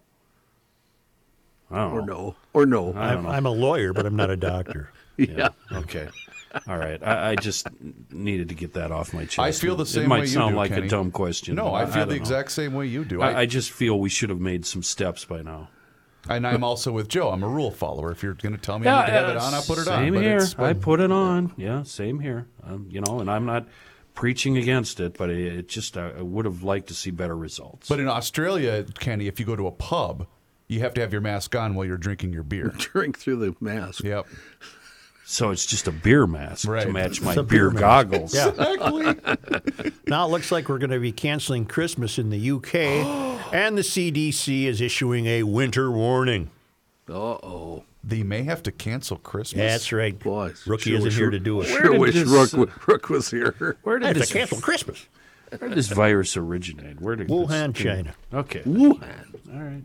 Or 1.70 2.00
no, 2.00 2.34
or 2.54 2.64
no. 2.64 2.94
I 2.94 3.12
don't 3.12 3.18
I'm, 3.18 3.22
know. 3.24 3.28
I'm 3.28 3.46
a 3.46 3.50
lawyer, 3.50 3.92
but 3.92 4.06
I'm 4.06 4.16
not 4.16 4.30
a 4.30 4.36
doctor. 4.36 4.90
yeah. 5.18 5.50
Okay. 5.70 6.08
All 6.66 6.78
right. 6.78 7.02
I, 7.02 7.30
I 7.30 7.34
just 7.34 7.66
needed 8.10 8.48
to 8.48 8.54
get 8.54 8.72
that 8.72 8.90
off 8.90 9.12
my 9.12 9.24
chest. 9.24 9.38
I 9.38 9.52
feel 9.52 9.76
the 9.76 9.84
same 9.84 10.02
way. 10.02 10.04
It 10.04 10.08
might 10.08 10.20
way 10.20 10.26
you 10.26 10.32
sound 10.32 10.52
do, 10.52 10.56
like 10.56 10.70
Kenny. 10.70 10.86
a 10.86 10.90
dumb 10.90 11.10
question. 11.10 11.56
no, 11.56 11.74
I 11.74 11.84
feel 11.84 11.94
don't 11.96 12.08
the 12.08 12.14
know. 12.14 12.20
exact 12.20 12.52
same 12.52 12.72
way 12.72 12.86
you 12.86 13.04
do. 13.04 13.20
I, 13.20 13.40
I 13.40 13.46
just 13.46 13.70
feel 13.70 14.00
we 14.00 14.08
should 14.08 14.30
have 14.30 14.40
made 14.40 14.64
some 14.64 14.82
steps 14.82 15.26
by 15.26 15.42
now. 15.42 15.68
And 16.28 16.46
I'm 16.46 16.64
also 16.64 16.92
with 16.92 17.08
Joe. 17.08 17.30
I'm 17.30 17.42
a 17.42 17.48
rule 17.48 17.70
follower. 17.70 18.10
If 18.12 18.22
you're 18.22 18.34
going 18.34 18.54
to 18.54 18.60
tell 18.60 18.78
me 18.78 18.86
I 18.86 19.00
need 19.00 19.06
to 19.06 19.12
have 19.12 19.28
it 19.30 19.36
on, 19.36 19.54
I'll 19.54 19.62
put 19.62 19.78
it 19.78 19.88
on. 19.88 20.04
Same 20.04 20.14
but 20.14 20.22
here. 20.22 20.36
it's- 20.36 20.54
I 20.58 20.72
put 20.72 21.00
it 21.00 21.10
on. 21.12 21.52
Yeah, 21.56 21.82
same 21.82 22.20
here. 22.20 22.46
Um, 22.64 22.86
you 22.90 23.00
know, 23.00 23.20
and 23.20 23.30
I'm 23.30 23.46
not 23.46 23.66
preaching 24.14 24.56
against 24.56 24.98
it, 25.00 25.16
but 25.16 25.30
it, 25.30 25.38
it 25.58 25.68
just 25.68 25.96
I, 25.96 26.10
I 26.10 26.22
would 26.22 26.44
have 26.44 26.62
liked 26.62 26.88
to 26.88 26.94
see 26.94 27.10
better 27.10 27.36
results. 27.36 27.88
But 27.88 28.00
in 28.00 28.08
Australia, 28.08 28.84
Kenny, 28.98 29.26
if 29.26 29.38
you 29.40 29.46
go 29.46 29.56
to 29.56 29.66
a 29.66 29.72
pub, 29.72 30.26
you 30.66 30.80
have 30.80 30.92
to 30.94 31.00
have 31.00 31.12
your 31.12 31.22
mask 31.22 31.54
on 31.56 31.74
while 31.74 31.86
you're 31.86 31.96
drinking 31.96 32.32
your 32.32 32.42
beer. 32.42 32.72
Drink 32.76 33.18
through 33.18 33.36
the 33.36 33.54
mask. 33.60 34.02
yep. 34.04 34.26
So 35.30 35.50
it's 35.50 35.66
just 35.66 35.86
a 35.86 35.92
beer 35.92 36.26
mask 36.26 36.66
to 36.66 36.90
match 36.90 37.20
my 37.20 37.34
beer, 37.34 37.44
beer 37.44 37.70
goggles. 37.70 38.34
Yeah. 38.34 38.48
Exactly. 38.48 39.92
Now 40.06 40.24
it 40.26 40.30
looks 40.30 40.50
like 40.50 40.70
we're 40.70 40.78
going 40.78 40.88
to 40.88 41.00
be 41.00 41.12
canceling 41.12 41.66
Christmas 41.66 42.18
in 42.18 42.30
the 42.30 42.50
UK, 42.50 42.74
and 43.52 43.76
the 43.76 43.82
CDC 43.82 44.64
is 44.64 44.80
issuing 44.80 45.26
a 45.26 45.42
winter 45.42 45.90
warning. 45.90 46.50
Uh 47.10 47.12
oh. 47.12 47.84
they 48.02 48.22
may 48.22 48.42
have 48.44 48.62
to 48.62 48.72
cancel 48.72 49.18
Christmas. 49.18 49.70
That's 49.70 49.92
right. 49.92 50.18
Boy, 50.18 50.54
Rookie 50.66 50.90
sure 50.90 51.06
isn't 51.06 51.12
here 51.12 51.28
to 51.28 51.38
do 51.38 51.60
it. 51.60 51.66
Sure 51.66 51.92
did 51.92 52.00
wish 52.00 52.14
this, 52.14 52.26
Rook, 52.26 52.54
uh, 52.54 52.72
Rook 52.86 53.10
was 53.10 53.30
here. 53.30 53.76
Where 53.82 53.96
I 53.96 53.98
did 53.98 54.06
have 54.06 54.14
to 54.14 54.20
this 54.20 54.32
cancel 54.32 54.60
Christmas. 54.62 55.06
Where 55.58 55.68
did 55.68 55.76
this 55.76 55.88
virus 55.88 56.38
originate? 56.38 57.02
Where 57.02 57.16
did 57.16 57.28
Wuhan, 57.28 57.74
this, 57.74 57.82
China. 57.82 58.14
Okay. 58.32 58.60
Wuhan. 58.60 59.34
All 59.52 59.60
right. 59.60 59.82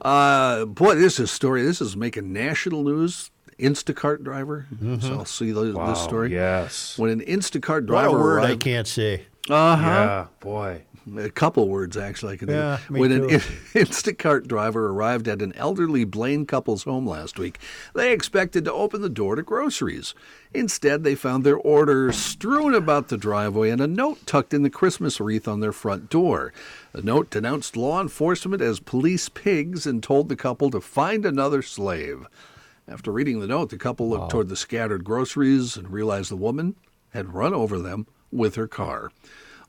Uh, 0.00 0.66
boy, 0.66 0.94
this 0.94 1.14
is 1.14 1.20
a 1.20 1.26
story. 1.26 1.62
This 1.62 1.80
is 1.80 1.96
making 1.96 2.34
national 2.34 2.82
news. 2.82 3.30
Instacart 3.58 4.22
driver. 4.22 4.66
So 5.00 5.14
I'll 5.18 5.24
see 5.24 5.50
the, 5.52 5.72
Wow, 5.72 5.86
this 5.92 6.02
story. 6.02 6.32
Yes. 6.32 6.98
When 6.98 7.10
an 7.10 7.20
Instacart 7.20 7.82
What 7.82 7.86
driver 7.86 8.08
a 8.08 8.12
word 8.20 8.40
I 8.40 8.48
arrived, 8.50 8.60
can't 8.60 8.86
say. 8.86 9.26
uh-huh. 9.50 9.84
Yeah, 9.86 10.26
boy. 10.40 10.82
A 11.16 11.30
couple 11.30 11.66
words 11.70 11.96
actually. 11.96 12.34
I 12.34 12.36
can 12.36 12.48
Yeah, 12.50 12.78
do. 12.86 12.94
when 13.00 13.12
an. 13.12 13.22
Instacart 13.30 14.46
driver 14.46 14.90
arrived 14.90 15.26
at 15.26 15.40
an 15.40 15.54
elderly 15.54 16.04
Blaine 16.04 16.44
couple's 16.44 16.82
home 16.84 17.06
last 17.06 17.38
week, 17.38 17.58
they 17.94 18.12
expected 18.12 18.64
to 18.66 18.72
open 18.74 19.00
the 19.00 19.08
door 19.08 19.34
to 19.34 19.42
groceries. 19.42 20.14
Instead, 20.52 21.04
they 21.04 21.14
found 21.14 21.44
their 21.44 21.56
order 21.56 22.12
strewn 22.12 22.74
about 22.74 23.08
the 23.08 23.16
driveway 23.16 23.70
and 23.70 23.80
a 23.80 23.86
note 23.86 24.26
tucked 24.26 24.52
in 24.52 24.62
the 24.62 24.68
Christmas 24.70 25.18
wreath 25.18 25.48
on 25.48 25.60
their 25.60 25.72
front 25.72 26.10
door. 26.10 26.52
The 26.92 27.02
note 27.02 27.30
denounced 27.30 27.74
law 27.74 28.02
enforcement 28.02 28.60
as 28.60 28.78
police 28.78 29.30
pigs 29.30 29.86
and 29.86 30.02
told 30.02 30.28
the 30.28 30.36
couple 30.36 30.70
to 30.70 30.80
find 30.80 31.24
another 31.24 31.62
slave. 31.62 32.26
After 32.88 33.12
reading 33.12 33.40
the 33.40 33.46
note, 33.46 33.68
the 33.68 33.76
couple 33.76 34.08
looked 34.08 34.30
toward 34.30 34.48
the 34.48 34.56
scattered 34.56 35.04
groceries 35.04 35.76
and 35.76 35.90
realized 35.90 36.30
the 36.30 36.36
woman 36.36 36.74
had 37.10 37.34
run 37.34 37.52
over 37.52 37.78
them 37.78 38.06
with 38.32 38.54
her 38.54 38.66
car. 38.66 39.10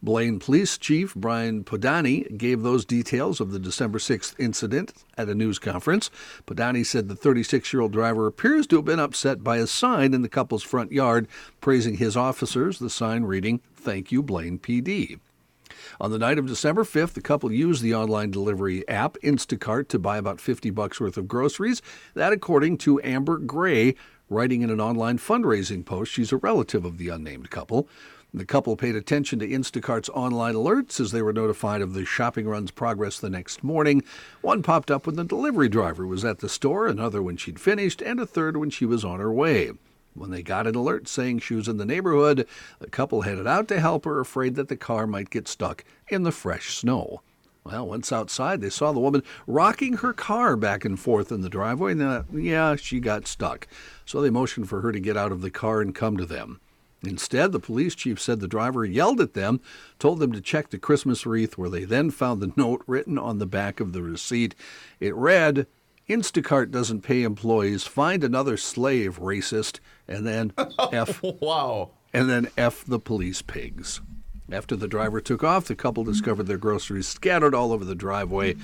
Blaine 0.02 0.40
Police 0.40 0.78
Chief 0.78 1.14
Brian 1.14 1.66
Podany 1.66 2.38
gave 2.38 2.62
those 2.62 2.86
details 2.86 3.42
of 3.42 3.52
the 3.52 3.60
December 3.60 4.00
6th 4.00 4.34
incident 4.40 4.94
at 5.18 5.28
a 5.28 5.36
news 5.36 5.60
conference. 5.60 6.10
Podany 6.48 6.86
said 6.86 7.10
the 7.10 7.16
36 7.16 7.74
year 7.74 7.82
old 7.82 7.92
driver 7.92 8.26
appears 8.26 8.66
to 8.68 8.78
have 8.78 8.86
been 8.86 9.00
upset 9.00 9.44
by 9.44 9.58
a 9.58 9.68
sign 9.68 10.14
in 10.14 10.22
the 10.22 10.30
couple's 10.30 10.64
front 10.64 10.94
yard 10.94 11.28
praising 11.60 11.98
his 11.98 12.16
officers, 12.16 12.80
the 12.80 12.90
sign 12.90 13.24
reading, 13.24 13.60
Thank 13.76 14.14
you, 14.14 14.24
Blaine 14.24 14.60
PD. 14.60 15.20
On 16.00 16.12
the 16.12 16.20
night 16.20 16.38
of 16.38 16.48
December 16.48 16.84
5th, 16.84 17.14
the 17.14 17.22
couple 17.22 17.52
used 17.52 17.82
the 17.82 17.96
online 17.96 18.32
delivery 18.32 18.88
app 18.88 19.18
Instacart 19.24 19.88
to 19.90 20.00
buy 20.00 20.18
about 20.18 20.42
50 20.42 20.70
bucks 20.70 21.00
worth 21.00 21.18
of 21.18 21.28
groceries. 21.28 21.82
That 22.14 22.34
according 22.34 22.78
to 22.80 23.02
Amber 23.02 23.38
Gray, 23.38 23.96
writing 24.30 24.62
in 24.62 24.70
an 24.70 24.80
online 24.80 25.18
fundraising 25.18 25.86
post. 25.86 26.12
She's 26.12 26.32
a 26.32 26.38
relative 26.38 26.86
of 26.86 26.98
the 26.98 27.10
unnamed 27.10 27.50
couple. 27.50 27.88
The 28.32 28.46
couple 28.46 28.76
paid 28.76 28.96
attention 28.96 29.40
to 29.40 29.48
Instacart's 29.48 30.10
online 30.10 30.54
alerts 30.54 31.00
as 31.00 31.12
they 31.12 31.24
were 31.24 31.34
notified 31.34 31.82
of 31.82 31.96
the 31.96 32.06
shopping 32.06 32.48
run's 32.48 32.70
progress 32.70 33.20
the 33.20 33.30
next 33.30 33.64
morning. 33.64 34.04
One 34.42 34.62
popped 34.62 34.92
up 34.92 35.08
when 35.08 35.16
the 35.16 35.24
delivery 35.24 35.68
driver 35.68 36.06
was 36.06 36.24
at 36.24 36.38
the 36.38 36.50
store, 36.50 36.86
another 36.86 37.24
when 37.24 37.38
she'd 37.38 37.60
finished, 37.60 38.04
and 38.04 38.20
a 38.20 38.28
third 38.28 38.56
when 38.56 38.70
she 38.70 38.86
was 38.86 39.04
on 39.04 39.20
her 39.20 39.34
way. 39.34 39.72
When 40.20 40.32
they 40.32 40.44
got 40.44 40.68
an 40.68 40.76
alert 40.76 41.08
saying 41.08 41.40
she 41.40 41.56
was 41.56 41.70
in 41.70 41.78
the 41.78 41.86
neighborhood, 41.86 42.46
the 42.80 42.90
couple 42.90 43.22
headed 43.22 43.48
out 43.48 43.70
to 43.70 43.80
help 43.80 44.04
her, 44.04 44.20
afraid 44.20 44.56
that 44.56 44.68
the 44.68 44.76
car 44.76 45.08
might 45.08 45.30
get 45.30 45.48
stuck 45.48 45.86
in 46.10 46.24
the 46.24 46.32
fresh 46.34 46.76
snow. 46.76 47.22
Well, 47.64 47.88
once 47.88 48.12
outside, 48.12 48.60
they 48.60 48.70
saw 48.70 48.92
the 48.92 49.00
woman 49.00 49.24
rocking 49.48 49.94
her 49.94 50.12
car 50.12 50.58
back 50.58 50.84
and 50.84 51.00
forth 51.00 51.32
in 51.32 51.40
the 51.40 51.50
driveway, 51.50 51.94
and 51.94 52.02
uh, 52.02 52.24
yeah, 52.34 52.76
she 52.76 53.00
got 53.00 53.28
stuck. 53.28 53.66
So 54.06 54.20
they 54.20 54.30
motioned 54.30 54.68
for 54.68 54.82
her 54.82 54.92
to 54.92 55.00
get 55.00 55.16
out 55.16 55.32
of 55.32 55.42
the 55.42 55.52
car 55.52 55.80
and 55.80 55.96
come 55.96 56.18
to 56.18 56.26
them. 56.26 56.60
Instead, 57.02 57.54
the 57.54 57.60
police 57.62 57.96
chief 57.96 58.20
said 58.20 58.42
the 58.42 58.48
driver 58.48 58.84
yelled 58.84 59.22
at 59.22 59.36
them, 59.36 59.62
told 60.00 60.20
them 60.20 60.34
to 60.34 60.42
check 60.42 60.70
the 60.70 60.78
Christmas 60.78 61.26
wreath, 61.26 61.58
where 61.58 61.70
they 61.70 61.86
then 61.86 62.12
found 62.12 62.42
the 62.42 62.52
note 62.58 62.84
written 62.88 63.18
on 63.18 63.40
the 63.40 63.46
back 63.46 63.80
of 63.80 63.94
the 63.94 64.02
receipt. 64.02 64.54
It 65.00 65.16
read, 65.16 65.66
Instacart 66.10 66.72
doesn't 66.72 67.02
pay 67.02 67.22
employees. 67.22 67.84
Find 67.84 68.24
another 68.24 68.58
slave, 68.58 69.20
racist, 69.20 69.80
and 70.10 70.28
then 70.28 70.52
F. 70.92 71.22
wow. 71.24 71.92
And 72.12 72.30
then 72.30 72.50
F 72.58 72.84
the 72.86 73.00
police 73.00 73.42
pigs. 73.42 74.02
After 74.52 74.76
the 74.76 74.88
driver 74.88 75.22
took 75.22 75.44
off, 75.44 75.66
the 75.66 75.76
couple 75.76 76.04
discovered 76.04 76.48
their 76.48 76.58
groceries 76.58 77.08
scattered 77.08 77.54
all 77.54 77.72
over 77.72 77.86
the 77.86 77.96
driveway. 77.96 78.56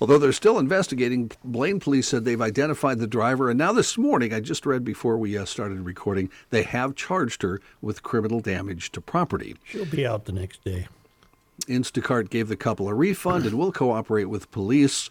Although 0.00 0.18
they're 0.18 0.32
still 0.32 0.58
investigating, 0.58 1.30
Blaine 1.44 1.78
police 1.78 2.08
said 2.08 2.24
they've 2.24 2.40
identified 2.42 2.98
the 2.98 3.06
driver, 3.06 3.48
and 3.48 3.56
now 3.56 3.72
this 3.72 3.96
morning, 3.96 4.34
I 4.34 4.40
just 4.40 4.66
read 4.66 4.84
before 4.84 5.16
we 5.16 5.38
uh, 5.38 5.44
started 5.44 5.80
recording, 5.80 6.30
they 6.50 6.64
have 6.64 6.96
charged 6.96 7.42
her 7.42 7.60
with 7.80 8.02
criminal 8.02 8.40
damage 8.40 8.90
to 8.92 9.00
property. 9.00 9.54
She'll 9.64 9.84
be 9.86 10.04
out 10.04 10.24
the 10.24 10.32
next 10.32 10.64
day. 10.64 10.88
Instacart 11.68 12.28
gave 12.28 12.48
the 12.48 12.56
couple 12.56 12.88
a 12.88 12.94
refund 12.94 13.46
and 13.46 13.56
will 13.56 13.70
cooperate 13.72 14.24
with 14.24 14.50
police. 14.50 15.08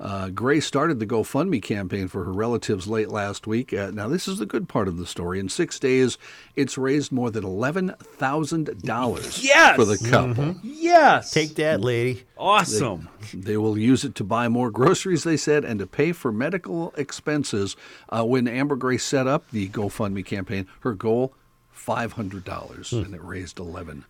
Uh, 0.00 0.28
Gray 0.28 0.58
started 0.58 0.98
the 0.98 1.06
GoFundMe 1.06 1.62
campaign 1.62 2.08
for 2.08 2.24
her 2.24 2.32
relatives 2.32 2.88
late 2.88 3.10
last 3.10 3.46
week. 3.46 3.72
Uh, 3.72 3.92
now, 3.92 4.08
this 4.08 4.26
is 4.26 4.38
the 4.38 4.46
good 4.46 4.68
part 4.68 4.88
of 4.88 4.96
the 4.96 5.06
story. 5.06 5.38
In 5.38 5.48
six 5.48 5.78
days, 5.78 6.18
it's 6.56 6.76
raised 6.76 7.12
more 7.12 7.30
than 7.30 7.44
$11,000 7.44 9.42
Yes! 9.42 9.76
for 9.76 9.84
the 9.84 9.98
couple. 10.10 10.56
Yes. 10.62 11.30
Take 11.32 11.54
that, 11.56 11.80
lady. 11.80 12.24
awesome. 12.36 13.08
They 13.32 13.56
will 13.56 13.78
use 13.78 14.04
it 14.04 14.14
to 14.16 14.24
buy 14.24 14.48
more 14.48 14.70
groceries, 14.70 15.24
they 15.24 15.36
said, 15.36 15.64
and 15.64 15.78
to 15.78 15.86
pay 15.86 16.12
for 16.12 16.32
medical 16.32 16.92
expenses. 16.96 17.76
Uh, 18.08 18.24
when 18.24 18.48
Amber 18.48 18.76
Gray 18.76 18.98
set 18.98 19.26
up 19.26 19.48
the 19.50 19.68
GoFundMe 19.68 20.24
campaign, 20.24 20.66
her 20.80 20.94
goal 20.94 21.34
$500, 21.76 22.92
and 23.04 23.14
it 23.14 23.22
raised 23.22 23.56
$11,000. 23.58 24.02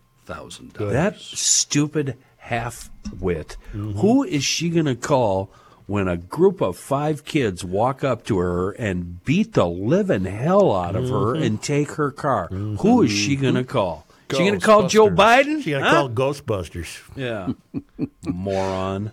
That 0.91 1.17
stupid 1.19 2.17
half 2.37 2.89
wit. 3.19 3.57
Who 3.71 4.23
is 4.23 4.43
she 4.43 4.69
going 4.69 4.85
to 4.85 4.95
call 4.95 5.51
when 5.87 6.07
a 6.07 6.17
group 6.17 6.61
of 6.61 6.77
five 6.77 7.25
kids 7.25 7.63
walk 7.63 8.03
up 8.03 8.25
to 8.25 8.37
her 8.37 8.71
and 8.71 9.23
beat 9.23 9.53
the 9.53 9.67
living 9.67 10.25
hell 10.25 10.75
out 10.75 10.95
of 10.95 11.09
her 11.09 11.33
mm-hmm. 11.33 11.43
and 11.43 11.61
take 11.61 11.91
her 11.91 12.11
car? 12.11 12.49
Mm-hmm. 12.49 12.75
Who 12.77 13.03
is 13.03 13.11
she 13.11 13.35
going 13.35 13.55
to 13.55 13.61
mm-hmm. 13.61 13.69
call? 13.69 14.05
She 14.31 14.39
going 14.39 14.59
to 14.59 14.65
call 14.65 14.87
Joe 14.87 15.09
Ghostbusters. 15.09 15.15
Biden? 15.15 15.63
She 15.63 15.71
got 15.71 15.83
Huh? 15.83 15.91
call 15.91 16.09
Ghostbusters. 16.09 17.01
Yeah. 17.15 17.53
Moron. 18.25 19.11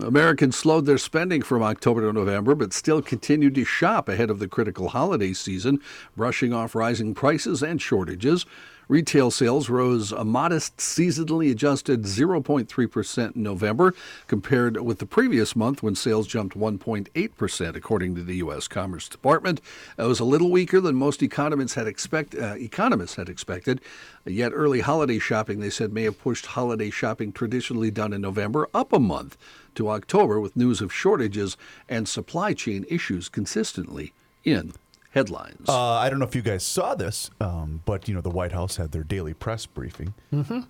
Americans 0.00 0.56
slowed 0.56 0.86
their 0.86 0.98
spending 0.98 1.42
from 1.42 1.62
October 1.62 2.02
to 2.02 2.12
November, 2.12 2.54
but 2.54 2.72
still 2.72 3.02
continued 3.02 3.56
to 3.56 3.64
shop 3.64 4.08
ahead 4.08 4.30
of 4.30 4.38
the 4.38 4.46
critical 4.46 4.90
holiday 4.90 5.32
season, 5.32 5.80
brushing 6.16 6.52
off 6.52 6.76
rising 6.76 7.14
prices 7.14 7.62
and 7.62 7.82
shortages. 7.82 8.46
Retail 8.88 9.30
sales 9.30 9.68
rose 9.68 10.12
a 10.12 10.24
modest 10.24 10.78
seasonally 10.78 11.50
adjusted 11.50 12.04
0.3% 12.04 13.36
in 13.36 13.42
November, 13.42 13.94
compared 14.26 14.80
with 14.80 14.98
the 14.98 15.04
previous 15.04 15.54
month 15.54 15.82
when 15.82 15.94
sales 15.94 16.26
jumped 16.26 16.56
1.8%, 16.56 17.76
according 17.76 18.14
to 18.14 18.22
the 18.22 18.36
U.S. 18.36 18.66
Commerce 18.66 19.06
Department. 19.06 19.60
It 19.98 20.04
was 20.04 20.20
a 20.20 20.24
little 20.24 20.50
weaker 20.50 20.80
than 20.80 20.94
most 20.94 21.22
economists 21.22 21.74
had, 21.74 21.86
expect, 21.86 22.34
uh, 22.34 22.54
economists 22.56 23.16
had 23.16 23.28
expected. 23.28 23.82
Yet 24.24 24.52
early 24.54 24.80
holiday 24.80 25.18
shopping, 25.18 25.60
they 25.60 25.68
said, 25.68 25.92
may 25.92 26.04
have 26.04 26.18
pushed 26.18 26.46
holiday 26.46 26.88
shopping 26.88 27.30
traditionally 27.30 27.90
done 27.90 28.14
in 28.14 28.22
November 28.22 28.70
up 28.72 28.94
a 28.94 28.98
month 28.98 29.36
to 29.74 29.90
October 29.90 30.40
with 30.40 30.56
news 30.56 30.80
of 30.80 30.94
shortages 30.94 31.58
and 31.90 32.08
supply 32.08 32.54
chain 32.54 32.86
issues 32.88 33.28
consistently 33.28 34.14
in 34.44 34.72
headlines. 35.18 35.68
Uh, 35.68 35.92
I 35.92 36.08
don't 36.08 36.18
know 36.18 36.26
if 36.26 36.34
you 36.34 36.42
guys 36.42 36.62
saw 36.64 36.94
this, 36.94 37.30
um, 37.40 37.82
but 37.84 38.08
you 38.08 38.14
know 38.14 38.20
the 38.20 38.30
White 38.30 38.52
House 38.52 38.76
had 38.76 38.92
their 38.92 39.02
daily 39.04 39.34
press 39.34 39.66
briefing, 39.66 40.14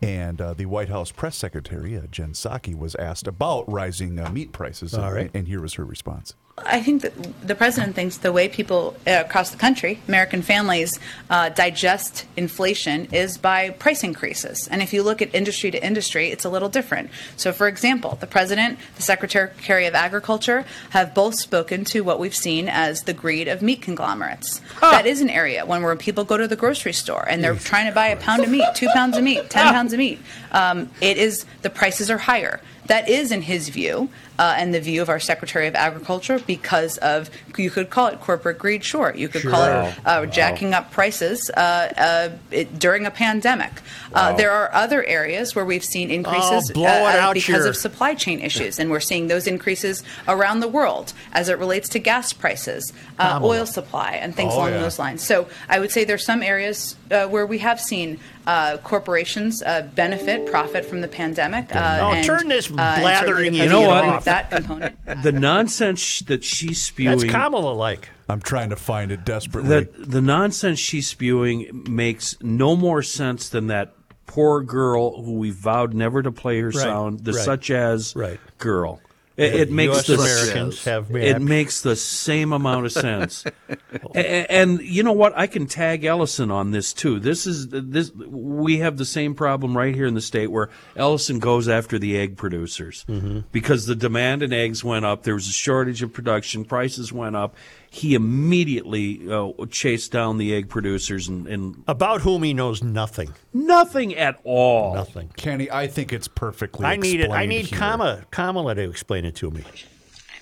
and 0.03 0.41
uh, 0.41 0.55
the 0.55 0.67
White 0.67 0.89
House 0.89 1.11
press 1.13 1.37
secretary 1.37 1.97
uh, 1.97 2.03
Jen 2.11 2.33
Psaki 2.33 2.75
was 2.77 2.95
asked 2.97 3.27
about 3.27 3.71
rising 3.71 4.19
uh, 4.19 4.31
meat 4.31 4.53
prices. 4.53 4.95
All 4.95 5.05
and- 5.05 5.15
right. 5.15 5.31
and 5.35 5.47
here 5.49 5.61
was 5.61 5.75
her 5.75 5.85
response. 5.85 6.35
I 6.65 6.83
think 6.83 7.03
that 7.03 7.13
the 7.47 7.55
president 7.55 7.95
thinks 7.95 8.19
the 8.19 8.33
way 8.33 8.49
people 8.49 8.97
uh, 9.07 9.23
across 9.27 9.51
the 9.51 9.57
country, 9.57 10.01
American 10.09 10.43
families, 10.43 10.99
uh, 11.31 11.49
digest 11.51 12.27
inflation 12.37 13.09
is 13.13 13.39
by 13.39 13.71
price 13.71 14.05
increases. 14.05 14.69
And 14.69 14.83
if 14.83 14.93
you 14.93 15.03
look 15.03 15.21
at 15.21 15.35
industry 15.35 15.71
to 15.71 15.85
industry, 15.85 16.31
it's 16.31 16.45
a 16.45 16.51
little 16.51 16.69
different. 16.69 17.11
So, 17.37 17.53
for 17.53 17.69
example, 17.69 18.17
the 18.21 18.27
president, 18.27 18.79
the 18.97 19.03
secretary 19.03 19.87
of 19.87 19.95
agriculture 19.95 20.65
have 20.91 21.15
both 21.15 21.35
spoken 21.35 21.85
to 21.87 22.03
what 22.03 22.19
we've 22.19 22.35
seen 22.35 22.69
as 22.69 23.03
the 23.03 23.15
greed 23.15 23.49
of 23.49 23.63
meat 23.63 23.83
conglomerates. 23.83 24.61
That 24.81 25.07
is 25.07 25.21
an 25.21 25.31
area 25.31 25.65
when 25.67 25.83
where 25.83 25.97
people 25.97 26.25
go 26.25 26.37
to 26.37 26.49
the 26.49 26.57
grocery 26.57 26.93
store 26.93 27.27
and 27.29 27.43
they're 27.43 27.55
trying 27.55 27.87
to 27.87 27.93
buy 27.93 28.09
a 28.09 28.17
pound 28.17 28.43
of 28.43 28.51
meat, 28.51 28.65
two 28.75 28.89
pounds 28.95 29.17
of 29.17 29.25
meat, 29.25 29.51
ten 29.51 29.73
pounds 29.73 29.93
of 29.93 29.99
meat. 29.99 30.21
Um, 30.53 30.91
it 31.01 31.17
is 31.17 31.47
the 31.63 31.71
prices 31.71 32.11
are 32.11 32.19
higher. 32.19 32.61
That 32.87 33.09
is, 33.09 33.33
in 33.33 33.43
his 33.43 33.69
view, 33.69 34.09
uh, 34.39 34.55
and 34.57 34.73
the 34.75 34.81
view 34.81 35.03
of 35.03 35.09
our 35.09 35.19
Secretary 35.21 35.67
of 35.67 35.75
Agriculture, 35.75 36.39
because 36.47 36.99
of 36.99 37.31
you 37.57 37.71
could 37.71 37.91
call 37.91 38.07
it 38.09 38.21
corporate 38.21 38.59
greed. 38.59 38.85
Sure, 38.85 39.13
you 39.17 39.29
could 39.29 39.43
call 39.43 39.65
it 39.65 39.95
uh, 40.07 40.27
jacking 40.27 40.75
up 40.75 40.91
prices 40.93 41.51
uh, 41.57 41.61
uh, 41.61 42.29
it, 42.51 42.79
during 42.79 43.07
a 43.07 43.11
pandemic. 43.11 43.73
Uh, 44.13 44.33
there 44.35 44.51
are 44.51 44.73
other 44.73 45.05
areas 45.05 45.55
where 45.55 45.65
we've 45.65 45.85
seen 45.85 46.11
increases 46.11 46.71
Oh, 46.71 46.75
blow 46.75 46.87
it 47.09 47.17
uh, 47.17 47.21
out 47.21 47.35
because 47.35 47.59
your- 47.65 47.69
of 47.69 47.77
supply 47.77 48.15
chain 48.15 48.41
issues, 48.41 48.79
and 48.79 48.91
we're 48.91 49.01
seeing 49.01 49.27
those 49.29 49.47
increases 49.47 50.03
around 50.27 50.61
the 50.61 50.69
world 50.69 51.13
as 51.33 51.49
it 51.49 51.59
relates 51.59 51.89
to 51.91 51.99
gas 51.99 52.33
prices, 52.33 52.93
uh, 53.19 53.35
Kamala. 53.35 53.53
oil 53.59 53.67
supply, 53.67 54.13
and 54.13 54.35
things 54.35 54.53
Oh, 54.55 54.59
along 54.59 54.73
yeah. 54.73 54.81
those 54.81 54.99
lines. 54.99 55.25
So 55.25 55.49
I 55.69 55.79
would 55.81 55.91
say 55.91 56.05
there's 56.05 56.25
some 56.25 56.43
areas 56.43 56.97
uh, 57.11 57.27
where 57.27 57.47
we 57.47 57.59
have 57.59 57.81
seen 57.81 58.19
uh, 58.47 58.79
corporations 58.79 59.63
uh, 59.63 59.83
benefit, 59.95 60.47
profit 60.47 60.85
from 60.87 61.01
the 61.03 61.09
pandemic. 61.09 61.75
Uh, 61.75 61.99
Oh, 62.01 62.13
and, 62.13 62.25
turn 62.25 62.49
this 62.49 62.71
uh, 62.71 62.75
and 62.79 62.81
certainly 62.81 63.01
blathering 63.03 63.53
the 63.53 63.61
idiot 63.61 63.71
president 63.73 64.15
off. 64.15 64.25
With 64.29 64.51
that 64.51 64.51
component. 64.51 64.99
The 65.23 65.33
nonsense 65.33 66.01
sh- 66.01 66.21
that 66.23 66.45
she's 66.45 66.81
spewing. 66.81 67.19
That's 67.19 67.31
Kamala 67.31 67.73
like. 67.73 68.09
I'm 68.29 68.41
trying 68.41 68.71
to 68.71 68.77
find 68.77 69.11
it 69.11 69.25
desperately. 69.25 69.71
that 69.71 70.11
the 70.11 70.21
nonsense 70.21 70.79
she's 70.79 71.09
spewing 71.09 71.85
makes 71.89 72.37
no 72.43 72.77
more 72.77 73.03
sense 73.03 73.49
than 73.49 73.69
that 73.69 73.95
poor 74.27 74.61
girl 74.63 75.23
who 75.23 75.39
we 75.39 75.51
vowed 75.51 75.95
never 75.95 76.23
to 76.23 76.31
play 76.31 76.61
her 76.61 76.71
sound, 76.71 77.25
the 77.25 77.33
right, 77.33 77.45
such 77.45 77.71
as 77.71 78.15
right. 78.15 78.39
girl. 78.59 79.01
It, 79.39 79.55
it 79.55 79.71
makes 79.71 79.97
US 79.97 80.07
the 80.09 80.15
Americans 80.15 80.85
have 80.85 81.15
it 81.15 81.41
makes 81.41 81.81
the 81.81 81.95
same 81.95 82.53
amount 82.53 82.87
of 82.87 82.93
sense. 82.93 83.45
A- 84.15 84.53
and, 84.53 84.81
you 84.81 85.03
know 85.05 85.13
what? 85.13 85.33
I 85.39 85.47
can 85.47 85.67
tag 85.67 86.05
Ellison 86.05 86.51
on 86.51 86.73
this 86.73 86.93
too. 86.93 87.21
This 87.21 87.47
is 87.47 87.69
this. 87.69 88.11
We 88.13 88.79
have 88.79 88.97
the 88.97 89.05
same 89.05 89.35
problem 89.37 89.77
right 89.77 89.95
here 89.95 90.07
in 90.07 90.15
the 90.15 90.21
state 90.21 90.49
where 90.49 90.71
Ellison 90.97 91.39
goes 91.39 91.69
after 91.69 91.99
the 91.99 92.19
egg 92.19 92.37
producers 92.37 93.05
Mm-hmm. 93.09 93.41
because 93.53 93.87
the 93.87 93.95
demand 93.95 94.43
in 94.43 94.53
eggs 94.53 94.83
went 94.83 95.05
up. 95.05 95.23
There 95.23 95.35
was 95.35 95.49
a 95.49 95.53
shortage 95.53 96.03
of 96.03 96.13
production. 96.13 96.65
Prices 96.65 97.13
went 97.13 97.37
up 97.37 97.55
he 97.91 98.15
immediately 98.15 99.31
uh, 99.31 99.51
chased 99.71 100.13
down 100.13 100.39
the 100.39 100.55
egg 100.55 100.69
producers 100.69 101.29
and, 101.29 101.47
and, 101.47 101.83
about 101.87 102.21
whom 102.21 102.43
he 102.43 102.53
knows 102.53 102.83
nothing, 102.83 103.35
nothing 103.53 104.15
at 104.15 104.39
all, 104.45 104.95
nothing. 104.95 105.31
Kenny, 105.37 105.71
I 105.71 105.87
think 105.87 106.13
it's 106.13 106.29
perfectly. 106.29 106.85
I 106.85 106.97
need 106.97 107.21
it. 107.21 107.31
I 107.31 107.47
need 107.47 107.67
here. 107.67 107.79
comma 107.79 108.25
Kamala 108.31 108.75
to 108.75 108.89
explain 108.89 109.25
it 109.25 109.37
to 109.37 109.51
me. 109.51 109.63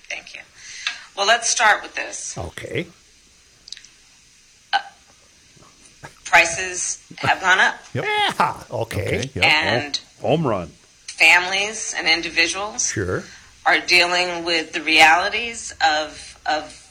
Thank 0.09 0.35
you. 0.35 0.41
Well, 1.15 1.27
let's 1.27 1.49
start 1.49 1.83
with 1.83 1.95
this. 1.95 2.37
Okay. 2.37 2.87
Uh, 4.73 4.79
prices 6.25 7.03
have 7.17 7.41
gone 7.41 7.59
up. 7.59 7.75
Yep. 7.93 8.05
Yeah. 8.05 8.63
Okay. 8.71 9.19
okay. 9.19 9.29
Yep. 9.33 9.43
And 9.43 9.99
home 10.21 10.45
run. 10.45 10.67
Families 11.07 11.95
and 11.97 12.07
individuals 12.07 12.91
sure 12.91 13.23
are 13.65 13.79
dealing 13.79 14.45
with 14.45 14.73
the 14.73 14.81
realities 14.81 15.73
of 15.81 16.39
of 16.45 16.86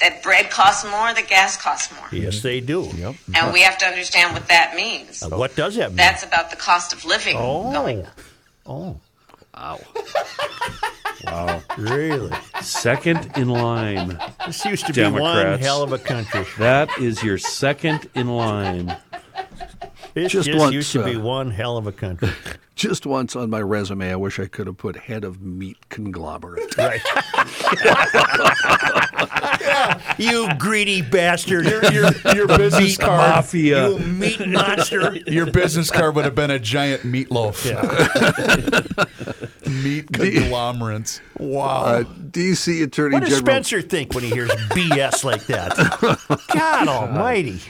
that 0.00 0.22
bread 0.22 0.50
costs 0.50 0.88
more, 0.88 1.12
the 1.14 1.22
gas 1.22 1.56
costs 1.56 1.94
more, 1.94 2.06
Yes, 2.12 2.42
they 2.42 2.60
do. 2.60 2.88
Yep. 2.96 3.14
and 3.34 3.52
we 3.52 3.62
have 3.62 3.78
to 3.78 3.86
understand 3.86 4.32
what 4.34 4.48
that 4.48 4.74
means. 4.74 5.22
Uh, 5.22 5.30
what 5.30 5.56
does 5.56 5.76
that 5.76 5.90
mean? 5.90 5.96
That's 5.96 6.22
about 6.24 6.50
the 6.50 6.56
cost 6.56 6.92
of 6.92 7.04
living 7.04 7.36
going 7.36 8.00
oh. 8.00 8.02
up. 8.02 8.20
Oh. 8.66 9.00
Wow. 9.54 9.80
Wow. 11.24 11.62
Really? 11.76 12.32
Second 12.62 13.30
in 13.36 13.48
line. 13.48 14.18
This 14.46 14.64
used 14.64 14.86
to 14.86 14.92
be 14.92 15.04
one 15.04 15.58
hell 15.58 15.82
of 15.82 15.92
a 15.92 15.98
country. 15.98 16.46
That 16.58 16.88
is 16.98 17.22
your 17.24 17.38
second 17.38 18.08
in 18.14 18.28
line. 18.28 18.96
It 20.18 20.28
Just 20.28 20.46
just, 20.46 20.58
once, 20.58 20.74
used 20.74 20.92
to 20.92 21.04
be 21.04 21.16
uh, 21.16 21.20
one 21.20 21.50
hell 21.50 21.76
of 21.76 21.86
a 21.86 21.92
country. 21.92 22.30
Just 22.74 23.06
once 23.06 23.34
on 23.34 23.50
my 23.50 23.60
resume, 23.60 24.10
I 24.10 24.16
wish 24.16 24.38
I 24.38 24.46
could 24.46 24.68
have 24.68 24.76
put 24.76 24.96
head 24.96 25.24
of 25.24 25.42
meat 25.42 25.76
conglomerate. 25.88 26.74
Right. 26.78 27.00
you 30.18 30.48
greedy 30.58 31.02
bastard. 31.02 31.64
Your, 31.66 31.84
your, 31.92 32.10
your 32.34 32.46
business 32.46 32.98
Meat 32.98 33.00
card. 33.00 33.30
Mafia. 33.30 33.88
You 33.88 33.98
meat 33.98 34.46
monster. 34.46 35.16
Your 35.26 35.50
business 35.50 35.90
card 35.90 36.14
would 36.14 36.24
have 36.24 36.36
been 36.36 36.52
a 36.52 36.58
giant 36.58 37.02
meatloaf. 37.02 37.64
Meat 39.82 40.12
conglomerates. 40.12 41.20
Wow. 41.38 41.84
Uh, 41.84 42.04
D.C. 42.30 42.82
Attorney 42.82 43.14
What 43.14 43.20
does 43.24 43.30
General 43.30 43.46
Spencer 43.46 43.82
think 43.82 44.14
when 44.14 44.22
he 44.22 44.30
hears 44.30 44.50
BS 44.50 45.24
like 45.24 45.46
that? 45.46 45.74
God 46.54 46.88
almighty. 46.88 47.60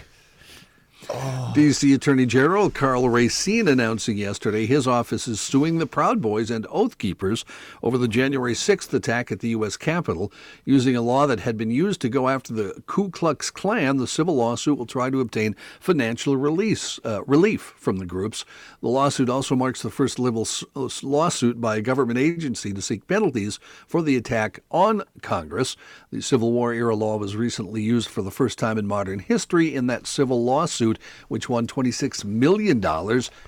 D.C. 1.55 1.95
Attorney 1.95 2.27
General 2.27 2.69
Karl 2.69 3.09
Racine 3.09 3.67
announcing 3.67 4.19
yesterday 4.19 4.67
his 4.67 4.87
office 4.87 5.27
is 5.27 5.41
suing 5.41 5.79
the 5.79 5.87
Proud 5.87 6.21
Boys 6.21 6.51
and 6.51 6.67
Oath 6.71 6.99
Keepers 6.99 7.47
over 7.83 7.97
the 7.97 8.09
January 8.09 8.53
6th 8.53 8.93
attack 8.93 9.33
at 9.33 9.41
the 9.41 9.49
U.S. 9.49 9.79
Capitol. 9.79 10.31
Using 10.67 10.95
a 10.95 11.01
law 11.01 11.27
that 11.27 11.41
had 11.41 11.57
been 11.57 11.71
used 11.71 12.03
to 12.03 12.11
go 12.11 12.29
after 12.29 12.53
the 12.53 12.83
Ku 12.87 13.11
Klux 13.11 13.51
Klan, 13.51 13.97
the 13.97 14.07
civil 14.07 14.37
lawsuit 14.37 14.77
will 14.77 14.87
try 14.87 15.09
to 15.09 15.21
obtain 15.21 15.57
financial 15.81 16.37
release, 16.37 17.01
uh, 17.05 17.25
relief 17.25 17.75
from 17.77 17.97
the 17.97 18.07
groups. 18.07 18.45
The 18.81 18.89
lawsuit 18.89 19.29
also 19.29 19.57
marks 19.57 19.83
the 19.83 19.91
first 19.91 20.19
level 20.21 20.47
uh, 20.77 20.85
s- 20.85 21.03
lawsuit 21.03 21.61
by 21.61 21.77
a 21.77 21.81
government 21.83 22.19
agency 22.19 22.73
to 22.73 22.81
seek 22.81 23.07
penalties 23.09 23.59
for 23.89 24.03
the 24.03 24.17
attack 24.17 24.61
on 24.71 25.03
Congress. 25.21 25.77
The 26.13 26.23
Civil 26.23 26.53
War 26.53 26.73
era 26.73 26.95
law 26.95 27.17
was 27.17 27.35
recently 27.35 27.83
used 27.83 28.09
for 28.09 28.23
the 28.23 28.31
first 28.31 28.57
time 28.57 28.79
in 28.79 28.87
modern 28.87 29.19
history 29.19 29.75
in 29.75 29.89
that 29.89 30.07
civil 30.07 30.45
lawsuit, 30.45 30.99
which 31.27 31.49
won 31.49 31.67
$26 31.67 32.25
million 32.25 32.81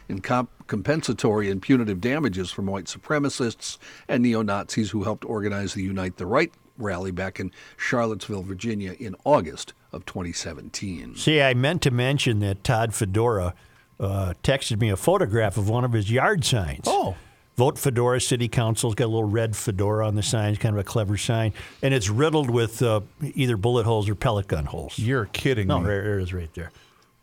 in 0.08 0.20
comp- 0.20 0.50
compensatory 0.66 1.48
and 1.48 1.62
punitive 1.62 2.00
damages 2.00 2.50
from 2.50 2.66
white 2.66 2.86
supremacists 2.86 3.78
and 4.08 4.24
neo 4.24 4.42
Nazis 4.42 4.90
who 4.90 5.04
helped 5.04 5.24
organize 5.24 5.74
the 5.74 5.82
Unite 5.84 6.16
the 6.16 6.26
Right 6.26 6.52
rally 6.76 7.10
back 7.12 7.38
in 7.38 7.52
Charlottesville, 7.76 8.42
Virginia 8.42 8.94
in 8.98 9.14
August 9.24 9.74
of 9.92 10.04
2017. 10.06 11.14
See, 11.14 11.40
I 11.40 11.54
meant 11.54 11.82
to 11.82 11.90
mention 11.90 12.40
that 12.40 12.64
Todd 12.64 12.94
Fedora 12.94 13.54
uh, 14.00 14.34
texted 14.42 14.80
me 14.80 14.88
a 14.88 14.96
photograph 14.96 15.56
of 15.56 15.68
one 15.68 15.84
of 15.84 15.92
his 15.92 16.10
yard 16.10 16.44
signs. 16.44 16.84
Oh. 16.86 17.14
Vote 17.56 17.78
Fedora 17.78 18.20
City 18.20 18.48
Council's 18.48 18.94
got 18.94 19.04
a 19.04 19.08
little 19.08 19.24
red 19.28 19.54
fedora 19.54 20.06
on 20.06 20.14
the 20.14 20.22
sign, 20.22 20.50
it's 20.54 20.58
kind 20.62 20.74
of 20.74 20.80
a 20.80 20.84
clever 20.84 21.18
sign, 21.18 21.52
and 21.82 21.92
it's 21.92 22.08
riddled 22.08 22.48
with 22.48 22.80
uh, 22.80 23.00
either 23.34 23.58
bullet 23.58 23.84
holes 23.84 24.08
or 24.08 24.14
pellet 24.14 24.48
gun 24.48 24.64
holes. 24.64 24.98
You're 24.98 25.26
kidding 25.26 25.66
No, 25.66 25.80
me. 25.80 25.86
there, 25.86 26.02
there 26.02 26.18
it 26.20 26.22
is 26.22 26.32
right 26.32 26.52
there. 26.54 26.70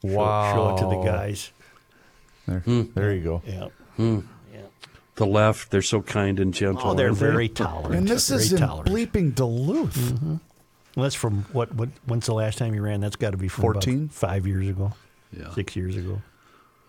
Show- 0.03 0.09
Wow. 0.09 0.53
Show, 0.53 0.75
it 0.75 0.77
to 0.91 0.95
the 0.97 1.03
guys. 1.11 1.51
There, 2.47 2.63
there 2.93 3.13
you 3.15 3.23
go. 3.23 3.41
Yeah. 3.97 4.21
The 5.15 5.25
left, 5.25 5.71
they're 5.71 5.81
so 5.81 6.03
kind 6.03 6.39
and 6.39 6.53
gentle. 6.53 6.91
Oh, 6.91 6.93
they're 6.93 7.07
aren't 7.07 7.19
they? 7.19 7.25
very 7.25 7.49
tolerant. 7.49 7.95
And 7.95 8.07
this 8.07 8.29
very 8.29 8.41
is 8.41 8.53
in 8.53 8.59
tolerant. 8.59 8.89
bleeping 8.95 9.33
Duluth. 9.33 10.13
Well, 10.21 10.39
that's 11.03 11.15
from 11.15 11.45
what, 11.51 11.73
what? 11.73 11.89
When's 12.05 12.27
the 12.27 12.35
last 12.35 12.59
time 12.59 12.75
you 12.75 12.83
ran? 12.83 13.01
That's 13.01 13.15
got 13.15 13.31
to 13.31 13.37
be 13.37 13.47
from 13.47 13.63
about 13.63 13.83
14? 13.85 14.09
five 14.09 14.45
years 14.45 14.67
ago. 14.67 14.93
Six 15.55 15.75
years 15.75 15.95
ago. 15.97 16.21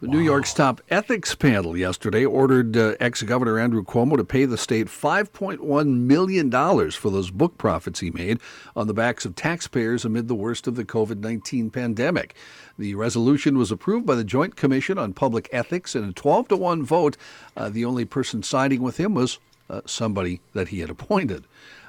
The 0.01 0.07
New 0.07 0.21
York's 0.21 0.55
top 0.55 0.81
ethics 0.91 1.35
panel 1.35 1.77
yesterday 1.77 2.25
ordered 2.25 2.77
uh, 2.77 2.95
ex 3.01 3.25
Governor 3.25 3.59
Andrew 3.59 3.83
Cuomo 3.83 4.17
to 4.17 4.23
pay 4.23 4.45
the 4.45 4.57
state 4.57 4.87
$5.1 4.87 5.87
million 5.89 6.53
for 6.93 7.11
those 7.11 7.33
book 7.33 7.59
profits 7.59 7.99
he 7.99 8.13
made 8.13 8.39
on 8.77 8.87
the 8.87 8.95
backs 8.95 9.25
of 9.25 9.35
taxpayers 9.35 10.05
amid 10.05 10.29
the 10.29 10.37
worst 10.37 10.69
of 10.69 10.77
the 10.77 10.85
COVID 10.85 11.19
19 11.19 11.71
pandemic. 11.71 12.37
The 12.79 12.95
resolution 12.95 13.59
was 13.59 13.73
approved 13.73 14.07
by 14.07 14.15
the 14.15 14.23
Joint 14.23 14.55
Commission 14.55 14.99
on 14.99 15.15
Public 15.15 15.49
Ethics 15.51 15.97
in 15.97 16.05
a 16.05 16.13
12 16.13 16.47
to 16.47 16.57
1 16.57 16.85
vote. 16.85 17.17
Uh, 17.57 17.69
the 17.69 17.85
only 17.85 18.05
person 18.05 18.45
siding 18.45 18.83
with 18.83 18.99
him 18.99 19.15
was 19.15 19.41
uh, 19.69 19.81
somebody 19.85 20.41
that 20.53 20.69
he 20.69 20.79
had 20.79 20.91
appointed. 20.91 21.45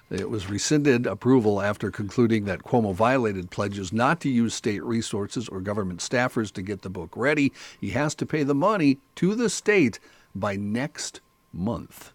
It 0.10 0.30
was 0.30 0.50
rescinded 0.50 1.06
approval 1.06 1.62
after 1.62 1.92
concluding 1.92 2.46
that 2.46 2.64
Cuomo 2.64 2.94
violated 2.96 3.52
pledges 3.52 3.94
not 3.94 4.20
to 4.22 4.30
use 4.30 4.56
state 4.56 4.84
resources 4.84 5.48
or 5.48 5.62
government 5.62 6.00
staffers 6.00 6.52
to 6.54 6.64
get 6.64 6.82
the 6.82 6.90
book 6.90 7.12
ready. 7.16 7.54
He 7.80 7.92
has 7.92 8.16
to 8.16 8.26
pay 8.26 8.44
the 8.44 8.56
money 8.56 8.98
to 9.16 9.36
the 9.36 9.50
state 9.50 10.00
by 10.34 10.56
next 10.56 11.22
month. 11.54 12.12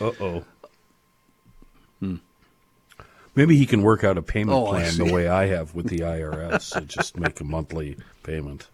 Uh 0.00 0.12
oh. 0.20 0.44
Hmm. 2.00 2.16
Maybe 3.36 3.56
he 3.56 3.66
can 3.66 3.82
work 3.82 4.02
out 4.02 4.18
a 4.18 4.22
payment 4.22 4.58
Oh, 4.58 4.66
plan 4.66 4.96
the 4.96 5.12
way 5.12 5.28
I 5.28 5.46
have 5.46 5.74
with 5.74 5.86
the 5.86 6.00
IRS 6.00 6.74
and 6.74 6.88
just 6.88 7.16
make 7.16 7.40
a 7.40 7.44
monthly 7.44 7.96
payment. 8.24 8.68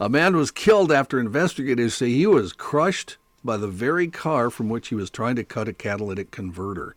A 0.00 0.08
man 0.08 0.36
was 0.36 0.50
killed 0.50 0.90
after 0.90 1.20
investigators 1.20 1.94
say 1.94 2.08
he 2.08 2.26
was 2.26 2.54
crushed 2.54 3.18
by 3.44 3.58
the 3.58 3.68
very 3.68 4.08
car 4.08 4.48
from 4.48 4.70
which 4.70 4.88
he 4.88 4.94
was 4.94 5.10
trying 5.10 5.36
to 5.36 5.44
cut 5.44 5.68
a 5.68 5.74
catalytic 5.74 6.30
converter. 6.30 6.96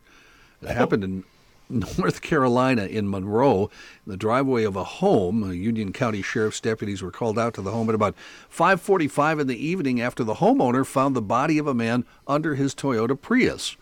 It 0.61 0.69
happened 0.69 1.03
in 1.03 1.23
North 1.69 2.21
Carolina 2.21 2.85
in 2.85 3.09
Monroe, 3.09 3.69
in 4.05 4.11
the 4.11 4.17
driveway 4.17 4.63
of 4.63 4.75
a 4.75 4.83
home. 4.83 5.51
Union 5.51 5.91
County 5.91 6.21
Sheriff's 6.21 6.61
deputies 6.61 7.01
were 7.01 7.11
called 7.11 7.37
out 7.37 7.53
to 7.55 7.61
the 7.61 7.71
home 7.71 7.89
at 7.89 7.95
about 7.95 8.15
5:45 8.49 9.41
in 9.41 9.47
the 9.47 9.65
evening 9.65 9.99
after 9.99 10.23
the 10.23 10.35
homeowner 10.35 10.85
found 10.85 11.15
the 11.15 11.21
body 11.21 11.57
of 11.57 11.67
a 11.67 11.73
man 11.73 12.05
under 12.27 12.55
his 12.55 12.73
Toyota 12.73 13.19
Prius. 13.19 13.75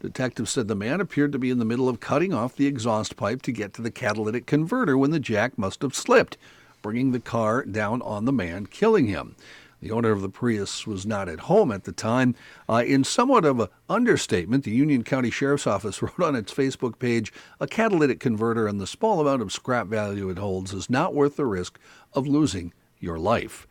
Detectives 0.00 0.50
said 0.50 0.68
the 0.68 0.74
man 0.74 1.00
appeared 1.00 1.32
to 1.32 1.38
be 1.38 1.50
in 1.50 1.58
the 1.58 1.64
middle 1.64 1.88
of 1.88 2.00
cutting 2.00 2.32
off 2.32 2.56
the 2.56 2.66
exhaust 2.66 3.16
pipe 3.16 3.42
to 3.42 3.52
get 3.52 3.74
to 3.74 3.82
the 3.82 3.90
catalytic 3.90 4.46
converter 4.46 4.96
when 4.96 5.10
the 5.10 5.20
jack 5.20 5.58
must 5.58 5.82
have 5.82 5.94
slipped, 5.94 6.38
bringing 6.80 7.12
the 7.12 7.20
car 7.20 7.64
down 7.64 8.00
on 8.02 8.24
the 8.24 8.32
man, 8.32 8.66
killing 8.66 9.06
him. 9.06 9.34
The 9.80 9.90
owner 9.92 10.10
of 10.10 10.20
the 10.20 10.28
Prius 10.28 10.86
was 10.86 11.06
not 11.06 11.28
at 11.28 11.40
home 11.40 11.72
at 11.72 11.84
the 11.84 11.92
time. 11.92 12.34
Uh, 12.68 12.82
in 12.86 13.02
somewhat 13.02 13.44
of 13.46 13.60
an 13.60 13.68
understatement, 13.88 14.64
the 14.64 14.70
Union 14.72 15.02
County 15.02 15.30
Sheriff's 15.30 15.66
Office 15.66 16.02
wrote 16.02 16.20
on 16.20 16.36
its 16.36 16.52
Facebook 16.52 16.98
page 16.98 17.32
a 17.60 17.66
catalytic 17.66 18.20
converter 18.20 18.66
and 18.66 18.78
the 18.80 18.86
small 18.86 19.20
amount 19.20 19.40
of 19.42 19.52
scrap 19.52 19.86
value 19.86 20.28
it 20.28 20.38
holds 20.38 20.74
is 20.74 20.90
not 20.90 21.14
worth 21.14 21.36
the 21.36 21.46
risk 21.46 21.78
of 22.12 22.26
losing 22.26 22.72
your 22.98 23.18
life. 23.18 23.66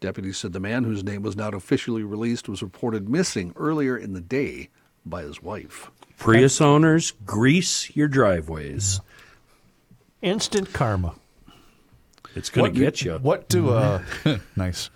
Deputies 0.00 0.36
said 0.36 0.52
the 0.52 0.58
man, 0.58 0.82
whose 0.82 1.04
name 1.04 1.22
was 1.22 1.36
not 1.36 1.54
officially 1.54 2.02
released, 2.02 2.48
was 2.48 2.60
reported 2.60 3.08
missing 3.08 3.52
earlier 3.56 3.96
in 3.96 4.14
the 4.14 4.20
day 4.20 4.68
by 5.06 5.22
his 5.22 5.40
wife. 5.40 5.92
Prius 6.18 6.60
owners, 6.60 7.12
grease 7.24 7.94
your 7.94 8.08
driveways. 8.08 9.00
Instant 10.22 10.72
karma. 10.72 11.14
It's 12.34 12.50
going 12.50 12.62
What- 12.64 12.74
to 12.74 12.80
get 12.80 13.02
you. 13.02 13.12
What 13.18 13.48
do 13.48 13.70
uh 13.70 14.02
nice? 14.56 14.90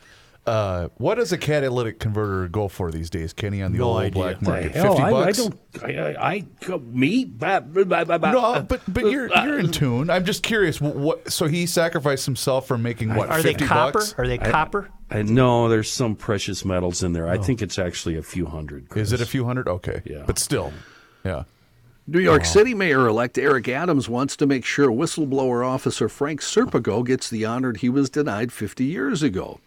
Uh, 0.47 0.89
what 0.99 1.17
does 1.17 1.33
a 1.33 1.39
catalytic 1.39 1.99
converter 1.99 2.47
go 2.47 2.69
for 2.69 2.93
these 2.93 3.11
days, 3.11 3.33
Kenny? 3.33 3.63
On 3.63 3.73
the 3.73 3.79
No 3.79 3.87
old 3.89 3.99
idea. 3.99 4.11
black 4.23 4.43
market, 4.43 4.73
hell, 4.73 4.95
fifty 4.97 5.03
I, 5.03 5.11
I 5.11 5.33
don't. 5.33 5.55
I, 5.83 5.89
I, 5.89 6.33
I 6.35 6.39
go- 6.65 6.79
me. 6.79 7.25
Bah, 7.25 7.61
bah, 7.61 7.83
bah, 7.85 8.05
bah, 8.05 8.19
bah. 8.19 8.31
no, 8.31 8.63
but 8.63 8.81
but 8.87 9.11
you're 9.11 9.29
you're 9.45 9.59
in 9.59 9.73
tune. 9.73 10.09
I'm 10.09 10.25
just 10.25 10.43
curious. 10.45 10.81
What, 10.81 10.95
what 10.95 11.33
so 11.33 11.47
he 11.47 11.67
sacrificed 11.67 12.27
himself 12.27 12.69
for 12.69 12.79
making 12.79 13.15
what? 13.15 13.29
Are 13.29 13.43
they 13.43 13.55
copper? 13.55 13.99
bucks? 13.99 14.15
Are 14.19 14.27
they 14.29 14.39
copper? 14.39 14.89
I 15.11 15.23
know 15.23 15.69
there's 15.69 15.91
some 15.91 16.15
precious 16.15 16.65
metals 16.65 17.03
in 17.03 17.13
there. 17.13 17.29
I 17.29 17.39
think 17.39 17.61
it's 17.61 17.79
actually 17.79 18.17
a 18.17 18.23
few 18.23 18.47
hundred. 18.47 18.87
Is 18.97 19.13
it 19.13 19.21
a 19.21 19.27
few 19.27 19.45
hundred? 19.47 19.67
Okay, 19.69 20.03
Yeah. 20.05 20.23
but 20.27 20.39
still, 20.39 20.73
yeah. 21.25 21.45
New 22.09 22.21
York 22.21 22.45
City 22.45 22.73
Mayor 22.73 23.09
elect 23.09 23.37
Eric 23.37 23.69
Adams 23.69 24.09
wants 24.09 24.37
to 24.37 24.47
make 24.47 24.65
sure 24.65 24.89
whistleblower 24.91 25.67
officer 25.67 26.09
Frank 26.09 26.41
Serpico 26.41 27.05
gets 27.05 27.29
the 27.29 27.45
honor 27.45 27.73
he 27.75 27.89
was 27.89 28.09
denied 28.09 28.53
50 28.53 28.85
years 28.85 29.25
ago. 29.25 29.59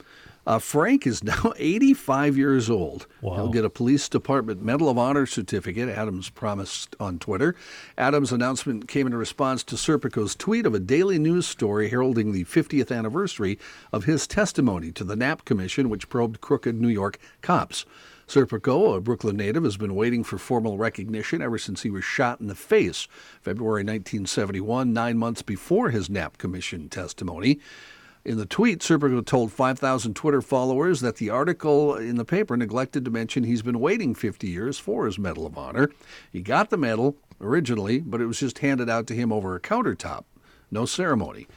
Uh, 0.49 0.57
Frank 0.57 1.05
is 1.05 1.23
now 1.23 1.53
85 1.57 2.35
years 2.35 2.71
old. 2.71 3.05
He'll 3.35 3.51
get 3.51 3.65
a 3.65 3.69
police 3.69 4.09
department 4.09 4.63
Medal 4.63 4.89
of 4.89 4.97
Honor 4.97 5.27
certificate, 5.27 5.89
Adams 5.89 6.31
promised 6.31 6.95
on 6.99 7.19
Twitter. 7.19 7.55
Adams' 7.99 8.31
announcement 8.31 8.87
came 8.87 9.05
in 9.05 9.13
response 9.13 9.63
to 9.65 9.75
Serpico's 9.75 10.35
tweet 10.35 10.65
of 10.65 10.73
a 10.73 10.79
daily 10.79 11.19
news 11.19 11.45
story 11.45 11.89
heralding 11.89 12.31
the 12.31 12.45
50th 12.45 12.91
anniversary 12.91 13.59
of 13.93 14.05
his 14.05 14.25
testimony 14.25 14.91
to 14.93 15.03
the 15.03 15.15
Knapp 15.15 15.45
Commission, 15.45 15.87
which 15.87 16.09
probed 16.09 16.41
crooked 16.41 16.81
New 16.81 16.87
York 16.87 17.19
cops. 17.43 17.85
Serpico, 18.27 18.97
a 18.97 19.01
Brooklyn 19.01 19.37
native, 19.37 19.63
has 19.63 19.77
been 19.77 19.93
waiting 19.93 20.23
for 20.23 20.39
formal 20.39 20.79
recognition 20.79 21.43
ever 21.43 21.59
since 21.59 21.83
he 21.83 21.91
was 21.91 22.03
shot 22.03 22.41
in 22.41 22.47
the 22.47 22.55
face, 22.55 23.07
February 23.39 23.81
1971, 23.81 24.91
nine 24.93 25.17
months 25.19 25.43
before 25.43 25.91
his 25.91 26.09
Knapp 26.09 26.39
Commission 26.39 26.89
testimony. 26.89 27.59
In 28.25 28.37
the 28.37 28.45
tweet, 28.45 28.79
Serpico 28.79 29.25
told 29.25 29.51
5,000 29.53 30.13
Twitter 30.13 30.41
followers 30.41 30.99
that 30.99 31.15
the 31.15 31.29
article 31.29 31.95
in 31.95 32.17
the 32.17 32.25
paper 32.25 32.57
neglected 32.57 33.05
to 33.05 33.11
mention 33.11 33.43
he's 33.45 33.61
been 33.61 33.79
waiting 33.79 34.13
50 34.13 34.47
years 34.47 34.77
for 34.77 35.05
his 35.05 35.17
Medal 35.17 35.45
of 35.45 35.57
Honor. 35.57 35.89
He 36.31 36.41
got 36.41 36.69
the 36.69 36.77
medal 36.77 37.15
originally, 37.39 37.99
but 37.99 38.19
it 38.19 38.25
was 38.25 38.39
just 38.39 38.59
handed 38.59 38.89
out 38.89 39.07
to 39.07 39.15
him 39.15 39.31
over 39.31 39.55
a 39.55 39.59
countertop. 39.61 40.25
No 40.69 40.85
ceremony. 40.85 41.47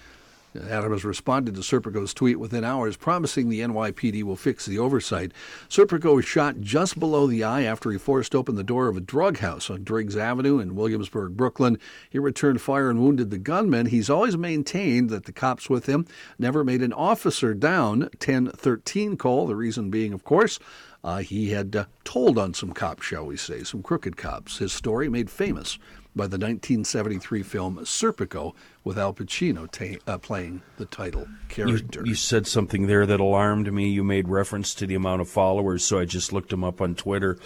Adams 0.69 1.05
responded 1.05 1.55
to 1.55 1.61
Serpico's 1.61 2.15
tweet 2.15 2.39
within 2.39 2.65
hours, 2.65 2.97
promising 2.97 3.49
the 3.49 3.61
NYPD 3.61 4.23
will 4.23 4.37
fix 4.37 4.66
the 4.66 4.79
oversight. 4.79 5.33
Serpico 5.69 6.16
was 6.16 6.24
shot 6.24 6.61
just 6.61 6.99
below 6.99 7.27
the 7.27 7.43
eye 7.45 7.62
after 7.62 7.91
he 7.91 7.99
forced 7.99 8.35
open 8.35 8.55
the 8.55 8.65
door 8.65 8.89
of 8.89 8.97
a 8.97 9.01
drug 9.01 9.39
house 9.39 9.70
on 9.70 9.85
Driggs 9.85 10.16
Avenue 10.16 10.59
in 10.59 10.74
Williamsburg, 10.74 11.37
Brooklyn. 11.37 11.79
He 12.11 12.19
returned 12.19 12.61
fire 12.61 12.91
and 12.91 13.01
wounded 13.01 13.31
the 13.31 13.39
gunman. 13.39 13.87
He's 13.87 14.11
always 14.11 14.37
maintained 14.37 15.11
that 15.11 15.24
the 15.24 15.33
cops 15.33 15.70
with 15.70 15.87
him 15.87 16.07
never 16.39 16.65
made 16.65 16.83
an 16.83 16.93
officer 16.93 17.55
down. 17.55 18.01
1013 18.01 19.16
call, 19.16 19.47
the 19.47 19.57
reason 19.57 19.91
being, 19.91 20.12
of 20.12 20.24
course, 20.24 20.59
uh, 21.05 21.19
he 21.19 21.51
had 21.51 21.74
uh, 21.74 21.85
told 22.05 22.39
on 22.39 22.55
some 22.55 22.73
cops, 22.73 23.05
shall 23.05 23.27
we 23.27 23.37
say, 23.37 23.65
some 23.65 23.83
crooked 23.83 24.16
cops. 24.16 24.59
His 24.59 24.73
story 24.73 25.09
made 25.09 25.31
famous 25.31 25.79
by 26.14 26.26
the 26.26 26.36
1973 26.36 27.43
film 27.43 27.78
Serpico, 27.84 28.52
with 28.84 28.98
Al 28.98 29.14
Pacino 29.14 29.70
ta- 29.70 29.98
uh, 30.06 30.18
playing 30.18 30.62
the 30.76 30.84
title 30.84 31.22
You, 31.22 31.28
character. 31.48 32.02
you 32.05 32.14
said 32.14 32.47
something 32.47 32.86
there 32.86 33.06
that 33.06 33.20
alarmed 33.20 33.72
me. 33.72 33.89
You 33.89 34.05
made 34.05 34.28
reference 34.28 34.74
to 34.74 34.86
the 34.86 34.94
amount 34.94 35.22
of 35.22 35.28
followers, 35.28 35.84
so 35.84 35.98
I 35.98 36.05
just 36.05 36.32
looked 36.32 36.52
him 36.52 36.64
up 36.64 36.80
on 36.80 36.94
Twitter. 36.94 37.39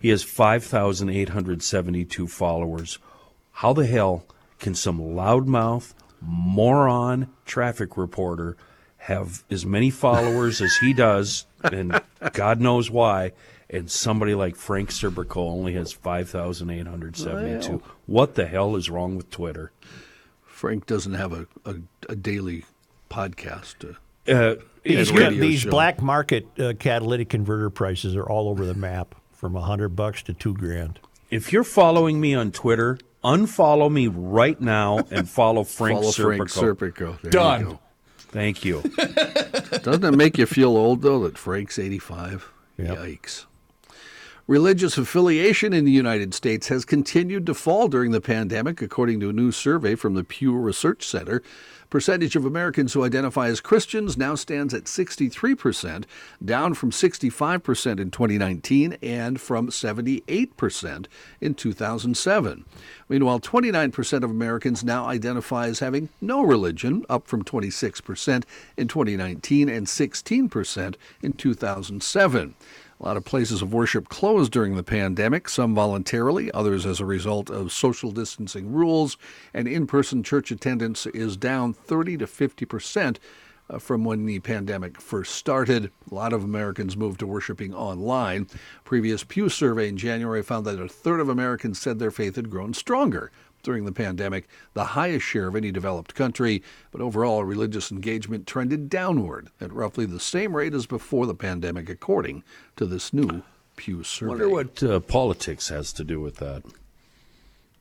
He 0.00 0.08
has 0.10 0.22
5,872 0.22 2.26
followers. 2.26 2.98
How 3.52 3.72
the 3.72 3.86
hell 3.86 4.24
can 4.58 4.74
some 4.74 5.00
loudmouth, 5.00 5.94
moron 6.20 7.28
traffic 7.44 7.96
reporter 7.96 8.56
have 8.98 9.44
as 9.50 9.64
many 9.66 9.90
followers 9.90 10.60
as 10.60 10.76
he 10.76 10.92
does, 10.92 11.46
and 11.62 12.00
God 12.32 12.60
knows 12.60 12.90
why, 12.90 13.32
and 13.70 13.90
somebody 13.90 14.34
like 14.34 14.56
Frank 14.56 14.90
Serpico 14.90 15.36
only 15.38 15.72
has 15.74 15.92
5,872? 15.92 17.70
Well. 17.70 17.82
What 18.06 18.34
the 18.34 18.46
hell 18.46 18.76
is 18.76 18.88
wrong 18.90 19.16
with 19.16 19.30
Twitter? 19.30 19.72
Frank 20.44 20.86
doesn't 20.86 21.14
have 21.14 21.32
a, 21.32 21.46
a, 21.64 21.74
a 22.08 22.16
daily 22.16 22.64
podcast. 23.10 23.84
Uh, 23.88 24.32
Uh, 24.32 24.56
These, 24.82 25.10
and 25.10 25.40
these 25.40 25.64
black 25.64 26.00
market 26.02 26.46
uh, 26.58 26.72
catalytic 26.78 27.28
converter 27.28 27.70
prices 27.70 28.16
are 28.16 28.24
all 28.28 28.48
over 28.48 28.64
the 28.66 28.74
map, 28.74 29.14
from 29.32 29.54
a 29.54 29.60
hundred 29.60 29.90
bucks 29.90 30.22
to 30.24 30.32
two 30.32 30.54
grand. 30.54 30.98
if 31.30 31.52
you're 31.52 31.62
following 31.64 32.20
me 32.20 32.34
on 32.34 32.50
Twitter, 32.52 32.98
unfollow 33.22 33.90
me 33.92 34.08
right 34.08 34.60
now 34.60 34.98
and 35.10 35.28
follow 35.28 35.62
Frank 35.78 35.98
Follow 36.00 36.10
Serpico. 36.10 36.50
Frank 36.78 36.96
Serpico. 37.20 37.30
Done. 37.30 37.60
You 37.60 37.78
Thank 38.18 38.64
you. 38.64 38.82
Doesn't 39.82 40.04
it 40.04 40.16
make 40.16 40.38
you 40.38 40.46
feel 40.46 40.76
old 40.76 41.02
though 41.02 41.20
that 41.24 41.38
Frank's 41.38 41.78
85? 41.78 42.50
Yikes. 42.78 43.46
Religious 44.48 44.96
affiliation 44.96 45.72
in 45.72 45.84
the 45.84 45.90
United 45.90 46.32
States 46.32 46.68
has 46.68 46.84
continued 46.84 47.44
to 47.46 47.52
fall 47.52 47.88
during 47.88 48.12
the 48.12 48.20
pandemic, 48.20 48.80
according 48.80 49.18
to 49.18 49.30
a 49.30 49.32
new 49.32 49.50
survey 49.50 49.96
from 49.96 50.14
the 50.14 50.22
Pew 50.22 50.56
Research 50.56 51.04
Center. 51.04 51.42
Percentage 51.90 52.36
of 52.36 52.44
Americans 52.44 52.92
who 52.92 53.02
identify 53.02 53.48
as 53.48 53.60
Christians 53.60 54.16
now 54.16 54.36
stands 54.36 54.72
at 54.72 54.84
63%, 54.84 56.04
down 56.44 56.74
from 56.74 56.92
65% 56.92 57.98
in 57.98 58.10
2019 58.12 58.96
and 59.02 59.40
from 59.40 59.66
78% 59.68 61.06
in 61.40 61.54
2007. 61.54 62.64
Meanwhile, 63.08 63.40
29% 63.40 64.22
of 64.22 64.30
Americans 64.30 64.84
now 64.84 65.06
identify 65.06 65.66
as 65.66 65.80
having 65.80 66.08
no 66.20 66.42
religion, 66.42 67.04
up 67.08 67.26
from 67.26 67.42
26% 67.42 68.44
in 68.76 68.86
2019 68.86 69.68
and 69.68 69.88
16% 69.88 70.94
in 71.20 71.32
2007. 71.32 72.54
A 72.98 73.04
lot 73.04 73.16
of 73.18 73.24
places 73.24 73.60
of 73.60 73.74
worship 73.74 74.08
closed 74.08 74.52
during 74.52 74.74
the 74.74 74.82
pandemic, 74.82 75.50
some 75.50 75.74
voluntarily, 75.74 76.50
others 76.52 76.86
as 76.86 76.98
a 76.98 77.04
result 77.04 77.50
of 77.50 77.70
social 77.70 78.10
distancing 78.10 78.72
rules, 78.72 79.18
and 79.52 79.68
in 79.68 79.86
person 79.86 80.22
church 80.22 80.50
attendance 80.50 81.04
is 81.06 81.36
down 81.36 81.74
30 81.74 82.16
to 82.18 82.26
50 82.26 82.64
percent 82.64 83.20
uh, 83.68 83.78
from 83.78 84.04
when 84.04 84.24
the 84.24 84.38
pandemic 84.40 85.00
first 85.00 85.34
started. 85.34 85.90
A 86.10 86.14
lot 86.14 86.32
of 86.32 86.44
Americans 86.44 86.96
moved 86.96 87.20
to 87.20 87.26
worshiping 87.26 87.74
online. 87.74 88.46
Previous 88.84 89.24
Pew 89.24 89.48
survey 89.48 89.88
in 89.88 89.96
January 89.96 90.42
found 90.42 90.64
that 90.66 90.80
a 90.80 90.88
third 90.88 91.20
of 91.20 91.28
Americans 91.28 91.78
said 91.78 91.98
their 91.98 92.10
faith 92.10 92.36
had 92.36 92.50
grown 92.50 92.72
stronger 92.72 93.30
during 93.66 93.84
the 93.84 93.92
pandemic, 93.92 94.48
the 94.72 94.84
highest 94.84 95.26
share 95.26 95.48
of 95.48 95.56
any 95.56 95.70
developed 95.70 96.14
country. 96.14 96.62
But 96.92 97.02
overall, 97.02 97.44
religious 97.44 97.90
engagement 97.92 98.46
trended 98.46 98.88
downward 98.88 99.48
at 99.60 99.72
roughly 99.72 100.06
the 100.06 100.20
same 100.20 100.56
rate 100.56 100.72
as 100.72 100.86
before 100.86 101.26
the 101.26 101.34
pandemic, 101.34 101.90
according 101.90 102.44
to 102.76 102.86
this 102.86 103.12
new 103.12 103.42
Pew 103.76 104.02
survey. 104.02 104.28
wonder 104.30 104.48
what 104.48 104.82
uh, 104.82 105.00
politics 105.00 105.68
has 105.68 105.92
to 105.92 106.04
do 106.04 106.18
with 106.20 106.36
that. 106.36 106.62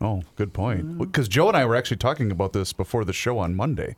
Oh, 0.02 0.24
good 0.36 0.52
point. 0.52 0.98
Because 0.98 1.30
Joe 1.30 1.48
and 1.48 1.56
I 1.56 1.64
were 1.66 1.76
actually 1.76 1.98
talking 1.98 2.32
about 2.32 2.52
this 2.52 2.74
before 2.74 3.06
the 3.06 3.14
show 3.14 3.38
on 3.40 3.56
Monday. 3.56 3.95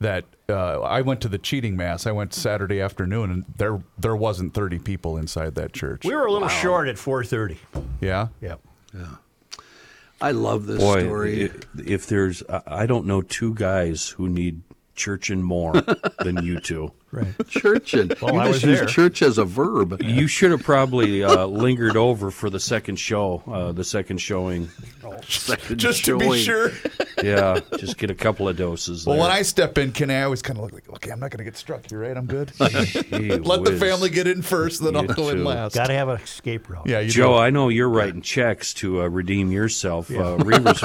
That 0.00 0.24
uh, 0.48 0.80
I 0.80 1.00
went 1.00 1.20
to 1.22 1.28
the 1.28 1.38
cheating 1.38 1.76
mass. 1.76 2.06
I 2.06 2.12
went 2.12 2.34
Saturday 2.34 2.80
afternoon, 2.80 3.30
and 3.30 3.44
there 3.56 3.82
there 3.96 4.14
wasn't 4.16 4.52
thirty 4.52 4.78
people 4.78 5.16
inside 5.16 5.54
that 5.54 5.72
church. 5.72 6.04
We 6.04 6.14
were 6.14 6.26
a 6.26 6.32
little 6.32 6.48
short 6.48 6.88
at 6.88 6.98
four 6.98 7.24
thirty. 7.24 7.58
yeah, 8.00 8.28
Yep. 8.42 8.60
I 10.24 10.30
love 10.32 10.66
this 10.66 10.78
Boy, 10.78 11.02
story. 11.04 11.44
i- 11.50 11.50
if 11.84 12.06
there's, 12.06 12.42
I 12.48 12.62
I 12.66 12.86
don't 12.86 13.06
know 13.06 13.20
two 13.22 13.52
guys 13.54 14.08
who 14.08 14.28
need 14.28 14.62
churching 14.94 15.42
more 15.42 15.72
than 16.24 16.42
you 16.44 16.60
two. 16.60 16.92
Right. 17.14 17.26
Churchin. 17.44 18.20
Well, 18.20 18.34
you 18.34 18.40
I 18.40 18.46
just 18.48 18.62
was 18.62 18.70
use 18.70 18.78
there. 18.80 18.88
church 18.88 19.22
as 19.22 19.38
a 19.38 19.44
verb. 19.44 20.02
You 20.02 20.26
should 20.26 20.50
have 20.50 20.62
probably 20.64 21.22
uh, 21.22 21.46
lingered 21.46 21.96
over 21.96 22.30
for 22.32 22.50
the 22.50 22.58
second 22.60 22.96
show, 22.96 23.42
uh, 23.46 23.72
the 23.72 23.84
second 23.84 24.18
showing. 24.18 24.68
Second 25.28 25.78
just 25.78 26.04
to 26.06 26.18
be 26.18 26.24
showing. 26.24 26.42
sure. 26.42 26.70
Yeah, 27.22 27.60
just 27.78 27.96
get 27.96 28.10
a 28.10 28.14
couple 28.14 28.48
of 28.48 28.56
doses. 28.58 29.06
Well, 29.06 29.14
there. 29.16 29.22
when 29.22 29.30
I 29.30 29.42
step 29.42 29.78
in, 29.78 29.92
can 29.92 30.10
I 30.10 30.24
always 30.24 30.42
kind 30.42 30.58
of 30.58 30.64
look 30.64 30.74
like, 30.74 30.90
okay, 30.90 31.10
I'm 31.10 31.20
not 31.20 31.30
going 31.30 31.38
to 31.38 31.44
get 31.44 31.56
struck. 31.56 31.90
You're 31.90 32.00
right. 32.00 32.14
I'm 32.14 32.26
good. 32.26 32.52
Gee 32.58 33.38
Let 33.38 33.64
the 33.64 33.76
family 33.80 34.10
get 34.10 34.26
in 34.26 34.42
first, 34.42 34.82
then 34.82 34.94
I'll 34.94 35.06
You 35.06 35.14
go 35.14 35.28
in 35.30 35.36
too. 35.38 35.44
last. 35.44 35.74
Got 35.74 35.86
to 35.86 35.94
have 35.94 36.08
an 36.08 36.20
escape 36.20 36.68
route. 36.68 36.86
Yeah, 36.86 36.98
you 37.00 37.08
Joe, 37.10 37.28
do. 37.28 37.34
I 37.36 37.48
know 37.48 37.70
you're 37.70 37.88
writing 37.88 38.20
checks 38.20 38.74
to 38.74 39.02
uh, 39.02 39.06
redeem 39.08 39.52
yourself. 39.52 40.10
Uh, 40.10 40.36
Reavers, 40.38 40.82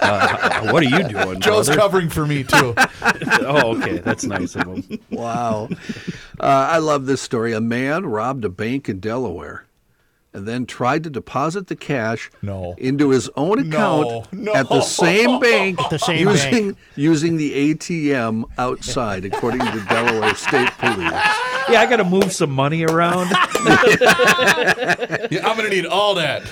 uh, 0.00 0.70
what 0.70 0.82
are 0.84 0.86
you 0.86 1.08
doing, 1.08 1.40
Joe's 1.40 1.66
brother? 1.66 1.80
covering 1.80 2.08
for 2.08 2.24
me 2.26 2.44
too. 2.44 2.74
oh, 3.40 3.76
okay, 3.78 3.98
that's 3.98 4.24
nice 4.24 4.54
of 4.54 4.66
him. 4.66 5.00
Wow. 5.10 5.69
Uh, 6.38 6.68
I 6.70 6.78
love 6.78 7.04
this 7.04 7.20
story. 7.20 7.52
A 7.52 7.60
man 7.60 8.06
robbed 8.06 8.46
a 8.46 8.48
bank 8.48 8.88
in 8.88 8.98
Delaware 8.98 9.66
and 10.32 10.46
then 10.46 10.64
tried 10.66 11.02
to 11.04 11.10
deposit 11.10 11.66
the 11.66 11.76
cash 11.76 12.30
No. 12.42 12.74
into 12.78 13.10
his 13.10 13.28
own 13.36 13.58
account 13.58 14.32
No. 14.32 14.54
at 14.54 14.68
the 14.68 14.80
same 14.80 15.40
bank 15.40 15.78
the 15.90 15.98
same 15.98 16.28
using 16.28 16.64
bank. 16.66 16.78
using 16.96 17.36
the 17.36 17.74
ATM 17.74 18.44
outside, 18.58 19.24
according 19.24 19.60
to 19.60 19.70
the 19.78 19.84
Delaware 19.88 20.34
State 20.36 20.70
Police. 20.78 21.10
Yeah, 21.68 21.80
I 21.82 21.86
got 21.88 21.96
to 21.96 22.04
move 22.04 22.32
some 22.32 22.50
money 22.50 22.84
around. 22.84 23.30
Yeah, 25.30 25.46
I'm 25.46 25.56
going 25.56 25.68
to 25.68 25.74
need 25.76 25.86
all 25.86 26.14
that. 26.14 26.42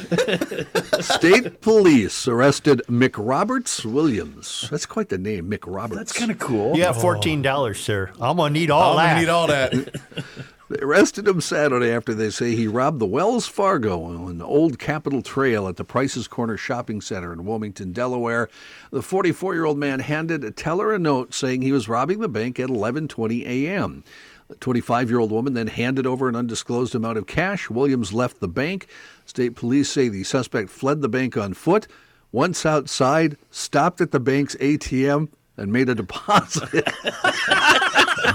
State 1.01 1.61
Police 1.61 2.29
arrested 2.29 2.83
Mick 2.89 3.15
Roberts 3.17 3.85
Williams. 3.85 4.69
That's 4.71 4.87
quite 4.87 5.09
the 5.09 5.19
name, 5.19 5.51
Mick 5.51 5.65
Roberts. 5.67 5.97
That's 5.97 6.13
kind 6.13 6.31
of 6.31 6.39
cool. 6.39 6.77
Yeah, 6.77 6.93
fourteen 6.93 7.43
dollars, 7.43 7.81
sir. 7.81 8.11
I'm 8.21 8.37
gonna 8.37 8.51
need 8.51 8.71
all 8.71 8.99
I'm 8.99 9.07
that. 9.07 9.15
going 9.15 9.17
to 9.17 9.21
need 9.21 9.29
all 9.31 9.47
that. 9.47 10.25
They 10.71 10.81
arrested 10.81 11.27
him 11.27 11.41
Saturday 11.41 11.91
after 11.91 12.13
they 12.13 12.29
say 12.29 12.55
he 12.55 12.69
robbed 12.69 12.99
the 12.99 13.07
Wells 13.07 13.47
Fargo 13.47 14.03
on 14.03 14.37
the 14.37 14.45
Old 14.45 14.79
Capitol 14.79 15.23
Trail 15.23 15.67
at 15.67 15.77
the 15.77 15.85
Price's 15.85 16.29
Corner 16.29 16.59
Shopping 16.59 17.01
Center 17.01 17.33
in 17.33 17.47
Wilmington, 17.47 17.93
Delaware. 17.93 18.51
The 18.91 19.01
44-year-old 19.01 19.79
man 19.79 20.01
handed 20.01 20.45
a 20.45 20.51
teller 20.51 20.93
a 20.93 20.99
note 20.99 21.33
saying 21.33 21.63
he 21.63 21.73
was 21.73 21.89
robbing 21.89 22.21
the 22.21 22.29
bank 22.29 22.61
at 22.61 22.69
11:20 22.69 23.47
a.m. 23.47 24.05
The 24.49 24.57
25-year-old 24.57 25.31
woman 25.31 25.55
then 25.55 25.69
handed 25.69 26.07
over 26.07 26.29
an 26.29 26.37
undisclosed 26.37 26.95
amount 26.95 27.17
of 27.17 27.27
cash. 27.27 27.71
Williams 27.71 28.13
left 28.13 28.41
the 28.41 28.49
bank. 28.49 28.89
State 29.25 29.57
police 29.57 29.89
say 29.89 30.09
the 30.09 30.23
suspect 30.23 30.69
fled 30.69 31.01
the 31.01 31.09
bank 31.09 31.39
on 31.39 31.55
foot. 31.55 31.87
Once 32.31 32.67
outside, 32.67 33.39
stopped 33.51 34.03
at 34.03 34.11
the 34.11 34.21
bank's 34.21 34.55
ATM 34.57 35.29
and 35.57 35.73
made 35.73 35.89
a 35.89 35.95
deposit. 35.95 36.87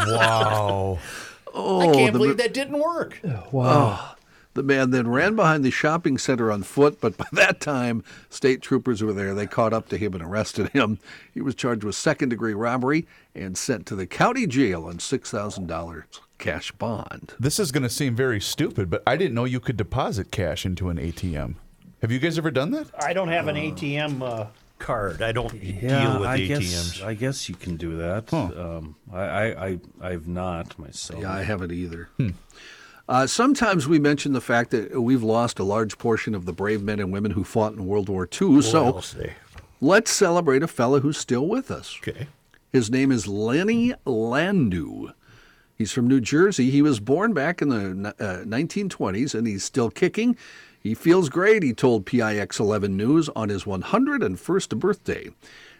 wow. 0.08 0.98
Oh, 1.54 1.82
I 1.82 1.94
can't 1.94 2.14
the- 2.14 2.20
believe 2.20 2.38
that 2.38 2.54
didn't 2.54 2.80
work. 2.80 3.20
Oh, 3.24 4.16
the 4.56 4.64
man 4.64 4.92
then 4.92 5.08
ran 5.08 5.36
behind 5.36 5.64
the 5.66 5.72
shopping 5.72 6.18
center 6.18 6.52
on 6.52 6.62
foot, 6.64 7.00
but 7.02 7.18
by 7.18 7.26
that 7.34 7.60
time, 7.60 8.04
state 8.30 8.62
troopers 8.62 9.02
were 9.02 9.14
there. 9.14 9.34
They 9.34 9.48
caught 9.48 9.74
up 9.74 9.90
to 9.90 9.98
him 9.98 10.14
and 10.14 10.24
arrested 10.24 10.70
him. 10.70 11.00
He 11.34 11.42
was 11.42 11.56
charged 11.56 11.84
with 11.84 11.96
second 11.96 12.30
degree 12.30 12.54
robbery 12.54 13.08
and 13.34 13.58
sent 13.58 13.86
to 13.88 13.96
the 13.96 14.06
county 14.06 14.46
jail 14.46 14.86
on 14.86 14.98
$6,000 14.98 16.04
cash 16.38 16.72
bond. 16.74 17.34
This 17.40 17.60
is 17.60 17.72
going 17.72 17.84
to 17.84 17.90
seem 17.90 18.16
very 18.16 18.40
stupid, 18.42 18.90
but 18.90 19.02
I 19.08 19.16
didn't 19.18 19.34
know 19.34 19.46
you 19.46 19.60
could 19.60 19.78
deposit 19.78 20.30
cash 20.32 20.66
into 20.66 20.90
an 20.90 20.98
ATM. 20.98 21.56
Have 22.02 22.12
you 22.12 22.20
guys 22.20 22.38
ever 22.38 22.52
done 22.52 22.72
that? 22.72 22.88
I 23.00 23.14
don't 23.14 23.30
have 23.30 23.48
an 23.48 23.56
ATM 23.56 24.22
uh, 24.22 24.46
card. 24.84 25.22
I 25.22 25.32
don't 25.32 25.54
Yeah, 25.56 26.12
deal 26.12 26.20
with 26.20 26.30
I 26.30 26.40
ATMs. 26.40 26.48
guess 26.60 27.02
I 27.02 27.14
guess 27.16 27.50
you 27.50 27.56
can 27.56 27.78
do 27.78 27.98
that. 27.98 28.32
Um, 28.34 28.96
I, 29.12 29.22
I, 29.24 29.46
I 29.68 29.80
I've 30.02 30.28
not 30.28 30.78
myself. 30.78 31.22
Yeah, 31.22 31.34
I 31.34 31.42
haven't 31.44 31.72
either. 31.72 32.10
Uh, 33.10 33.28
sometimes 33.28 33.88
we 33.88 34.00
mention 34.00 34.32
the 34.34 34.42
fact 34.42 34.72
that 34.72 35.02
we've 35.02 35.24
lost 35.24 35.60
a 35.60 35.64
large 35.64 35.98
portion 35.98 36.34
of 36.36 36.46
the 36.46 36.54
brave 36.54 36.82
men 36.82 37.00
and 37.00 37.12
women 37.12 37.32
who 37.32 37.44
fought 37.44 37.74
in 37.74 37.86
World 37.86 38.08
War 38.10 38.28
II. 38.42 38.62
so 38.62 39.02
let's 39.82 40.12
celebrate 40.12 40.64
a 40.64 40.68
fella 40.68 41.00
who's 41.02 41.18
still 41.18 41.48
with 41.48 41.70
us. 41.72 41.98
Okay. 42.00 42.28
His 42.72 42.90
name 42.90 43.12
is 43.12 43.28
Lenny 43.28 43.94
Landau. 44.06 45.12
He's 45.76 45.92
from 45.92 46.08
New 46.08 46.22
Jersey. 46.22 46.70
He 46.70 46.82
was 46.82 47.00
born 47.00 47.34
back 47.34 47.62
in 47.62 47.70
the 47.70 48.10
uh, 48.20 48.44
1920s 48.46 49.36
and 49.36 49.46
he's 49.48 49.64
still 49.64 49.90
kicking. 49.90 50.38
He 50.84 50.94
feels 50.94 51.30
great, 51.30 51.64
he 51.64 51.74
told 51.74 52.06
PIX 52.06 52.60
11 52.60 52.98
News 52.98 53.30
on 53.30 53.48
his 53.48 53.64
101st 53.64 54.78
birthday. 54.78 55.30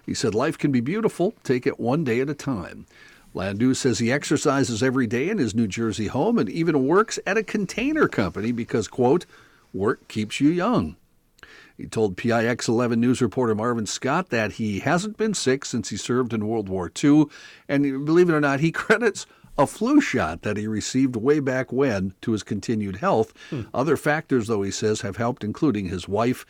He 0.06 0.14
said, 0.14 0.34
Life 0.34 0.58
can 0.58 0.72
be 0.72 0.80
beautiful. 0.80 1.34
Take 1.44 1.68
it 1.68 1.78
one 1.78 2.06
day 2.06 2.22
at 2.22 2.30
a 2.30 2.34
time. 2.34 2.86
Landau 3.34 3.74
says 3.74 4.00
he 4.00 4.14
exercises 4.14 4.82
every 4.82 5.06
day 5.06 5.28
in 5.28 5.40
his 5.40 5.54
New 5.54 5.68
Jersey 5.68 6.08
home 6.08 6.38
and 6.38 6.50
even 6.50 6.88
works 6.88 7.20
at 7.26 7.38
a 7.38 7.44
container 7.44 8.08
company 8.08 8.54
because, 8.54 8.88
quote, 8.88 9.26
work 9.74 10.08
keeps 10.08 10.40
you 10.40 10.50
young. 10.50 10.96
He 11.76 11.86
told 11.88 12.16
PIX 12.16 12.66
11 12.70 13.02
News 13.02 13.22
reporter 13.22 13.56
Marvin 13.56 13.88
Scott 13.88 14.30
that 14.30 14.54
he 14.54 14.80
hasn't 14.80 15.18
been 15.18 15.34
sick 15.34 15.66
since 15.66 15.90
he 15.90 15.98
served 15.98 16.32
in 16.32 16.48
World 16.48 16.70
War 16.70 16.90
II, 17.04 17.26
and 17.68 18.06
believe 18.06 18.30
it 18.30 18.34
or 18.34 18.40
not, 18.40 18.62
he 18.62 18.72
credits 18.72 19.26
a 19.58 19.68
flu 19.68 20.02
shot 20.02 20.42
that 20.42 20.58
he 20.58 20.68
received 20.68 21.16
way 21.16 21.40
back 21.40 21.72
when 21.72 22.14
to 22.22 22.32
his 22.32 22.44
continued 22.44 22.98
health. 22.98 23.34
Other 23.74 23.98
factors, 23.98 24.48
though, 24.48 24.64
he 24.64 24.72
says, 24.72 25.02
have 25.02 25.18
helped, 25.18 25.44
including 25.44 25.88
his 25.90 26.08
wife. 26.08 26.46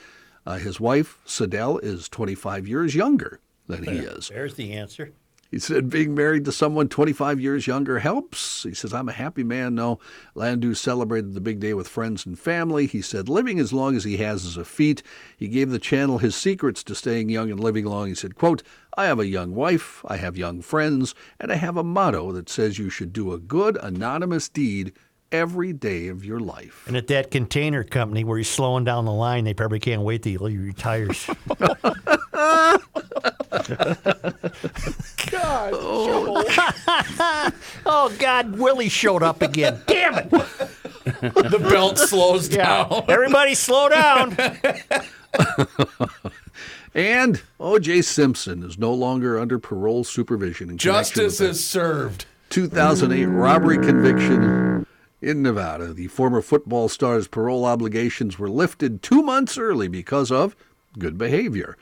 Uh, 0.45 0.57
his 0.57 0.79
wife, 0.79 1.19
Sadell, 1.25 1.81
is 1.83 2.09
25 2.09 2.67
years 2.67 2.95
younger 2.95 3.39
than 3.67 3.83
he 3.83 3.99
is. 3.99 4.29
There's 4.29 4.55
the 4.55 4.73
answer. 4.73 5.13
He 5.53 5.59
said 5.59 5.87
being 5.87 6.15
married 6.15 6.45
to 6.45 6.51
someone 6.51 6.89
25 6.89 7.39
years 7.39 7.67
younger 7.67 7.99
helps. 7.99 8.63
He 8.63 8.73
says, 8.73 8.91
I'm 8.91 9.07
a 9.07 9.11
happy 9.11 9.43
man. 9.43 9.75
No, 9.75 9.99
Landau 10.33 10.73
celebrated 10.73 11.35
the 11.35 11.41
big 11.41 11.59
day 11.59 11.75
with 11.75 11.87
friends 11.87 12.25
and 12.25 12.39
family. 12.39 12.87
He 12.87 13.03
said, 13.03 13.29
living 13.29 13.59
as 13.59 13.71
long 13.71 13.95
as 13.95 14.03
he 14.03 14.17
has 14.17 14.45
is 14.45 14.57
a 14.57 14.65
feat. 14.65 15.03
He 15.37 15.47
gave 15.47 15.69
the 15.69 15.77
channel 15.77 16.17
his 16.17 16.35
secrets 16.35 16.83
to 16.85 16.95
staying 16.95 17.29
young 17.29 17.51
and 17.51 17.59
living 17.59 17.85
long. 17.85 18.07
He 18.07 18.15
said, 18.15 18.33
quote, 18.33 18.63
I 18.97 19.05
have 19.05 19.19
a 19.19 19.27
young 19.27 19.53
wife, 19.53 20.03
I 20.07 20.17
have 20.17 20.35
young 20.35 20.63
friends, 20.63 21.13
and 21.39 21.51
I 21.51 21.55
have 21.57 21.77
a 21.77 21.83
motto 21.83 22.31
that 22.31 22.49
says 22.49 22.79
you 22.79 22.89
should 22.89 23.13
do 23.13 23.31
a 23.31 23.37
good, 23.37 23.77
anonymous 23.79 24.49
deed 24.49 24.91
every 25.33 25.73
day 25.73 26.07
of 26.07 26.23
your 26.23 26.39
life. 26.39 26.85
And 26.87 26.95
at 26.95 27.07
that 27.07 27.31
container 27.31 27.83
company 27.83 28.23
where 28.23 28.37
he's 28.37 28.49
slowing 28.49 28.85
down 28.85 29.05
the 29.05 29.11
line, 29.11 29.43
they 29.43 29.53
probably 29.53 29.79
can't 29.79 30.03
wait 30.03 30.23
till 30.23 30.45
he 30.45 30.57
retires. 30.57 31.27
God, 35.31 35.71
oh 35.73 36.43
oh 37.85 38.15
God, 38.19 38.57
Willie 38.57 38.89
showed 38.89 39.23
up 39.23 39.41
again. 39.41 39.81
Damn 39.87 40.17
it! 40.19 40.29
the 40.29 41.65
belt 41.69 41.97
slows 41.97 42.47
down. 42.47 43.03
Everybody, 43.07 43.55
slow 43.55 43.89
down. 43.89 44.37
And 46.95 47.41
O.J. 47.59 48.03
Simpson 48.03 48.61
is 48.61 48.77
no 48.77 48.93
longer 48.93 49.39
under 49.39 49.57
parole 49.57 50.03
supervision. 50.03 50.69
In 50.69 50.77
Justice 50.77 51.41
is 51.41 51.65
served. 51.65 52.25
2008 52.49 53.25
robbery 53.25 53.77
conviction 53.77 54.72
in 55.23 55.41
Nevada. 55.41 55.93
The 55.93 56.07
former 56.07 56.41
football 56.41 56.89
star's 56.89 57.27
parole 57.27 57.63
obligations 57.63 58.37
were 58.37 58.49
lifted 58.49 59.01
two 59.01 59.23
months 59.23 59.57
early 59.57 59.87
because 59.87 60.31
of 60.31 60.55
good 60.99 61.17
behavior. 61.17 61.77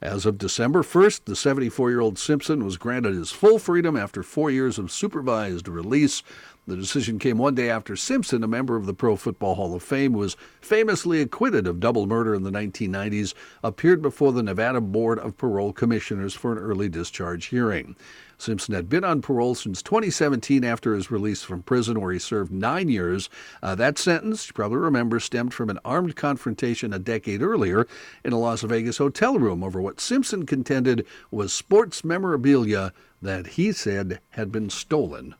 As 0.00 0.26
of 0.26 0.38
December 0.38 0.82
1st, 0.82 1.24
the 1.24 1.36
74 1.36 1.90
year 1.90 2.00
old 2.00 2.18
Simpson 2.18 2.64
was 2.64 2.78
granted 2.78 3.14
his 3.14 3.32
full 3.32 3.58
freedom 3.58 3.96
after 3.96 4.22
four 4.22 4.50
years 4.50 4.78
of 4.78 4.90
supervised 4.90 5.68
release. 5.68 6.22
The 6.68 6.76
decision 6.76 7.20
came 7.20 7.38
one 7.38 7.54
day 7.54 7.70
after 7.70 7.94
Simpson, 7.94 8.42
a 8.42 8.48
member 8.48 8.74
of 8.74 8.86
the 8.86 8.92
Pro 8.92 9.14
Football 9.14 9.54
Hall 9.54 9.76
of 9.76 9.84
Fame, 9.84 10.12
was 10.12 10.36
famously 10.60 11.20
acquitted 11.20 11.64
of 11.64 11.78
double 11.78 12.08
murder 12.08 12.34
in 12.34 12.42
the 12.42 12.50
1990s, 12.50 13.34
appeared 13.62 14.02
before 14.02 14.32
the 14.32 14.42
Nevada 14.42 14.80
Board 14.80 15.20
of 15.20 15.36
Parole 15.36 15.72
Commissioners 15.72 16.34
for 16.34 16.50
an 16.50 16.58
early 16.58 16.88
discharge 16.88 17.46
hearing. 17.46 17.94
Simpson 18.36 18.74
had 18.74 18.88
been 18.88 19.04
on 19.04 19.22
parole 19.22 19.54
since 19.54 19.80
2017 19.80 20.64
after 20.64 20.92
his 20.92 21.08
release 21.08 21.44
from 21.44 21.62
prison, 21.62 22.00
where 22.00 22.12
he 22.12 22.18
served 22.18 22.50
nine 22.50 22.88
years. 22.88 23.30
Uh, 23.62 23.76
that 23.76 23.96
sentence, 23.96 24.48
you 24.48 24.52
probably 24.52 24.78
remember, 24.78 25.20
stemmed 25.20 25.54
from 25.54 25.70
an 25.70 25.78
armed 25.84 26.16
confrontation 26.16 26.92
a 26.92 26.98
decade 26.98 27.42
earlier 27.42 27.86
in 28.24 28.32
a 28.32 28.40
Las 28.40 28.62
Vegas 28.62 28.98
hotel 28.98 29.38
room 29.38 29.62
over 29.62 29.80
what 29.80 30.00
Simpson 30.00 30.44
contended 30.44 31.06
was 31.30 31.52
sports 31.52 32.02
memorabilia 32.02 32.92
that 33.22 33.46
he 33.46 33.70
said 33.70 34.18
had 34.30 34.50
been 34.50 34.68
stolen 34.68 35.36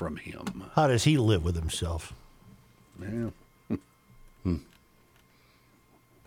from 0.00 0.16
him. 0.16 0.64
How 0.76 0.86
does 0.86 1.04
he 1.04 1.18
live 1.18 1.44
with 1.44 1.56
himself? 1.56 2.14
Yeah. 2.98 3.28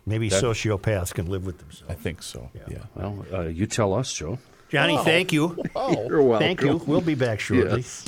Maybe 0.06 0.28
That- 0.28 0.44
sociopaths 0.44 1.12
can 1.12 1.26
live 1.26 1.44
with 1.44 1.58
themselves. 1.58 1.90
I 1.90 1.94
think 1.94 2.22
so. 2.22 2.50
Yeah. 2.70 2.84
Well, 2.94 3.26
uh, 3.32 3.40
you 3.48 3.66
tell 3.66 3.92
us, 3.94 4.12
Joe. 4.12 4.38
Johnny, 4.68 4.96
Oh. 4.96 5.02
thank 5.02 5.32
you. 5.32 5.56
You're 5.74 6.22
welcome. 6.22 6.38
Thank 6.46 6.60
you. 6.62 6.76
We'll 6.86 7.00
be 7.00 7.14
back 7.16 7.40
shortly. 7.40 7.80
Yes. 7.80 8.04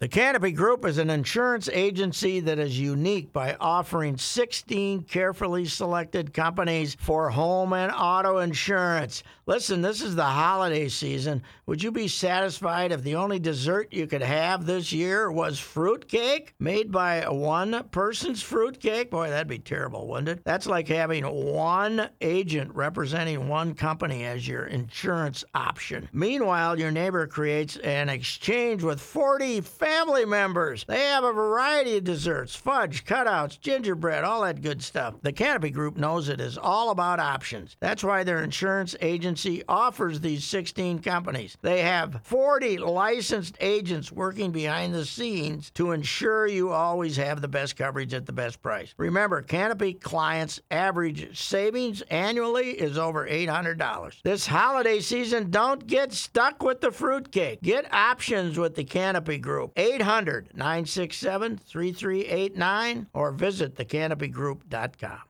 The 0.00 0.06
Canopy 0.06 0.52
Group 0.52 0.84
is 0.84 0.98
an 0.98 1.10
insurance 1.10 1.68
agency 1.72 2.38
that 2.38 2.60
is 2.60 2.78
unique 2.78 3.32
by 3.32 3.56
offering 3.58 4.16
16 4.16 5.02
carefully 5.02 5.64
selected 5.64 6.32
companies 6.32 6.96
for 7.00 7.30
home 7.30 7.72
and 7.72 7.90
auto 7.90 8.38
insurance. 8.38 9.24
Listen, 9.46 9.82
this 9.82 10.00
is 10.00 10.14
the 10.14 10.22
holiday 10.22 10.88
season. 10.88 11.42
Would 11.66 11.82
you 11.82 11.90
be 11.90 12.06
satisfied 12.06 12.92
if 12.92 13.02
the 13.02 13.16
only 13.16 13.40
dessert 13.40 13.92
you 13.92 14.06
could 14.06 14.22
have 14.22 14.66
this 14.66 14.92
year 14.92 15.32
was 15.32 15.58
fruitcake 15.58 16.54
made 16.60 16.92
by 16.92 17.28
one 17.28 17.82
person's 17.90 18.40
fruitcake? 18.40 19.10
Boy, 19.10 19.30
that'd 19.30 19.48
be 19.48 19.58
terrible, 19.58 20.06
wouldn't 20.06 20.28
it? 20.28 20.44
That's 20.44 20.68
like 20.68 20.86
having 20.86 21.24
one 21.24 22.08
agent 22.20 22.72
representing 22.72 23.48
one 23.48 23.74
company 23.74 24.22
as 24.22 24.46
your 24.46 24.66
insurance 24.66 25.44
option. 25.56 26.08
Meanwhile, 26.12 26.78
your 26.78 26.92
neighbor 26.92 27.26
creates 27.26 27.78
an 27.78 28.08
exchange 28.08 28.84
with 28.84 29.00
40 29.00 29.60
family 29.88 30.26
members. 30.26 30.84
They 30.86 31.00
have 31.06 31.24
a 31.24 31.32
variety 31.32 31.96
of 31.96 32.04
desserts, 32.04 32.54
fudge, 32.54 33.06
cutouts, 33.06 33.58
gingerbread, 33.58 34.22
all 34.22 34.42
that 34.42 34.60
good 34.60 34.82
stuff. 34.82 35.14
The 35.22 35.32
Canopy 35.32 35.70
Group 35.70 35.96
knows 35.96 36.28
it 36.28 36.42
is 36.42 36.58
all 36.58 36.90
about 36.90 37.20
options. 37.20 37.74
That's 37.80 38.04
why 38.04 38.22
their 38.22 38.42
insurance 38.42 38.94
agency 39.00 39.62
offers 39.66 40.20
these 40.20 40.44
16 40.44 40.98
companies. 40.98 41.56
They 41.62 41.80
have 41.80 42.20
40 42.24 42.76
licensed 42.76 43.56
agents 43.60 44.12
working 44.12 44.50
behind 44.50 44.94
the 44.94 45.06
scenes 45.06 45.70
to 45.70 45.92
ensure 45.92 46.46
you 46.46 46.70
always 46.70 47.16
have 47.16 47.40
the 47.40 47.48
best 47.48 47.76
coverage 47.76 48.12
at 48.12 48.26
the 48.26 48.32
best 48.32 48.60
price. 48.60 48.92
Remember, 48.98 49.40
Canopy 49.40 49.94
clients' 49.94 50.60
average 50.70 51.38
savings 51.38 52.02
annually 52.10 52.72
is 52.72 52.98
over 52.98 53.26
$800. 53.26 54.22
This 54.22 54.46
holiday 54.46 55.00
season, 55.00 55.50
don't 55.50 55.86
get 55.86 56.12
stuck 56.12 56.62
with 56.62 56.82
the 56.82 56.92
fruitcake. 56.92 57.62
Get 57.62 57.90
options 57.90 58.58
with 58.58 58.74
the 58.74 58.84
Canopy 58.84 59.38
Group. 59.38 59.77
800 59.78 60.50
967 60.54 61.56
3389 61.58 63.06
or 63.14 63.30
visit 63.32 63.76
thecanopygroup.com. 63.76 65.20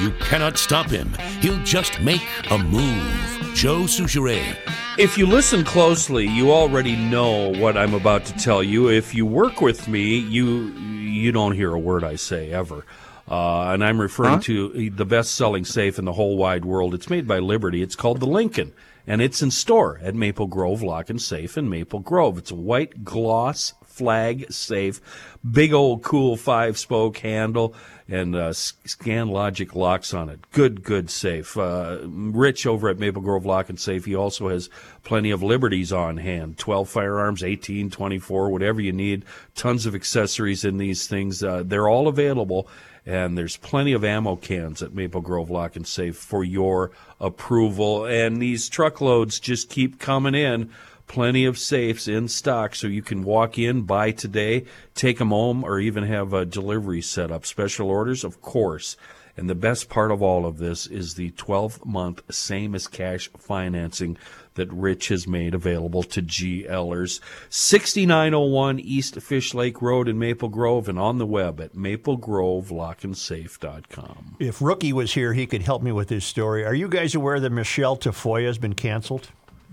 You 0.00 0.10
cannot 0.20 0.58
stop 0.58 0.90
him. 0.90 1.14
He'll 1.40 1.62
just 1.64 2.00
make 2.00 2.26
a 2.50 2.58
move. 2.58 3.52
Joe 3.54 3.82
Soucheray. 3.82 4.56
If 4.98 5.16
you 5.16 5.26
listen 5.26 5.64
closely, 5.64 6.26
you 6.26 6.52
already 6.52 6.96
know 6.96 7.52
what 7.52 7.76
I'm 7.78 7.94
about 7.94 8.26
to 8.26 8.34
tell 8.34 8.62
you. 8.62 8.90
If 8.90 9.14
you 9.14 9.24
work 9.24 9.60
with 9.62 9.88
me, 9.88 10.18
you 10.18 10.72
you 11.16 11.32
don't 11.32 11.52
hear 11.52 11.72
a 11.72 11.78
word 11.78 12.04
I 12.04 12.16
say 12.16 12.50
ever. 12.50 12.84
Uh, 13.28 13.72
and 13.72 13.82
I'm 13.82 14.00
referring 14.00 14.40
to 14.40 14.90
the 14.90 15.04
best-selling 15.04 15.64
safe 15.64 15.98
in 15.98 16.04
the 16.04 16.12
whole 16.12 16.36
wide 16.36 16.64
world. 16.64 16.94
It's 16.94 17.10
made 17.10 17.26
by 17.26 17.38
Liberty. 17.38 17.82
It's 17.82 17.96
called 17.96 18.20
the 18.20 18.26
Lincoln, 18.26 18.72
and 19.06 19.22
it's 19.22 19.42
in 19.42 19.50
store 19.50 19.98
at 20.02 20.14
Maple 20.14 20.46
Grove 20.46 20.82
Lock 20.82 21.10
and 21.10 21.20
Safe 21.20 21.56
in 21.56 21.68
Maple 21.68 22.00
Grove. 22.00 22.38
It's 22.38 22.50
a 22.50 22.56
white 22.56 23.04
gloss 23.04 23.74
flag 23.96 24.52
safe, 24.52 25.00
big 25.48 25.72
old 25.72 26.02
cool 26.02 26.36
five-spoke 26.36 27.16
handle, 27.18 27.74
and 28.08 28.36
uh, 28.36 28.52
scan 28.52 29.28
logic 29.28 29.74
locks 29.74 30.12
on 30.12 30.28
it. 30.28 30.38
Good, 30.52 30.82
good 30.82 31.08
safe. 31.08 31.56
Uh, 31.56 32.00
Rich 32.04 32.66
over 32.66 32.90
at 32.90 32.98
Maple 32.98 33.22
Grove 33.22 33.46
Lock 33.46 33.70
and 33.70 33.80
Safe, 33.80 34.04
he 34.04 34.14
also 34.14 34.50
has 34.50 34.68
plenty 35.02 35.30
of 35.30 35.42
liberties 35.42 35.92
on 35.92 36.18
hand 36.18 36.58
12 36.58 36.88
firearms, 36.88 37.42
18, 37.42 37.90
24, 37.90 38.50
whatever 38.50 38.82
you 38.82 38.92
need. 38.92 39.24
Tons 39.54 39.86
of 39.86 39.94
accessories 39.94 40.64
in 40.64 40.76
these 40.76 41.06
things. 41.06 41.42
Uh, 41.42 41.62
they're 41.64 41.88
all 41.88 42.06
available. 42.06 42.68
And 43.06 43.38
there's 43.38 43.56
plenty 43.56 43.92
of 43.92 44.04
ammo 44.04 44.34
cans 44.36 44.82
at 44.82 44.92
Maple 44.92 45.20
Grove 45.20 45.48
Lock 45.48 45.76
and 45.76 45.86
Safe 45.86 46.16
for 46.16 46.42
your 46.42 46.90
approval. 47.20 48.04
And 48.04 48.42
these 48.42 48.68
truckloads 48.68 49.38
just 49.38 49.70
keep 49.70 50.00
coming 50.00 50.34
in 50.34 50.70
Plenty 51.06 51.44
of 51.44 51.56
safes 51.56 52.08
in 52.08 52.26
stock, 52.26 52.74
so 52.74 52.88
you 52.88 53.02
can 53.02 53.22
walk 53.22 53.58
in, 53.58 53.82
buy 53.82 54.10
today, 54.10 54.64
take 54.94 55.18
them 55.18 55.28
home, 55.28 55.62
or 55.62 55.78
even 55.78 56.02
have 56.02 56.32
a 56.32 56.44
delivery 56.44 57.00
set 57.00 57.30
up. 57.30 57.46
Special 57.46 57.88
orders, 57.88 58.24
of 58.24 58.42
course. 58.42 58.96
And 59.36 59.50
the 59.50 59.54
best 59.54 59.90
part 59.90 60.10
of 60.10 60.22
all 60.22 60.46
of 60.46 60.56
this 60.58 60.86
is 60.86 61.14
the 61.14 61.30
12 61.32 61.84
month 61.84 62.22
same 62.32 62.74
as 62.74 62.88
cash 62.88 63.28
financing 63.36 64.16
that 64.54 64.72
Rich 64.72 65.08
has 65.08 65.28
made 65.28 65.54
available 65.54 66.02
to 66.04 66.22
GLers. 66.22 67.20
6901 67.50 68.80
East 68.80 69.20
Fish 69.20 69.52
Lake 69.52 69.82
Road 69.82 70.08
in 70.08 70.18
Maple 70.18 70.48
Grove 70.48 70.88
and 70.88 70.98
on 70.98 71.18
the 71.18 71.26
web 71.26 71.60
at 71.60 71.74
maplegrovelockandsafe.com. 71.74 74.36
If 74.40 74.62
Rookie 74.62 74.94
was 74.94 75.12
here, 75.12 75.34
he 75.34 75.46
could 75.46 75.62
help 75.62 75.82
me 75.82 75.92
with 75.92 76.08
this 76.08 76.24
story. 76.24 76.64
Are 76.64 76.74
you 76.74 76.88
guys 76.88 77.14
aware 77.14 77.38
that 77.38 77.50
Michelle 77.50 77.98
Tafoya 77.98 78.46
has 78.46 78.58
been 78.58 78.74
canceled? 78.74 79.28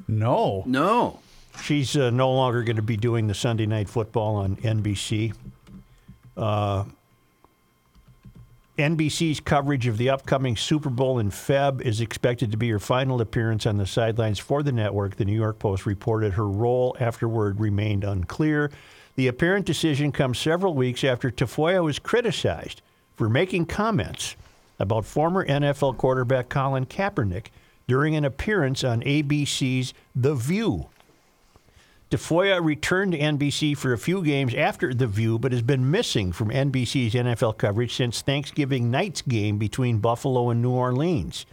No. 0.08 0.64
No. 0.66 1.20
She's 1.62 1.96
uh, 1.96 2.10
no 2.10 2.32
longer 2.32 2.64
going 2.64 2.78
to 2.78 2.82
be 2.82 2.98
doing 2.98 3.28
the 3.28 3.34
Sunday 3.34 3.66
night 3.66 3.88
football 3.88 4.36
on 4.36 4.56
NBC. 4.58 5.34
Uh, 6.36 6.84
NBC's 8.78 9.40
coverage 9.40 9.86
of 9.86 10.00
the 10.00 10.10
upcoming 10.10 10.58
Super 10.58 10.90
Bowl 10.90 11.20
in 11.20 11.30
Feb 11.30 11.80
is 11.82 12.02
expected 12.02 12.50
to 12.50 12.58
be 12.58 12.70
her 12.72 12.80
final 12.80 13.22
appearance 13.22 13.68
on 13.68 13.78
the 13.78 13.86
sidelines 13.86 14.40
for 14.40 14.64
the 14.64 14.72
network. 14.72 15.16
The 15.16 15.26
New 15.26 15.36
York 15.36 15.60
Post 15.60 15.86
reported 15.86 16.34
her 16.34 16.48
role 16.48 16.98
afterward 17.00 17.60
remained 17.60 18.04
unclear. 18.04 18.72
The 19.16 19.28
apparent 19.28 19.68
decision 19.68 20.12
comes 20.12 20.40
several 20.40 20.74
weeks 20.74 21.04
after 21.04 21.30
Tafoya 21.30 21.84
was 21.84 22.00
criticized 22.00 22.82
for 23.16 23.30
making 23.30 23.68
comments 23.68 24.36
about 24.80 25.06
former 25.06 25.46
NFL 25.46 25.98
quarterback 25.98 26.50
Colin 26.50 26.88
Kaepernick 26.88 27.48
during 27.88 28.16
an 28.16 28.26
appearance 28.26 28.84
on 28.84 29.04
ABC's 29.04 29.94
The 30.16 30.34
View. 30.34 30.88
Tafoya 32.14 32.64
returned 32.64 33.14
to 33.14 33.18
NBC 33.18 33.76
for 33.76 33.92
a 33.92 33.98
few 33.98 34.24
games 34.24 34.54
after 34.54 34.94
The 34.94 35.08
View, 35.08 35.40
but 35.40 35.52
has 35.52 35.64
been 35.64 35.90
missing 35.90 36.32
from 36.32 36.52
NBC's 36.52 37.16
NFL 37.16 37.58
coverage 37.58 37.96
since 37.96 38.22
Thanksgiving 38.22 38.92
night's 38.92 39.24
game 39.24 39.58
between 39.58 39.98
Buffalo 39.98 40.52
and 40.52 40.62
New 40.62 40.70
Orleans. 40.70 41.48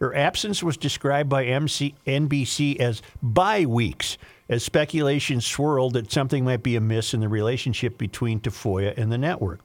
Her 0.00 0.14
absence 0.14 0.62
was 0.62 0.76
described 0.76 1.30
by 1.30 1.46
MC, 1.46 1.94
NBC 2.06 2.78
as 2.78 3.00
bye 3.22 3.64
weeks, 3.64 4.18
as 4.50 4.62
speculation 4.62 5.40
swirled 5.40 5.94
that 5.94 6.12
something 6.12 6.44
might 6.44 6.62
be 6.62 6.76
amiss 6.76 7.14
in 7.14 7.20
the 7.20 7.28
relationship 7.30 7.96
between 7.96 8.38
Tafoya 8.38 8.92
and 8.98 9.10
the 9.10 9.16
network. 9.16 9.60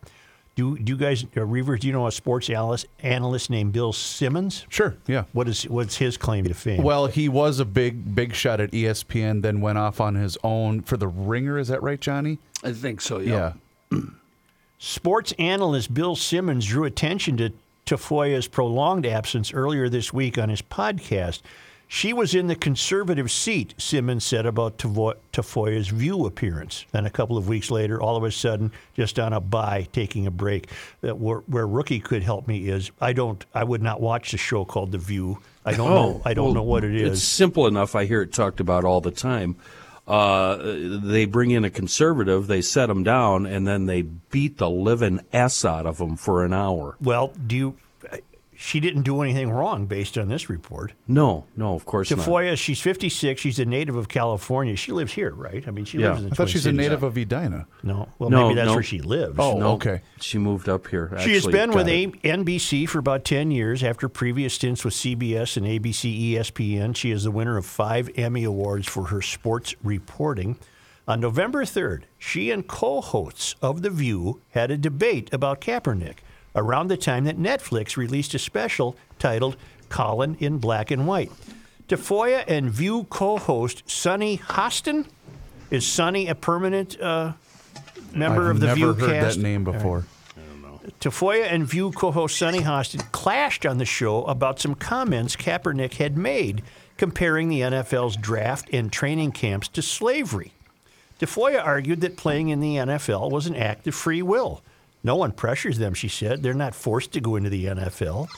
Do, 0.58 0.76
do 0.76 0.92
you 0.92 0.98
guys, 0.98 1.24
uh, 1.24 1.42
Reavers, 1.42 1.82
do 1.82 1.88
you 1.88 1.94
know 1.94 2.08
a 2.08 2.12
sports 2.12 2.50
analyst, 2.50 2.88
analyst 3.04 3.52
named 3.52 3.74
Bill 3.74 3.94
Simmons? 3.94 4.66
Sure, 4.70 4.96
yeah. 5.06 5.26
What 5.32 5.48
is 5.48 5.70
what's 5.70 5.98
his 5.98 6.18
claim 6.18 6.46
to 6.46 6.56
fame? 6.56 6.82
Well, 6.82 7.06
he 7.06 7.30
was 7.30 7.60
a 7.60 7.66
big, 7.66 8.16
big 8.16 8.34
shot 8.34 8.60
at 8.60 8.72
ESPN, 8.72 9.44
then 9.44 9.62
went 9.62 9.78
off 9.78 10.02
on 10.02 10.16
his 10.16 10.36
own 10.44 10.82
for 10.82 10.98
the 10.98 11.08
Ringer. 11.08 11.60
Is 11.60 11.68
that 11.68 11.84
right, 11.84 12.02
Johnny? 12.02 12.40
I 12.64 12.74
think 12.74 13.02
so, 13.02 13.20
yeah. 13.20 13.54
Yeah. 13.92 14.00
Sports 14.80 15.32
analyst 15.38 15.94
Bill 15.94 16.16
Simmons 16.16 16.66
drew 16.66 16.86
attention 16.86 17.38
to 17.38 17.54
Tafoya's 17.86 18.48
prolonged 18.48 19.06
absence 19.06 19.54
earlier 19.54 19.90
this 19.90 20.12
week 20.12 20.40
on 20.40 20.50
his 20.50 20.64
podcast. 20.64 21.42
She 21.90 22.12
was 22.12 22.36
in 22.36 22.48
the 22.48 22.56
conservative 22.56 23.32
seat, 23.32 23.74
Simmons 23.78 24.26
said 24.26 24.46
about 24.46 24.78
Tafoya's 24.78 25.88
View 25.88 26.26
appearance. 26.26 26.86
Then 26.92 27.06
a 27.06 27.10
couple 27.10 27.38
of 27.38 27.48
weeks 27.48 27.72
later, 27.72 28.02
all 28.02 28.18
of 28.18 28.24
a 28.24 28.32
sudden, 28.32 28.74
just 28.94 29.18
on 29.20 29.32
a 29.32 29.40
bye, 29.40 29.88
taking 29.94 30.28
a 30.28 30.32
break. 30.32 30.70
That 31.00 31.18
where, 31.18 31.40
where 31.48 31.66
rookie 31.66 32.02
could 32.02 32.24
help 32.24 32.46
me 32.48 32.68
is 32.70 32.92
I 33.00 33.14
don't, 33.14 33.46
I 33.54 33.64
would 33.64 33.82
not 33.82 34.02
watch 34.02 34.32
the 34.32 34.38
show 34.38 34.66
called 34.66 34.92
The 34.92 34.98
View. 34.98 35.40
I 35.66 35.74
don't 35.76 35.90
know, 35.90 36.22
I 36.26 36.34
don't 36.34 36.44
Oh, 36.44 36.46
well, 36.48 36.54
know 36.56 36.64
what 36.64 36.84
it 36.84 36.94
is. 36.96 37.20
It's 37.20 37.24
simple 37.24 37.68
enough. 37.68 37.96
I 37.96 38.06
hear 38.06 38.22
it 38.22 38.34
talked 38.34 38.60
about 38.60 38.84
all 38.84 39.00
the 39.02 39.12
time. 39.12 39.56
Uh, 40.08 40.58
they 41.04 41.26
bring 41.26 41.52
in 41.52 41.66
a 41.66 41.70
conservative, 41.70 42.48
they 42.48 42.62
set 42.62 42.90
him 42.90 43.04
down, 43.04 43.46
and 43.46 43.68
then 43.68 43.86
they 43.88 44.02
beat 44.02 44.58
the 44.58 44.70
living 44.70 45.20
s 45.34 45.66
out 45.66 45.86
of 45.86 46.00
him 46.00 46.16
for 46.16 46.46
an 46.46 46.54
hour. 46.54 46.96
Well, 47.02 47.34
do 47.46 47.56
you? 47.56 47.76
She 48.60 48.80
didn't 48.80 49.04
do 49.04 49.22
anything 49.22 49.52
wrong 49.52 49.86
based 49.86 50.18
on 50.18 50.30
this 50.30 50.50
report. 50.50 50.94
No, 51.08 51.46
no, 51.56 51.76
of 51.76 51.86
course 51.86 52.10
not. 52.10 52.26
Tafoya, 52.26 52.58
she's 52.58 52.82
56. 52.82 53.40
She's 53.40 53.60
a 53.60 53.66
native 53.66 53.96
of 53.96 54.08
California. 54.10 54.76
She 54.76 54.92
lives 54.92 55.14
here, 55.14 55.32
right? 55.32 55.64
I 55.68 55.70
mean, 55.72 55.86
she 55.86 56.00
Yeah. 56.00 56.10
lives 56.10 56.20
in 56.24 56.30
the 56.30 56.32
I 56.32 56.36
thought 56.36 56.50
she's 56.50 56.66
a 56.66 56.72
native 56.72 57.04
of 57.04 57.16
Edina. 57.18 57.68
No, 57.84 58.10
well, 58.18 58.32
No, 58.32 58.44
maybe 58.48 58.56
that's 58.56 58.68
no. 58.70 58.74
where 58.74 58.82
she 58.84 59.00
lives. 59.00 59.36
Oh, 59.38 59.60
No, 59.60 59.74
okay. 59.74 60.02
She 60.22 60.40
moved 60.40 60.68
up 60.68 60.88
here. 60.88 61.16
She 61.20 61.34
has 61.34 61.46
been 61.46 61.70
with 61.70 61.86
Got 61.86 61.94
a- 61.94 62.04
it. 62.06 62.24
NBC 62.24 62.88
for 62.88 62.98
about 62.98 63.24
10 63.24 63.52
years 63.52 63.84
after 63.84 64.10
previous 64.10 64.56
stints 64.56 64.84
with 64.84 64.96
CBS 64.96 65.56
and 65.56 65.66
ABC 65.68 66.12
ESPN. 66.34 66.94
She 66.96 67.12
is 67.12 67.26
the 67.26 67.32
winner 67.32 67.58
of 67.58 67.66
five 67.68 68.10
Emmy 68.16 68.44
Awards 68.44 68.88
for 68.88 69.06
her 69.10 69.22
sports 69.22 69.76
reporting. 69.84 70.58
On 71.08 71.20
November 71.20 71.64
3rd, 71.64 72.06
she 72.18 72.50
and 72.50 72.68
co 72.68 73.02
hosts 73.02 73.56
of 73.62 73.84
The 73.84 73.92
View 73.92 74.42
had 74.50 74.72
a 74.72 74.78
debate 74.78 75.30
about 75.32 75.62
Kaepernick 75.62 76.18
around 76.58 76.88
the 76.88 76.98
time 76.98 77.24
that 77.26 77.38
Netflix 77.38 77.96
released 77.96 78.34
a 78.34 78.40
special 78.40 78.98
titled 79.20 79.56
Colin 79.90 80.36
in 80.40 80.58
Black 80.58 80.92
and 80.92 81.08
White. 81.08 81.32
Tafoya 81.88 82.44
and 82.48 82.70
View 82.70 83.06
co 83.10 83.38
host 83.38 83.84
Sunny 83.90 84.38
Hostin. 84.38 85.06
Is 85.72 85.86
Sunny 85.86 86.28
a 86.28 86.36
permanent 86.36 87.00
uh, 87.00 87.34
member 88.14 88.46
I've 88.46 88.52
of 88.56 88.60
the 88.60 88.68
never 88.68 88.76
View 88.76 88.94
heard 88.94 89.10
cast? 89.22 89.38
that 89.38 89.44
name 89.44 89.64
before. 89.64 90.06
Tafoya 91.00 91.52
and 91.52 91.68
View 91.68 91.92
co-host 91.92 92.38
Sunny 92.38 92.62
Hostin 92.62 93.12
clashed 93.12 93.70
on 93.70 93.78
the 93.78 93.86
show 93.86 94.24
about 94.24 94.60
some 94.60 94.74
comments 94.74 95.36
Kaepernick 95.36 95.96
had 95.96 96.18
made 96.18 96.64
comparing 96.98 97.50
the 97.50 97.62
NFL's 97.62 98.16
draft 98.16 98.70
and 98.74 98.92
training 98.92 99.32
camps 99.32 99.68
to 99.70 99.82
slavery. 99.82 100.54
Tafoya 101.20 101.64
argued 101.64 102.02
that 102.02 102.18
playing 102.18 102.50
in 102.50 102.60
the 102.60 102.76
NFL 102.76 103.32
was 103.32 103.48
an 103.48 103.56
act 103.56 103.88
of 103.88 103.96
free 103.96 104.22
will. 104.22 104.62
No 105.04 105.16
one 105.16 105.32
pressures 105.32 105.78
them, 105.78 105.94
she 105.94 106.08
said. 106.08 106.44
They're 106.44 106.54
not 106.54 106.76
forced 106.76 107.14
to 107.14 107.22
go 107.22 107.36
into 107.36 107.50
the 107.50 107.66
NFL. 107.66 108.30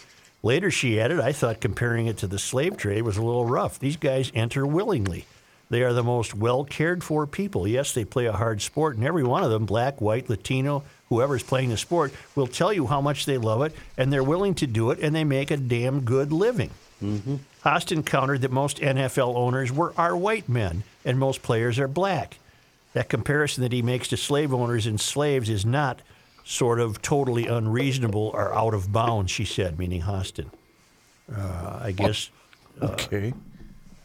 Later, 0.42 0.72
she 0.72 1.00
added, 1.00 1.20
I 1.20 1.32
thought 1.32 1.60
comparing 1.60 2.08
it 2.08 2.18
to 2.18 2.28
the 2.28 2.40
slave 2.40 2.78
trade 2.78 3.02
was 3.02 3.18
a 3.18 3.24
little 3.24 3.46
rough. 3.46 3.80
These 3.80 3.98
guys 3.98 4.32
enter 4.34 4.66
willingly. 4.66 5.26
They 5.70 5.84
are 5.84 5.94
the 5.94 6.04
most 6.04 6.34
well 6.34 6.64
cared 6.64 7.04
for 7.04 7.28
people. 7.28 7.68
Yes, 7.68 7.94
they 7.94 8.06
play 8.06 8.26
a 8.26 8.34
hard 8.34 8.62
sport, 8.62 8.96
and 8.96 9.06
every 9.06 9.24
one 9.24 9.44
of 9.44 9.52
them, 9.52 9.66
black, 9.66 10.02
white, 10.02 10.30
Latino, 10.30 10.84
whoever's 11.10 11.44
playing 11.44 11.70
the 11.70 11.78
sport, 11.78 12.14
will 12.36 12.48
tell 12.48 12.74
you 12.74 12.88
how 12.88 13.02
much 13.02 13.26
they 13.26 13.38
love 13.38 13.62
it, 13.62 13.76
and 13.98 14.12
they're 14.12 14.24
willing 14.24 14.56
to 14.56 14.68
do 14.68 14.90
it, 14.92 15.00
and 15.00 15.16
they 15.16 15.24
make 15.24 15.52
a 15.52 15.58
damn 15.58 16.02
good 16.02 16.32
living. 16.32 16.72
Mm-hmm. 17.04 17.36
Hostin 17.64 18.06
countered 18.06 18.42
that 18.42 18.52
most 18.52 18.78
NFL 18.78 19.36
owners 19.36 19.72
were 19.72 19.94
are 19.96 20.18
white 20.18 20.50
men, 20.50 20.84
and 21.06 21.20
most 21.20 21.44
players 21.44 21.78
are 21.78 21.88
black. 21.88 22.40
That 22.94 23.10
comparison 23.10 23.62
that 23.64 23.72
he 23.72 23.82
makes 23.82 24.08
to 24.08 24.18
slave 24.18 24.54
owners 24.54 24.88
and 24.88 25.00
slaves 25.00 25.50
is 25.50 25.66
not 25.66 26.02
sort 26.50 26.80
of 26.80 27.00
totally 27.04 27.46
unreasonable 27.46 28.32
or 28.34 28.52
out 28.56 28.74
of 28.74 28.92
bounds, 28.92 29.30
she 29.32 29.46
said, 29.46 29.78
meaning 29.78 30.02
Hostin. 30.02 30.50
Uh, 31.32 31.80
I 31.80 31.92
guess 31.92 32.32
Okay. 32.82 33.34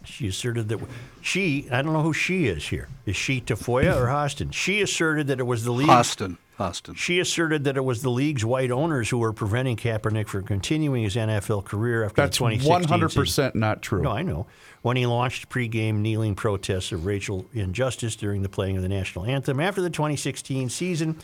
she 0.04 0.28
asserted 0.28 0.68
that 0.68 0.78
she, 1.22 1.66
I 1.70 1.80
don't 1.80 1.94
know 1.94 2.02
who 2.02 2.12
she 2.12 2.46
is 2.46 2.68
here. 2.68 2.88
Is 3.06 3.16
she 3.16 3.40
Tafoya 3.40 3.96
or 3.96 4.08
Hostin? 4.08 4.52
She 4.52 4.82
asserted 4.82 5.28
that 5.28 5.40
it 5.40 5.44
was 5.44 5.64
the 5.64 5.72
league. 5.72 5.88
Hostin. 5.88 6.36
Hostin. 6.58 6.96
She 6.96 7.18
asserted 7.18 7.64
that 7.64 7.76
it 7.78 7.84
was 7.84 8.02
the 8.02 8.10
league's 8.10 8.44
white 8.44 8.70
owners 8.70 9.08
who 9.08 9.18
were 9.18 9.32
preventing 9.32 9.76
Kaepernick 9.76 10.28
from 10.28 10.44
continuing 10.44 11.02
his 11.02 11.16
NFL 11.16 11.64
career 11.64 12.04
after 12.04 12.20
That's 12.22 12.38
the 12.38 12.50
2016 12.50 12.98
100% 13.00 13.26
season. 13.26 13.52
not 13.54 13.80
true. 13.80 14.02
No, 14.02 14.10
I 14.10 14.20
know. 14.22 14.46
When 14.82 14.96
he 14.98 15.06
launched 15.06 15.48
pregame 15.48 15.96
kneeling 16.00 16.34
protests 16.34 16.92
of 16.92 17.06
racial 17.06 17.46
injustice 17.54 18.14
during 18.16 18.42
the 18.42 18.48
playing 18.50 18.76
of 18.76 18.82
the 18.82 18.88
national 18.90 19.24
anthem 19.24 19.58
after 19.60 19.80
the 19.80 19.88
2016 19.90 20.68
season, 20.68 21.16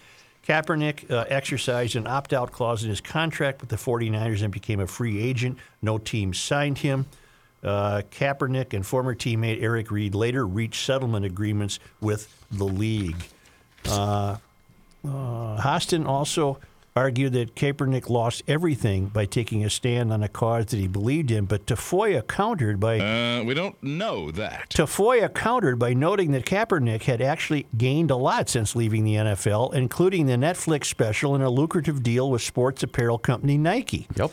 Kaepernick 0.46 1.10
uh, 1.10 1.24
exercised 1.28 1.96
an 1.96 2.06
opt 2.06 2.32
out 2.32 2.50
clause 2.52 2.82
in 2.82 2.90
his 2.90 3.00
contract 3.00 3.60
with 3.60 3.70
the 3.70 3.76
49ers 3.76 4.42
and 4.42 4.52
became 4.52 4.80
a 4.80 4.86
free 4.86 5.22
agent. 5.22 5.58
No 5.82 5.98
team 5.98 6.32
signed 6.32 6.78
him. 6.78 7.06
Uh, 7.62 8.02
Kaepernick 8.10 8.72
and 8.72 8.86
former 8.86 9.14
teammate 9.14 9.62
Eric 9.62 9.90
Reid 9.90 10.14
later 10.14 10.46
reached 10.46 10.84
settlement 10.84 11.26
agreements 11.26 11.78
with 12.00 12.34
the 12.50 12.64
league. 12.64 13.22
Uh, 13.86 14.36
uh, 15.04 15.60
Hostin 15.60 16.06
also 16.06 16.58
argued 17.00 17.32
that 17.32 17.54
Kaepernick 17.54 18.10
lost 18.10 18.42
everything 18.46 19.06
by 19.06 19.24
taking 19.24 19.64
a 19.64 19.70
stand 19.70 20.12
on 20.12 20.22
a 20.22 20.28
cause 20.28 20.66
that 20.66 20.76
he 20.76 20.86
believed 20.86 21.30
in, 21.30 21.46
but 21.46 21.64
Tafoya 21.64 22.26
countered 22.26 22.78
by 22.78 22.98
Uh, 23.00 23.42
we 23.42 23.54
don't 23.54 23.82
know 23.82 24.30
that. 24.30 24.68
Tafoya 24.68 25.32
countered 25.32 25.78
by 25.78 25.94
noting 25.94 26.32
that 26.32 26.44
Kaepernick 26.44 27.04
had 27.04 27.22
actually 27.22 27.66
gained 27.78 28.10
a 28.10 28.16
lot 28.16 28.50
since 28.50 28.76
leaving 28.76 29.04
the 29.04 29.14
NFL, 29.14 29.72
including 29.72 30.26
the 30.26 30.34
Netflix 30.34 30.84
special 30.86 31.34
and 31.34 31.42
a 31.42 31.48
lucrative 31.48 32.02
deal 32.02 32.30
with 32.30 32.42
sports 32.42 32.82
apparel 32.82 33.16
company 33.16 33.56
Nike. 33.56 34.06
Yep. 34.16 34.30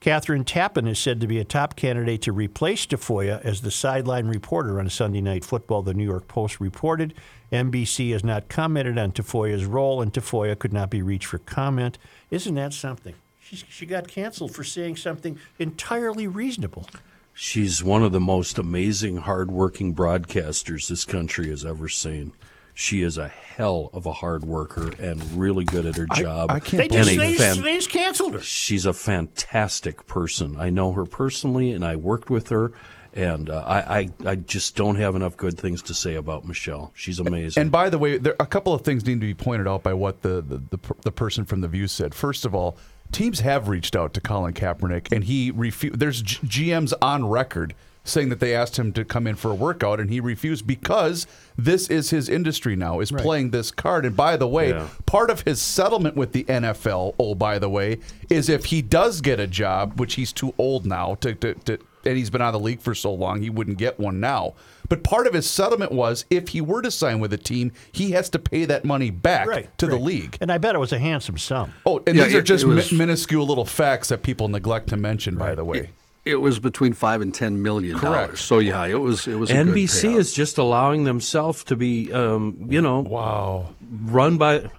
Kathryn 0.00 0.44
Tappen 0.44 0.86
is 0.86 0.98
said 0.98 1.20
to 1.20 1.26
be 1.26 1.38
a 1.38 1.44
top 1.44 1.74
candidate 1.76 2.22
to 2.22 2.32
replace 2.32 2.86
Tafoya 2.86 3.40
as 3.42 3.62
the 3.62 3.70
sideline 3.70 4.26
reporter 4.26 4.78
on 4.78 4.88
Sunday 4.88 5.22
Night 5.22 5.44
Football, 5.44 5.82
the 5.82 5.94
New 5.94 6.04
York 6.04 6.28
Post 6.28 6.60
reported. 6.60 7.14
NBC 7.54 8.12
has 8.12 8.24
not 8.24 8.48
commented 8.48 8.98
on 8.98 9.12
Tafoya's 9.12 9.64
role, 9.64 10.02
and 10.02 10.12
Tafoya 10.12 10.58
could 10.58 10.72
not 10.72 10.90
be 10.90 11.02
reached 11.02 11.26
for 11.26 11.38
comment. 11.38 11.98
Isn't 12.30 12.54
that 12.56 12.72
something? 12.74 13.14
She, 13.40 13.56
she 13.56 13.86
got 13.86 14.08
canceled 14.08 14.54
for 14.54 14.64
saying 14.64 14.96
something 14.96 15.38
entirely 15.58 16.26
reasonable. 16.26 16.86
She's 17.32 17.82
one 17.82 18.02
of 18.02 18.12
the 18.12 18.20
most 18.20 18.58
amazing, 18.58 19.18
hardworking 19.18 19.94
broadcasters 19.94 20.88
this 20.88 21.04
country 21.04 21.48
has 21.50 21.64
ever 21.64 21.88
seen. 21.88 22.32
She 22.76 23.02
is 23.02 23.18
a 23.18 23.28
hell 23.28 23.90
of 23.92 24.04
a 24.06 24.12
hard 24.12 24.44
worker 24.44 24.90
and 25.00 25.22
really 25.38 25.64
good 25.64 25.86
at 25.86 25.96
her 25.96 26.06
job. 26.14 26.50
I 26.50 26.58
can't 26.58 26.90
They 26.90 26.96
and 26.98 27.06
just, 27.06 27.16
they, 27.16 27.34
fan- 27.34 27.62
they 27.62 27.74
just 27.76 27.90
canceled 27.90 28.34
her. 28.34 28.40
she's 28.40 28.84
a 28.86 28.92
fantastic 28.92 30.06
person. 30.06 30.56
I 30.58 30.70
know 30.70 30.92
her 30.92 31.04
personally, 31.04 31.70
and 31.72 31.84
I 31.84 31.94
worked 31.96 32.30
with 32.30 32.48
her, 32.48 32.72
and 33.14 33.48
uh, 33.48 33.62
I, 33.66 33.98
I 33.98 34.08
I 34.26 34.34
just 34.36 34.76
don't 34.76 34.96
have 34.96 35.14
enough 35.14 35.36
good 35.36 35.58
things 35.58 35.82
to 35.82 35.94
say 35.94 36.16
about 36.16 36.44
Michelle. 36.46 36.92
She's 36.94 37.18
amazing. 37.20 37.60
And 37.60 37.70
by 37.72 37.88
the 37.90 37.98
way, 37.98 38.18
there 38.18 38.34
a 38.40 38.46
couple 38.46 38.74
of 38.74 38.82
things 38.82 39.06
need 39.06 39.20
to 39.20 39.26
be 39.26 39.34
pointed 39.34 39.66
out 39.68 39.82
by 39.82 39.94
what 39.94 40.22
the 40.22 40.40
the, 40.42 40.58
the, 40.76 40.78
the 41.02 41.12
person 41.12 41.44
from 41.44 41.60
the 41.60 41.68
View 41.68 41.86
said. 41.88 42.14
First 42.14 42.44
of 42.44 42.54
all, 42.54 42.76
teams 43.12 43.40
have 43.40 43.68
reached 43.68 43.94
out 43.96 44.12
to 44.14 44.20
Colin 44.20 44.52
Kaepernick, 44.54 45.12
and 45.12 45.24
he 45.24 45.50
refused. 45.50 45.98
There's 45.98 46.22
G- 46.22 46.46
GMs 46.72 46.92
on 47.00 47.26
record 47.28 47.74
saying 48.06 48.28
that 48.28 48.38
they 48.38 48.54
asked 48.54 48.78
him 48.78 48.92
to 48.92 49.02
come 49.02 49.26
in 49.26 49.34
for 49.34 49.50
a 49.50 49.54
workout, 49.54 49.98
and 49.98 50.10
he 50.10 50.20
refused 50.20 50.66
because 50.66 51.26
this 51.56 51.88
is 51.88 52.10
his 52.10 52.28
industry 52.28 52.76
now 52.76 53.00
is 53.00 53.10
playing 53.10 53.48
this 53.50 53.70
card. 53.70 54.04
And 54.04 54.14
by 54.14 54.36
the 54.36 54.46
way, 54.46 54.70
Yeah. 54.70 54.88
part 55.06 55.30
of 55.30 55.40
his 55.40 55.62
settlement 55.62 56.14
with 56.14 56.32
the 56.32 56.44
NFL, 56.44 57.14
oh 57.18 57.34
by 57.34 57.58
the 57.58 57.70
way, 57.70 58.00
is 58.28 58.50
if 58.50 58.66
he 58.66 58.82
does 58.82 59.22
get 59.22 59.40
a 59.40 59.46
job, 59.46 59.98
which 59.98 60.16
he's 60.16 60.34
too 60.34 60.52
old 60.58 60.84
now 60.84 61.14
to, 61.22 61.34
to, 61.36 61.54
to 61.54 61.78
and 62.06 62.16
he's 62.16 62.30
been 62.30 62.42
out 62.42 62.54
of 62.54 62.60
the 62.60 62.64
league 62.64 62.80
for 62.80 62.94
so 62.94 63.12
long, 63.12 63.40
he 63.42 63.50
wouldn't 63.50 63.78
get 63.78 63.98
one 63.98 64.20
now. 64.20 64.54
But 64.88 65.02
part 65.02 65.26
of 65.26 65.32
his 65.34 65.48
settlement 65.48 65.92
was 65.92 66.24
if 66.30 66.48
he 66.48 66.60
were 66.60 66.82
to 66.82 66.90
sign 66.90 67.18
with 67.20 67.32
a 67.32 67.38
team, 67.38 67.72
he 67.92 68.10
has 68.12 68.28
to 68.30 68.38
pay 68.38 68.64
that 68.66 68.84
money 68.84 69.10
back 69.10 69.46
Right, 69.46 69.78
to 69.78 69.86
the 69.86 69.96
league. 69.96 70.36
And 70.40 70.52
I 70.52 70.58
bet 70.58 70.74
it 70.74 70.78
was 70.78 70.92
a 70.92 70.98
handsome 70.98 71.38
sum. 71.38 71.72
Oh, 71.86 72.02
and 72.06 72.16
Yeah, 72.16 72.24
these 72.24 72.34
are 72.34 72.42
just 72.42 72.64
was- 72.66 72.92
mi- 72.92 72.98
minuscule 72.98 73.46
little 73.46 73.64
facts 73.64 74.08
that 74.10 74.22
people 74.22 74.48
neglect 74.48 74.88
to 74.90 74.96
mention, 74.96 75.36
by 75.36 75.54
the 75.54 75.64
way. 75.64 75.90
It 76.26 76.36
was 76.40 76.58
between 76.58 76.94
five 76.94 77.20
and 77.20 77.34
ten 77.34 77.62
million 77.62 77.98
dollars. 78.00 78.40
So 78.40 78.58
yeah, 78.58 78.86
it 78.86 78.94
was 78.98 79.26
it 79.28 79.34
was. 79.34 79.50
A 79.50 79.54
good 79.54 79.66
NBC 79.74 80.08
payout. 80.14 80.16
is 80.18 80.32
just 80.32 80.56
allowing 80.56 81.04
themselves 81.04 81.62
to 81.64 81.76
be, 81.76 82.10
um, 82.14 82.56
you 82.70 82.80
know, 82.80 83.00
wow, 83.00 83.74
run 84.06 84.38
by 84.38 84.70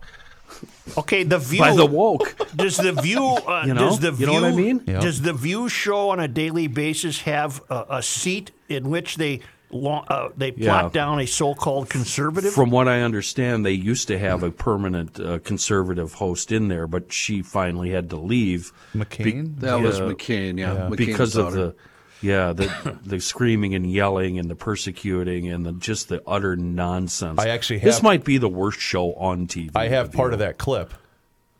Okay, 0.97 1.23
the 1.23 1.39
view 1.39 1.59
by 1.59 1.75
the 1.75 1.85
woke. 1.85 2.35
Does 2.55 2.77
the 2.77 2.91
view? 2.93 3.23
Uh, 3.23 3.63
You 3.67 3.73
know? 3.73 3.89
does 3.89 3.99
the 3.99 4.07
You 4.11 4.15
view? 4.17 4.25
know 4.27 4.33
what 4.33 4.43
I 4.43 4.51
mean? 4.55 4.81
Yeah. 4.85 4.99
Does 4.99 5.21
the 5.21 5.33
view 5.33 5.67
show 5.69 6.09
on 6.09 6.19
a 6.19 6.27
daily 6.27 6.67
basis 6.67 7.21
have 7.21 7.61
a, 7.69 7.85
a 7.89 8.03
seat 8.03 8.51
in 8.69 8.89
which 8.89 9.15
they 9.17 9.41
lo- 9.71 10.05
uh, 10.07 10.29
they 10.37 10.51
plot 10.51 10.83
Yeah. 10.85 10.89
down 10.89 11.19
a 11.19 11.25
so-called 11.25 11.89
conservative? 11.89 12.53
From 12.53 12.69
what 12.69 12.87
I 12.87 13.01
understand, 13.01 13.65
they 13.65 13.71
used 13.71 14.07
to 14.09 14.19
have 14.19 14.43
a 14.43 14.51
permanent 14.51 15.19
uh, 15.19 15.39
conservative 15.39 16.13
host 16.13 16.51
in 16.51 16.67
there, 16.67 16.85
but 16.87 17.11
she 17.11 17.41
finally 17.41 17.89
had 17.89 18.09
to 18.11 18.17
leave. 18.17 18.71
McCain? 18.93 19.59
That 19.59 19.81
was 19.81 19.99
McCain, 19.99 20.59
yeah, 20.59 20.75
McCain's 20.89 20.95
because 20.97 21.35
of 21.35 21.53
the 21.53 21.75
yeah 22.21 22.53
the 22.53 22.97
the 23.05 23.19
screaming 23.19 23.75
and 23.75 23.91
yelling 23.91 24.39
and 24.39 24.49
the 24.49 24.55
persecuting 24.55 25.49
and 25.49 25.65
the 25.65 25.73
just 25.73 26.09
the 26.09 26.21
utter 26.27 26.55
nonsense. 26.55 27.39
I 27.39 27.49
actually 27.49 27.79
this 27.79 28.01
might 28.01 28.23
be 28.23 28.37
the 28.37 28.49
worst 28.49 28.79
show 28.79 29.13
on 29.13 29.47
TV. 29.47 29.71
I 29.75 29.87
have 29.89 30.11
The 30.11 30.17
part 30.17 30.33
of 30.33 30.39
that 30.39 30.57
clip. 30.57 30.93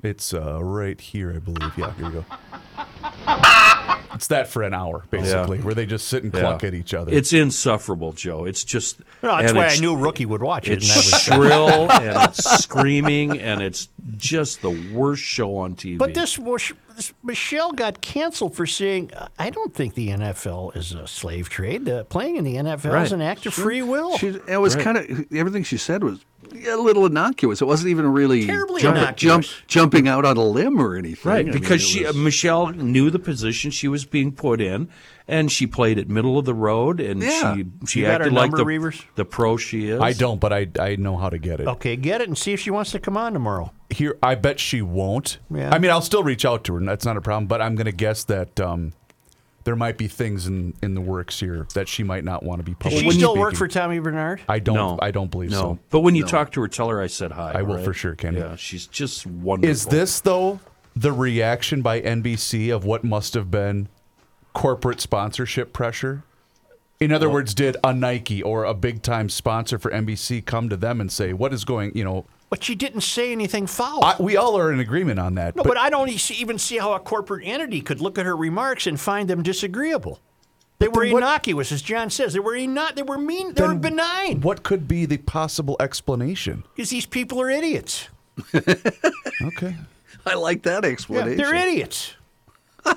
It's 0.04 0.34
uh, 0.34 0.64
right 0.64 1.00
here, 1.02 1.34
I 1.36 1.40
believe. 1.40 1.76
Yeah, 1.78 1.94
here 1.96 2.06
we 2.06 2.12
go. 2.12 2.26
It's 4.16 4.28
that 4.28 4.48
for 4.48 4.64
an 4.64 4.74
hour, 4.74 5.04
basically, 5.12 5.60
where 5.60 5.74
they 5.76 5.86
just 5.86 6.08
sit 6.08 6.24
and 6.24 6.34
Yeah. 6.34 6.40
cluck 6.40 6.64
at 6.64 6.74
each 6.74 6.94
other. 6.94 7.14
It's 7.14 7.34
insufferable, 7.34 8.14
Joe. 8.14 8.46
It's 8.46 8.64
just 8.64 9.00
No, 9.22 9.36
that's 9.38 9.50
and 9.50 9.58
why 9.58 9.64
I 9.64 9.66
it's- 9.68 9.82
knew 9.82 9.96
Rookie 9.96 10.26
would 10.26 10.42
watch 10.42 10.68
it. 10.68 10.74
It's 10.84 10.90
and 10.90 10.94
I 10.94 11.38
was- 11.38 11.48
shrill 11.48 11.92
and 11.92 12.30
it's 12.30 12.64
screaming 12.64 13.40
and 13.40 13.62
it's 13.62 13.90
just 14.18 14.62
the 14.62 14.72
worst 14.94 15.24
show 15.24 15.58
on 15.58 15.76
TV. 15.76 15.98
But 15.98 16.14
this, 16.14 16.40
was- 16.40 16.72
this 16.96 17.14
Michelle 17.24 17.72
got 17.74 18.02
canceled 18.02 18.56
for 18.56 18.66
saying, 18.66 19.12
"I 19.38 19.50
don't 19.50 19.74
think 19.74 19.96
the 19.96 20.10
NFL 20.10 20.72
is 20.76 20.94
a 20.94 21.08
slave 21.08 21.50
trade. 21.50 21.88
Uh, 21.90 22.04
playing 22.06 22.38
in 22.38 22.44
the 22.46 22.56
NFL 22.56 23.04
is 23.04 23.12
Right. 23.12 23.12
an 23.12 23.22
act 23.22 23.46
of 23.46 23.54
free 23.54 23.82
will." 23.82 24.18
She, 24.18 24.28
it 24.48 24.58
was 24.62 24.76
kind 24.76 24.98
of 24.98 25.26
everything 25.34 25.64
she 25.64 25.78
said 25.78 26.04
was 26.04 26.20
a 26.54 26.76
little 26.78 27.06
innocuous. 27.06 27.62
It 27.62 27.66
wasn't 27.66 27.90
even 27.90 28.06
really 28.12 28.46
Terribly 28.46 28.82
jump, 28.82 28.98
innocuous. 28.98 29.48
jump, 29.48 29.68
jumping 29.68 30.08
out 30.08 30.26
on 30.26 30.38
a 30.38 30.44
limb 30.44 30.80
or 30.82 30.96
anything. 30.96 31.30
Right, 31.32 31.40
I 31.48 31.50
mean, 31.50 31.54
because 31.54 31.82
it 31.82 31.86
she 31.88 32.04
was- 32.06 32.16
Michelle 32.16 32.68
knew 32.72 33.10
the 33.10 33.20
position 33.20 33.72
she 33.72 33.88
was 33.88 34.06
being 34.06 34.32
put 34.32 34.62
in, 34.62 34.90
and 35.28 35.52
she 35.52 35.66
played 35.68 35.98
it 35.98 36.10
middle 36.10 36.38
of 36.38 36.46
the 36.46 36.54
road, 36.54 37.00
and 37.00 37.22
Yeah. 37.22 37.56
she 37.56 37.66
she 37.88 38.00
You 38.02 38.06
acted 38.08 38.34
like 38.34 38.52
number, 38.52 38.58
the, 38.58 38.66
Reuvers? 38.66 39.02
the 39.16 39.26
pro 39.26 39.58
she 39.58 39.90
is. 39.90 40.00
I 40.02 40.14
don't, 40.14 40.40
but 40.40 40.54
I 40.54 40.68
I 40.80 40.96
know 40.98 41.18
how 41.18 41.30
to 41.30 41.38
get 41.38 41.60
it. 41.60 41.68
okay, 41.68 41.96
get 41.96 42.22
it 42.22 42.28
and 42.28 42.38
see 42.38 42.54
if 42.54 42.60
she 42.60 42.70
wants 42.72 42.92
to 42.92 43.00
come 43.00 43.18
on 43.18 43.34
tomorrow. 43.34 43.72
Here, 43.90 44.18
I 44.24 44.36
bet 44.36 44.60
she 44.60 44.82
won't. 44.82 45.38
Yeah. 45.54 45.70
I 45.74 45.80
mean, 45.80 45.92
I'll 45.92 46.02
still 46.02 46.24
reach 46.24 46.44
out 46.46 46.64
to 46.66 46.74
her, 46.74 46.80
and 46.80 46.88
that's 46.88 47.06
not 47.06 47.18
a 47.18 47.22
problem. 47.22 47.48
But 47.48 47.62
I'm 47.62 47.76
going 47.76 47.86
to 47.86 47.92
guess 47.92 48.24
that 48.26 48.60
um, 48.60 48.94
there 49.66 49.76
might 49.76 49.98
be 49.98 50.08
things 50.08 50.46
in, 50.48 50.74
in 50.82 50.94
the 50.94 51.02
works 51.02 51.40
here 51.40 51.68
that 51.74 51.88
she 51.88 52.04
might 52.04 52.24
not 52.24 52.44
want 52.44 52.60
to 52.60 52.64
be 52.64 52.74
Does 52.74 52.94
public. 52.94 53.02
she 53.02 53.12
still 53.12 53.36
work 53.36 53.56
for 53.56 53.68
Tommy 53.68 54.00
Barnard? 54.00 54.42
I 54.48 54.60
don't. 54.60 54.76
No, 54.76 55.00
I 55.02 55.12
don't 55.12 55.30
believe 55.30 55.50
no. 55.50 55.60
so. 55.60 55.80
But 55.90 56.02
when 56.02 56.16
you 56.16 56.24
talk 56.24 56.52
to 56.54 56.62
her, 56.62 56.68
tell 56.68 56.88
her 56.90 57.02
I 57.02 57.08
said 57.08 57.32
hi. 57.32 57.54
I 57.56 57.64
will 57.64 57.78
all 57.78 57.84
for 57.84 57.94
sure, 57.94 58.16
Kenny. 58.16 58.38
Yeah, 58.38 58.56
she's 58.56 58.86
just 58.88 59.26
wonderful. 59.26 59.70
Is 59.70 59.88
this 59.88 60.20
though 60.22 60.60
the 60.96 61.12
reaction 61.12 61.82
by 61.82 62.00
NBC 62.00 62.74
of 62.74 62.86
what 62.86 63.04
must 63.04 63.34
have 63.34 63.50
been 63.52 63.90
corporate 64.54 65.02
sponsorship 65.02 65.74
pressure? 65.74 66.24
In 67.00 67.12
other 67.12 67.30
words, 67.30 67.54
did 67.54 67.76
a 67.84 67.92
Nike 67.92 68.42
or 68.42 68.64
a 68.64 68.74
big 68.74 69.02
time 69.02 69.30
sponsor 69.30 69.78
for 69.78 69.92
NBC 69.92 70.46
come 70.46 70.70
to 70.70 70.78
them 70.78 71.02
and 71.02 71.12
say, 71.12 71.34
"What 71.34 71.54
is 71.54 71.66
going?" 71.66 71.92
You 71.96 72.04
know, 72.06 72.26
But 72.50 72.64
she 72.64 72.76
didn't 72.76 73.02
say 73.02 73.32
anything 73.32 73.66
foul. 73.68 74.04
I, 74.04 74.16
we 74.20 74.38
all 74.38 74.58
are 74.58 74.72
in 74.72 74.80
agreement 74.80 75.20
on 75.20 75.36
that. 75.36 75.56
no, 75.56 75.64
but, 75.64 75.78
I 75.78 75.90
don't 75.90 76.10
e- 76.10 76.20
even 76.36 76.58
see 76.60 76.78
how 76.78 76.94
a 76.94 77.00
corporate 77.00 77.42
entity 77.46 77.82
could 77.82 78.00
look 78.02 78.18
at 78.20 78.26
her 78.26 78.36
remarks 78.38 78.86
and 78.88 79.00
find 79.00 79.28
them 79.30 79.42
disagreeable. 79.44 80.20
They 80.78 80.88
were 80.88 81.08
what- 81.08 81.24
innocuous, 81.24 81.72
as 81.72 81.82
John 81.82 82.10
says. 82.10 82.34
They 82.34 82.40
were 82.40 82.58
not. 82.68 82.96
They 82.96 83.02
were 83.02 83.18
mean. 83.18 83.54
They 83.54 83.64
were 83.68 83.74
benign. 83.76 84.42
What 84.42 84.62
could 84.64 84.88
be 84.88 85.06
the 85.06 85.18
possible 85.18 85.76
explanation? 85.80 86.64
Because 86.76 86.90
these 86.92 87.06
people 87.06 87.42
are 87.42 87.50
idiots. 87.50 88.10
Okay. 89.42 89.76
I 90.26 90.34
like 90.36 90.64
that 90.64 90.84
Yeah, 90.84 90.90
explanation. 90.90 91.38
they're 91.38 91.56
idiots. 91.56 92.16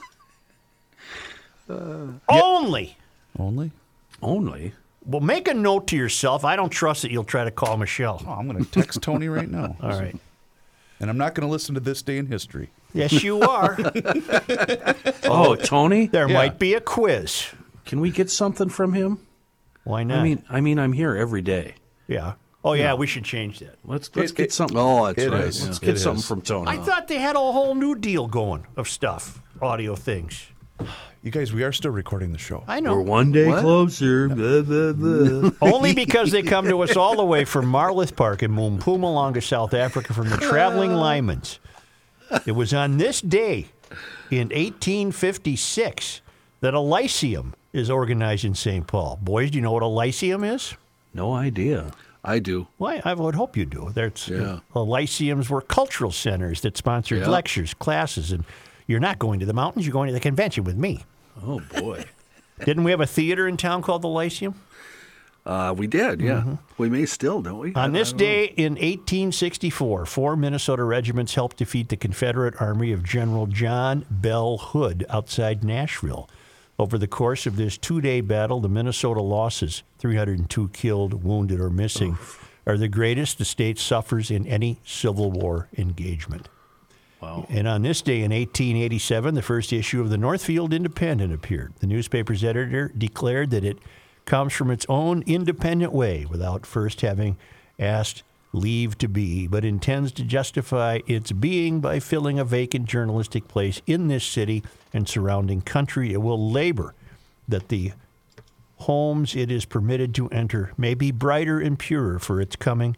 Uh, 1.70 2.06
only. 2.28 2.96
Only. 3.38 3.70
only? 4.22 4.72
Well, 5.08 5.20
make 5.22 5.48
a 5.48 5.54
note 5.54 5.86
to 5.88 5.96
yourself. 5.96 6.44
I 6.44 6.54
don't 6.54 6.68
trust 6.70 7.02
that 7.02 7.10
you'll 7.10 7.24
try 7.24 7.42
to 7.44 7.50
call 7.50 7.76
Michelle. 7.78 8.22
Oh, 8.26 8.32
I'm 8.32 8.46
going 8.46 8.62
to 8.64 8.70
text 8.70 9.00
Tony 9.02 9.28
right 9.28 9.50
now. 9.50 9.74
All 9.82 9.88
right. 9.90 10.14
And 11.00 11.08
I'm 11.08 11.16
not 11.16 11.34
going 11.34 11.46
to 11.46 11.50
listen 11.50 11.74
to 11.76 11.80
this 11.80 12.02
day 12.02 12.18
in 12.18 12.26
history. 12.26 12.70
Yes, 12.92 13.22
you 13.24 13.40
are. 13.48 13.76
Oh, 15.24 15.54
Tony, 15.56 16.06
There 16.06 16.28
Yeah. 16.28 16.34
might 16.34 16.58
be 16.58 16.74
a 16.74 16.80
quiz. 16.80 17.46
can 17.84 18.00
we 18.00 18.10
get 18.10 18.30
something 18.30 18.68
from 18.68 18.92
him? 18.92 19.18
Why 19.84 20.02
not? 20.04 20.18
I 20.18 20.22
mean, 20.22 20.44
I 20.50 20.60
mean, 20.60 20.78
I'm 20.78 20.92
here 20.92 21.16
every 21.16 21.42
day. 21.42 21.74
yeah. 22.06 22.34
Oh, 22.64 22.72
yeah, 22.72 22.92
we 22.94 23.06
should 23.06 23.24
change 23.24 23.60
that. 23.60 23.76
Let's 23.84 24.10
let's 24.16 24.32
It- 24.32 24.36
get 24.36 24.46
it- 24.46 24.52
something. 24.52 24.76
Oh, 24.76 25.06
that's 25.06 25.22
It 25.22 25.30
right. 25.30 25.44
is. 25.44 25.64
let's 25.64 25.78
It 25.78 25.84
get 25.86 25.94
is. 25.94 26.02
something 26.02 26.22
from 26.22 26.42
Tony. 26.42 26.68
I 26.70 26.76
thought 26.76 27.06
they 27.08 27.18
had 27.18 27.36
a 27.36 27.38
whole 27.38 27.74
new 27.76 27.94
deal 27.94 28.26
going 28.26 28.66
of 28.76 28.88
stuff, 28.88 29.40
audio 29.62 29.94
things. 29.94 30.48
You 31.28 31.32
guys, 31.32 31.52
we 31.52 31.62
are 31.62 31.72
still 31.72 31.90
recording 31.90 32.32
the 32.32 32.38
show. 32.38 32.64
I 32.66 32.80
know. 32.80 32.92
We're 32.94 33.04
know. 33.04 33.10
one 33.10 33.32
day 33.32 33.48
What? 33.48 33.60
closer. 33.60 34.28
Blah, 34.34 34.62
blah, 34.62 34.92
blah. 34.94 35.50
Only 35.60 35.92
because 35.92 36.30
they 36.30 36.42
come 36.42 36.66
to 36.68 36.80
us 36.80 36.96
all 36.96 37.16
the 37.16 37.24
way 37.24 37.44
from 37.44 37.66
Marloth 37.66 38.16
Park 38.16 38.42
in 38.42 38.52
Mpumalanga, 38.52 39.42
South 39.42 39.74
Africa, 39.74 40.14
from 40.14 40.30
the 40.30 40.38
traveling 40.38 40.90
Lymans. 40.92 41.58
It 42.46 42.52
was 42.52 42.72
on 42.72 42.96
this 42.96 43.20
day 43.20 43.66
in 44.30 44.48
1856 44.48 46.22
that 46.62 46.72
a 46.72 46.80
lyceum 46.80 47.52
is 47.74 47.90
organized 47.90 48.46
in 48.46 48.54
St. 48.54 48.86
Paul. 48.86 49.18
Boys, 49.20 49.50
do 49.50 49.58
you 49.58 49.62
know 49.62 49.72
what 49.72 49.82
a 49.82 49.86
lyceum 49.86 50.42
is? 50.44 50.76
no 51.12 51.34
idea. 51.34 51.92
I 52.24 52.38
do. 52.38 52.68
Well, 52.78 53.02
I 53.04 53.12
would 53.12 53.34
hope 53.34 53.54
you 53.54 53.66
do. 53.66 53.90
There's 53.92 54.28
Yeah. 54.28 54.60
uh, 54.74 54.80
lyceums 54.82 55.50
were 55.50 55.60
cultural 55.60 56.10
centers 56.10 56.62
that 56.62 56.78
sponsored 56.78 57.18
Yeah. 57.20 57.28
lectures, 57.28 57.74
classes, 57.74 58.32
and 58.32 58.44
you're 58.86 58.98
not 59.00 59.18
going 59.18 59.40
to 59.40 59.46
the 59.46 59.52
mountains. 59.52 59.84
You're 59.84 59.92
going 59.92 60.06
to 60.06 60.14
the 60.14 60.20
convention 60.20 60.64
with 60.64 60.78
me. 60.78 61.04
Oh 61.42 61.60
boy. 61.80 62.04
Didn't 62.64 62.84
we 62.84 62.90
have 62.90 63.00
a 63.00 63.06
theater 63.06 63.46
in 63.46 63.56
town 63.56 63.82
called 63.82 64.02
the 64.02 64.08
Lyceum? 64.08 64.54
Uh, 65.46 65.72
we 65.74 65.86
did, 65.86 66.20
yeah. 66.20 66.40
Mm-hmm. 66.40 66.54
We 66.76 66.90
may 66.90 67.06
still, 67.06 67.40
don't 67.40 67.58
we? 67.58 67.72
On 67.74 67.92
this 67.92 68.08
I 68.08 68.10
don't 68.10 68.18
know. 68.20 68.24
day 68.26 68.44
in 68.56 68.72
1864, 68.72 70.04
four 70.04 70.36
Minnesota 70.36 70.84
regiments 70.84 71.34
helped 71.34 71.56
defeat 71.56 71.88
the 71.88 71.96
Confederate 71.96 72.60
army 72.60 72.92
of 72.92 73.02
General 73.02 73.46
John 73.46 74.04
Bell 74.10 74.58
Hood 74.58 75.06
outside 75.08 75.64
Nashville. 75.64 76.28
Over 76.78 76.98
the 76.98 77.08
course 77.08 77.46
of 77.46 77.56
this 77.56 77.78
two 77.78 78.00
day 78.00 78.20
battle, 78.20 78.60
the 78.60 78.68
Minnesota 78.68 79.22
losses 79.22 79.82
302 79.98 80.68
killed, 80.68 81.24
wounded, 81.24 81.60
or 81.60 81.70
missing 81.70 82.18
are 82.66 82.76
the 82.76 82.88
greatest 82.88 83.38
the 83.38 83.44
state 83.46 83.78
suffers 83.78 84.30
in 84.30 84.46
any 84.46 84.78
Civil 84.84 85.30
War 85.30 85.68
engagement. 85.78 86.48
Wow. 87.20 87.46
And 87.48 87.66
on 87.66 87.82
this 87.82 88.00
day 88.00 88.18
in 88.18 88.30
1887, 88.30 89.34
the 89.34 89.42
first 89.42 89.72
issue 89.72 90.00
of 90.00 90.10
the 90.10 90.18
Northfield 90.18 90.72
Independent 90.72 91.32
appeared. 91.32 91.72
The 91.80 91.86
newspaper's 91.86 92.44
editor 92.44 92.92
declared 92.96 93.50
that 93.50 93.64
it 93.64 93.78
comes 94.24 94.52
from 94.52 94.70
its 94.70 94.86
own 94.88 95.22
independent 95.26 95.92
way 95.92 96.26
without 96.26 96.66
first 96.66 97.00
having 97.00 97.36
asked 97.78 98.22
leave 98.52 98.96
to 98.98 99.08
be, 99.08 99.46
but 99.46 99.64
intends 99.64 100.12
to 100.12 100.22
justify 100.22 101.00
its 101.06 101.32
being 101.32 101.80
by 101.80 102.00
filling 102.00 102.38
a 102.38 102.44
vacant 102.44 102.86
journalistic 102.86 103.48
place 103.48 103.82
in 103.86 104.08
this 104.08 104.24
city 104.24 104.62
and 104.92 105.08
surrounding 105.08 105.60
country. 105.60 106.12
It 106.12 106.22
will 106.22 106.50
labor 106.50 106.94
that 107.46 107.68
the 107.68 107.92
homes 108.76 109.34
it 109.34 109.50
is 109.50 109.64
permitted 109.64 110.14
to 110.14 110.28
enter 110.28 110.72
may 110.76 110.94
be 110.94 111.10
brighter 111.10 111.58
and 111.58 111.78
purer 111.78 112.18
for 112.18 112.40
its 112.40 112.56
coming, 112.56 112.96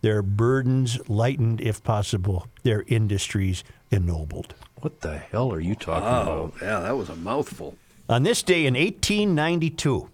their 0.00 0.22
burdens 0.22 0.98
lightened 1.08 1.60
if 1.60 1.82
possible, 1.82 2.46
their 2.62 2.84
industries 2.86 3.64
ennobled. 3.90 4.54
What 4.80 5.00
the 5.00 5.18
hell 5.18 5.52
are 5.52 5.60
you 5.60 5.74
talking 5.74 6.06
Oh, 6.08 6.52
about? 6.54 6.54
yeah, 6.62 6.80
that 6.80 6.96
was 6.96 7.08
a 7.08 7.16
mouthful. 7.16 7.76
On 8.08 8.22
this 8.22 8.42
day 8.42 8.64
in 8.66 8.74
1892, 8.74 10.08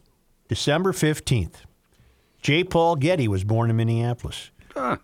December 0.49 0.93
15th, 0.93 1.55
J. 2.43 2.65
Paul 2.65 2.97
Getty 2.97 3.29
was 3.29 3.45
born 3.45 3.71
in 3.71 3.77
Minneapolis. 3.77 4.51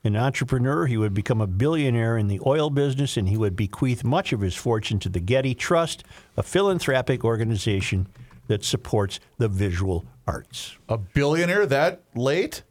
An 0.02 0.16
entrepreneur, 0.16 0.86
he 0.86 0.96
would 0.96 1.14
become 1.14 1.40
a 1.40 1.46
billionaire 1.46 2.18
in 2.18 2.26
the 2.26 2.40
oil 2.44 2.70
business 2.70 3.16
and 3.16 3.28
he 3.28 3.36
would 3.36 3.54
bequeath 3.54 4.02
much 4.02 4.32
of 4.32 4.40
his 4.40 4.56
fortune 4.56 4.98
to 4.98 5.08
the 5.08 5.20
Getty 5.20 5.54
Trust, 5.54 6.02
a 6.36 6.42
philanthropic 6.42 7.24
organization 7.24 8.08
that 8.48 8.64
supports 8.64 9.20
the 9.38 9.46
visual 9.46 10.04
arts. 10.26 10.76
A 10.88 10.98
billionaire 10.98 11.66
that 11.66 12.02
late? 12.16 12.64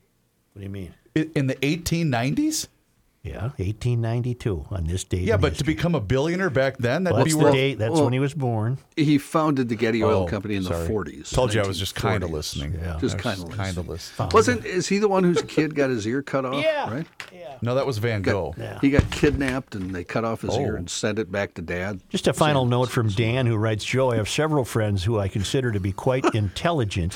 What 0.52 0.60
do 0.60 0.64
you 0.65 0.69
mean? 0.69 0.94
I- 1.15 1.30
In 1.36 1.48
the 1.48 1.56
1890s? 1.56 2.68
Yeah, 3.22 3.49
1892 3.57 4.65
on 4.72 4.86
this 4.86 5.03
date. 5.03 5.23
Yeah, 5.23 5.36
in 5.36 5.41
but 5.41 5.56
to 5.56 5.65
become 5.65 5.94
a 5.94 5.99
billionaire 5.99 6.49
back 6.49 6.77
then, 6.77 7.03
that'd 7.03 7.15
Well, 7.18 7.26
be 7.26 7.31
that's 7.31 7.38
the 7.38 7.44
worth. 7.44 7.53
date. 7.53 7.77
That's 7.77 7.91
well- 7.91 8.06
when 8.06 8.14
he 8.14 8.19
was 8.19 8.34
born. 8.34 8.77
He 8.95 9.18
founded 9.18 9.68
the 9.68 9.76
Getty 9.76 10.02
Oil 10.06 10.23
Oh, 10.23 10.26
Company 10.26 10.56
in 10.56 10.64
sorry. 10.64 10.84
the 10.88 10.90
40s. 10.94 11.30
Told 11.30 11.53
you 11.53 11.61
I 11.61 11.68
was 11.68 11.77
just 11.77 11.95
kind 11.95 12.23
of 12.23 12.30
1940s. 12.30 12.34
listening. 12.34 12.80
Yeah. 12.81 12.98
Just 13.02 13.18
kind 13.18 13.44
of 13.44 13.49
kind 13.52 13.77
of 13.77 13.90
listening. 13.90 14.30
Wasn't 14.34 14.65
is 14.65 14.88
he 14.88 14.99
the 14.99 15.10
one 15.10 15.26
whose 15.26 15.41
kid 15.41 15.76
got 15.76 15.90
his 15.90 16.07
ear 16.07 16.22
cut 16.22 16.45
off? 16.45 16.64
Yeah. 16.64 16.90
Right. 16.94 17.07
No, 17.61 17.76
that 17.76 17.86
was 17.86 17.98
Van 17.98 18.22
Gogh. 18.22 18.53
Got, 18.57 18.80
He 18.80 18.90
got 18.90 19.11
kidnapped 19.11 19.76
and 19.76 19.94
they 19.94 20.06
cut 20.06 20.23
off 20.23 20.41
his 20.41 20.56
ear 20.56 20.76
Oh. 20.76 20.77
and 20.77 20.90
sent 20.90 21.19
it 21.19 21.30
back 21.30 21.56
to 21.56 21.61
dad. 21.61 21.99
Just 22.07 22.26
a 22.30 22.34
final 22.34 22.64
note 22.65 22.88
from 22.90 23.10
Dan, 23.10 23.48
who 23.48 23.57
writes 23.57 23.84
Joe, 23.84 24.11
I 24.11 24.15
have 24.15 24.30
several 24.30 24.64
friends 24.64 25.03
who 25.03 25.19
I 25.19 25.27
consider 25.27 25.73
to 25.73 25.80
be 25.81 25.91
quite 25.91 26.23
intelligent. 26.34 27.14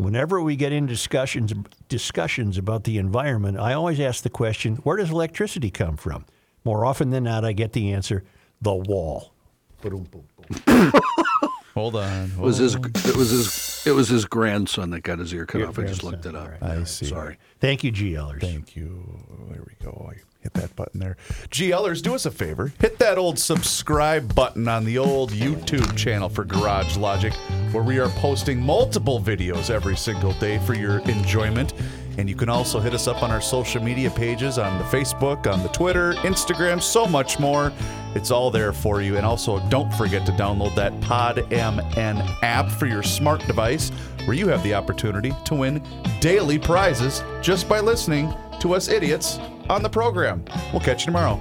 Whenever 0.00 0.40
we 0.40 0.56
get 0.56 0.72
into 0.72 0.94
discussions 0.94 1.52
discussions 1.88 2.56
about 2.56 2.84
the 2.84 2.96
environment, 2.96 3.58
I 3.58 3.74
always 3.74 4.00
ask 4.00 4.22
the 4.22 4.30
question, 4.30 4.76
where 4.76 4.96
does 4.96 5.10
electricity 5.10 5.70
come 5.70 5.98
from? 5.98 6.24
More 6.64 6.86
often 6.86 7.10
than 7.10 7.24
not, 7.24 7.44
I 7.44 7.52
get 7.52 7.74
the 7.74 7.92
answer, 7.92 8.24
the 8.62 8.74
wall. 8.74 9.34
Boom, 9.82 10.04
boom, 10.04 10.24
boom. 10.64 10.92
Hold 11.74 11.96
on. 11.96 12.30
It 12.30 12.38
was 12.38 12.56
his. 12.56 12.76
It 12.76 13.14
was 13.16 13.28
his. 13.28 13.82
It 13.86 13.92
was 13.92 14.08
his 14.08 14.24
grandson 14.24 14.88
that 14.90 15.02
got 15.02 15.18
his 15.18 15.34
ear 15.34 15.44
cut 15.44 15.58
Your 15.58 15.68
off. 15.68 15.78
I 15.78 15.84
just 15.84 16.02
looked 16.02 16.24
it 16.24 16.34
up. 16.34 16.50
on. 16.62 16.70
I 16.70 16.84
see. 16.84 17.04
Sorry. 17.04 17.36
Thank 17.60 17.84
you, 17.84 17.92
GLers. 17.92 18.40
Thank 18.40 18.74
you. 18.74 19.04
There 19.50 19.62
we 19.66 19.84
go. 19.84 20.10
I 20.10 20.14
hit 20.40 20.54
that 20.54 20.74
button 20.76 21.00
there. 21.00 21.16
GLers, 21.50 22.02
do 22.02 22.14
us 22.14 22.26
a 22.26 22.30
favor. 22.30 22.72
Hit 22.80 22.98
that 22.98 23.18
old 23.18 23.38
subscribe 23.38 24.34
button 24.34 24.68
on 24.68 24.84
the 24.84 24.98
old 24.98 25.30
YouTube 25.32 25.96
channel 25.96 26.28
for 26.28 26.44
Garage 26.44 26.96
Logic, 26.96 27.32
where 27.72 27.82
we 27.82 27.98
are 27.98 28.08
posting 28.08 28.60
multiple 28.60 29.20
videos 29.20 29.70
every 29.70 29.96
single 29.96 30.32
day 30.34 30.58
for 30.58 30.74
your 30.74 31.00
enjoyment. 31.00 31.74
And 32.18 32.28
you 32.28 32.34
can 32.34 32.48
also 32.48 32.80
hit 32.80 32.92
us 32.92 33.06
up 33.06 33.22
on 33.22 33.30
our 33.30 33.40
social 33.40 33.82
media 33.82 34.10
pages 34.10 34.58
on 34.58 34.78
the 34.78 34.84
Facebook, 34.84 35.50
on 35.50 35.62
the 35.62 35.68
Twitter, 35.68 36.12
Instagram, 36.14 36.82
so 36.82 37.06
much 37.06 37.38
more. 37.38 37.72
It's 38.14 38.30
all 38.30 38.50
there 38.50 38.72
for 38.72 39.00
you. 39.00 39.16
And 39.16 39.24
also, 39.24 39.60
don't 39.68 39.92
forget 39.94 40.26
to 40.26 40.32
download 40.32 40.74
that 40.74 40.98
Pod 41.00 41.36
MN 41.50 42.20
app 42.42 42.70
for 42.70 42.86
your 42.86 43.02
smart 43.02 43.46
device, 43.46 43.92
where 44.26 44.36
you 44.36 44.48
have 44.48 44.62
the 44.62 44.74
opportunity 44.74 45.32
to 45.44 45.54
win 45.54 45.82
daily 46.20 46.58
prizes 46.58 47.22
just 47.40 47.68
by 47.68 47.80
listening 47.80 48.32
to 48.60 48.74
us 48.74 48.88
idiots 48.88 49.38
on 49.68 49.82
the 49.82 49.88
program. 49.88 50.44
We'll 50.72 50.80
catch 50.80 51.02
you 51.02 51.06
tomorrow. 51.06 51.38